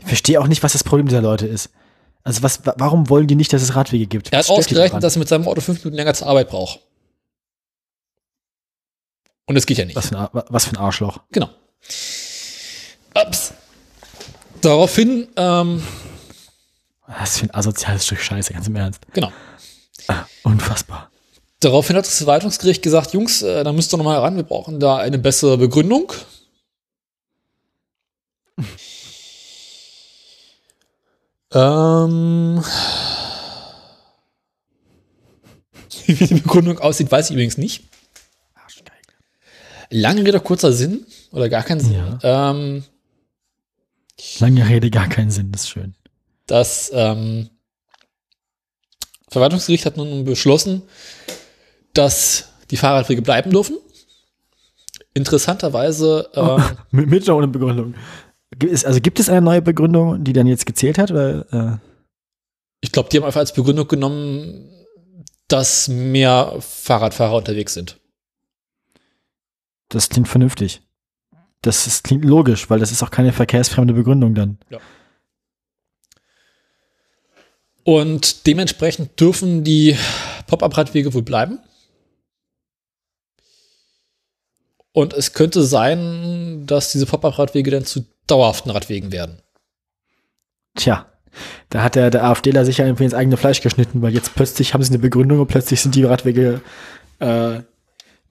Ich 0.00 0.06
verstehe 0.06 0.40
auch 0.40 0.46
nicht, 0.46 0.62
was 0.62 0.72
das 0.72 0.84
Problem 0.84 1.06
dieser 1.08 1.22
Leute 1.22 1.46
ist. 1.46 1.70
Also 2.22 2.42
was, 2.42 2.64
wa- 2.66 2.74
warum 2.76 3.08
wollen 3.08 3.26
die 3.26 3.34
nicht, 3.34 3.52
dass 3.52 3.62
es 3.62 3.74
Radwege 3.74 4.06
gibt? 4.06 4.32
Er 4.32 4.40
hat 4.40 4.50
ausgerechnet, 4.50 5.02
dass 5.02 5.16
er 5.16 5.20
mit 5.20 5.28
seinem 5.28 5.46
Auto 5.48 5.60
fünf 5.60 5.78
Minuten 5.84 5.96
länger 5.96 6.14
zur 6.14 6.26
Arbeit 6.26 6.48
braucht. 6.48 6.80
Und 9.46 9.54
das 9.54 9.66
geht 9.66 9.78
ja 9.78 9.84
nicht. 9.84 9.96
was 9.96 10.08
für, 10.08 10.18
ein, 10.18 10.28
was 10.48 10.64
für 10.66 10.72
ein 10.72 10.76
Arschloch. 10.76 11.20
Genau. 11.32 11.48
Ups. 13.14 13.52
Daraufhin, 14.60 15.28
ähm, 15.36 15.82
Was 17.06 17.38
für 17.38 17.46
ein 17.46 17.54
asoziales 17.54 18.04
Stück 18.06 18.20
Scheiße, 18.20 18.52
ganz 18.52 18.66
im 18.68 18.76
Ernst. 18.76 19.00
genau. 19.12 19.32
Unfassbar. 20.44 21.10
Daraufhin 21.60 21.96
hat 21.96 22.06
das 22.06 22.18
Verwaltungsgericht 22.18 22.82
gesagt, 22.82 23.12
Jungs, 23.12 23.42
äh, 23.42 23.64
da 23.64 23.72
müsst 23.72 23.92
ihr 23.92 23.96
noch 23.96 24.04
mal 24.04 24.18
ran, 24.18 24.36
wir 24.36 24.42
brauchen 24.44 24.78
da 24.80 24.96
eine 24.98 25.18
bessere 25.18 25.58
Begründung. 25.58 26.12
Ähm, 31.52 32.62
wie 36.06 36.14
die 36.26 36.34
Begründung 36.34 36.78
aussieht, 36.78 37.10
weiß 37.10 37.26
ich 37.30 37.32
übrigens 37.34 37.58
nicht. 37.58 37.84
Lange 39.92 40.24
Rede, 40.24 40.38
kurzer 40.40 40.72
Sinn 40.72 41.04
oder 41.32 41.48
gar 41.48 41.64
keinen 41.64 41.80
Sinn. 41.80 42.18
Ähm, 42.22 42.84
Lange 44.38 44.68
Rede, 44.68 44.90
gar 44.90 45.08
keinen 45.08 45.30
Sinn, 45.30 45.50
das 45.50 45.62
ist 45.62 45.70
schön. 45.70 45.94
das 46.46 46.90
ähm, 46.94 47.48
Verwaltungsgericht 49.28 49.86
hat 49.86 49.96
nun 49.96 50.24
beschlossen, 50.24 50.82
dass 51.94 52.48
die 52.70 52.76
Fahrradwege 52.76 53.22
bleiben 53.22 53.50
dürfen. 53.50 53.78
Interessanterweise, 55.14 56.28
ähm, 56.34 56.62
Mit, 56.90 57.08
mit 57.08 57.22
oder 57.24 57.36
ohne 57.36 57.48
Begründung. 57.48 57.94
Also 58.84 59.00
gibt 59.00 59.20
es 59.20 59.28
eine 59.28 59.42
neue 59.42 59.62
Begründung, 59.62 60.24
die 60.24 60.32
dann 60.32 60.46
jetzt 60.46 60.66
gezählt 60.66 60.98
hat? 60.98 61.10
Oder, 61.10 61.52
äh, 61.52 61.78
ich 62.80 62.90
glaube, 62.90 63.08
die 63.08 63.18
haben 63.18 63.24
einfach 63.24 63.40
als 63.40 63.54
Begründung 63.54 63.86
genommen, 63.86 64.68
dass 65.48 65.88
mehr 65.88 66.56
Fahrradfahrer 66.60 67.36
unterwegs 67.36 67.74
sind. 67.74 67.98
das 69.88 70.08
klingt 70.08 70.28
vernünftig. 70.28 70.82
Das 71.62 71.86
ist, 71.86 72.04
klingt 72.04 72.24
logisch, 72.24 72.70
weil 72.70 72.78
das 72.78 72.92
ist 72.92 73.02
auch 73.02 73.10
keine 73.10 73.32
verkehrsfremde 73.32 73.92
Begründung 73.92 74.34
dann. 74.34 74.58
Und 77.82 78.46
dementsprechend 78.46 79.18
dürfen 79.20 79.64
die 79.64 79.96
Pop-up-Radwege 80.46 81.12
wohl 81.12 81.22
bleiben. 81.22 81.58
Und 84.92 85.12
es 85.12 85.32
könnte 85.32 85.62
sein, 85.62 86.66
dass 86.66 86.92
diese 86.92 87.06
Pop-up-Radwege 87.06 87.70
dann 87.70 87.84
zu 87.84 88.04
dauerhaften 88.30 88.70
Radwegen 88.70 89.12
werden. 89.12 89.40
Tja, 90.76 91.06
da 91.68 91.82
hat 91.82 91.94
der, 91.94 92.10
der 92.10 92.24
AfDler 92.24 92.64
sicher 92.64 92.84
irgendwie 92.84 93.04
ins 93.04 93.14
eigene 93.14 93.36
Fleisch 93.36 93.60
geschnitten, 93.60 94.02
weil 94.02 94.14
jetzt 94.14 94.34
plötzlich 94.34 94.74
haben 94.74 94.82
sie 94.82 94.90
eine 94.90 94.98
Begründung 94.98 95.40
und 95.40 95.46
plötzlich 95.46 95.80
sind 95.80 95.94
die 95.94 96.04
Radwege 96.04 96.60
äh, 97.18 97.60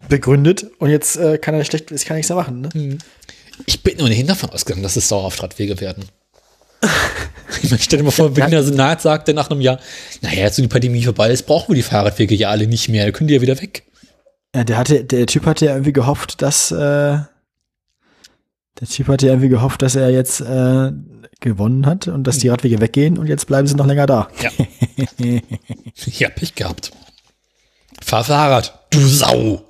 begründet 0.08 0.66
und 0.80 0.90
jetzt 0.90 1.18
äh, 1.18 1.38
kann 1.38 1.56
er 1.56 1.64
schlecht, 1.66 1.92
jetzt 1.92 2.06
kann 2.06 2.18
nichts 2.18 2.30
mehr 2.30 2.38
machen. 2.38 2.62
Ne? 2.62 2.98
Ich 3.66 3.84
bin 3.84 4.02
ohnehin 4.02 4.28
davon 4.28 4.50
ausgegangen, 4.50 4.84
dass 4.84 4.96
es 4.96 5.08
dauerhaft 5.08 5.42
Radwege 5.44 5.80
werden. 5.82 6.06
ich 7.62 7.70
meine, 7.70 7.82
stell 7.82 8.00
dir 8.00 8.06
mal 8.06 8.12
vor, 8.12 8.30
Berliner 8.30 8.64
Senat 8.64 9.02
sagte 9.02 9.34
nach 9.34 9.50
einem 9.50 9.62
Jahr, 9.62 9.80
naja, 10.22 10.44
jetzt 10.44 10.56
so 10.56 10.62
die 10.62 10.70
Pandemie 10.70 11.04
vorbei 11.04 11.32
ist, 11.32 11.44
brauchen 11.44 11.70
wir 11.70 11.76
die 11.76 11.84
Fahrradwege 11.84 12.36
ja 12.36 12.50
alle 12.50 12.68
nicht 12.68 12.88
mehr, 12.88 13.04
dann 13.04 13.14
können 13.14 13.28
die 13.28 13.34
ja 13.34 13.42
wieder 13.42 13.60
weg. 13.62 13.84
Ja, 14.56 14.64
der 14.64 14.78
hatte, 14.78 15.04
der 15.04 15.26
Typ 15.28 15.46
hatte 15.46 15.66
ja 15.66 15.74
irgendwie 15.74 15.94
gehofft, 15.94 16.42
dass 16.42 16.72
äh, 16.72 17.20
der 18.80 18.88
Typ 18.88 19.08
hatte 19.08 19.26
ja 19.28 19.34
irgendwie 19.34 19.50
gehofft, 19.50 19.82
dass 19.82 19.96
er 19.96 20.10
jetzt 20.10 20.42
äh, 20.42 20.92
gewonnen 21.40 21.86
hat 21.86 22.08
und 22.08 22.26
dass 22.26 22.38
die 22.38 22.50
Radwege 22.50 22.80
weggehen 22.80 23.18
und 23.18 23.28
jetzt 23.28 23.48
bleiben 23.48 23.68
sie 23.68 23.76
noch 23.76 23.86
länger 23.86 24.06
da. 24.06 24.30
Ja. 24.42 24.52
ja, 26.06 26.30
Pech 26.30 26.56
gehabt. 26.56 26.92
Fahr 28.02 28.24
Fahrrad, 28.24 28.86
du 28.90 29.00
Sau. 29.00 29.64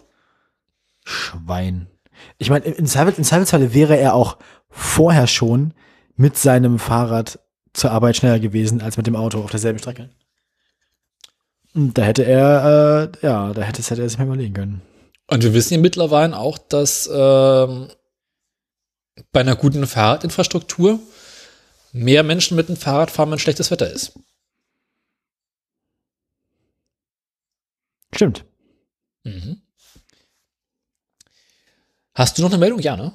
Schwein. 1.04 1.88
Ich 2.38 2.50
meine, 2.50 2.66
im 2.66 2.86
Zweifelsfalle 2.86 3.74
wäre 3.74 3.98
er 3.98 4.14
auch 4.14 4.38
vorher 4.70 5.28
schon 5.28 5.74
mit 6.16 6.38
seinem 6.38 6.78
Fahrrad 6.80 7.40
zur 7.74 7.92
Arbeit 7.92 8.18
schneller 8.18 8.40
gewesen 8.40 8.82
als 8.82 8.98
mit 8.98 9.08
dem 9.08 9.16
Auto 9.16 9.40
auf 9.40 9.52
derselben 9.52 9.80
Strecke. 9.80 10.10
Und 11.74 11.98
da 11.98 12.04
hätte 12.04 12.24
er, 12.24 13.12
äh, 13.22 13.26
ja, 13.26 13.54
da 13.54 13.62
hätte, 13.62 13.82
hätte 13.82 14.02
er 14.02 14.10
sich 14.10 14.18
mal 14.18 14.26
überlegen 14.26 14.54
können. 14.54 14.82
Und 15.28 15.44
wir 15.44 15.54
wissen 15.54 15.76
ja 15.76 15.80
mittlerweile 15.80 16.38
auch, 16.38 16.58
dass 16.58 17.10
ähm, 17.12 17.90
bei 19.32 19.42
einer 19.42 19.56
guten 19.56 19.86
Fahrradinfrastruktur 19.88 21.00
mehr 21.92 22.24
Menschen 22.24 22.56
mit 22.56 22.70
dem 22.70 22.78
Fahrrad 22.78 23.12
fahren, 23.12 23.32
wenn 23.32 23.40
schlechtes 23.40 23.72
Wetter 23.72 23.90
ist. 23.92 24.14
Stimmt. 28.14 28.46
Mhm. 29.24 29.62
Hast 32.16 32.38
du 32.38 32.42
noch 32.42 32.50
eine 32.50 32.58
Meldung? 32.58 32.80
Ja, 32.80 32.98
ne? 32.98 33.14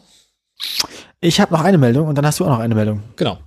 Ich 1.21 1.41
habe 1.41 1.53
noch 1.53 1.61
eine 1.63 1.79
Meldung 1.79 2.09
und 2.09 2.15
dann 2.17 2.27
hast 2.27 2.41
du 2.41 2.45
auch 2.45 2.51
noch 2.51 2.59
eine 2.59 2.75
Meldung. 2.75 3.03
Genau. 3.17 3.39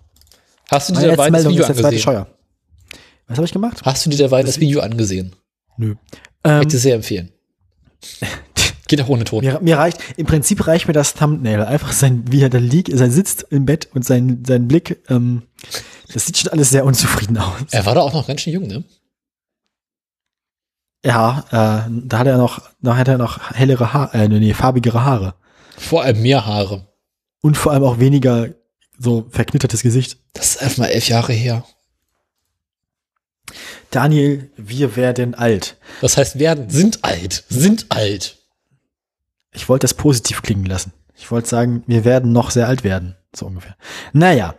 Hast 0.70 0.90
du 0.90 0.94
dir 0.94 1.02
derweil 1.02 1.32
das 1.32 1.44
Meldung 1.44 1.54
Video 1.54 1.66
angesehen? 1.66 2.26
Was 3.28 3.38
habe 3.38 3.46
ich 3.46 3.54
gemacht? 3.54 3.82
Hast 3.84 4.06
du 4.06 4.10
dir 4.10 4.18
derweil 4.18 4.44
das 4.44 4.60
Video 4.60 4.82
angesehen? 4.82 5.36
Nö. 5.78 5.96
Ich 6.12 6.52
Ähm, 6.52 6.68
dir 6.68 6.80
sehr 6.80 6.96
empfehlen. 6.96 7.32
Geht 8.88 9.02
auch 9.02 9.10
ohne 9.10 9.24
Ton. 9.24 9.44
mir, 9.44 9.60
mir 9.62 9.78
reicht, 9.78 10.00
im 10.18 10.26
Prinzip 10.26 10.66
reicht 10.66 10.88
mir 10.88 10.94
das 10.94 11.14
Thumbnail. 11.14 11.64
Einfach 11.64 11.92
sein, 11.92 12.24
wie 12.30 12.42
er 12.42 12.50
da 12.50 12.58
liegt, 12.58 12.96
sein 12.96 13.12
sitzt 13.12 13.48
im 13.50 13.66
Bett 13.66 13.90
und 13.94 14.06
sein, 14.06 14.44
sein 14.46 14.68
Blick, 14.68 15.04
ähm, 15.10 15.44
das 16.14 16.26
sieht 16.26 16.38
schon 16.38 16.52
alles 16.52 16.70
sehr 16.70 16.86
unzufrieden 16.86 17.38
aus. 17.38 17.62
Er 17.72 17.86
war 17.86 17.96
da 17.96 18.02
auch 18.02 18.14
noch 18.14 18.28
ganz 18.28 18.42
schön 18.42 18.54
jung, 18.54 18.68
ne? 18.68 18.84
Ja, 21.04 21.46
äh, 21.52 21.92
da 22.06 22.20
hat 22.20 22.28
er 22.28 22.38
noch, 22.38 22.62
da 22.82 22.98
hat 22.98 23.08
er 23.08 23.18
noch 23.18 23.52
hellere 23.52 23.94
Haare, 23.94 24.18
äh, 24.18 24.28
nee, 24.28 24.54
farbigere 24.54 25.04
Haare. 25.04 25.36
Vor 25.78 26.04
allem 26.04 26.22
mehr 26.22 26.46
Haare. 26.46 26.88
Und 27.42 27.56
vor 27.56 27.72
allem 27.72 27.84
auch 27.84 28.00
weniger 28.00 28.50
so 28.98 29.28
verknittertes 29.30 29.84
Gesicht. 29.84 30.18
Das 30.34 30.56
ist 30.56 30.62
einfach 30.62 30.80
mal 30.80 30.88
elf 30.88 31.08
Jahre 31.08 31.34
her. 31.34 31.64
Daniel, 33.92 34.52
wir 34.58 34.96
werden 34.96 35.36
alt. 35.36 35.78
Das 36.02 36.18
heißt, 36.18 36.40
werden, 36.40 36.70
sind 36.70 37.04
alt, 37.04 37.46
sind 37.48 37.86
alt. 37.90 38.37
Ich 39.58 39.68
wollte 39.70 39.86
das 39.86 39.96
positiv 39.96 40.44
klingen 40.44 40.66
lassen. 40.66 40.94
Ich 41.16 41.32
wollte 41.32 41.50
sagen, 41.50 41.84
wir 41.88 42.06
werden 42.06 42.32
noch 42.32 42.52
sehr 42.52 42.68
alt 42.68 42.84
werden. 42.84 43.16
So 43.36 43.48
ungefähr. 43.48 43.76
Naja, 44.14 44.54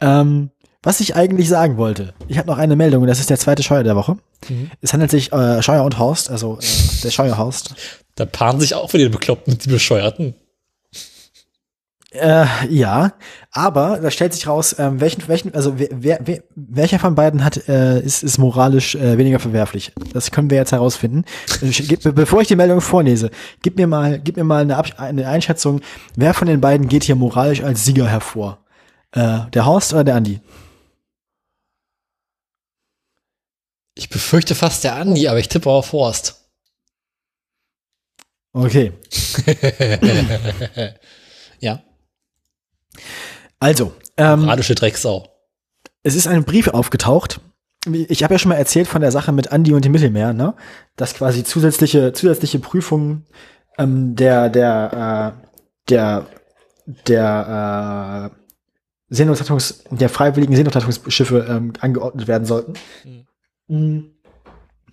ähm, 0.00 0.50
was 0.82 1.00
ich 1.00 1.16
eigentlich 1.16 1.48
sagen 1.48 1.78
wollte, 1.78 2.12
ich 2.28 2.36
habe 2.36 2.48
noch 2.48 2.58
eine 2.58 2.76
Meldung 2.76 3.02
und 3.02 3.08
das 3.08 3.18
ist 3.18 3.30
der 3.30 3.38
zweite 3.38 3.62
Scheuer 3.62 3.82
der 3.82 3.96
Woche. 3.96 4.18
Mhm. 4.48 4.70
Es 4.82 4.92
handelt 4.92 5.10
sich 5.10 5.32
äh, 5.32 5.62
Scheuer 5.62 5.82
und 5.82 5.98
Horst, 5.98 6.30
also 6.30 6.58
äh, 6.58 7.02
der 7.02 7.10
Scheuer 7.10 7.38
Horst. 7.38 7.74
Da 8.16 8.26
paaren 8.26 8.60
sich 8.60 8.74
auch 8.74 8.92
wieder 8.92 9.04
die 9.04 9.10
Bekloppten 9.10 9.54
und 9.54 9.64
die 9.64 9.70
Bescheuerten. 9.70 10.34
Äh, 12.14 12.46
ja, 12.70 13.14
aber 13.50 13.98
da 13.98 14.08
stellt 14.08 14.32
sich 14.32 14.46
raus, 14.46 14.76
ähm, 14.78 15.00
welchen, 15.00 15.26
welchen, 15.26 15.52
also 15.52 15.74
wer, 15.76 16.20
wer, 16.22 16.44
welcher 16.54 17.00
von 17.00 17.16
beiden 17.16 17.42
hat, 17.44 17.68
äh, 17.68 18.00
ist, 18.00 18.22
ist 18.22 18.38
moralisch 18.38 18.94
äh, 18.94 19.18
weniger 19.18 19.40
verwerflich. 19.40 19.92
Das 20.12 20.30
können 20.30 20.48
wir 20.48 20.56
jetzt 20.56 20.70
herausfinden. 20.70 21.24
Bevor 22.14 22.40
ich 22.40 22.46
die 22.46 22.54
Meldung 22.54 22.80
vorlese, 22.80 23.32
gib 23.62 23.76
mir 23.78 23.88
mal, 23.88 24.20
gib 24.20 24.36
mir 24.36 24.44
mal 24.44 24.62
eine, 24.62 24.80
eine 24.96 25.26
Einschätzung, 25.28 25.80
wer 26.14 26.34
von 26.34 26.46
den 26.46 26.60
beiden 26.60 26.86
geht 26.86 27.02
hier 27.02 27.16
moralisch 27.16 27.64
als 27.64 27.84
Sieger 27.84 28.06
hervor? 28.06 28.64
Äh, 29.10 29.50
der 29.52 29.66
Horst 29.66 29.92
oder 29.92 30.04
der 30.04 30.14
Andi? 30.14 30.40
Ich 33.96 34.08
befürchte 34.08 34.54
fast 34.54 34.84
der 34.84 34.94
Andi, 34.94 35.26
aber 35.26 35.40
ich 35.40 35.48
tippe 35.48 35.68
auf 35.68 35.92
Horst. 35.92 36.48
Okay. 38.52 38.92
ja. 41.58 41.82
Also, 43.60 43.92
ähm, 44.16 44.44
Radische 44.44 44.74
Drecksau. 44.74 45.28
es 46.02 46.14
ist 46.14 46.26
ein 46.26 46.44
Brief 46.44 46.68
aufgetaucht. 46.68 47.40
Ich 48.08 48.22
habe 48.22 48.34
ja 48.34 48.38
schon 48.38 48.48
mal 48.48 48.54
erzählt 48.56 48.86
von 48.88 49.02
der 49.02 49.12
Sache 49.12 49.30
mit 49.32 49.52
Andi 49.52 49.72
und 49.74 49.84
dem 49.84 49.92
Mittelmeer, 49.92 50.32
ne? 50.32 50.54
Dass 50.96 51.14
quasi 51.14 51.44
zusätzliche 51.44 52.12
zusätzliche 52.14 52.58
Prüfungen 52.58 53.26
ähm, 53.78 54.16
der 54.16 54.48
der 54.48 55.34
äh, 55.36 55.44
der 55.90 56.26
der 57.08 58.30
äh, 58.32 59.14
Seenotrettungs 59.14 59.84
der 59.90 60.08
freiwilligen 60.08 60.56
Seenotrettungsschiffe 60.56 61.46
ähm, 61.48 61.72
angeordnet 61.80 62.26
werden 62.26 62.46
sollten, 62.46 62.72
Mhm. 63.68 64.10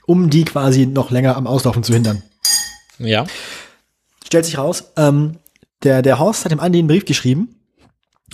um 0.06 0.30
die 0.30 0.44
quasi 0.46 0.86
noch 0.86 1.12
länger 1.12 1.36
am 1.38 1.48
Auslaufen 1.48 1.84
zu 1.84 1.94
hindern. 1.94 2.24
Ja. 3.00 3.26
Stellt 4.26 4.46
sich 4.46 4.58
raus, 4.58 4.92
ähm, 4.98 5.38
der, 5.84 6.02
der 6.02 6.20
Horst 6.20 6.44
hat 6.46 6.52
dem 6.52 6.60
Andi 6.60 6.80
einen 6.80 6.88
Brief 6.88 7.06
geschrieben 7.06 7.56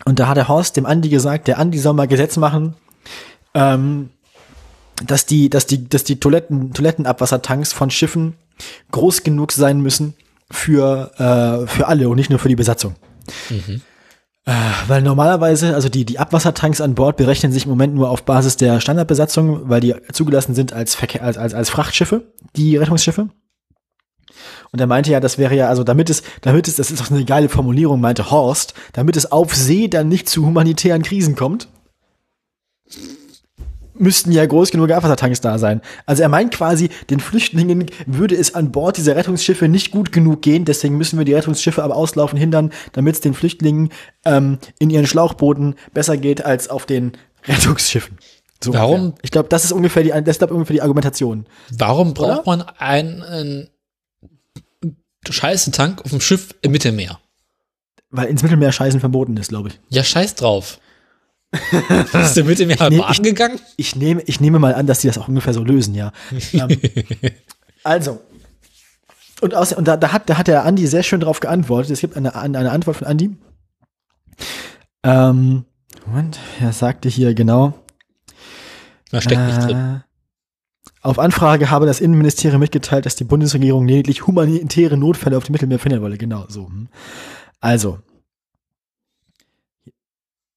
und 0.06 0.20
da 0.20 0.28
hat 0.28 0.38
der 0.38 0.48
Horst 0.48 0.78
dem 0.78 0.86
Andi 0.86 1.10
gesagt, 1.10 1.48
der 1.48 1.60
Andi 1.60 1.80
soll 1.80 1.94
mal 1.94 2.08
Gesetz 2.08 2.38
machen, 2.38 2.76
ähm, 3.54 4.10
dass 5.06 5.26
die, 5.26 5.50
dass 5.50 5.66
die, 5.66 5.88
dass 5.88 6.04
die 6.04 6.20
Toiletten, 6.20 6.74
Toilettenabwassertanks 6.74 7.74
von 7.74 7.90
Schiffen 7.90 8.36
groß 8.92 9.24
genug 9.24 9.52
sein 9.52 9.82
müssen 9.82 10.16
für, 10.50 11.12
äh, 11.18 11.68
für 11.68 11.88
alle 11.88 12.10
und 12.10 12.18
nicht 12.18 12.30
nur 12.30 12.40
für 12.40 12.50
die 12.50 12.56
Besatzung. 12.56 12.96
Äh, 14.46 14.54
weil 14.88 15.02
normalerweise, 15.02 15.76
also 15.76 15.90
die, 15.90 16.06
die 16.06 16.20
Abwassertanks 16.20 16.80
an 16.80 16.96
Bord 16.96 17.18
berechnen 17.18 17.52
sich 17.52 17.66
im 17.66 17.70
Moment 17.70 17.94
nur 17.94 18.10
auf 18.10 18.24
Basis 18.24 18.56
der 18.56 18.80
Standardbesatzung, 18.80 19.70
weil 19.70 19.82
die 19.82 19.94
zugelassen 20.14 20.56
sind 20.56 20.72
als, 20.72 20.96
Verkehr, 20.96 21.22
als, 21.22 21.38
als, 21.38 21.54
als 21.54 21.70
Frachtschiffe, 21.70 22.32
die 22.56 22.78
Rettungsschiffe. 22.78 23.28
Und 24.72 24.80
er 24.80 24.88
meinte 24.88 25.12
ja, 25.12 25.20
das 25.20 25.38
wäre 25.38 25.56
ja, 25.56 25.70
also 25.70 25.84
damit 25.84 26.10
es, 26.10 26.24
damit 26.42 26.68
es, 26.68 26.76
das 26.76 26.92
ist 26.92 27.02
doch 27.02 27.12
eine 27.12 27.26
geile 27.26 27.50
Formulierung, 27.50 28.02
meinte 28.02 28.32
Horst, 28.32 28.74
damit 28.94 29.18
es 29.18 29.32
auf 29.32 29.56
See 29.56 29.88
dann 29.88 30.10
nicht 30.10 30.30
zu 30.30 30.46
humanitären 30.46 31.04
Krisen 31.04 31.36
kommt, 31.36 31.68
müssten 34.00 34.32
ja 34.32 34.46
groß 34.46 34.72
genug 34.72 34.92
Abwassertanks 34.92 35.42
da 35.42 35.58
sein. 35.58 35.82
Also 36.06 36.24
er 36.24 36.30
meint 36.30 36.54
quasi, 36.54 36.90
den 37.10 37.20
Flüchtlingen 37.20 37.88
würde 38.06 38.36
es 38.36 38.56
an 38.56 38.72
Bord 38.72 38.98
dieser 38.98 39.16
Rettungsschiffe 39.16 39.68
nicht 39.68 39.92
gut 39.92 40.12
genug 40.12 40.42
gehen, 40.42 40.66
deswegen 40.66 40.98
müssen 40.98 41.18
wir 41.18 41.26
die 41.26 41.34
Rettungsschiffe 41.34 41.84
am 41.84 41.92
Auslaufen 41.92 42.38
hindern, 42.38 42.72
damit 42.94 43.16
es 43.16 43.22
den 43.22 43.34
Flüchtlingen 43.34 43.90
ähm, 44.26 44.60
in 44.80 44.90
ihren 44.90 45.08
Schlauchbooten 45.08 45.76
besser 45.94 46.18
geht 46.18 46.46
als 46.46 46.70
auf 46.70 46.86
den 46.86 47.14
Rettungsschiffen. 47.48 48.18
So 48.64 48.74
Warum? 48.74 48.94
ungefähr. 48.94 49.20
Ich 49.24 49.32
glaube, 49.32 49.50
das 49.50 49.66
ist 49.66 49.72
ungefähr 49.72 50.04
die, 50.04 50.10
das 50.10 50.28
ist 50.28 50.38
glaub, 50.40 50.52
ungefähr 50.52 50.76
die 50.76 50.82
Argumentation. 50.82 51.46
Warum 51.70 52.14
braucht 52.14 52.48
Oder? 52.48 52.58
man 52.58 52.62
einen, 52.78 53.22
einen 53.24 53.70
scheißen 55.34 55.74
Tank 55.74 56.04
auf 56.04 56.12
dem 56.12 56.22
Schiff 56.22 56.56
im 56.62 56.72
Mittelmeer? 56.72 57.20
Weil 58.10 58.28
ins 58.28 58.42
Mittelmeer 58.44 58.72
scheißen 58.72 59.00
verboten 59.00 59.36
ist, 59.38 59.50
glaube 59.50 59.70
ich. 59.70 59.80
Ja, 59.90 60.04
scheiß 60.04 60.36
drauf. 60.36 60.80
Ist 62.14 62.34
der 62.36 62.44
Mittelmeer 62.44 62.78
nehm- 62.90 62.98
mal 63.00 63.12
ich- 63.12 63.18
angegangen? 63.18 63.60
Ich 63.78 63.96
nehme, 63.96 64.22
ich 64.24 64.40
nehme 64.40 64.60
mal 64.60 64.76
an, 64.76 64.86
dass 64.88 65.00
die 65.00 65.08
das 65.08 65.18
auch 65.18 65.28
ungefähr 65.28 65.54
so 65.54 65.64
lösen, 65.64 65.96
ja. 65.96 66.12
ähm, 66.54 66.78
also. 67.84 68.22
Und, 69.40 69.54
aus, 69.54 69.72
und 69.72 69.88
da, 69.88 69.98
da, 69.98 70.12
hat, 70.12 70.30
da 70.30 70.38
hat 70.38 70.48
der 70.48 70.66
Andi 70.66 70.88
sehr 70.88 71.04
schön 71.04 71.20
drauf 71.20 71.40
geantwortet. 71.40 71.92
Es 71.92 72.02
gibt 72.02 72.18
eine, 72.18 72.36
eine 72.36 72.72
Antwort 72.72 72.98
von 72.98 73.08
Andi. 73.08 73.36
Ähm, 75.04 75.66
Moment, 76.06 76.40
er 76.60 76.74
sagte 76.74 77.08
hier 77.08 77.34
genau. 77.34 77.74
Da 79.12 79.22
steckt 79.22 79.42
nicht 79.46 79.62
drin. 79.62 80.04
Auf 81.08 81.20
Anfrage 81.20 81.72
habe 81.72 81.86
das 81.86 82.02
Innenministerium 82.02 82.60
mitgeteilt, 82.60 83.06
dass 83.06 83.16
die 83.16 83.24
Bundesregierung 83.24 83.88
lediglich 83.88 84.28
humanitäre 84.28 84.98
Notfälle 84.98 85.38
auf 85.38 85.46
dem 85.46 85.54
Mittelmeer 85.54 85.80
verhindern 85.80 86.04
wolle. 86.04 86.18
Genau, 86.18 86.44
so. 86.50 86.68
hm. 86.68 86.90
Also. 87.62 88.00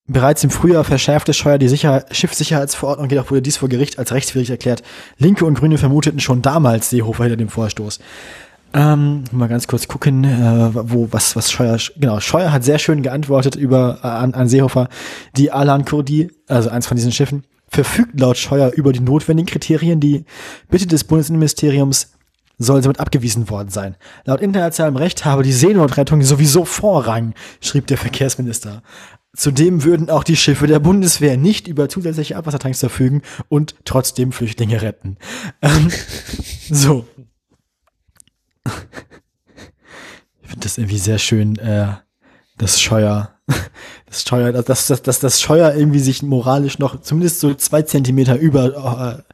Bereits 0.08 0.42
im 0.42 0.50
Frühjahr 0.50 0.82
verschärfte 0.82 1.34
Scheuer 1.34 1.58
die 1.58 1.68
Sicher 1.68 2.04
Schiffssicherheitsverordnung, 2.10 3.08
jedoch 3.08 3.30
wurde 3.30 3.42
dies 3.42 3.58
vor 3.58 3.68
Gericht 3.68 4.00
als 4.00 4.10
rechtswidrig 4.10 4.50
erklärt. 4.50 4.82
Linke 5.18 5.44
und 5.44 5.54
Grüne 5.54 5.78
vermuteten 5.78 6.18
schon 6.18 6.42
damals 6.42 6.90
Seehofer 6.90 7.22
hinter 7.22 7.36
dem 7.36 7.48
Vorstoß. 7.48 8.00
Ähm, 8.74 9.22
mal 9.30 9.46
ganz 9.46 9.68
kurz 9.68 9.86
gucken, 9.86 10.24
äh, 10.24 10.70
wo 10.74 11.06
was 11.12 11.36
was 11.36 11.52
Scheuer 11.52 11.78
genau 11.96 12.18
Scheuer 12.18 12.50
hat 12.52 12.64
sehr 12.64 12.80
schön 12.80 13.02
geantwortet 13.02 13.54
über 13.54 14.00
äh, 14.02 14.06
an, 14.08 14.34
an 14.34 14.48
Seehofer. 14.48 14.88
Die 15.36 15.52
Alan 15.52 15.84
Kurdi, 15.84 16.28
also 16.48 16.70
eins 16.70 16.88
von 16.88 16.96
diesen 16.96 17.12
Schiffen, 17.12 17.44
verfügt 17.70 18.18
laut 18.18 18.36
Scheuer 18.36 18.72
über 18.72 18.92
die 18.92 19.00
notwendigen 19.00 19.48
Kriterien. 19.48 20.00
Die 20.00 20.24
Bitte 20.68 20.86
des 20.86 21.04
Bundesinnenministeriums 21.04 22.12
soll 22.58 22.82
somit 22.82 23.00
abgewiesen 23.00 23.48
worden 23.48 23.70
sein. 23.70 23.96
Laut 24.24 24.40
internationalem 24.40 24.96
Recht 24.96 25.24
habe 25.24 25.42
die 25.42 25.52
Seenotrettung 25.52 26.22
sowieso 26.22 26.64
Vorrang, 26.64 27.34
schrieb 27.60 27.86
der 27.86 27.96
Verkehrsminister. 27.96 28.82
Zudem 29.34 29.84
würden 29.84 30.10
auch 30.10 30.24
die 30.24 30.36
Schiffe 30.36 30.66
der 30.66 30.80
Bundeswehr 30.80 31.36
nicht 31.36 31.68
über 31.68 31.88
zusätzliche 31.88 32.36
Abwassertanks 32.36 32.80
verfügen 32.80 33.22
und 33.48 33.76
trotzdem 33.84 34.32
Flüchtlinge 34.32 34.82
retten. 34.82 35.16
Ähm, 35.62 35.90
so. 36.70 37.06
Ich 40.42 40.48
finde 40.48 40.64
das 40.64 40.78
irgendwie 40.78 40.98
sehr 40.98 41.18
schön, 41.18 41.56
äh, 41.58 41.94
das 42.60 42.80
Scheuer, 42.80 43.30
das 44.06 44.22
Scheuer, 44.22 44.52
dass, 44.52 44.86
dass, 44.86 45.02
dass 45.02 45.20
das 45.20 45.40
Scheuer 45.40 45.74
irgendwie 45.74 45.98
sich 45.98 46.22
moralisch 46.22 46.78
noch 46.78 47.00
zumindest 47.00 47.40
so 47.40 47.54
zwei 47.54 47.82
Zentimeter 47.82 48.36
über 48.36 49.24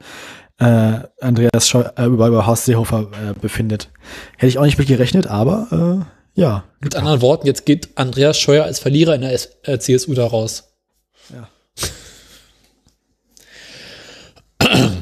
äh, 0.59 0.65
äh, 0.65 1.01
Andreas 1.21 1.69
Scheuer, 1.69 1.93
äh, 1.97 2.07
über, 2.07 2.29
über 2.29 2.47
Horst 2.47 2.65
Seehofer 2.67 3.09
äh, 3.13 3.35
befindet. 3.39 3.91
Hätte 4.37 4.49
ich 4.49 4.59
auch 4.59 4.65
nicht 4.65 4.79
mit 4.79 4.89
gerechnet, 4.89 5.27
aber 5.27 6.05
äh, 6.37 6.41
ja. 6.41 6.65
Mit 6.81 6.95
anderen 6.95 7.21
Worten, 7.21 7.47
jetzt 7.47 7.67
geht 7.67 7.99
Andreas 7.99 8.39
Scheuer 8.39 8.65
als 8.65 8.79
Verlierer 8.79 9.15
in 9.15 9.23
der 9.23 9.33
S 9.33 9.57
äh, 9.65 9.79
CSU 9.79 10.15
da 10.15 10.27
raus. 10.27 10.73
Ja. 11.31 11.49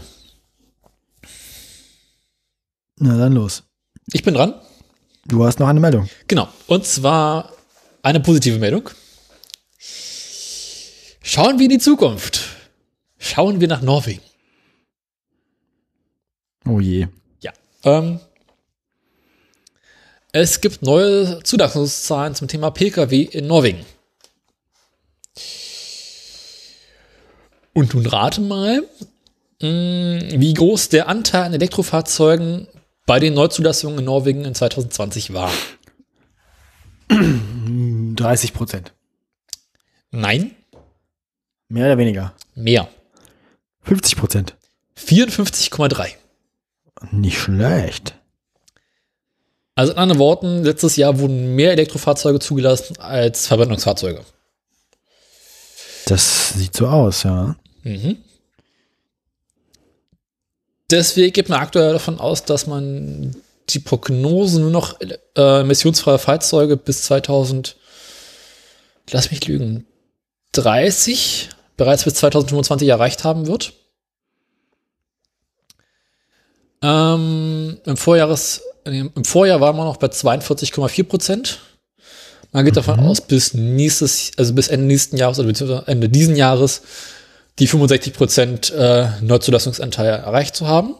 Na 2.99 3.19
dann 3.19 3.33
los. 3.33 3.65
Ich 4.13 4.23
bin 4.23 4.35
dran. 4.35 4.55
Du 5.27 5.45
hast 5.45 5.59
noch 5.59 5.69
eine 5.69 5.81
Meldung. 5.81 6.09
Genau. 6.29 6.49
Und 6.67 6.87
zwar 6.87 7.54
eine 8.05 8.21
positive 8.21 8.59
Meldung. 8.59 8.91
Schauen 11.23 11.59
wir 11.59 11.65
in 11.65 11.71
die 11.71 11.79
Zukunft. 11.79 12.41
Schauen 13.19 13.61
wir 13.61 13.69
nach 13.69 13.81
Norwegen. 13.81 14.21
Oh 16.69 16.81
je. 16.81 17.09
Ja. 17.41 17.53
Ähm, 17.83 18.21
es 20.33 20.61
gibt 20.61 20.83
neue 20.83 21.43
Zulassungszahlen 21.43 22.35
zum 22.35 22.47
Thema 22.49 22.71
Pkw 22.71 23.23
in 23.23 23.47
Norwegen. 23.47 23.87
Und 27.73 27.95
nun 27.95 28.07
rate 28.07 28.43
mal, 28.43 28.83
mh, 29.63 30.41
wie 30.41 30.55
groß 30.55 30.91
der 30.91 31.09
Anteil 31.09 31.45
an 31.45 31.55
Elektrofahrzeugen 31.55 32.69
bei 33.07 33.19
den 33.19 33.33
Neuzulassungen 33.35 34.01
in 34.01 34.05
Norwegen 34.05 34.45
in 34.45 34.55
2020 34.55 35.33
war. 35.33 35.51
30 38.17 38.53
Prozent. 38.55 38.93
Nein, 40.11 40.55
Mehr 41.69 41.87
oder 41.87 41.99
weniger? 41.99 42.35
mehr. 42.55 42.89
50 43.83 44.17
Prozent. 44.17 44.55
54,3. 44.97 46.13
Nicht 47.11 47.39
schlecht. 47.39 48.15
Also 49.75 49.93
in 49.93 49.99
anderen 49.99 50.21
Worten, 50.21 50.63
letztes 50.63 50.95
Jahr 50.97 51.19
wurden 51.19 51.57
mehr 51.57 51.73
Elektrofahrzeuge 51.73 52.39
zugelassen 52.39 52.97
als 53.01 53.47
Verbrennungsfahrzeuge. 53.49 54.25
Das 56.07 56.51
sieht 56.51 56.77
so 56.77 56.87
aus, 56.87 57.25
ja. 57.25 57.57
Mhm. 57.83 58.19
Deswegen 60.91 61.33
geht 61.33 61.49
man 61.49 61.61
aktuell 61.61 61.93
davon 61.95 62.21
aus, 62.21 62.45
dass 62.45 62.67
man 62.67 63.35
die 63.71 63.81
Prognose 63.81 64.61
nur 64.61 64.71
noch 64.71 65.01
äh, 65.01 65.61
emissionsfreie 65.61 66.19
Fahrzeuge 66.19 66.77
bis 66.77 67.03
2000, 67.05 67.77
lass 69.11 69.31
mich 69.31 69.47
lügen, 69.47 69.87
30 70.53 71.51
bereits 71.77 72.05
bis 72.05 72.15
2025 72.15 72.89
erreicht 72.89 73.25
haben 73.25 73.47
wird. 73.47 73.73
Ähm, 76.83 77.79
im, 77.85 77.97
Vorjahres, 77.97 78.63
im 78.85 79.25
Vorjahr 79.25 79.61
waren 79.61 79.77
wir 79.77 79.85
noch 79.85 79.97
bei 79.97 80.09
42,4 80.09 81.05
Prozent. 81.05 81.61
Man 82.53 82.65
geht 82.65 82.77
davon 82.77 83.01
aus, 83.01 83.21
bis 83.21 83.55
nächstes, 83.55 84.31
also 84.37 84.55
bis 84.55 84.69
Ende 84.69 84.87
nächsten 84.87 85.17
Jahres 85.17 85.39
oder 85.41 85.49
beziehungsweise 85.49 85.89
Ende 85.89 86.09
diesen 86.09 86.37
Jahres 86.37 86.83
die 87.59 87.67
65 87.67 88.13
Prozent 88.15 88.71
äh, 88.71 89.09
Neuzulassungsanteil 89.23 90.07
erreicht 90.07 90.55
zu 90.55 90.69
haben. 90.69 90.95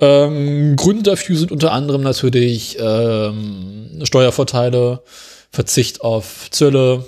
Ähm, 0.00 0.76
Gründe 0.76 1.10
dafür 1.10 1.36
sind 1.36 1.50
unter 1.50 1.72
anderem 1.72 2.02
natürlich 2.02 2.76
ähm, 2.80 4.00
Steuervorteile, 4.04 5.02
Verzicht 5.50 6.02
auf 6.02 6.50
Zölle, 6.50 7.04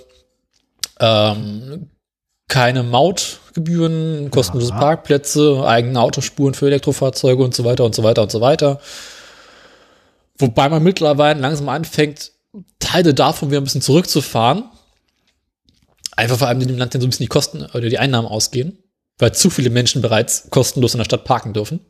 ähm, 0.98 1.90
keine 2.48 2.82
Mautgebühren, 2.82 4.30
kostenlose 4.30 4.72
Aha. 4.72 4.80
Parkplätze, 4.80 5.64
eigene 5.64 6.00
Autospuren 6.00 6.54
für 6.54 6.66
Elektrofahrzeuge 6.66 7.44
und 7.44 7.54
so 7.54 7.64
weiter 7.64 7.84
und 7.84 7.94
so 7.94 8.02
weiter 8.02 8.22
und 8.22 8.32
so 8.32 8.40
weiter. 8.40 8.80
Wobei 10.36 10.68
man 10.68 10.82
mittlerweile 10.82 11.38
langsam 11.38 11.68
anfängt, 11.68 12.32
Teile 12.80 13.14
davon 13.14 13.50
wieder 13.50 13.60
ein 13.60 13.64
bisschen 13.64 13.82
zurückzufahren. 13.82 14.64
Einfach 16.16 16.38
vor 16.38 16.48
allem 16.48 16.60
in 16.60 16.68
dem 16.68 16.78
Land 16.78 16.94
dann 16.94 17.00
so 17.00 17.06
ein 17.06 17.10
bisschen 17.10 17.24
die 17.24 17.28
Kosten 17.28 17.62
oder 17.62 17.88
die 17.88 17.98
Einnahmen 17.98 18.26
ausgehen, 18.26 18.82
weil 19.18 19.32
zu 19.32 19.48
viele 19.48 19.70
Menschen 19.70 20.02
bereits 20.02 20.50
kostenlos 20.50 20.94
in 20.94 20.98
der 20.98 21.04
Stadt 21.04 21.24
parken 21.24 21.52
dürfen. 21.52 21.80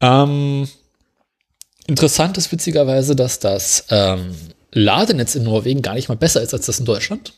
Ähm, 0.00 0.68
interessant 1.86 2.38
ist 2.38 2.50
witzigerweise, 2.52 3.14
dass 3.16 3.38
das 3.38 3.84
ähm, 3.90 4.34
Ladenetz 4.72 5.34
in 5.34 5.42
Norwegen 5.44 5.82
gar 5.82 5.94
nicht 5.94 6.08
mal 6.08 6.16
besser 6.16 6.40
ist 6.42 6.54
als 6.54 6.66
das 6.66 6.78
in 6.78 6.86
Deutschland. 6.86 7.34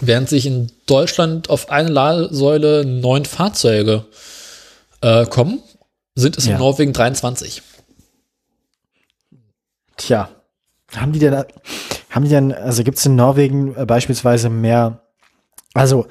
Während 0.00 0.28
sich 0.28 0.46
in 0.46 0.70
Deutschland 0.86 1.50
auf 1.50 1.70
eine 1.70 1.88
Ladesäule 1.88 2.84
neun 2.84 3.24
Fahrzeuge 3.24 4.06
äh, 5.00 5.26
kommen, 5.26 5.60
sind 6.14 6.38
es 6.38 6.46
Ja. 6.46 6.52
in 6.52 6.58
Norwegen 6.58 6.92
23. 6.92 7.62
Tja, 9.96 10.28
haben 10.94 11.12
die 11.12 11.18
denn, 11.18 11.34
haben 12.10 12.24
die 12.24 12.30
denn, 12.30 12.52
also 12.52 12.84
gibt 12.84 12.98
es 12.98 13.06
in 13.06 13.16
Norwegen 13.16 13.74
äh, 13.76 13.84
beispielsweise 13.86 14.48
mehr, 14.48 15.00
also 15.74 16.06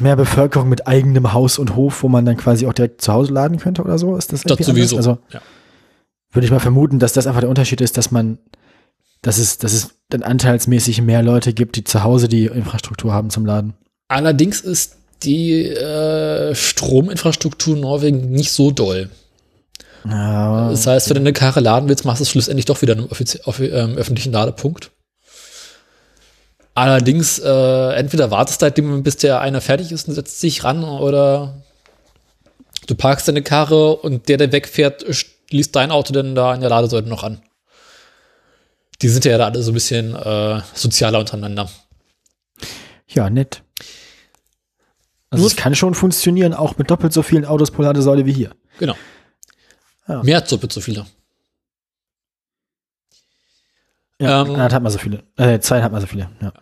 mehr 0.00 0.16
Bevölkerung 0.16 0.68
mit 0.68 0.86
eigenem 0.86 1.32
Haus 1.32 1.58
und 1.58 1.76
Hof, 1.76 2.02
wo 2.02 2.08
man 2.08 2.24
dann 2.24 2.36
quasi 2.36 2.66
auch 2.66 2.72
direkt 2.72 3.02
zu 3.02 3.12
Hause 3.12 3.32
laden 3.32 3.58
könnte 3.58 3.82
oder 3.82 3.98
so? 3.98 4.16
Ist 4.16 4.32
das 4.32 4.42
Das 4.42 4.58
sowieso. 4.58 4.96
anders? 4.96 5.06
Also 5.08 5.18
ja. 5.32 5.40
würde 6.32 6.44
ich 6.46 6.50
mal 6.50 6.60
vermuten, 6.60 6.98
dass 6.98 7.12
das 7.12 7.26
einfach 7.26 7.40
der 7.40 7.48
Unterschied 7.48 7.80
ist, 7.80 7.96
dass 7.96 8.10
man, 8.10 8.38
dass 9.22 9.38
es, 9.38 9.58
dass 9.58 9.72
es 9.72 9.90
dann 10.08 10.22
anteilsmäßig 10.22 11.02
mehr 11.02 11.22
Leute 11.22 11.52
gibt, 11.52 11.76
die 11.76 11.84
zu 11.84 12.02
Hause 12.02 12.28
die 12.28 12.46
Infrastruktur 12.46 13.12
haben 13.12 13.30
zum 13.30 13.44
Laden. 13.46 13.74
Allerdings 14.08 14.60
ist 14.60 14.96
die 15.22 15.64
äh, 15.64 16.54
Strominfrastruktur 16.54 17.74
in 17.74 17.80
Norwegen 17.82 18.30
nicht 18.30 18.52
so 18.52 18.70
doll. 18.70 19.10
Ja, 20.08 20.70
Das 20.70 20.86
heißt, 20.86 21.08
wenn 21.10 21.16
du 21.16 21.20
eine 21.22 21.32
Karre 21.32 21.60
laden 21.60 21.88
willst, 21.88 22.04
machst 22.04 22.20
du 22.20 22.22
es 22.22 22.30
schlussendlich 22.30 22.64
doch 22.66 22.80
wieder 22.82 22.92
in 22.94 23.00
einem 23.00 23.08
offizie- 23.08 23.42
auf, 23.44 23.60
ähm, 23.60 23.96
öffentlichen 23.96 24.32
Ladepunkt. 24.32 24.92
Allerdings, 26.78 27.40
äh, 27.40 27.92
entweder 27.94 28.30
wartest 28.30 28.62
du 28.62 28.66
halt, 28.66 29.02
bis 29.02 29.16
der 29.16 29.40
einer 29.40 29.60
fertig 29.60 29.90
ist 29.90 30.06
und 30.06 30.14
setzt 30.14 30.40
sich 30.40 30.62
ran, 30.62 30.84
oder 30.84 31.60
du 32.86 32.94
parkst 32.94 33.26
deine 33.26 33.42
Karre 33.42 33.96
und 33.96 34.28
der, 34.28 34.36
der 34.36 34.52
wegfährt, 34.52 35.04
schließt 35.10 35.74
dein 35.74 35.90
Auto 35.90 36.12
dann 36.12 36.36
da 36.36 36.54
in 36.54 36.60
der 36.60 36.70
Ladesäule 36.70 37.08
noch 37.08 37.24
an. 37.24 37.42
Die 39.02 39.08
sind 39.08 39.24
ja 39.24 39.36
da 39.38 39.46
alle 39.46 39.60
so 39.60 39.72
ein 39.72 39.74
bisschen 39.74 40.14
äh, 40.14 40.60
sozialer 40.72 41.18
untereinander. 41.18 41.68
ja, 43.08 43.28
nett. 43.28 43.64
Also 45.30 45.48
es 45.48 45.56
kann 45.56 45.74
schon 45.74 45.94
funktionieren, 45.94 46.54
auch 46.54 46.78
mit 46.78 46.92
doppelt 46.92 47.12
so 47.12 47.24
vielen 47.24 47.44
Autos 47.44 47.72
pro 47.72 47.82
Ladesäule 47.82 48.24
wie 48.24 48.32
hier. 48.32 48.52
Genau. 48.78 48.94
Ja. 50.06 50.22
Mehr 50.22 50.38
als 50.38 50.48
doppelt 50.48 50.72
so 50.72 50.80
viele. 50.80 51.06
Ja, 54.20 54.42
Ähm, 54.42 54.50
anderthalb 54.52 54.84
mal 54.84 54.90
so 54.90 54.98
viele. 54.98 55.24
Äh, 55.36 55.58
zweieinhalb 55.58 55.92
mal 55.92 56.00
so 56.00 56.06
viele, 56.06 56.30
ja. 56.40 56.52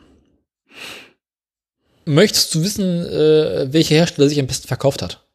Möchtest 2.07 2.55
du 2.55 2.62
wissen, 2.62 3.05
äh, 3.07 3.73
welcher 3.73 3.97
Hersteller 3.97 4.28
sich 4.28 4.39
am 4.41 4.47
besten 4.47 4.69
verkauft 4.69 5.03
hat? 5.03 5.27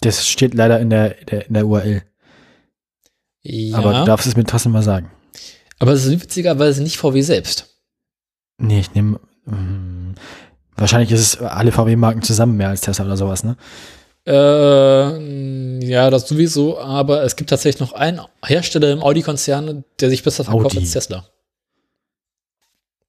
Das 0.00 0.26
steht 0.26 0.54
leider 0.54 0.80
in 0.80 0.90
der, 0.90 1.10
der, 1.24 1.46
in 1.46 1.54
der 1.54 1.66
URL. 1.66 2.02
Ja, 3.42 3.78
Aber 3.78 3.92
du 4.00 4.04
darfst 4.04 4.26
es 4.26 4.36
mir 4.36 4.44
trotzdem 4.44 4.72
mal 4.72 4.82
sagen. 4.82 5.10
aber 5.78 5.92
es 5.92 6.04
ist 6.04 6.10
witzigerweise 6.20 6.82
nicht 6.82 6.96
VW 6.96 7.20
selbst. 7.20 7.68
Nee, 8.58 8.80
ich 8.80 8.94
nehme. 8.94 9.20
mm, 9.44 10.14
wahrscheinlich 10.76 11.12
ist 11.12 11.20
es 11.20 11.38
alle 11.40 11.72
VW-Marken 11.72 12.22
zusammen 12.22 12.56
mehr 12.56 12.70
als 12.70 12.80
Tesla 12.80 13.04
oder 13.04 13.16
sowas, 13.16 13.44
ne? 13.44 13.56
Äh, 14.26 15.86
ja, 15.86 16.10
das 16.10 16.26
sowieso, 16.26 16.78
aber 16.80 17.22
es 17.22 17.36
gibt 17.36 17.50
tatsächlich 17.50 17.80
noch 17.80 17.92
einen 17.92 18.20
Hersteller 18.44 18.90
im 18.90 19.02
Audi-Konzern, 19.02 19.84
der 20.00 20.10
sich 20.10 20.22
besser 20.24 20.42
verkauft 20.44 20.66
Audi. 20.74 20.78
als 20.78 20.90
Tesla. 20.92 21.28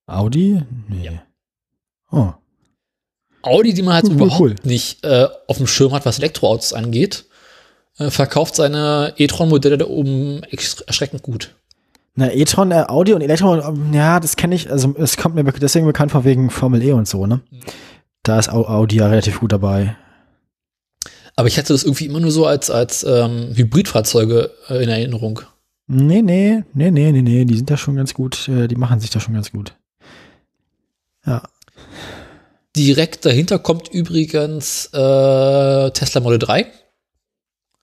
Audi? 0.06 0.62
Nee. 0.90 1.06
Ja. 1.06 1.24
Oh. 2.12 2.34
Audi, 3.48 3.74
die 3.74 3.82
man 3.82 3.96
halt 3.96 4.06
Cool, 4.06 4.12
cool, 4.12 4.16
überhaupt 4.18 4.42
cool. 4.42 4.56
nicht 4.64 5.04
äh, 5.04 5.28
auf 5.48 5.58
dem 5.58 5.68
Schirm 5.68 5.94
hat, 5.94 6.06
was 6.06 6.20
Elektroautos 6.20 6.74
angeht, 6.74 7.26
äh, 7.98 8.10
verkauft 8.10 8.56
seine 8.56 9.14
e-tron-Modelle 9.18 9.78
da 9.78 9.86
oben 9.88 10.42
erschreckend 10.86 11.24
gut. 11.24 11.56
Na, 12.16 12.32
e-tron, 12.34 12.72
äh, 12.72 12.86
Audi 12.88 13.14
und 13.14 13.22
Elektro, 13.22 13.56
ja, 13.92 14.20
das 14.20 14.36
kenne 14.36 14.56
ich, 14.56 14.72
also 14.72 14.96
es 14.98 15.18
kommt 15.18 15.36
mir 15.36 15.44
deswegen 15.44 15.86
bekannt 15.86 16.12
vor 16.12 16.24
wegen 16.26 16.50
Formel 16.50 16.82
E 16.84 16.92
und 16.92 17.08
so, 17.08 17.28
ne? 17.28 17.42
Da 18.24 18.40
ist 18.40 18.50
Au- 18.52 18.66
Audi 18.68 18.98
ja 18.98 19.08
relativ 19.08 19.40
gut 19.40 19.52
dabei. 19.52 19.96
Aber 21.36 21.48
ich 21.48 21.58
hatte 21.60 21.74
das 21.74 21.84
irgendwie 21.84 22.06
immer 22.08 22.20
nur 22.20 22.32
so 22.32 22.48
als, 22.48 22.72
als 22.72 23.04
ähm, 23.04 23.52
Hybridfahrzeuge 23.56 24.52
äh, 24.70 24.82
in 24.84 24.90
Erinnerung. 24.90 25.42
Nee, 25.86 26.24
nee, 26.24 26.64
nee, 26.74 26.90
nee, 26.92 27.12
nee, 27.12 27.22
nee, 27.22 27.46
die 27.46 27.56
sind 27.56 27.70
da 27.70 27.78
schon 27.78 27.96
ganz 27.96 28.14
gut, 28.16 28.50
äh, 28.50 28.68
die 28.68 28.76
machen 28.76 29.00
sich 29.00 29.12
da 29.12 29.20
schon 29.20 29.36
ganz 29.36 29.52
gut. 29.52 29.76
Ja. 31.26 31.44
Direkt 32.78 33.26
dahinter 33.26 33.58
kommt 33.58 33.90
übrigens 33.90 34.86
äh, 34.94 35.90
Tesla 35.92 36.22
Model 36.22 36.38
3. 36.38 36.72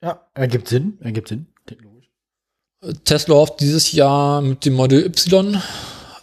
Ja, 0.01 0.21
ergibt 0.35 0.69
Sinn, 0.69 0.99
ergibt 1.01 1.29
Sinn. 1.29 1.49
Tesla 3.05 3.35
hofft 3.35 3.61
dieses 3.61 3.91
Jahr 3.91 4.41
mit 4.41 4.65
dem 4.65 4.75
Model 4.75 5.05
Y 5.05 5.61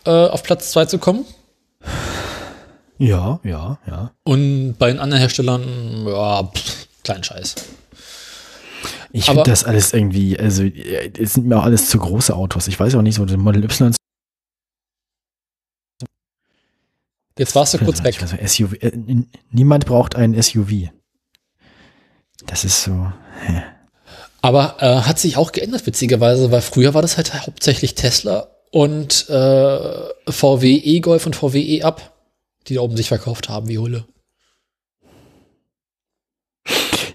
äh, 0.06 0.10
auf 0.10 0.44
Platz 0.44 0.72
2 0.72 0.86
zu 0.86 1.00
kommen. 1.00 1.26
Ja, 2.98 3.42
ja, 3.44 3.80
ja. 3.88 4.12
Und 4.24 4.76
bei 4.78 4.88
den 4.88 5.00
anderen 5.00 5.20
Herstellern, 5.20 6.06
ja, 6.08 6.44
pff, 6.44 6.88
kleinen 7.04 7.26
Scheiß. 7.26 7.56
Ich 9.12 9.26
finde 9.26 9.44
das 9.44 9.66
alles 9.66 9.92
irgendwie, 9.92 10.40
also 10.40 10.64
äh, 10.64 11.12
es 11.20 11.34
sind 11.34 11.48
mir 11.48 11.58
auch 11.58 11.66
alles 11.66 11.90
zu 11.90 11.98
große 11.98 12.34
Autos. 12.34 12.68
Ich 12.68 12.80
weiß 12.80 12.96
auch 12.96 13.02
nicht, 13.02 13.16
so 13.16 13.26
den 13.26 13.42
Model 13.42 13.66
Y. 13.66 13.94
Jetzt 17.38 17.56
warst 17.56 17.74
du 17.74 17.78
kurz 17.78 18.04
weg. 18.04 18.22
Also 18.22 18.38
SUV, 18.46 18.74
äh, 18.82 18.92
niemand 19.52 19.86
braucht 19.86 20.16
ein 20.16 20.40
SUV. 20.42 20.90
Das 22.46 22.66
ist 22.66 22.84
so. 22.84 23.12
hä. 23.46 23.64
Aber 24.42 24.78
äh, 24.80 25.02
hat 25.02 25.20
sich 25.20 25.38
auch 25.38 25.52
geändert, 25.52 25.86
witzigerweise, 25.86 26.52
weil 26.52 26.62
früher 26.62 26.94
war 26.94 27.02
das 27.02 27.18
halt 27.18 27.46
hauptsächlich 27.46 27.96
Tesla 27.96 28.48
und 28.72 29.30
äh, 29.30 30.32
VW 30.32 30.76
E-Golf 30.78 31.26
und 31.26 31.36
VW 31.36 31.62
E-Up, 31.62 32.14
die 32.68 32.76
da 32.76 32.82
oben 32.82 32.98
sich 32.98 33.10
verkauft 33.10 33.50
haben, 33.50 33.68
wie 33.68 33.78
Hulle. 33.78 34.06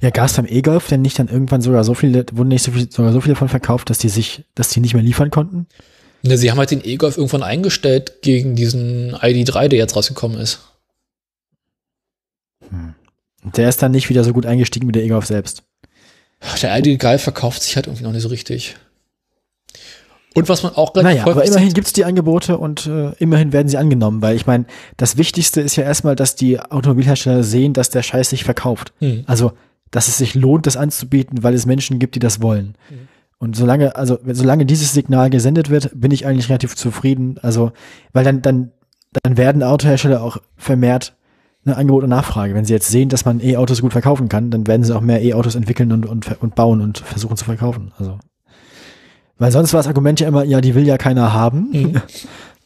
Ja, 0.01 0.10
Gas 0.10 0.34
beim 0.34 0.47
E-Golf, 0.47 0.88
denn 0.88 1.02
nicht 1.02 1.18
dann 1.18 1.28
irgendwann 1.28 1.62
sogar 1.62 1.82
so 1.82 1.94
viele, 1.94 2.26
wurden 2.32 2.48
nicht 2.48 2.62
so 2.62 2.70
viel, 2.70 2.90
sogar 2.90 3.12
so 3.12 3.20
viele 3.20 3.34
davon 3.34 3.48
verkauft, 3.48 3.90
dass 3.90 3.98
die 3.98 4.09
sich, 4.09 4.44
dass 4.55 4.68
die 4.68 4.80
nicht 4.80 4.94
mehr 4.94 5.02
liefern 5.02 5.30
konnten? 5.30 5.66
Ne, 6.27 6.36
sie 6.39 6.51
haben 6.51 6.59
halt 6.59 6.70
den 6.70 6.85
E-Golf 6.85 7.16
irgendwann 7.16 7.43
eingestellt 7.43 8.23
gegen 8.23 8.57
diesen 8.57 9.15
ID3, 9.15 9.69
der 9.69 9.78
jetzt 9.78 9.94
rausgekommen 9.97 10.39
ist. 10.40 10.61
Und 13.44 13.57
der 13.57 13.69
ist 13.69 13.82
dann 13.82 13.93
nicht 13.93 14.09
wieder 14.09 14.24
so 14.24 14.32
gut 14.32 14.47
eingestiegen 14.47 14.89
wie 14.89 14.93
der 14.93 15.05
E-Golf 15.05 15.27
selbst. 15.27 15.62
Der 16.62 16.77
ID3 16.77 17.19
verkauft 17.19 17.62
sich 17.62 17.77
halt 17.77 17.86
irgendwie 17.86 18.05
noch 18.05 18.12
nicht 18.12 18.23
so 18.23 18.28
richtig. 18.28 18.77
Und 20.35 20.48
was 20.51 20.62
man 20.62 20.74
auch 20.74 20.94
relativ 20.94 21.20
Naja, 21.23 21.31
aber 21.31 21.44
immerhin 21.44 21.69
sieht- 21.69 21.74
gibt's 21.74 21.93
die 21.94 22.05
Angebote 22.05 22.59
und 22.59 22.86
äh, 22.86 23.12
immerhin 23.19 23.53
werden 23.55 23.69
sie 23.69 23.78
angenommen, 23.78 24.20
weil 24.20 24.36
ich 24.36 24.47
meine, 24.47 24.66
das 24.98 25.16
Wichtigste 25.16 25.62
ist 25.62 25.77
ja 25.77 25.85
erstmal, 25.85 26.15
dass 26.15 26.35
die 26.35 26.61
Automobilhersteller 26.61 27.43
sehen, 27.43 27.73
dass 27.73 27.89
der 27.89 28.03
Scheiß 28.03 28.28
sich 28.31 28.44
verkauft. 28.44 28.93
Hm. 28.98 29.24
Also, 29.27 29.53
dass 29.90 30.09
es 30.09 30.19
sich 30.19 30.35
lohnt, 30.35 30.66
das 30.66 30.77
anzubieten, 30.77 31.43
weil 31.43 31.55
es 31.55 31.65
Menschen 31.65 31.98
gibt, 31.98 32.16
die 32.16 32.20
das 32.20 32.43
wollen. 32.43 32.74
Mhm. 32.90 33.09
Und 33.38 33.56
solange, 33.56 33.96
also 33.96 34.18
solange 34.26 34.64
dieses 34.64 34.92
Signal 34.92 35.30
gesendet 35.30 35.68
wird, 35.70 35.90
bin 35.94 36.10
ich 36.10 36.26
eigentlich 36.26 36.48
relativ 36.48 36.74
zufrieden. 36.74 37.38
Also, 37.42 37.72
weil 38.12 38.24
dann, 38.24 38.42
dann, 38.42 38.72
dann 39.22 39.36
werden 39.36 39.62
Autohersteller 39.62 40.22
auch 40.22 40.38
vermehrt 40.56 41.14
eine 41.66 41.76
Angebot 41.76 42.04
und 42.04 42.10
Nachfrage. 42.10 42.54
Wenn 42.54 42.64
sie 42.64 42.72
jetzt 42.72 42.88
sehen, 42.88 43.08
dass 43.08 43.24
man 43.24 43.40
E-Autos 43.40 43.82
gut 43.82 43.92
verkaufen 43.92 44.28
kann, 44.28 44.50
dann 44.50 44.66
werden 44.66 44.84
sie 44.84 44.94
auch 44.94 45.00
mehr 45.00 45.22
E-Autos 45.22 45.54
entwickeln 45.54 45.92
und, 45.92 46.06
und, 46.06 46.40
und 46.40 46.54
bauen 46.54 46.80
und 46.80 46.98
versuchen 46.98 47.36
zu 47.36 47.44
verkaufen. 47.44 47.92
Also. 47.98 48.18
Weil 49.38 49.52
sonst 49.52 49.72
war 49.72 49.80
das 49.80 49.88
Argument 49.88 50.20
ja 50.20 50.28
immer, 50.28 50.44
ja, 50.44 50.60
die 50.60 50.74
will 50.74 50.86
ja 50.86 50.96
keiner 50.96 51.32
haben. 51.32 51.70
Mhm. 51.72 52.02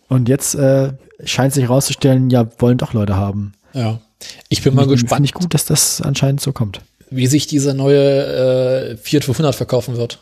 Und 0.08 0.28
jetzt 0.28 0.56
äh, 0.56 0.92
scheint 1.22 1.54
sich 1.54 1.62
herauszustellen, 1.62 2.30
ja, 2.30 2.48
wollen 2.58 2.78
doch 2.78 2.94
Leute 2.94 3.16
haben. 3.16 3.52
Ja. 3.74 4.00
Ich 4.48 4.60
bin 4.60 4.74
mal 4.74 4.82
Finde 4.82 4.96
gespannt, 4.96 5.24
ich 5.24 5.32
gut, 5.32 5.54
dass 5.54 5.64
das 5.64 6.02
anscheinend 6.02 6.40
so 6.40 6.52
kommt. 6.52 6.80
wie 7.10 7.28
sich 7.28 7.46
dieser 7.46 7.74
neue 7.74 8.90
äh, 8.90 8.96
Fiat 8.96 9.22
500 9.22 9.54
verkaufen 9.54 9.96
wird. 9.96 10.18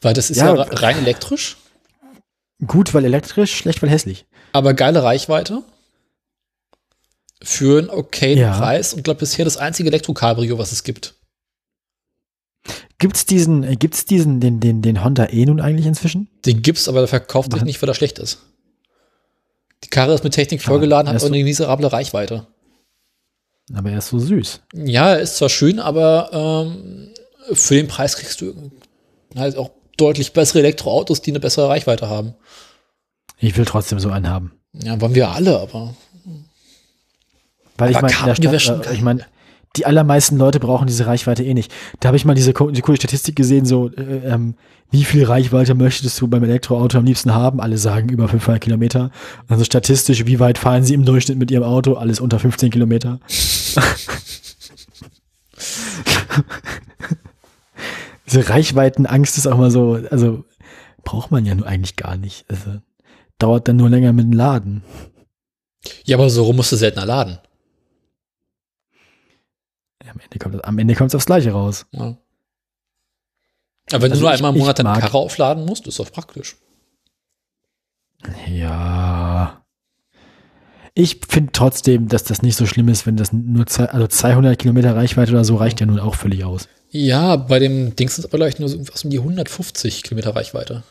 Weil 0.00 0.14
das 0.14 0.30
ist 0.30 0.36
Ja, 0.38 0.54
ja, 0.54 0.62
rein 0.62 0.98
elektrisch, 0.98 1.56
Gut, 2.66 2.92
weil 2.92 3.04
elektrisch, 3.04 3.54
schlecht, 3.54 3.82
weil 3.82 3.90
hässlich. 3.90 4.26
aber 4.52 4.74
geile 4.74 5.02
Reichweite. 5.02 5.62
Für 7.40 7.78
einen 7.78 7.88
okayen 7.90 8.38
Ja. 8.38 8.58
Preis 8.58 8.94
und 8.94 9.04
glaube 9.04 9.20
bisher 9.20 9.44
das 9.44 9.56
einzige 9.56 9.88
Elektro-Cabrio, 9.90 10.58
was 10.58 10.72
es 10.72 10.82
gibt. 10.82 11.14
Gibt's 12.98 13.26
diesen, 13.26 13.62
äh, 13.62 13.76
gibt's 13.76 14.06
diesen, 14.06 14.40
den, 14.40 14.58
den, 14.58 14.82
den 14.82 15.04
Honda 15.04 15.28
E 15.30 15.46
nun 15.46 15.60
eigentlich 15.60 15.86
inzwischen? 15.86 16.28
Den 16.44 16.62
gibt's, 16.62 16.88
aber 16.88 16.98
der 16.98 17.08
verkauft 17.08 17.52
sich 17.52 17.62
nicht, 17.62 17.80
weil 17.80 17.88
er 17.88 17.94
schlecht 17.94 18.18
ist. 18.18 18.40
Die 19.84 19.88
Karre 19.88 20.14
ist 20.14 20.24
mit 20.24 20.34
Technik 20.34 20.60
vollgeladen, 20.62 21.08
hat 21.08 21.16
aber 21.22 21.32
eine 21.32 21.44
miserable 21.44 21.92
Reichweite. 21.92 22.48
Aber 23.72 23.90
er 23.90 23.98
ist 23.98 24.08
so 24.08 24.18
süß. 24.18 24.60
Ja, 24.74 25.10
er 25.10 25.20
ist 25.20 25.36
zwar 25.36 25.48
schön, 25.48 25.78
aber 25.78 26.66
ähm, 26.72 27.10
für 27.52 27.74
den 27.74 27.86
Preis 27.86 28.16
kriegst 28.16 28.40
du 28.40 28.72
halt 29.36 29.56
auch 29.56 29.70
deutlich 29.98 30.32
bessere 30.32 30.60
Elektroautos, 30.60 31.20
die 31.20 31.32
eine 31.32 31.40
bessere 31.40 31.68
Reichweite 31.68 32.08
haben. 32.08 32.34
Ich 33.38 33.56
will 33.56 33.64
trotzdem 33.64 34.00
so 34.00 34.10
einen 34.10 34.28
haben. 34.28 34.52
Ja, 34.72 35.00
wollen 35.00 35.14
wir 35.14 35.30
alle, 35.30 35.58
aber 35.58 35.94
Weil 37.76 37.90
ich 37.90 37.96
Aber 37.96 38.08
meine, 38.08 38.52
wär 38.52 38.58
schon 38.58 38.82
Stadt, 38.82 38.92
äh, 38.92 38.94
ich 38.94 39.02
meine, 39.02 39.24
die 39.76 39.86
allermeisten 39.86 40.36
Leute 40.36 40.60
brauchen 40.60 40.86
diese 40.86 41.06
Reichweite 41.06 41.44
eh 41.44 41.54
nicht. 41.54 41.72
Da 42.00 42.08
habe 42.08 42.16
ich 42.16 42.24
mal 42.24 42.34
diese, 42.34 42.52
die 42.52 42.80
coole 42.80 42.96
Statistik 42.96 43.36
gesehen, 43.36 43.66
so, 43.66 43.90
äh, 43.90 44.26
ähm, 44.26 44.54
wie 44.90 45.04
viel 45.04 45.24
Reichweite 45.24 45.74
möchtest 45.74 46.20
du 46.20 46.28
beim 46.28 46.42
Elektroauto 46.42 46.98
am 46.98 47.04
liebsten 47.04 47.34
haben? 47.34 47.60
Alle 47.60 47.76
sagen 47.76 48.08
über 48.08 48.26
500 48.26 48.62
Kilometer. 48.62 49.10
Also 49.46 49.64
statistisch, 49.64 50.26
wie 50.26 50.40
weit 50.40 50.58
fahren 50.58 50.82
sie 50.82 50.94
im 50.94 51.04
Durchschnitt 51.04 51.38
mit 51.38 51.50
ihrem 51.50 51.64
Auto? 51.64 51.94
Alles 51.94 52.20
unter 52.20 52.38
15 52.38 52.70
Kilometer. 52.70 53.20
Diese 58.28 58.48
Reichweitenangst 58.48 59.38
ist 59.38 59.46
auch 59.46 59.56
mal 59.56 59.70
so, 59.70 59.94
also 60.10 60.44
braucht 61.04 61.30
man 61.30 61.46
ja 61.46 61.54
nur 61.54 61.66
eigentlich 61.66 61.96
gar 61.96 62.16
nicht. 62.16 62.44
Also, 62.50 62.80
dauert 63.38 63.68
dann 63.68 63.76
nur 63.76 63.88
länger 63.88 64.12
mit 64.12 64.24
dem 64.26 64.32
Laden. 64.32 64.82
ja, 66.04 66.16
aber 66.16 66.28
so 66.28 66.44
rum 66.44 66.56
musst 66.56 66.72
du 66.72 66.76
seltener 66.76 67.06
laden. 67.06 67.38
Am 70.06 70.18
Ende 70.20 70.38
kommt 70.38 70.64
am 70.64 70.78
Ende 70.78 70.94
kommt's 70.94 71.14
aufs 71.14 71.26
Gleiche 71.26 71.52
raus. 71.52 71.86
Ja. 71.92 72.16
Aber 73.92 74.02
wenn 74.02 74.10
Also 74.12 74.20
du 74.22 74.26
nur 74.26 74.30
ich- 74.32 74.36
einmal 74.38 74.52
im 74.54 74.58
Monat 74.58 74.78
deine 74.78 74.98
Karre 74.98 75.18
aufladen 75.18 75.64
musst, 75.66 75.86
ist 75.86 75.98
das 75.98 76.10
praktisch. 76.10 76.56
Ja. 78.48 79.64
Ich 80.94 81.20
finde 81.28 81.52
trotzdem, 81.52 82.08
dass 82.08 82.24
das 82.24 82.42
nicht 82.42 82.56
so 82.56 82.66
schlimm 82.66 82.88
ist, 82.88 83.06
wenn 83.06 83.16
das 83.16 83.32
nur 83.32 83.66
zwei, 83.66 83.84
also 83.86 84.06
200 84.08 84.58
Kilometer 84.58 84.96
Reichweite 84.96 85.30
oder 85.32 85.44
so 85.44 85.56
reicht 85.56 85.78
ja 85.80 85.86
nun 85.86 86.00
auch 86.00 86.14
völlig 86.16 86.44
aus. 86.44 86.68
Ja, 86.90 87.36
bei 87.36 87.58
dem 87.58 87.94
Dings 87.96 88.14
sind 88.14 88.24
es 88.24 88.30
aber 88.30 88.38
vielleicht 88.38 88.60
nur 88.60 88.68
so 88.68 88.78
um 88.78 89.10
die 89.10 89.18
150 89.18 90.02
Kilometer 90.02 90.34
Reichweite. 90.34 90.84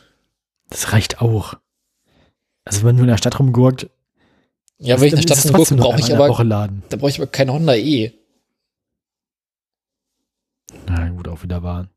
Das 0.70 0.92
reicht 0.92 1.20
auch. 1.20 1.54
Also 2.64 2.84
wenn 2.84 2.96
du 2.96 3.02
in 3.02 3.08
der 3.08 3.16
Stadt 3.16 3.38
rumgurkt, 3.38 3.88
Ja, 4.78 5.00
wenn 5.00 5.06
ich 5.06 5.12
dann 5.12 5.18
eine 5.18 5.22
Stadt 5.22 5.38
es 5.38 5.70
nur 5.70 5.80
brauche 5.80 5.98
ich 5.98 6.08
in 6.08 6.16
der 6.16 6.24
aber, 6.24 6.68
da 6.88 6.96
brauche 6.96 7.10
ich 7.10 7.18
aber 7.18 7.26
kein 7.26 7.50
Honda 7.50 7.74
E. 7.74 8.12
Na 10.86 11.08
gut, 11.08 11.28
auch 11.28 11.42
wieder 11.42 11.62
wahr. 11.62 11.88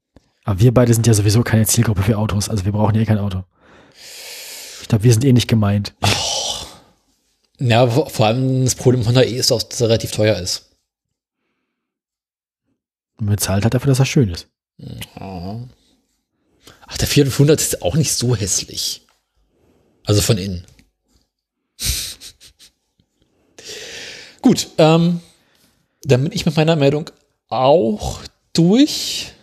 Aber 0.43 0.59
wir 0.59 0.73
beide 0.73 0.93
sind 0.93 1.05
ja 1.05 1.13
sowieso 1.13 1.43
keine 1.43 1.65
Zielgruppe 1.65 2.01
für 2.01 2.17
Autos, 2.17 2.49
also 2.49 2.65
wir 2.65 2.71
brauchen 2.71 2.95
eh 2.95 3.05
kein 3.05 3.19
Auto. 3.19 3.43
Ich 4.81 4.87
glaube, 4.87 5.03
wir 5.03 5.11
sind 5.13 5.23
eh 5.25 5.33
nicht 5.33 5.47
gemeint. 5.47 5.93
Ja, 7.59 7.85
vor 7.87 8.25
allem 8.25 8.63
das 8.63 8.73
Problem 8.75 9.05
Honda 9.05 9.21
E 9.21 9.35
ist 9.35 9.51
auch, 9.51 9.61
dass 9.61 9.81
er 9.81 9.89
relativ 9.89 10.11
teuer 10.11 10.37
ist. 10.37 10.70
Man 13.21 13.35
bezahlt 13.35 13.63
halt 13.63 13.75
dafür, 13.75 13.89
dass 13.89 13.99
er 13.99 14.05
schön 14.05 14.29
ist. 14.29 14.47
Ach, 16.87 16.97
der 16.97 17.07
400 17.07 17.61
ist 17.61 17.83
auch 17.83 17.95
nicht 17.95 18.11
so 18.13 18.35
hässlich. 18.35 19.05
Also 20.05 20.21
von 20.21 20.39
innen. 20.39 20.65
Gut, 24.41 24.69
ähm, 24.79 25.21
dann 26.01 26.23
bin 26.23 26.31
ich 26.31 26.47
mit 26.47 26.55
meiner 26.55 26.75
Meldung 26.75 27.11
auch 27.47 28.21
durch. 28.53 29.33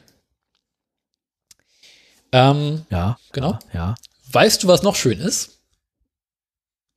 Ähm, 2.32 2.84
Ja. 2.90 3.16
Genau. 3.30 3.60
Ja. 3.72 3.94
weißt 4.32 4.64
du, 4.64 4.68
was 4.68 4.82
noch 4.82 4.96
schön 4.96 5.20
ist? 5.20 5.60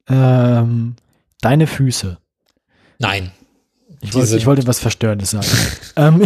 Ähm, 0.07 0.95
deine 1.41 1.67
Füße. 1.67 2.17
Nein. 2.97 3.31
Ich 4.01 4.13
wollte, 4.13 4.35
ich 4.35 4.45
wollte 4.45 4.67
was 4.67 4.79
Verstörendes 4.79 5.31
sagen. 5.31 5.47
ähm, 5.95 6.21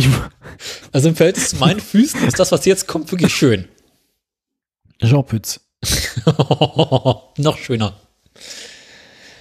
Also 0.92 1.10
im 1.10 1.16
Verhältnis 1.16 1.50
zu 1.50 1.58
meinen 1.58 1.80
Füßen 1.80 2.26
ist 2.26 2.40
das, 2.40 2.52
was 2.52 2.66
jetzt 2.66 2.88
kommt, 2.88 3.12
wirklich 3.12 3.34
schön. 3.34 3.68
Jean 5.00 5.26
Pütz. 5.26 5.60
noch 7.38 7.58
schöner. 7.58 8.00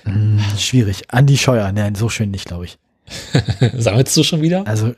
Hm, 0.05 0.41
schwierig. 0.59 1.05
Andi 1.09 1.39
Scheuer. 1.39 1.71
Nein, 1.73 1.95
so 1.95 2.09
schön 2.09 2.31
nicht, 2.31 2.47
glaube 2.47 2.67
ich. 2.67 2.79
Sammelst 3.79 4.17
du 4.17 4.23
schon 4.23 4.43
wieder? 4.43 4.67
Also, 4.67 4.95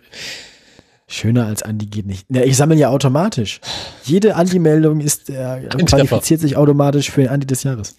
schöner 1.07 1.47
als 1.47 1.63
Andi 1.63 1.87
geht 1.87 2.07
nicht. 2.07 2.27
Ja, 2.31 2.43
ich 2.43 2.57
sammle 2.57 2.77
ja 2.77 2.89
automatisch. 2.89 3.61
Jede 4.05 4.35
Andi-Meldung 4.37 5.01
ist, 5.01 5.31
äh, 5.31 5.69
qualifiziert 5.87 6.41
sich 6.41 6.57
automatisch 6.57 7.11
für 7.11 7.23
den 7.23 7.31
Andi 7.31 7.47
des 7.47 7.63
Jahres. 7.63 7.95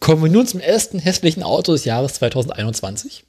Kommen 0.00 0.22
wir 0.22 0.30
nun 0.30 0.46
zum 0.46 0.60
ersten 0.60 0.98
hässlichen 0.98 1.42
Auto 1.42 1.72
des 1.72 1.84
Jahres 1.84 2.14
2021. 2.14 3.24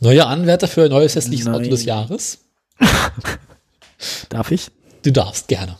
Neuer 0.00 0.26
Anwärter 0.26 0.68
für 0.68 0.84
ein 0.84 0.90
neues 0.90 1.14
hässliches 1.14 1.46
Nein. 1.46 1.56
Auto 1.56 1.70
des 1.70 1.84
Jahres. 1.84 2.38
Darf 4.30 4.50
ich? 4.50 4.70
Du 5.02 5.12
darfst 5.12 5.48
gerne. 5.48 5.78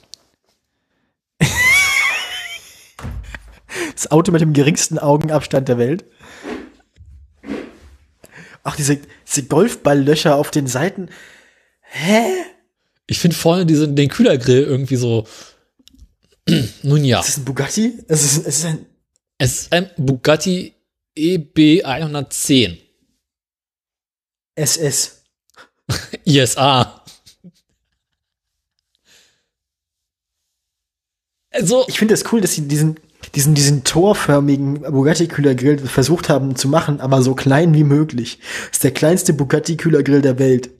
Das 3.95 4.11
Auto 4.11 4.33
mit 4.33 4.41
dem 4.41 4.53
geringsten 4.55 4.99
Augenabstand 4.99 5.69
der 5.69 5.79
Welt. 5.79 6.05
Ach, 8.63 8.77
diese, 8.77 8.99
diese 9.27 9.45
Golfballlöcher 9.45 10.37
auf 10.37 10.51
den 10.51 10.67
Seiten. 10.67 11.09
Ich 13.07 13.19
finde 13.19 13.37
vorne 13.37 13.67
diesen, 13.67 13.97
den 13.97 14.09
Kühlergrill 14.09 14.63
irgendwie 14.63 14.97
so. 14.97 15.27
Nun 16.83 17.05
ja, 17.05 17.21
Ist 17.21 17.29
das 17.29 17.37
ein 17.39 17.45
Bugatti? 17.45 17.99
Es 18.09 18.25
ist, 18.25 18.47
es 18.47 18.59
ist 18.59 18.65
ein. 18.67 18.87
Es 19.41 19.63
ist 19.63 19.73
ein 19.73 19.91
Bugatti 19.97 20.75
EB 21.15 21.83
110 21.83 22.79
SS. 24.55 25.25
ISA. 26.25 27.05
Also, 31.51 31.87
Ich 31.89 31.99
finde 31.99 32.15
es 32.15 32.31
cool, 32.31 32.43
dass 32.43 32.55
sie 32.55 32.69
diesen, 32.69 33.01
diesen, 33.35 33.55
diesen 33.55 33.83
torförmigen 33.83 34.83
Bugatti-Kühlergrill 34.83 35.79
versucht 35.79 36.29
haben 36.29 36.55
zu 36.55 36.69
machen, 36.69 37.01
aber 37.01 37.23
so 37.23 37.35
klein 37.35 37.73
wie 37.73 37.83
möglich. 37.85 38.39
Das 38.67 38.73
ist 38.73 38.85
der 38.85 38.93
kleinste 38.93 39.33
Bugatti-Kühlergrill 39.33 40.21
der 40.21 40.39
Welt. 40.39 40.71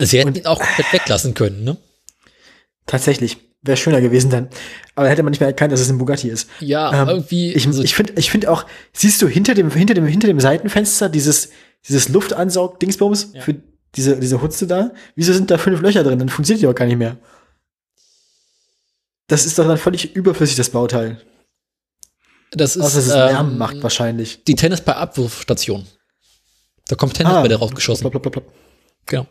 sie 0.00 0.18
hätten 0.18 0.34
ihn 0.34 0.46
auch 0.46 0.58
komplett 0.58 0.92
weglassen 0.92 1.34
können, 1.34 1.62
ne? 1.62 1.76
Tatsächlich. 2.84 3.47
Wäre 3.62 3.76
schöner 3.76 4.00
gewesen 4.00 4.30
dann. 4.30 4.44
Aber 4.94 5.04
dann 5.04 5.08
hätte 5.10 5.22
man 5.24 5.30
nicht 5.32 5.40
mehr 5.40 5.48
erkannt, 5.48 5.72
dass 5.72 5.80
es 5.80 5.88
ein 5.90 5.98
Bugatti 5.98 6.28
ist. 6.28 6.48
Ja, 6.60 7.02
Ähm, 7.02 7.08
irgendwie. 7.08 7.52
Ich, 7.54 7.66
also- 7.66 7.82
ich 7.82 7.94
finde 7.94 8.12
ich 8.16 8.30
find 8.30 8.46
auch, 8.46 8.64
siehst 8.92 9.20
du 9.20 9.26
hinter 9.28 9.54
dem, 9.54 9.70
hinter 9.70 9.94
dem, 9.94 10.06
hinter 10.06 10.28
dem 10.28 10.38
Seitenfenster 10.40 11.08
dieses, 11.08 11.50
dieses 11.88 12.08
Luftansaug-Dingsbums 12.08 13.32
Ja. 13.34 13.42
für 13.42 13.56
diese, 13.96 14.18
diese 14.20 14.40
Hutze 14.42 14.66
da? 14.68 14.92
Wieso 15.16 15.32
sind 15.32 15.50
da 15.50 15.58
fünf 15.58 15.80
Löcher 15.80 16.04
drin? 16.04 16.18
Dann 16.20 16.28
funktioniert 16.28 16.62
die 16.62 16.66
auch 16.68 16.74
gar 16.74 16.84
nicht 16.86 16.98
mehr. 16.98 17.16
Das 19.26 19.44
ist 19.44 19.58
doch 19.58 19.66
dann 19.66 19.76
völlig 19.78 20.14
überflüssig, 20.14 20.56
das 20.56 20.70
Bauteil. 20.70 21.20
das 22.52 22.76
ist, 22.76 22.82
Außer 22.82 22.96
dass 22.96 23.06
es 23.06 23.12
ähm, 23.12 23.18
Lärm 23.18 23.58
macht 23.58 23.82
wahrscheinlich. 23.82 24.44
die 24.44 24.54
Tennisball-Abwurfstation. 24.54 25.86
Da 26.86 26.96
kommt 26.96 27.14
Tennisbälle 27.14 27.56
rausgeschossen. 27.56 28.02
Plop, 28.08 28.12
plop, 28.12 28.22
plop, 28.22 28.44
plop. 28.44 28.54
Genau. 29.06 29.26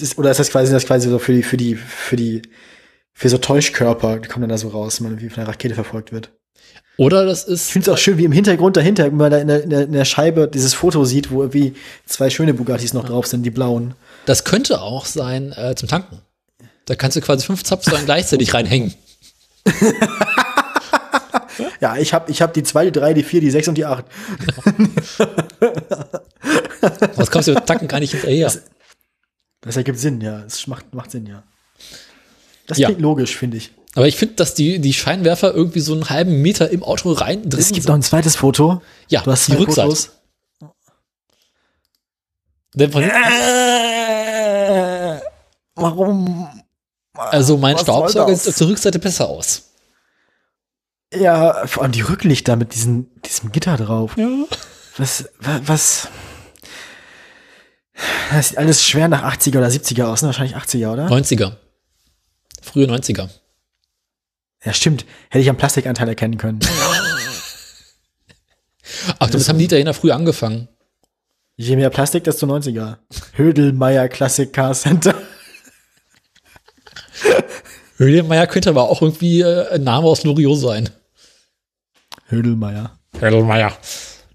Ist, 0.00 0.18
oder 0.18 0.30
ist 0.30 0.40
das 0.40 0.50
quasi, 0.50 0.72
das 0.72 0.86
quasi 0.86 1.08
so 1.08 1.18
für 1.18 1.32
die, 1.32 1.42
für 1.42 1.56
die, 1.56 1.74
für 1.76 2.16
die, 2.16 2.42
für 3.12 3.28
so 3.28 3.38
Täuschkörper, 3.38 4.18
die 4.18 4.28
kommen 4.28 4.42
dann 4.42 4.50
da 4.50 4.58
so 4.58 4.68
raus, 4.68 5.00
wenn 5.00 5.12
man 5.12 5.20
wie 5.20 5.28
von 5.28 5.42
einer 5.42 5.48
Rakete 5.50 5.74
verfolgt 5.74 6.12
wird. 6.12 6.30
Oder 6.96 7.24
das 7.26 7.44
ist. 7.44 7.66
Ich 7.66 7.72
finde 7.72 7.90
es 7.90 7.94
auch 7.94 7.98
schön, 7.98 8.18
wie 8.18 8.24
im 8.24 8.32
Hintergrund 8.32 8.76
dahinter, 8.76 9.04
wenn 9.04 9.16
man 9.16 9.30
da 9.30 9.38
in 9.38 9.48
der, 9.48 9.62
in, 9.64 9.70
der, 9.70 9.82
in 9.84 9.92
der 9.92 10.04
Scheibe 10.04 10.48
dieses 10.48 10.74
Foto 10.74 11.04
sieht, 11.04 11.30
wo 11.30 11.42
irgendwie 11.42 11.74
zwei 12.06 12.30
schöne 12.30 12.54
Bugattis 12.54 12.94
noch 12.94 13.04
drauf 13.04 13.26
sind, 13.26 13.42
die 13.42 13.50
blauen. 13.50 13.94
Das 14.26 14.44
könnte 14.44 14.80
auch 14.80 15.04
sein 15.04 15.52
äh, 15.52 15.74
zum 15.74 15.88
Tanken. 15.88 16.20
Da 16.86 16.94
kannst 16.94 17.16
du 17.16 17.20
quasi 17.20 17.46
fünf 17.46 17.64
Zapfsäulen 17.64 18.04
gleichzeitig 18.04 18.54
reinhängen. 18.54 18.94
Ja, 21.80 21.96
ich 21.96 22.12
habe 22.14 22.30
ich 22.30 22.42
hab 22.42 22.54
die 22.54 22.62
zwei, 22.62 22.84
die 22.86 22.92
drei, 22.92 23.14
die 23.14 23.22
vier, 23.22 23.40
die 23.40 23.50
sechs 23.50 23.68
und 23.68 23.76
die 23.76 23.84
acht. 23.84 24.04
Was 27.16 27.30
kommst 27.30 27.48
du 27.48 27.54
mit 27.54 27.66
Tanken 27.66 27.88
gar 27.88 28.00
nicht 28.00 28.12
hinterher? 28.12 28.46
Das 28.46 28.62
ergibt 29.76 29.98
Sinn, 29.98 30.20
ja. 30.20 30.40
Es 30.44 30.66
macht, 30.66 30.92
macht 30.94 31.10
Sinn, 31.10 31.26
ja. 31.26 31.42
Das 32.66 32.78
Ja. 32.78 32.88
klingt 32.88 33.00
logisch, 33.02 33.36
finde 33.36 33.56
ich. 33.56 33.72
Aber 33.94 34.06
ich 34.08 34.16
finde, 34.16 34.34
dass 34.34 34.54
die, 34.54 34.78
die 34.80 34.92
Scheinwerfer 34.92 35.54
irgendwie 35.54 35.80
so 35.80 35.92
einen 35.92 36.10
halben 36.10 36.42
Meter 36.42 36.70
im 36.70 36.82
Auto 36.82 37.12
rein 37.12 37.48
drin 37.48 37.60
Es 37.60 37.68
gibt 37.68 37.82
sind. 37.82 37.88
noch 37.88 37.94
ein 37.94 38.02
zweites 38.02 38.36
Foto. 38.36 38.82
Ja, 39.08 39.22
Du 39.22 39.30
hast 39.30 39.46
die 39.48 39.52
Rückseite. 39.54 39.88
Fotos. 39.88 40.10
Denn 42.74 42.90
von 42.90 43.02
hinten, 43.02 43.20
warum? 45.76 46.48
Also 47.14 47.56
mein 47.56 47.74
Was 47.76 47.82
Staubsauger 47.82 48.32
das? 48.32 48.44
sieht 48.44 48.52
auf 48.54 48.58
der 48.58 48.68
Rückseite 48.68 48.98
besser 48.98 49.28
aus. 49.28 49.62
Ja, 51.14 51.66
vor 51.68 51.84
allem 51.84 51.92
die 51.92 52.00
Rücklichter 52.00 52.56
mit 52.56 52.74
diesem, 52.74 53.06
diesem 53.22 53.52
Gitter 53.52 53.76
drauf. 53.76 54.16
Ja. 54.16 54.28
Was, 54.96 55.28
wa- 55.38 55.60
was? 55.64 56.08
Das 58.30 58.48
sieht 58.48 58.58
alles 58.58 58.84
schwer 58.84 59.08
nach 59.08 59.22
80er 59.22 59.58
oder 59.58 59.68
70er 59.68 60.04
aus, 60.04 60.22
ne? 60.22 60.28
Wahrscheinlich 60.28 60.56
80er, 60.56 60.92
oder? 60.92 61.06
90er. 61.08 61.52
Frühe 62.60 62.86
90er. 62.86 63.28
Ja, 64.64 64.72
stimmt. 64.72 65.04
Hätte 65.28 65.42
ich 65.42 65.50
am 65.50 65.56
Plastikanteil 65.56 66.08
erkennen 66.08 66.38
können. 66.38 66.60
Ach, 69.18 69.30
das 69.30 69.48
haben 69.48 69.58
die 69.58 69.66
Italiener 69.66 69.94
früh 69.94 70.10
angefangen. 70.10 70.68
Je 71.56 71.76
mehr 71.76 71.90
Plastik, 71.90 72.24
desto 72.24 72.46
90er. 72.46 72.98
Hödelmeier 73.34 74.08
Classic 74.08 74.52
Car 74.52 74.74
Center. 74.74 75.14
Höhlenmeier 77.96 78.46
könnte 78.46 78.70
aber 78.70 78.88
auch 78.90 79.02
irgendwie 79.02 79.40
äh, 79.40 79.68
ein 79.74 79.84
Name 79.84 80.06
aus 80.06 80.24
Loriot 80.24 80.58
sein. 80.58 80.90
Hödelmeier. 82.26 82.98
Höhlenmeier. 83.20 83.72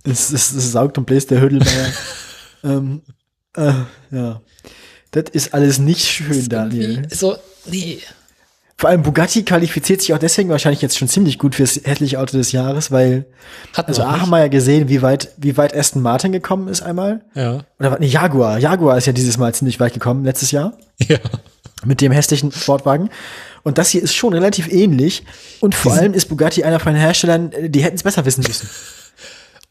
Es, 0.03 0.31
es, 0.31 0.53
es 0.53 0.71
saugt 0.71 0.97
und 0.97 1.05
bläst 1.05 1.31
der 1.31 1.41
Hödelmeier. 1.41 1.91
ähm, 2.63 3.01
äh, 3.59 4.15
ja. 4.15 4.41
Das 5.11 5.25
ist 5.31 5.53
alles 5.53 5.79
nicht 5.79 6.05
schön, 6.05 6.47
Daniel. 6.49 7.07
So, 7.11 7.35
nee. 7.65 7.99
Vor 8.77 8.89
allem 8.89 9.03
Bugatti 9.03 9.43
qualifiziert 9.43 9.99
sich 9.99 10.13
auch 10.13 10.19
deswegen 10.19 10.49
wahrscheinlich 10.49 10.81
jetzt 10.81 10.97
schon 10.97 11.09
ziemlich 11.09 11.37
gut 11.37 11.55
fürs 11.55 11.81
hässliche 11.83 12.17
Auto 12.19 12.37
des 12.37 12.53
Jahres, 12.53 12.91
weil, 12.91 13.25
Hatten 13.73 13.89
also 13.89 14.03
A, 14.03 14.21
haben 14.21 14.29
wir 14.29 14.39
ja 14.39 14.47
gesehen, 14.47 14.87
wie 14.87 15.01
weit, 15.01 15.33
wie 15.35 15.57
weit 15.57 15.75
Aston 15.75 16.01
Martin 16.01 16.31
gekommen 16.31 16.69
ist 16.69 16.81
einmal. 16.81 17.21
Ja. 17.33 17.65
Oder 17.79 17.91
was, 17.91 17.99
nee, 17.99 18.07
Jaguar. 18.07 18.57
Jaguar 18.57 18.97
ist 18.97 19.07
ja 19.07 19.11
dieses 19.11 19.37
Mal 19.37 19.53
ziemlich 19.53 19.81
weit 19.81 19.93
gekommen, 19.93 20.23
letztes 20.23 20.51
Jahr. 20.51 20.77
Ja. 21.07 21.17
mit 21.85 22.01
dem 22.01 22.11
hässlichen 22.11 22.51
Sportwagen. 22.51 23.09
Und 23.63 23.77
das 23.77 23.89
hier 23.89 24.01
ist 24.01 24.13
schon 24.13 24.33
relativ 24.33 24.71
ähnlich. 24.71 25.23
Und 25.59 25.75
vor 25.75 25.93
allem 25.93 26.13
ist 26.13 26.27
Bugatti 26.27 26.63
einer 26.63 26.79
von 26.79 26.93
den 26.93 27.01
Herstellern, 27.01 27.51
die 27.67 27.83
hätten 27.83 27.95
es 27.95 28.03
besser 28.03 28.25
wissen 28.25 28.43
müssen. 28.47 28.69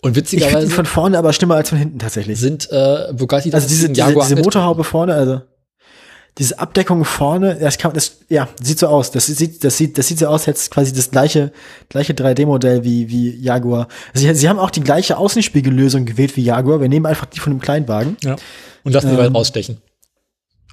Und 0.00 0.16
Ich 0.16 0.28
finde 0.28 0.36
ihn 0.36 0.40
witzigerweise 0.42 0.70
von 0.70 0.86
vorne 0.86 1.18
aber 1.18 1.32
schlimmer 1.32 1.56
als 1.56 1.70
von 1.70 1.78
hinten 1.78 1.98
tatsächlich. 1.98 2.38
sind 2.38 2.70
äh, 2.70 3.12
Bugatti 3.12 3.52
Also 3.52 3.66
diese, 3.66 3.88
diese, 3.88 4.14
diese. 4.14 4.36
Motorhaube 4.36 4.84
vorne, 4.84 5.14
also 5.14 5.40
diese 6.38 6.56
Abdeckung 6.60 7.04
vorne, 7.04 7.56
das 7.56 7.78
kann, 7.78 7.92
das, 7.94 8.18
ja, 8.28 8.48
sieht 8.62 8.78
so 8.78 8.86
aus. 8.86 9.10
Das 9.10 9.26
sieht, 9.26 9.64
das 9.64 9.76
sieht, 9.76 9.98
das 9.98 10.06
sieht 10.06 10.20
so 10.20 10.28
aus, 10.28 10.46
als 10.46 10.70
quasi 10.70 10.92
das 10.92 11.10
gleiche, 11.10 11.50
gleiche 11.88 12.12
3D-Modell 12.12 12.84
wie, 12.84 13.08
wie 13.08 13.34
Jaguar. 13.40 13.88
Sie, 14.14 14.32
sie 14.32 14.48
haben 14.48 14.60
auch 14.60 14.70
die 14.70 14.82
gleiche 14.82 15.16
Außenspiegellösung 15.16 16.04
gewählt 16.04 16.36
wie 16.36 16.44
Jaguar. 16.44 16.80
Wir 16.80 16.88
nehmen 16.88 17.06
einfach 17.06 17.26
die 17.26 17.40
von 17.40 17.52
dem 17.52 17.60
Kleinwagen. 17.60 18.16
Ja. 18.22 18.36
Und 18.84 18.92
lassen 18.92 19.08
die 19.08 19.14
Ähm, 19.14 19.18
weit 19.18 19.34
rausstechen. 19.34 19.78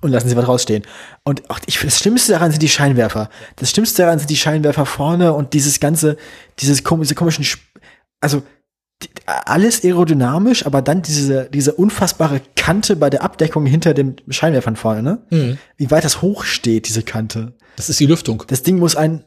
und 0.01 0.11
lassen 0.11 0.29
sie 0.29 0.35
was 0.37 0.47
rausstehen. 0.47 0.83
Und 1.23 1.49
auch 1.49 1.59
ich, 1.65 1.79
das 1.79 1.97
Schlimmste 1.97 2.33
daran 2.33 2.51
sind 2.51 2.61
die 2.61 2.69
Scheinwerfer. 2.69 3.29
Das 3.55 3.71
Schlimmste 3.71 4.03
daran 4.03 4.19
sind 4.19 4.29
die 4.29 4.37
Scheinwerfer 4.37 4.85
vorne 4.85 5.33
und 5.33 5.53
dieses 5.53 5.79
ganze, 5.79 6.15
dieses 6.59 6.83
kom 6.83 7.01
diese 7.01 7.15
komischen, 7.15 7.43
also 8.21 8.43
alles 9.25 9.83
aerodynamisch, 9.83 10.65
aber 10.65 10.81
dann 10.81 11.01
diese, 11.01 11.49
diese 11.51 11.73
unfassbare 11.73 12.41
Kante 12.55 12.95
bei 12.95 13.09
der 13.09 13.23
Abdeckung 13.23 13.65
hinter 13.65 13.93
dem 13.93 14.15
Scheinwerfern 14.29 14.75
vorne, 14.75 15.03
ne? 15.03 15.21
Mhm. 15.29 15.57
Wie 15.77 15.91
weit 15.91 16.05
das 16.05 16.21
hoch 16.21 16.43
steht, 16.43 16.87
diese 16.87 17.03
Kante. 17.03 17.53
Das 17.75 17.89
ist 17.89 17.99
die 17.99 18.05
Lüftung. 18.05 18.43
Das 18.47 18.63
Ding 18.63 18.77
muss 18.77 18.95
ein, 18.95 19.23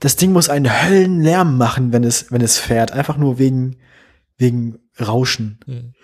das 0.00 0.16
Ding 0.16 0.32
muss 0.32 0.48
einen 0.48 0.70
Höllenlärm 0.70 1.56
machen, 1.56 1.92
wenn 1.92 2.04
es, 2.04 2.30
wenn 2.30 2.40
es 2.40 2.58
fährt. 2.58 2.92
Einfach 2.92 3.16
nur 3.16 3.38
wegen, 3.38 3.76
wegen 4.36 4.78
Rauschen. 5.00 5.58
Mhm. 5.66 5.94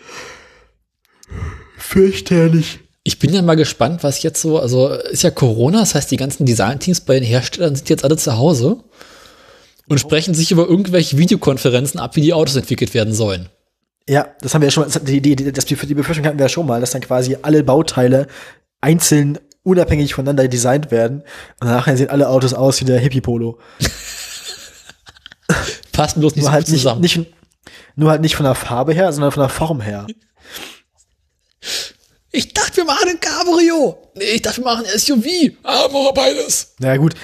Fürchterlich. 1.77 2.81
Ich 3.03 3.19
bin 3.19 3.35
ja 3.35 3.43
mal 3.43 3.57
gespannt, 3.57 4.03
was 4.03 4.23
jetzt 4.23 4.41
so, 4.41 4.59
also 4.59 4.89
ist 4.89 5.23
ja 5.23 5.31
Corona, 5.31 5.81
das 5.81 5.95
heißt, 5.95 6.11
die 6.11 6.17
ganzen 6.17 6.47
Designteams 6.47 7.03
bei 7.03 7.15
den 7.15 7.25
Herstellern 7.25 7.77
sind 7.77 7.91
jetzt 7.91 8.05
alle 8.05 8.17
zu 8.17 8.39
Hause 8.39 8.83
und 9.89 9.99
sprechen 9.99 10.35
sich 10.35 10.51
über 10.51 10.67
irgendwelche 10.67 11.19
Videokonferenzen 11.19 12.01
ab, 12.01 12.17
wie 12.17 12.21
die 12.21 12.33
Autos 12.33 12.57
entwickelt 12.57 12.95
werden 12.95 13.15
sollen. 13.15 13.49
Ja, 14.09 14.29
das 14.41 14.55
haben 14.55 14.63
wir 14.63 14.69
ja 14.69 14.71
schon 14.71 14.89
mal, 14.89 15.01
die, 15.01 15.21
die, 15.21 15.37
die, 15.37 15.53
das, 15.53 15.65
die 15.65 15.75
Befürchtung 15.75 16.27
hatten 16.27 16.39
wir 16.39 16.45
ja 16.45 16.51
schon 16.51 16.67
mal, 16.67 16.81
dass 16.81 16.91
dann 16.91 17.01
quasi 17.01 17.37
alle 17.43 17.65
Bauteile 17.65 18.27
einzeln 18.81 19.39
unabhängig 19.63 20.15
voneinander 20.15 20.47
designt 20.47 20.91
werden. 20.91 21.23
Und 21.61 21.69
nachher 21.69 21.97
sehen 21.97 22.11
alle 22.11 22.29
Autos 22.29 22.55
aus 22.55 22.81
wie 22.81 22.85
der 22.85 23.01
Hippie-Polo. 23.01 23.59
Passt 25.93 26.19
bloß 26.19 26.35
nicht 26.35 26.45
Nur 26.45 26.53
halt 26.53 26.67
gut 26.67 26.73
nicht, 26.73 26.83
zusammen. 26.83 27.01
nicht, 27.01 27.21
nur 27.97 28.11
halt 28.11 28.21
nicht 28.21 28.37
von 28.37 28.45
der 28.45 28.55
Farbe 28.55 28.93
her, 28.93 29.13
sondern 29.13 29.33
von 29.33 29.43
der 29.43 29.49
Form 29.49 29.81
her. 29.81 30.07
ich 32.31 32.53
dachte, 32.53 32.79
wir 32.79 32.85
machen 32.85 33.09
ein 33.09 33.21
Cabrio. 33.21 33.97
Nee, 34.15 34.25
ich 34.35 34.43
dachte, 34.43 34.59
wir 34.59 34.65
machen 34.65 34.85
ein 34.85 34.99
SUV. 34.99 35.25
Machen 35.63 35.93
wir 35.93 36.13
beides. 36.13 36.75
Na 36.79 36.89
ja, 36.89 36.97
gut. 36.97 37.15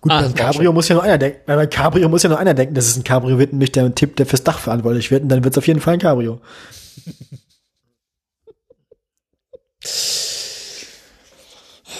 Gut, 0.00 0.12
Ah, 0.12 0.22
das 0.22 0.34
Cabrio 0.34 0.72
muss 0.72 0.88
ja 0.88 0.94
nur 0.94 1.02
einer 1.04 1.18
denken. 1.18 1.40
Beim 1.44 1.68
Cabrio 1.68 2.08
muss 2.08 2.22
ja 2.22 2.30
nur 2.30 2.38
einer 2.38 2.54
denken, 2.54 2.74
dass 2.74 2.86
es 2.86 2.96
ein 2.96 3.04
Cabrio 3.04 3.38
wird, 3.38 3.52
nämlich 3.52 3.72
der 3.72 3.94
Tipp, 3.94 4.16
der 4.16 4.24
fürs 4.26 4.42
Dach 4.42 4.58
verantwortlich 4.58 5.10
wird, 5.10 5.22
und 5.24 5.28
dann 5.28 5.44
wird 5.44 5.54
es 5.54 5.58
auf 5.58 5.66
jeden 5.66 5.80
Fall 5.80 5.94
ein 5.94 6.00
Cabrio. 6.00 6.40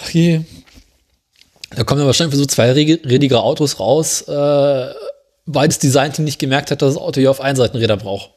Ach 0.03 0.09
je. 0.09 0.41
Da 1.69 1.83
kommen 1.83 2.01
ja 2.01 2.07
wahrscheinlich 2.07 2.37
so 2.37 2.45
zweirädige 2.45 3.39
Autos 3.39 3.79
raus, 3.79 4.23
äh, 4.23 4.93
weil 5.45 5.67
das 5.67 5.79
Designteam 5.79 6.25
nicht 6.25 6.39
gemerkt 6.39 6.71
hat, 6.71 6.81
dass 6.81 6.95
das 6.95 7.01
Auto 7.01 7.19
ja 7.19 7.29
auf 7.29 7.39
Einseitenräder 7.39 7.97
braucht. 7.97 8.31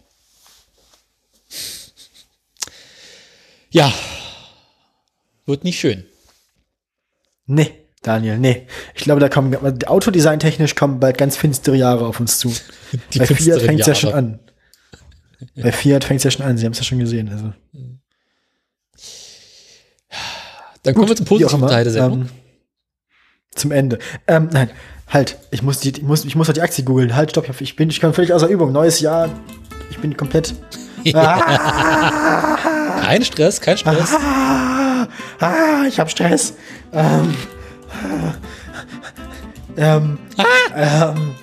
Ja. 3.71 3.93
Wird 5.47 5.65
nicht 5.65 5.81
schön. 5.81 6.07
Nee, 7.47 7.84
Daniel, 8.05 8.39
nee. 8.39 8.67
Ich 8.95 9.03
glaube, 9.03 9.21
da 9.21 9.31
kommen, 9.31 9.57
autodesign-technisch 9.87 10.75
kommen 10.75 11.01
bald 11.01 11.17
ganz 11.17 11.39
finstere 11.39 11.75
Jahre 11.75 12.07
auf 12.07 12.21
uns 12.21 12.39
zu. 12.39 12.55
Die 13.13 13.19
Bei 13.19 13.27
Fiat 13.27 13.63
fängt 13.63 13.81
es 13.81 13.87
ja 13.87 13.95
schon 13.95 14.13
an. 14.13 14.39
Bei 15.57 15.73
Fiat 15.73 16.05
fängt 16.05 16.19
es 16.19 16.25
ja 16.25 16.31
schon 16.31 16.45
an, 16.45 16.59
Sie 16.59 16.67
haben 16.67 16.73
es 16.73 16.79
ja 16.79 16.85
schon 16.85 16.99
gesehen. 16.99 17.31
Also. 17.31 17.53
Dann 20.83 20.95
kommen 20.95 21.09
wir 21.09 21.17
zum 21.17 21.25
positiven 21.25 21.67
Teil 21.67 21.85
der 21.85 21.93
Sendung. 21.95 22.21
ähm, 22.21 22.29
zum 23.55 23.73
Ende. 23.73 23.99
Ähm, 24.27 24.51
nein, 24.53 24.69
halt, 25.09 25.39
ich 25.51 25.63
muss, 25.63 25.81
die, 25.81 25.91
ich 25.91 26.03
muss, 26.03 26.27
ich 26.27 26.37
muss 26.37 26.47
halt 26.49 26.59
die 26.59 26.63
Aktie 26.63 26.85
googeln. 26.85 27.17
Halt, 27.17 27.31
stopp, 27.31 27.49
ich 27.59 27.75
bin, 27.75 27.89
ich 27.89 28.03
bin 28.03 28.13
völlig 28.13 28.35
außer 28.35 28.49
Übung. 28.49 28.71
Neues 28.71 29.01
Jahr, 29.01 29.31
ich 29.91 29.99
bin 29.99 30.15
komplett. 30.15 30.55
kein 33.03 33.25
Stress, 33.25 33.63
kein 33.63 33.79
Stress. 33.79 34.13
Ah, 34.15 35.09
ah, 35.41 35.85
ich 35.89 35.99
hab 35.99 36.11
Stress. 36.11 36.55
Ähm, 36.93 37.35
ähm, 39.77 40.19
ähm, 40.75 41.35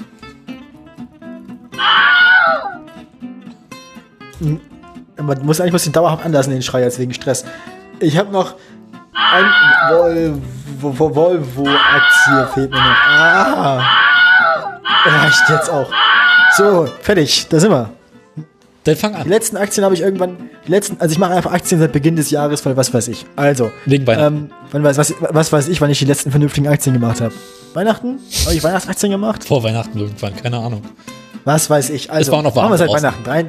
M- 4.42 4.60
man 5.18 5.46
muss 5.46 5.60
eigentlich 5.62 5.74
muss 5.74 5.84
den 5.84 5.94
dauerhaft 5.94 6.26
anlassen, 6.26 6.52
den 6.52 6.62
Schrei 6.62 6.82
jetzt 6.82 6.98
wegen 7.00 7.14
Stress. 7.14 7.46
Ich 8.00 8.18
habe 8.18 8.32
noch 8.32 8.56
ein 9.14 9.46
Volvo, 9.90 11.16
Volvo-Aktie 11.16 12.48
fehlt 12.54 12.72
mir 12.72 12.78
noch. 12.78 13.08
Ah, 13.08 13.84
reicht 15.06 15.50
jetzt 15.50 15.70
auch. 15.70 15.92
So, 16.58 16.88
fertig, 17.02 17.48
da 17.50 17.60
sind 17.60 17.72
wir. 17.72 17.90
Dann 18.84 18.96
fang 18.96 19.12
Die 19.14 19.18
an. 19.20 19.28
letzten 19.30 19.58
Aktien 19.58 19.84
habe 19.86 19.94
ich 19.94 20.02
irgendwann, 20.02 20.38
die 20.68 20.72
letzten, 20.72 21.00
also 21.00 21.12
ich 21.14 21.20
mache 21.20 21.34
einfach 21.34 21.52
Aktien 21.52 21.80
seit 21.80 21.92
Beginn 21.92 22.16
des 22.16 22.32
Jahres, 22.32 22.66
weil 22.66 22.76
was 22.78 22.92
weiß 22.94 23.10
ich. 23.10 23.26
Also, 23.36 23.72
Wegen 23.86 24.08
Weihnachten. 24.08 24.36
ähm, 24.36 24.50
wann 24.72 24.84
weiß, 24.84 24.98
was, 24.98 25.14
was 25.20 25.52
weiß 25.54 25.68
ich, 25.68 25.80
wann 25.82 25.92
ich 25.92 26.00
die 26.00 26.06
letzten 26.06 26.32
vernünftigen 26.32 26.68
Aktien 26.68 26.94
gemacht 26.94 27.22
habe? 27.22 27.34
Weihnachten? 27.74 28.20
Habe 28.46 28.56
ich 28.56 28.64
Weihnachtsaktien 28.64 29.12
gemacht? 29.12 29.44
Vor 29.44 29.64
Weihnachten 29.64 30.00
irgendwann, 30.00 30.36
keine 30.36 30.58
Ahnung. 30.58 30.82
Was 31.46 31.70
weiß 31.70 31.92
ich. 31.92 32.12
Also, 32.12 32.32
Es 32.32 32.36
war 32.36 32.42
noch 32.44 32.56
warm 32.56 32.66
machen 32.70 32.74
wir 32.74 32.78
seit 32.80 32.90
draußen. 32.90 33.04
Weihnachten. 33.04 33.24
Drei, 33.24 33.46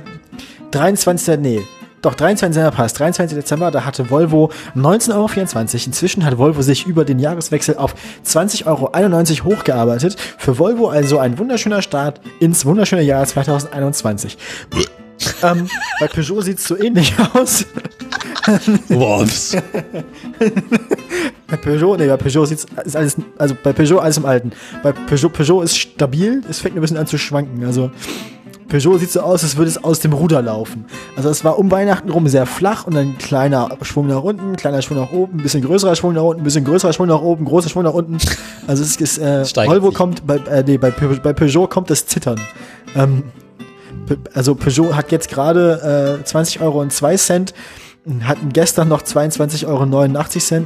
23. 0.70 1.38
Nee. 1.40 1.60
Doch, 2.02 2.14
23. 2.14 2.54
Dezember 2.54 2.76
passt. 2.76 2.98
23. 2.98 3.36
Dezember, 3.38 3.70
da 3.70 3.84
hatte 3.84 4.10
Volvo 4.10 4.50
19,24 4.76 5.14
Euro. 5.14 5.84
Inzwischen 5.86 6.24
hat 6.24 6.36
Volvo 6.36 6.60
sich 6.62 6.86
über 6.86 7.04
den 7.04 7.18
Jahreswechsel 7.20 7.76
auf 7.76 7.94
20,91 8.26 8.66
Euro 8.66 9.56
hochgearbeitet. 9.56 10.16
Für 10.38 10.58
Volvo 10.58 10.88
also 10.88 11.18
ein 11.18 11.38
wunderschöner 11.38 11.80
Start 11.80 12.20
ins 12.40 12.64
wunderschöne 12.66 13.02
Jahr 13.02 13.24
2021. 13.24 14.36
ähm, 15.42 15.68
bei 16.00 16.08
Peugeot 16.08 16.42
sieht's 16.42 16.66
so 16.66 16.76
ähnlich 16.76 17.14
aus. 17.34 17.66
Wops. 18.88 19.56
Bei 21.46 21.56
Peugeot, 21.56 21.96
nee, 21.96 22.08
bei 22.08 22.16
Peugeot 22.16 22.46
sieht's, 22.46 22.66
ist 22.84 22.96
alles, 22.96 23.16
also 23.38 23.54
bei 23.62 23.72
Peugeot 23.72 23.98
alles 23.98 24.16
im 24.16 24.24
Alten. 24.24 24.52
Bei 24.82 24.92
Peugeot, 24.92 25.28
Peugeot 25.28 25.62
ist 25.62 25.76
stabil, 25.76 26.42
es 26.48 26.60
fängt 26.60 26.74
nur 26.74 26.80
ein 26.80 26.82
bisschen 26.82 26.96
an 26.96 27.06
zu 27.06 27.18
schwanken. 27.18 27.64
Also 27.64 27.90
Peugeot 28.72 28.96
sieht 28.98 29.10
so 29.10 29.20
aus, 29.20 29.42
als 29.42 29.56
würde 29.56 29.68
es 29.68 29.84
aus 29.84 30.00
dem 30.00 30.14
Ruder 30.14 30.40
laufen. 30.40 30.86
Also 31.14 31.28
es 31.28 31.44
war 31.44 31.58
um 31.58 31.70
Weihnachten 31.70 32.08
rum 32.08 32.26
sehr 32.26 32.46
flach 32.46 32.86
und 32.86 32.94
dann 32.94 33.18
kleiner 33.18 33.76
Schwung 33.82 34.06
nach 34.06 34.22
unten, 34.22 34.56
kleiner 34.56 34.80
Schwung 34.80 34.96
nach 34.96 35.12
oben, 35.12 35.38
ein 35.38 35.42
bisschen 35.42 35.62
größerer 35.62 35.94
Schwung 35.94 36.14
nach 36.14 36.22
unten, 36.22 36.40
ein 36.40 36.44
bisschen 36.44 36.64
größerer 36.64 36.94
Schwung 36.94 37.08
nach 37.08 37.20
oben, 37.20 37.44
großer 37.44 37.68
Schwung 37.68 37.82
nach 37.82 37.92
unten. 37.92 38.16
Also 38.66 38.82
es 38.82 38.96
ist, 38.96 39.18
äh, 39.18 39.44
Volvo 39.66 39.90
kommt, 39.90 40.26
bei, 40.26 40.36
äh, 40.36 40.64
nee, 40.66 40.78
bei, 40.78 40.90
bei 40.90 41.34
Peugeot 41.34 41.66
kommt 41.66 41.90
das 41.90 42.06
Zittern. 42.06 42.40
Ähm, 42.96 43.24
also 44.34 44.54
Peugeot 44.54 44.94
hat 44.94 45.12
jetzt 45.12 45.28
gerade 45.28 46.18
äh, 46.20 46.24
20 46.24 46.60
Euro 46.60 46.80
und 46.80 46.92
2 46.92 47.16
Cent. 47.16 47.54
hatten 48.22 48.52
gestern 48.52 48.88
noch 48.88 49.02
22,89 49.02 49.66
Euro. 49.66 49.86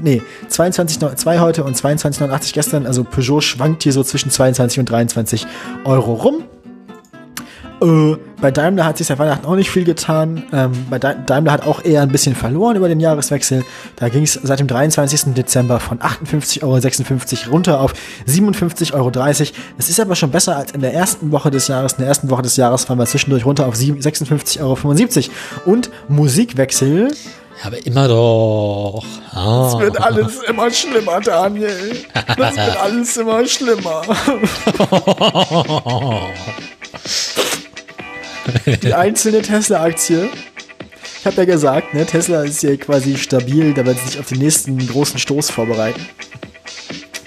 Nee, 0.03 0.23
22,2 0.51 1.41
heute 1.41 1.65
und 1.65 1.77
22,89 1.77 2.55
gestern. 2.55 2.87
Also 2.87 3.05
Peugeot 3.05 3.41
schwankt 3.41 3.83
hier 3.83 3.93
so 3.93 4.03
zwischen 4.03 4.31
22 4.31 4.81
und 4.81 4.91
23 4.91 5.47
Euro 5.85 6.15
rum. 6.15 6.45
Äh, 7.81 8.17
bei 8.41 8.51
Daimler 8.51 8.85
hat 8.85 8.99
sich 8.99 9.07
seit 9.07 9.19
Weihnachten 9.19 9.47
auch 9.47 9.55
nicht 9.55 9.71
viel 9.71 9.85
getan. 9.85 10.45
Ähm, 10.53 10.73
bei 10.89 10.99
Daimler 10.99 11.53
hat 11.53 11.67
auch 11.67 11.85
eher 11.85 12.03
ein 12.03 12.11
bisschen 12.11 12.35
verloren 12.35 12.77
über 12.77 12.89
den 12.89 13.01
Jahreswechsel. 13.01 13.65
Da 13.97 14.09
ging 14.09 14.23
es 14.23 14.35
seit 14.35 14.61
dem 14.61 14.67
23. 14.67 15.35
Dezember 15.35 15.81
von 15.81 15.99
58,56 15.99 16.63
Euro 16.63 17.53
runter 17.53 17.81
auf 17.81 17.93
57,30 18.27 18.95
Euro. 18.95 19.11
Das 19.11 19.89
ist 19.89 20.01
aber 20.01 20.15
schon 20.15 20.31
besser 20.31 20.57
als 20.57 20.73
in 20.73 20.81
der 20.81 20.95
ersten 20.95 21.33
Woche 21.33 21.51
des 21.51 21.69
Jahres. 21.69 21.95
In 21.95 22.01
der 22.01 22.09
ersten 22.09 22.31
Woche 22.31 22.43
des 22.43 22.57
Jahres 22.57 22.85
fahren 22.85 22.99
wir 22.99 23.07
zwischendurch 23.07 23.45
runter 23.45 23.67
auf 23.67 23.75
56,75 23.75 24.61
Euro. 24.61 24.79
Und 25.65 25.91
Musikwechsel. 26.09 27.09
Aber 27.63 27.85
immer 27.87 28.07
doch. 28.07 29.03
Ah. 29.33 29.73
Es 29.73 29.81
wird 29.81 30.01
alles 30.01 30.43
immer 30.43 30.71
schlimmer, 30.71 31.21
Daniel. 31.21 31.97
Das 32.37 32.57
wird 32.57 32.77
alles 32.83 33.17
immer 33.17 33.47
schlimmer. 33.47 34.03
die 38.83 38.95
einzelne 38.95 39.43
Tesla-Aktie. 39.43 40.29
Ich 41.21 41.27
habe 41.27 41.37
ja 41.39 41.45
gesagt, 41.45 41.95
ne, 41.95 42.07
Tesla 42.07 42.43
ist 42.43 42.63
ja 42.63 42.77
quasi 42.77 43.17
stabil, 43.17 43.75
da 43.75 43.85
wird 43.85 43.99
sich 43.99 44.19
auf 44.19 44.27
den 44.27 44.39
nächsten 44.39 44.79
großen 44.87 45.19
Stoß 45.19 45.51
vorbereiten. 45.51 46.07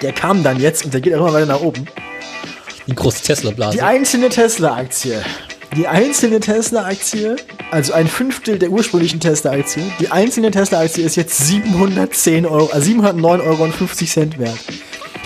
Der 0.02 0.14
kam 0.14 0.44
dann 0.44 0.60
jetzt 0.60 0.86
und 0.86 0.94
der 0.94 1.02
geht 1.02 1.14
auch 1.16 1.20
immer 1.20 1.34
weiter 1.34 1.46
nach 1.48 1.62
oben. 1.62 1.86
Die 2.88 2.96
große 2.96 3.24
Tesla-Blase. 3.24 3.78
Die 3.78 3.82
einzelne 3.84 4.30
Tesla-Aktie. 4.30 5.22
Die 5.76 5.88
einzelne 5.88 6.40
Tesla-Aktie, 6.40 7.36
also 7.70 7.94
ein 7.94 8.08
Fünftel 8.08 8.58
der 8.58 8.72
ursprünglichen 8.72 9.20
Tesla-Aktie, 9.20 9.84
die 10.00 10.10
einzelne 10.10 10.50
Tesla-Aktie 10.50 11.04
ist 11.04 11.16
jetzt 11.16 11.38
710 11.46 12.48
Euro, 12.48 12.70
also 12.72 12.90
709,50 12.90 13.42
Euro 13.44 14.40
wert. 14.40 14.58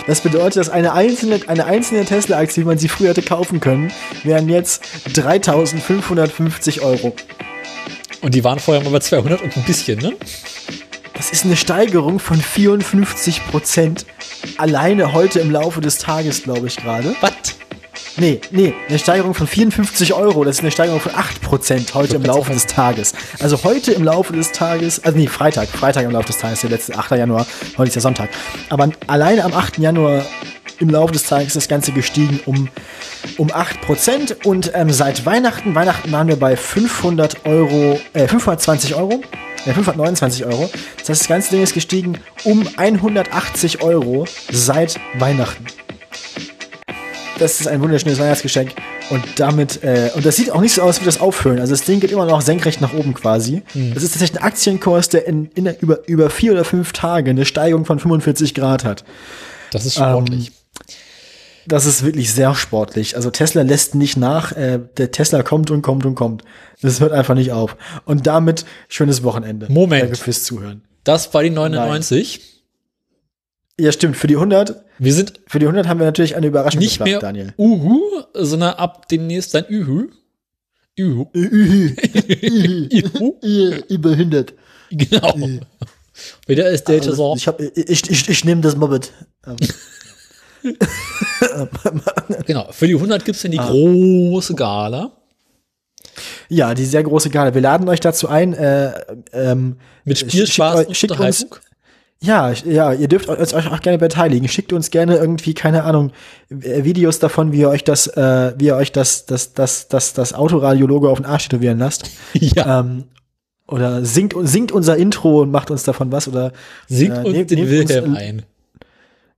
Das 0.06 0.20
bedeutet, 0.20 0.56
dass 0.56 0.68
eine 0.68 0.92
einzelne, 0.92 1.40
eine 1.46 1.64
einzelne 1.64 2.04
Tesla-Aktie, 2.04 2.62
wie 2.62 2.66
man 2.66 2.76
sie 2.76 2.88
früher 2.88 3.10
hätte 3.10 3.22
kaufen 3.22 3.60
können, 3.60 3.90
wären 4.22 4.48
jetzt 4.50 4.82
3550 5.14 6.82
Euro. 6.82 7.14
Und 8.20 8.34
die 8.34 8.44
waren 8.44 8.58
vorher 8.58 8.82
mal 8.84 8.90
bei 8.90 8.98
200 8.98 9.40
und 9.40 9.56
ein 9.56 9.62
bisschen, 9.64 9.98
ne? 9.98 10.12
Das 11.14 11.30
ist 11.30 11.44
eine 11.44 11.56
Steigerung 11.56 12.18
von 12.18 12.38
54 12.38 13.46
Prozent 13.46 14.04
alleine 14.58 15.12
heute 15.12 15.40
im 15.40 15.50
Laufe 15.50 15.80
des 15.80 15.98
Tages, 15.98 16.42
glaube 16.42 16.66
ich 16.66 16.76
gerade. 16.76 17.14
Was? 17.20 17.32
Nee, 18.16 18.40
nee, 18.52 18.72
eine 18.88 18.98
Steigerung 19.00 19.34
von 19.34 19.48
54 19.48 20.14
Euro. 20.14 20.44
Das 20.44 20.56
ist 20.56 20.60
eine 20.60 20.70
Steigerung 20.70 21.00
von 21.00 21.12
8% 21.12 21.94
heute 21.94 22.14
im 22.14 22.22
Laufe 22.22 22.52
des 22.52 22.66
Tages. 22.66 23.12
Also 23.40 23.64
heute 23.64 23.90
im 23.90 24.04
Laufe 24.04 24.32
des 24.32 24.52
Tages, 24.52 25.02
also 25.02 25.18
nee, 25.18 25.26
Freitag, 25.26 25.68
Freitag 25.68 26.04
im 26.04 26.12
Laufe 26.12 26.28
des 26.28 26.38
Tages, 26.38 26.60
der 26.60 26.70
letzte 26.70 26.96
8. 26.96 27.10
Januar, 27.12 27.44
heute 27.76 27.88
ist 27.88 27.96
ja 27.96 28.00
Sonntag. 28.00 28.30
Aber 28.68 28.88
alleine 29.08 29.44
am 29.44 29.52
8. 29.52 29.78
Januar 29.78 30.24
im 30.78 30.90
Laufe 30.90 31.12
des 31.12 31.24
Tages 31.24 31.48
ist 31.48 31.56
das 31.56 31.68
Ganze 31.68 31.90
gestiegen 31.90 32.38
um, 32.46 32.68
um 33.36 33.48
8%. 33.50 34.46
Und 34.46 34.70
ähm, 34.74 34.90
seit 34.90 35.26
Weihnachten, 35.26 35.74
Weihnachten 35.74 36.12
waren 36.12 36.28
wir 36.28 36.36
bei 36.36 36.56
500 36.56 37.46
Euro, 37.46 38.00
äh, 38.12 38.28
520 38.28 38.94
Euro. 38.94 39.22
Ja, 39.66 39.72
529 39.72 40.44
Euro. 40.44 40.70
Das 40.98 41.08
heißt, 41.08 41.20
das 41.22 41.28
ganze 41.28 41.50
Ding 41.50 41.62
ist 41.62 41.74
gestiegen 41.74 42.18
um 42.44 42.68
180 42.76 43.82
Euro 43.82 44.26
seit 44.52 45.00
Weihnachten 45.18 45.64
das 47.38 47.60
ist 47.60 47.66
ein 47.66 47.80
wunderschönes 47.82 48.18
Weihnachtsgeschenk. 48.18 48.72
Und 49.10 49.22
damit, 49.36 49.82
äh, 49.82 50.10
und 50.14 50.24
das 50.24 50.36
sieht 50.36 50.50
auch 50.50 50.60
nicht 50.60 50.74
so 50.74 50.82
aus 50.82 51.00
wie 51.00 51.04
das 51.04 51.20
Aufhören. 51.20 51.58
Also 51.58 51.72
das 51.72 51.84
Ding 51.84 52.00
geht 52.00 52.10
immer 52.12 52.26
noch 52.26 52.40
senkrecht 52.40 52.80
nach 52.80 52.94
oben 52.94 53.14
quasi. 53.14 53.62
Mhm. 53.74 53.94
Das 53.94 54.02
ist 54.02 54.12
tatsächlich 54.12 54.40
ein 54.40 54.44
Aktienkurs, 54.44 55.08
der 55.08 55.26
in, 55.26 55.46
in, 55.54 55.66
über, 55.80 56.06
über 56.08 56.30
vier 56.30 56.52
oder 56.52 56.64
fünf 56.64 56.92
Tage 56.92 57.30
eine 57.30 57.44
Steigung 57.44 57.84
von 57.84 57.98
45 57.98 58.54
Grad 58.54 58.84
hat. 58.84 59.04
Das 59.70 59.84
ist 59.84 59.94
sportlich. 59.94 60.48
Ähm, 60.48 60.54
das 61.66 61.86
ist 61.86 62.04
wirklich 62.04 62.32
sehr 62.32 62.54
sportlich. 62.54 63.16
Also 63.16 63.30
Tesla 63.30 63.62
lässt 63.62 63.94
nicht 63.94 64.16
nach. 64.16 64.52
Äh, 64.52 64.80
der 64.96 65.10
Tesla 65.10 65.42
kommt 65.42 65.70
und 65.70 65.82
kommt 65.82 66.04
und 66.04 66.14
kommt. 66.14 66.44
Das 66.82 67.00
hört 67.00 67.12
einfach 67.12 67.34
nicht 67.34 67.52
auf. 67.52 67.76
Und 68.04 68.26
damit 68.26 68.66
schönes 68.88 69.22
Wochenende. 69.22 69.66
Moment. 69.70 70.02
Danke 70.02 70.16
fürs 70.16 70.44
Zuhören. 70.44 70.82
Das 71.04 71.32
war 71.32 71.42
die 71.42 71.50
99. 71.50 72.38
Nein. 72.38 72.53
Ja, 73.78 73.90
stimmt. 73.90 74.16
Für 74.16 74.26
die 74.28 74.36
100. 74.36 74.84
Wir 74.98 75.12
sind. 75.12 75.40
Für 75.46 75.58
die 75.58 75.66
100 75.66 75.88
haben 75.88 75.98
wir 75.98 76.06
natürlich 76.06 76.36
eine 76.36 76.46
Überraschung 76.46 76.80
nicht 76.80 76.98
geplant, 76.98 77.10
mehr 77.10 77.20
Daniel. 77.20 77.54
Uhu, 77.58 78.00
sondern 78.34 78.74
ab 78.74 79.08
demnächst 79.08 79.54
ein 79.56 79.64
Ühü. 79.66 80.10
Ühü. 80.96 81.26
Ühü. 81.32 81.96
Ühü. 83.42 83.82
Über 83.88 84.10
100. 84.10 84.54
Genau. 84.90 85.34
Wieder 86.46 86.70
ist 86.70 86.84
der 86.84 87.00
also, 87.00 87.14
so. 87.14 87.34
Ich, 87.36 87.48
hab, 87.48 87.60
ich, 87.60 88.10
ich, 88.10 88.28
ich 88.28 88.44
nehme 88.44 88.60
das 88.60 88.76
Mobbit. 88.76 89.10
genau. 92.46 92.70
Für 92.70 92.86
die 92.86 92.94
100 92.94 93.24
gibt's 93.24 93.42
dann 93.42 93.50
die 93.50 93.58
ah. 93.58 93.68
große 93.68 94.54
Gala. 94.54 95.10
Ja, 96.48 96.74
die 96.74 96.84
sehr 96.84 97.02
große 97.02 97.30
Gala. 97.30 97.54
Wir 97.54 97.60
laden 97.60 97.88
euch 97.88 97.98
dazu 97.98 98.28
ein. 98.28 98.54
Äh, 98.54 98.92
ähm, 99.32 99.78
Mit 100.04 100.18
Spielspaß 100.18 100.76
schickt, 100.76 100.88
und 100.88 100.96
schickt 100.96 101.18
uns, 101.18 101.46
ja, 102.24 102.52
ja, 102.52 102.92
ihr 102.92 103.08
dürft 103.08 103.28
euch 103.28 103.54
auch 103.54 103.80
gerne 103.80 103.98
beteiligen. 103.98 104.48
Schickt 104.48 104.72
uns 104.72 104.90
gerne 104.90 105.16
irgendwie, 105.16 105.52
keine 105.52 105.84
Ahnung, 105.84 106.12
Videos 106.48 107.18
davon, 107.18 107.52
wie 107.52 107.60
ihr 107.60 107.68
euch 107.68 107.84
das, 107.84 108.06
äh, 108.06 108.54
wie 108.56 108.66
ihr 108.66 108.76
euch 108.76 108.92
das, 108.92 109.26
das, 109.26 109.52
das, 109.52 109.88
das, 109.88 110.14
das 110.14 110.32
Autoradio-Logo 110.32 111.10
auf 111.10 111.18
den 111.18 111.26
Arsch 111.26 111.48
tätowieren 111.48 111.78
lasst. 111.78 112.10
Ja. 112.34 112.80
Ähm, 112.80 113.04
oder 113.66 114.04
singt, 114.04 114.34
singt 114.42 114.70
unser 114.72 114.96
Intro 114.96 115.42
und 115.42 115.50
macht 115.50 115.70
uns 115.70 115.84
davon 115.84 116.12
was 116.12 116.28
oder 116.28 116.52
singt 116.86 117.16
äh, 117.16 117.40
uns 117.40 117.46
den 117.46 117.68
Wilhelm 117.70 118.10
uns, 118.10 118.18
ein. 118.18 118.42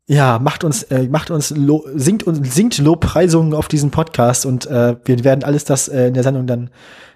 Ja, 0.07 0.39
macht 0.41 0.65
uns, 0.65 0.83
äh, 0.85 1.07
macht 1.09 1.31
uns, 1.31 1.51
lo, 1.51 1.85
singt 1.95 2.25
und 2.25 2.45
singt 2.45 2.79
Lobpreisungen 2.79 3.55
auf 3.55 3.69
diesen 3.69 3.91
Podcast 3.91 4.45
und 4.45 4.67
äh, 4.67 4.97
wir 5.05 5.25
werden 5.25 5.45
alles 5.45 5.65
das 5.65 5.89
äh, 5.89 6.09
in 6.09 6.15
der 6.15 6.25
Sendung 6.25 6.47
dann, 6.47 6.71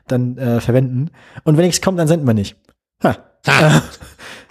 dann 0.06 0.38
äh, 0.38 0.60
verwenden. 0.60 1.10
Und 1.44 1.56
wenn 1.56 1.64
nichts 1.64 1.80
kommt, 1.80 1.98
dann 1.98 2.08
senden 2.08 2.26
wir 2.26 2.34
nicht. 2.34 2.56
Ha. 3.02 3.16
ha. 3.46 3.82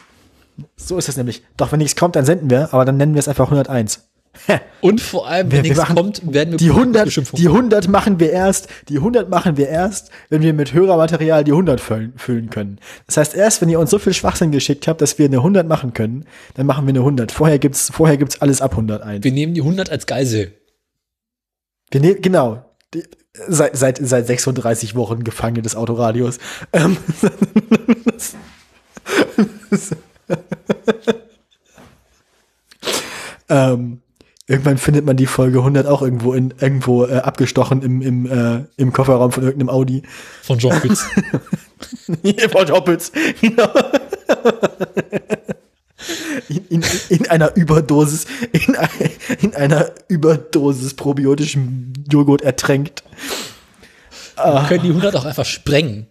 So 0.75 0.97
ist 0.97 1.09
es 1.09 1.17
nämlich. 1.17 1.43
Doch, 1.57 1.71
wenn 1.71 1.79
nichts 1.79 1.95
kommt, 1.95 2.15
dann 2.15 2.25
senden 2.25 2.49
wir, 2.49 2.73
aber 2.73 2.85
dann 2.85 2.97
nennen 2.97 3.13
wir 3.13 3.19
es 3.19 3.27
einfach 3.27 3.45
101. 3.45 4.09
Und 4.81 5.01
vor 5.01 5.27
allem, 5.27 5.51
wenn 5.51 5.63
wir, 5.63 5.73
nichts 5.73 5.85
kommt, 5.85 6.33
werden 6.33 6.51
wir 6.51 6.57
die 6.57 6.69
100, 6.69 7.37
die 7.37 7.47
100 7.47 7.87
machen 7.87 8.19
wir 8.19 8.31
erst, 8.31 8.69
die 8.87 8.97
100 8.97 9.29
machen 9.29 9.57
wir 9.57 9.67
erst, 9.67 10.11
wenn 10.29 10.41
wir 10.41 10.53
mit 10.53 10.73
Hörermaterial 10.73 11.43
die 11.43 11.51
100 11.51 11.81
füllen, 11.81 12.13
füllen 12.15 12.49
können. 12.49 12.79
Das 13.07 13.17
heißt, 13.17 13.35
erst 13.35 13.61
wenn 13.61 13.69
ihr 13.69 13.79
uns 13.79 13.89
so 13.89 13.99
viel 13.99 14.13
Schwachsinn 14.13 14.51
geschickt 14.51 14.87
habt, 14.87 15.01
dass 15.01 15.17
wir 15.17 15.25
eine 15.25 15.37
100 15.37 15.67
machen 15.67 15.93
können, 15.93 16.25
dann 16.53 16.65
machen 16.65 16.85
wir 16.85 16.91
eine 16.91 16.99
100. 16.99 17.31
Vorher 17.31 17.59
gibt's, 17.59 17.91
vorher 17.91 18.17
gibt's 18.17 18.41
alles 18.41 18.61
ab 18.61 18.71
100 18.71 19.01
ein. 19.01 19.23
Wir 19.23 19.31
nehmen 19.31 19.53
die 19.53 19.61
100 19.61 19.89
als 19.89 20.05
Geisel. 20.05 20.53
Wir 21.91 22.01
nehmen, 22.01 22.21
genau. 22.21 22.65
Die, 22.93 23.03
seit, 23.47 23.75
seit, 23.75 23.99
seit 24.01 24.27
36 24.27 24.95
Wochen 24.95 25.23
Gefangene 25.23 25.61
des 25.61 25.75
Autoradios. 25.75 26.37
Ähm, 26.71 26.97
ähm, 33.49 34.01
irgendwann 34.47 34.77
findet 34.77 35.05
man 35.05 35.15
die 35.15 35.27
Folge 35.27 35.59
100 35.59 35.87
auch 35.87 36.01
irgendwo 36.01 36.33
in 36.33 36.53
irgendwo 36.59 37.05
äh, 37.05 37.17
abgestochen 37.17 37.81
im 37.81 38.01
im 38.01 38.25
äh, 38.25 38.65
im 38.77 38.91
Kofferraum 38.91 39.31
von 39.31 39.43
irgendeinem 39.43 39.69
Audi. 39.69 40.03
Von 40.43 40.59
John 40.59 40.71
Pitts. 40.81 41.05
von 42.51 42.67
John 42.67 42.83
Pitts. 42.83 43.11
Genau. 43.41 43.69
In, 46.47 46.65
in, 46.69 46.83
in, 47.09 47.29
einer 47.29 47.55
Überdosis, 47.55 48.25
in, 48.51 48.75
in 49.41 49.53
einer 49.53 49.91
Überdosis 50.07 50.95
probiotischem 50.95 51.93
Joghurt 52.09 52.41
ertränkt. 52.41 53.03
Wir 54.35 54.65
können 54.67 54.83
die 54.83 54.89
100 54.89 55.15
auch 55.15 55.25
einfach 55.25 55.45
sprengen. 55.45 56.07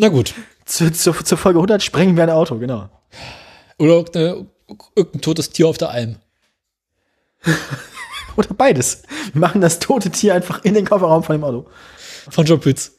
Na 0.00 0.08
gut. 0.08 0.32
Zu, 0.64 0.92
zu, 0.92 1.12
zur 1.12 1.36
Folge 1.36 1.58
100 1.58 1.82
sprengen 1.82 2.16
wir 2.16 2.22
ein 2.22 2.30
Auto, 2.30 2.56
genau. 2.56 2.88
Oder 3.78 4.04
eine, 4.14 4.46
irgendein 4.94 5.20
totes 5.20 5.50
Tier 5.50 5.66
auf 5.66 5.76
der 5.76 5.90
Alm. 5.90 6.16
Oder 8.36 8.54
beides. 8.54 9.02
Wir 9.32 9.40
machen 9.40 9.60
das 9.60 9.80
tote 9.80 10.10
Tier 10.10 10.34
einfach 10.34 10.64
in 10.64 10.74
den 10.74 10.86
Kofferraum 10.86 11.24
von 11.24 11.36
dem 11.36 11.42
Auto. 11.42 11.66
Von 12.30 12.46
John 12.46 12.60
Pütz. 12.60 12.92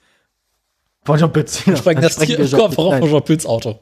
Von 1.06 1.18
John 1.18 1.32
Pütz, 1.32 1.64
genau. 1.64 1.78
Sprengen 1.78 2.02
das 2.02 2.18
Tier 2.18 2.38
im 2.38 2.52
Kofferraum 2.52 3.00
von 3.00 3.10
John 3.10 3.24
Pütz 3.24 3.46
Auto. 3.46 3.80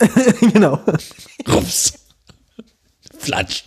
genau. 0.52 0.80
Rups. 1.48 1.92
Flatsch. 3.16 3.64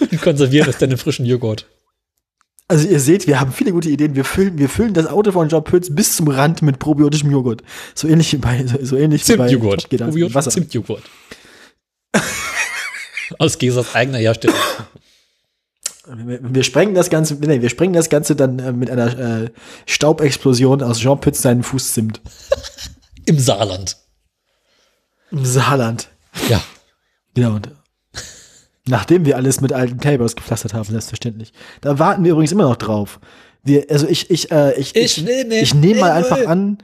Und 0.00 0.20
konservieren 0.20 0.68
es 0.68 0.78
dann 0.78 0.90
in 0.90 0.98
frischen 0.98 1.24
Joghurt. 1.24 1.68
Also 2.72 2.88
ihr 2.88 3.00
seht, 3.00 3.26
wir 3.26 3.38
haben 3.38 3.52
viele 3.52 3.70
gute 3.70 3.90
Ideen. 3.90 4.16
Wir 4.16 4.24
füllen, 4.24 4.56
wir 4.56 4.70
füllen 4.70 4.94
das 4.94 5.06
Auto 5.06 5.30
von 5.30 5.46
Job 5.46 5.68
Pütz 5.68 5.94
bis 5.94 6.16
zum 6.16 6.28
Rand 6.28 6.62
mit 6.62 6.78
probiotischem 6.78 7.30
Joghurt. 7.30 7.62
So 7.94 8.08
ähnlich 8.08 8.32
wie 8.32 8.38
bei, 8.38 8.64
so, 8.64 8.78
so 8.82 8.96
ähnlich 8.96 9.28
wie 9.28 9.36
bei. 9.36 9.54
Probiotisch 9.54 10.48
Zimtjoghurt. 10.48 11.02
Aus 13.38 13.58
Gesers 13.58 13.94
eigener 13.94 14.16
Herstellung. 14.16 14.56
Wir, 16.16 16.40
wir 16.42 16.62
sprengen 16.62 16.94
das 16.94 17.10
Ganze, 17.10 17.34
nee, 17.34 17.60
wir 17.60 17.68
sprengen 17.68 17.92
das 17.92 18.08
Ganze 18.08 18.36
dann 18.36 18.58
äh, 18.58 18.72
mit 18.72 18.88
einer 18.88 19.18
äh, 19.18 19.50
Staubexplosion 19.84 20.82
aus 20.82 20.98
Jean 20.98 21.20
Pütz 21.20 21.42
seinen 21.42 21.64
Fußzimt. 21.64 22.22
Im 23.26 23.38
Saarland. 23.38 23.98
Im 25.30 25.44
Saarland. 25.44 26.08
Ja. 26.48 26.62
Genau. 27.34 27.56
Und 27.56 27.70
nachdem 28.88 29.24
wir 29.24 29.36
alles 29.36 29.60
mit 29.60 29.72
alten 29.72 29.98
Tables 30.00 30.36
gepflastert 30.36 30.74
haben, 30.74 30.84
selbstverständlich. 30.84 31.52
Da 31.80 31.98
warten 31.98 32.24
wir 32.24 32.32
übrigens 32.32 32.52
immer 32.52 32.64
noch 32.64 32.76
drauf. 32.76 33.20
Wir, 33.64 33.86
also 33.90 34.08
ich, 34.08 34.30
ich, 34.30 34.50
äh, 34.50 34.74
ich, 34.78 34.96
Ich 34.96 35.22
nehme- 35.22 35.54
ich 35.54 35.74
nehme 35.74 36.00
mal 36.00 36.10
einfach 36.12 36.46
an, 36.46 36.78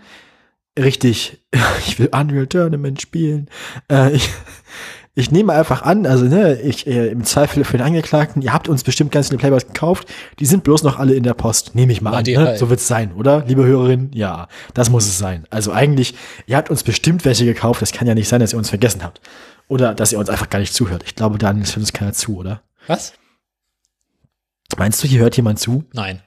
richtig, 0.79 1.43
ich 1.87 1.99
will 1.99 2.09
Unreal 2.13 2.47
Tournament 2.47 3.01
spielen. 3.03 3.49
Äh, 3.91 4.13
ich, 4.13 4.29
ich 5.17 5.33
nehme 5.33 5.53
einfach 5.53 5.83
an, 5.83 6.07
also 6.07 6.25
ne, 6.27 6.61
ich 6.61 6.87
äh, 6.87 7.09
im 7.09 7.25
Zweifel 7.25 7.65
für 7.65 7.79
den 7.79 7.85
Angeklagten, 7.87 8.43
ihr 8.43 8.53
habt 8.53 8.69
uns 8.69 8.85
bestimmt 8.85 9.11
ganz 9.11 9.29
viele 9.29 9.39
Playboys 9.39 9.67
gekauft, 9.67 10.07
die 10.39 10.47
sind 10.47 10.63
bloß 10.63 10.85
noch 10.85 11.01
alle 11.01 11.15
in 11.15 11.25
der 11.25 11.35
Post. 11.35 11.75
Nehme 11.75 11.91
ich 11.93 12.01
mal 12.01 12.13
War 12.13 12.19
an. 12.19 12.25
Ne? 12.25 12.57
So 12.59 12.71
wird's 12.71 12.87
sein, 12.87 13.13
oder? 13.15 13.45
Liebe 13.49 13.65
Hörerin, 13.65 14.11
ja, 14.15 14.47
das 14.75 14.89
muss 14.91 15.07
es 15.07 15.19
sein. 15.19 15.47
Also 15.51 15.73
eigentlich, 15.73 16.15
ihr 16.47 16.57
habt 16.57 16.71
uns 16.71 16.85
bestimmt 16.85 17.25
welche 17.25 17.45
gekauft, 17.45 17.83
das 17.83 17.91
kann 17.91 18.07
ja 18.07 18.15
nicht 18.15 18.29
sein, 18.29 18.39
dass 18.39 18.53
ihr 18.53 18.59
uns 18.59 18.69
vergessen 18.69 19.03
habt. 19.03 19.21
Oder 19.69 19.95
dass 19.95 20.13
ihr 20.13 20.19
uns 20.19 20.31
einfach 20.31 20.51
gar 20.51 20.59
nicht 20.59 20.75
zuhört. 20.75 21.05
Ich 21.07 21.15
glaube, 21.15 21.39
dann 21.39 21.65
hört 21.65 21.77
uns 21.77 21.93
keiner 21.93 22.13
zu, 22.13 22.39
oder? 22.39 22.63
Was? 22.87 23.13
Meinst 24.77 25.03
du, 25.03 25.09
hier 25.09 25.21
hört 25.21 25.37
jemand 25.37 25.59
zu? 25.59 25.85
Nein. 25.93 26.23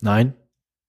Nein? 0.00 0.34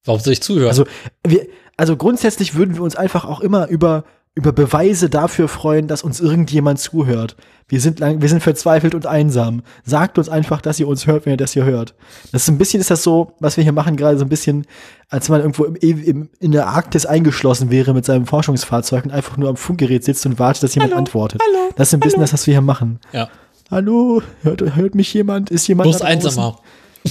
Warum 0.04 0.20
soll 0.20 0.32
ich 0.32 0.42
zuhören? 0.42 0.68
Also, 0.68 0.86
wir, 1.26 1.46
also 1.76 1.96
grundsätzlich 1.96 2.54
würden 2.54 2.74
wir 2.74 2.82
uns 2.82 2.96
einfach 2.96 3.24
auch 3.24 3.40
immer 3.40 3.68
über, 3.68 4.04
über 4.36 4.52
Beweise 4.52 5.08
dafür 5.08 5.48
freuen, 5.48 5.88
dass 5.88 6.02
uns 6.02 6.20
irgendjemand 6.20 6.78
zuhört. 6.78 7.36
Wir 7.68 7.80
sind 7.80 7.98
lang, 7.98 8.20
wir 8.20 8.28
sind 8.28 8.42
verzweifelt 8.42 8.94
und 8.94 9.06
einsam. 9.06 9.62
Sagt 9.84 10.18
uns 10.18 10.28
einfach, 10.28 10.60
dass 10.60 10.78
ihr 10.78 10.86
uns 10.86 11.06
hört, 11.06 11.24
wenn 11.24 11.32
ihr 11.32 11.38
das 11.38 11.54
hier 11.54 11.64
hört. 11.64 11.94
Das 12.32 12.42
ist 12.42 12.48
ein 12.48 12.58
bisschen, 12.58 12.80
ist 12.80 12.90
das 12.90 13.02
so, 13.02 13.32
was 13.40 13.56
wir 13.56 13.64
hier 13.64 13.72
machen, 13.72 13.96
gerade 13.96 14.18
so 14.18 14.26
ein 14.26 14.28
bisschen, 14.28 14.66
als 15.08 15.28
wenn 15.28 15.36
man 15.36 15.40
irgendwo 15.40 15.64
im, 15.64 15.76
im, 15.76 16.28
in 16.38 16.52
der 16.52 16.68
Arktis 16.68 17.06
eingeschlossen 17.06 17.70
wäre 17.70 17.94
mit 17.94 18.04
seinem 18.04 18.26
Forschungsfahrzeug 18.26 19.06
und 19.06 19.10
einfach 19.10 19.38
nur 19.38 19.48
am 19.48 19.56
Funkgerät 19.56 20.04
sitzt 20.04 20.26
und 20.26 20.38
wartet, 20.38 20.62
dass 20.64 20.74
jemand 20.74 20.92
antwortet. 20.92 21.40
hallo, 21.42 21.70
das 21.74 21.88
ist 21.88 21.94
ein 21.94 22.00
bisschen 22.00 22.20
das, 22.20 22.34
was 22.34 22.46
wir 22.46 22.54
hier 22.54 22.60
machen. 22.60 23.00
ja. 23.12 23.28
Hallo, 23.68 24.22
hört, 24.42 24.76
hört 24.76 24.94
mich 24.94 25.12
jemand? 25.12 25.50
Ist 25.50 25.66
jemand 25.66 25.90
Bloß 25.90 26.02
einsamer. 26.02 26.60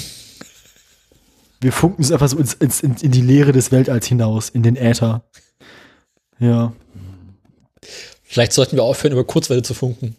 Wir 1.60 1.74
funken 1.74 2.02
es 2.02 2.14
einfach 2.14 2.30
so 2.30 2.38
ins, 2.38 2.54
ins, 2.54 2.80
in, 2.80 2.96
in 3.02 3.12
die 3.12 3.22
Leere 3.22 3.52
des 3.52 3.74
Weltalls 3.74 4.08
hinaus, 4.08 4.48
in 4.50 4.64
den 4.64 4.78
Äther. 4.78 5.24
Ja. 6.40 6.72
Vielleicht 8.24 8.54
sollten 8.54 8.76
wir 8.76 8.84
aufhören, 8.84 9.14
über 9.14 9.24
Kurzwelle 9.26 9.64
zu 9.64 9.74
funken. 9.74 10.16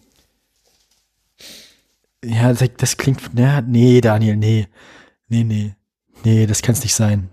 Ja, 2.24 2.52
das, 2.52 2.68
das 2.78 2.96
klingt. 2.96 3.20
Ja, 3.36 3.60
nee, 3.60 4.00
Daniel, 4.00 4.36
nee. 4.36 4.68
Nee, 5.28 5.44
nee. 5.44 5.74
Nee, 6.24 6.46
das 6.46 6.62
kann 6.62 6.74
es 6.74 6.82
nicht 6.82 6.94
sein. 6.94 7.28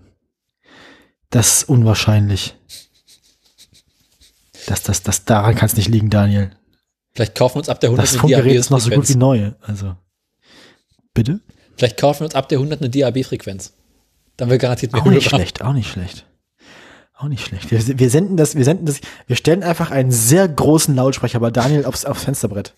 Das 1.30 1.58
ist 1.62 1.68
unwahrscheinlich. 1.68 2.54
Das, 4.66 4.82
das, 4.82 5.02
das, 5.02 5.24
daran 5.24 5.54
kann 5.54 5.66
es 5.66 5.76
nicht 5.76 5.88
liegen, 5.88 6.10
Daniel. 6.10 6.50
Vielleicht 7.12 7.34
kaufen 7.34 7.56
wir 7.56 7.58
uns 7.60 7.68
ab 7.68 7.80
der 7.80 7.88
100 7.90 8.04
Das 8.04 8.12
eine 8.12 8.20
Funkgerät 8.20 8.56
ist 8.56 8.70
noch 8.70 8.80
so 8.80 8.90
gut 8.90 9.08
wie 9.08 9.14
DAB-Frequenz. 9.14 9.18
neu. 9.18 9.52
Also. 9.60 9.96
Bitte? 11.12 11.40
Vielleicht 11.76 11.98
kaufen 11.98 12.20
wir 12.20 12.24
uns 12.26 12.34
ab 12.34 12.48
der 12.48 12.58
100 12.58 12.80
eine 12.80 12.90
DAB-Frequenz. 12.90 13.72
Dann 14.36 14.50
wir 14.50 14.58
garantiert 14.58 14.92
mehr 14.92 15.02
Auch 15.02 15.06
nicht 15.06 15.26
Hörer. 15.26 15.36
schlecht, 15.36 15.62
auch 15.62 15.72
nicht 15.72 15.90
schlecht. 15.90 16.26
Auch 17.16 17.28
nicht 17.28 17.46
schlecht. 17.46 17.70
Wir, 17.70 17.98
wir 17.98 18.10
senden 18.10 18.36
das, 18.36 18.56
wir 18.56 18.64
senden 18.64 18.86
das, 18.86 19.00
wir 19.26 19.36
stellen 19.36 19.62
einfach 19.62 19.90
einen 19.90 20.10
sehr 20.10 20.48
großen 20.48 20.94
Lautsprecher 20.94 21.38
bei 21.40 21.50
Daniel 21.50 21.84
aufs, 21.84 22.04
aufs 22.04 22.24
Fensterbrett. 22.24 22.74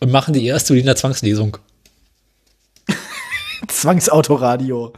Und 0.00 0.12
machen 0.12 0.32
die 0.32 0.46
erste 0.46 0.72
Berliner 0.72 0.94
Zwangslesung. 0.94 1.58
Zwangsautoradio. 3.68 4.92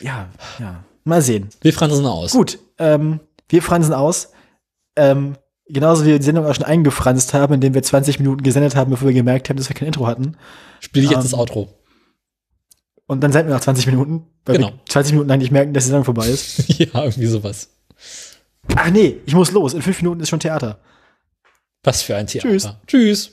Ja, 0.00 0.28
ja. 0.58 0.84
Mal 1.04 1.22
sehen. 1.22 1.50
Wir 1.60 1.72
fransen 1.72 2.04
aus. 2.06 2.32
Gut, 2.32 2.58
ähm, 2.78 3.20
wir 3.48 3.62
fransen 3.62 3.94
aus. 3.94 4.32
Ähm, 4.96 5.36
genauso 5.68 6.04
wie 6.04 6.08
wir 6.08 6.18
die 6.18 6.24
Sendung 6.24 6.46
auch 6.46 6.54
schon 6.54 6.64
eingefranst 6.64 7.34
haben, 7.34 7.54
indem 7.54 7.74
wir 7.74 7.82
20 7.82 8.18
Minuten 8.18 8.42
gesendet 8.42 8.74
haben, 8.74 8.90
bevor 8.90 9.08
wir 9.08 9.14
gemerkt 9.14 9.48
haben, 9.48 9.56
dass 9.56 9.68
wir 9.68 9.76
kein 9.76 9.86
Intro 9.86 10.06
hatten. 10.06 10.36
Spiele 10.80 11.04
ich 11.04 11.10
jetzt 11.10 11.18
Ähm, 11.18 11.30
das 11.30 11.34
Outro. 11.34 11.68
Und 13.12 13.20
dann 13.20 13.32
senden 13.32 13.50
wir 13.50 13.54
nach 13.54 13.62
20 13.62 13.86
Minuten, 13.86 14.26
weil 14.44 14.56
Genau. 14.56 14.68
wir 14.68 14.78
20 14.88 15.12
Minuten 15.12 15.28
lang 15.28 15.38
nicht 15.38 15.52
merken, 15.52 15.72
dass 15.74 15.84
die 15.84 15.90
Sendung 15.90 16.04
vorbei 16.04 16.26
ist. 16.28 16.68
ja, 16.78 17.04
irgendwie 17.04 17.26
sowas. 17.26 17.68
Ach 18.74 18.90
nee, 18.90 19.18
ich 19.26 19.34
muss 19.34 19.50
los. 19.52 19.74
In 19.74 19.82
fünf 19.82 20.00
Minuten 20.02 20.20
ist 20.20 20.28
schon 20.28 20.40
Theater. 20.40 20.78
Was 21.84 22.02
für 22.02 22.16
ein 22.16 22.26
Theater. 22.26 22.48
Tschüss. 22.48 22.68
Tschüss. 22.86 23.32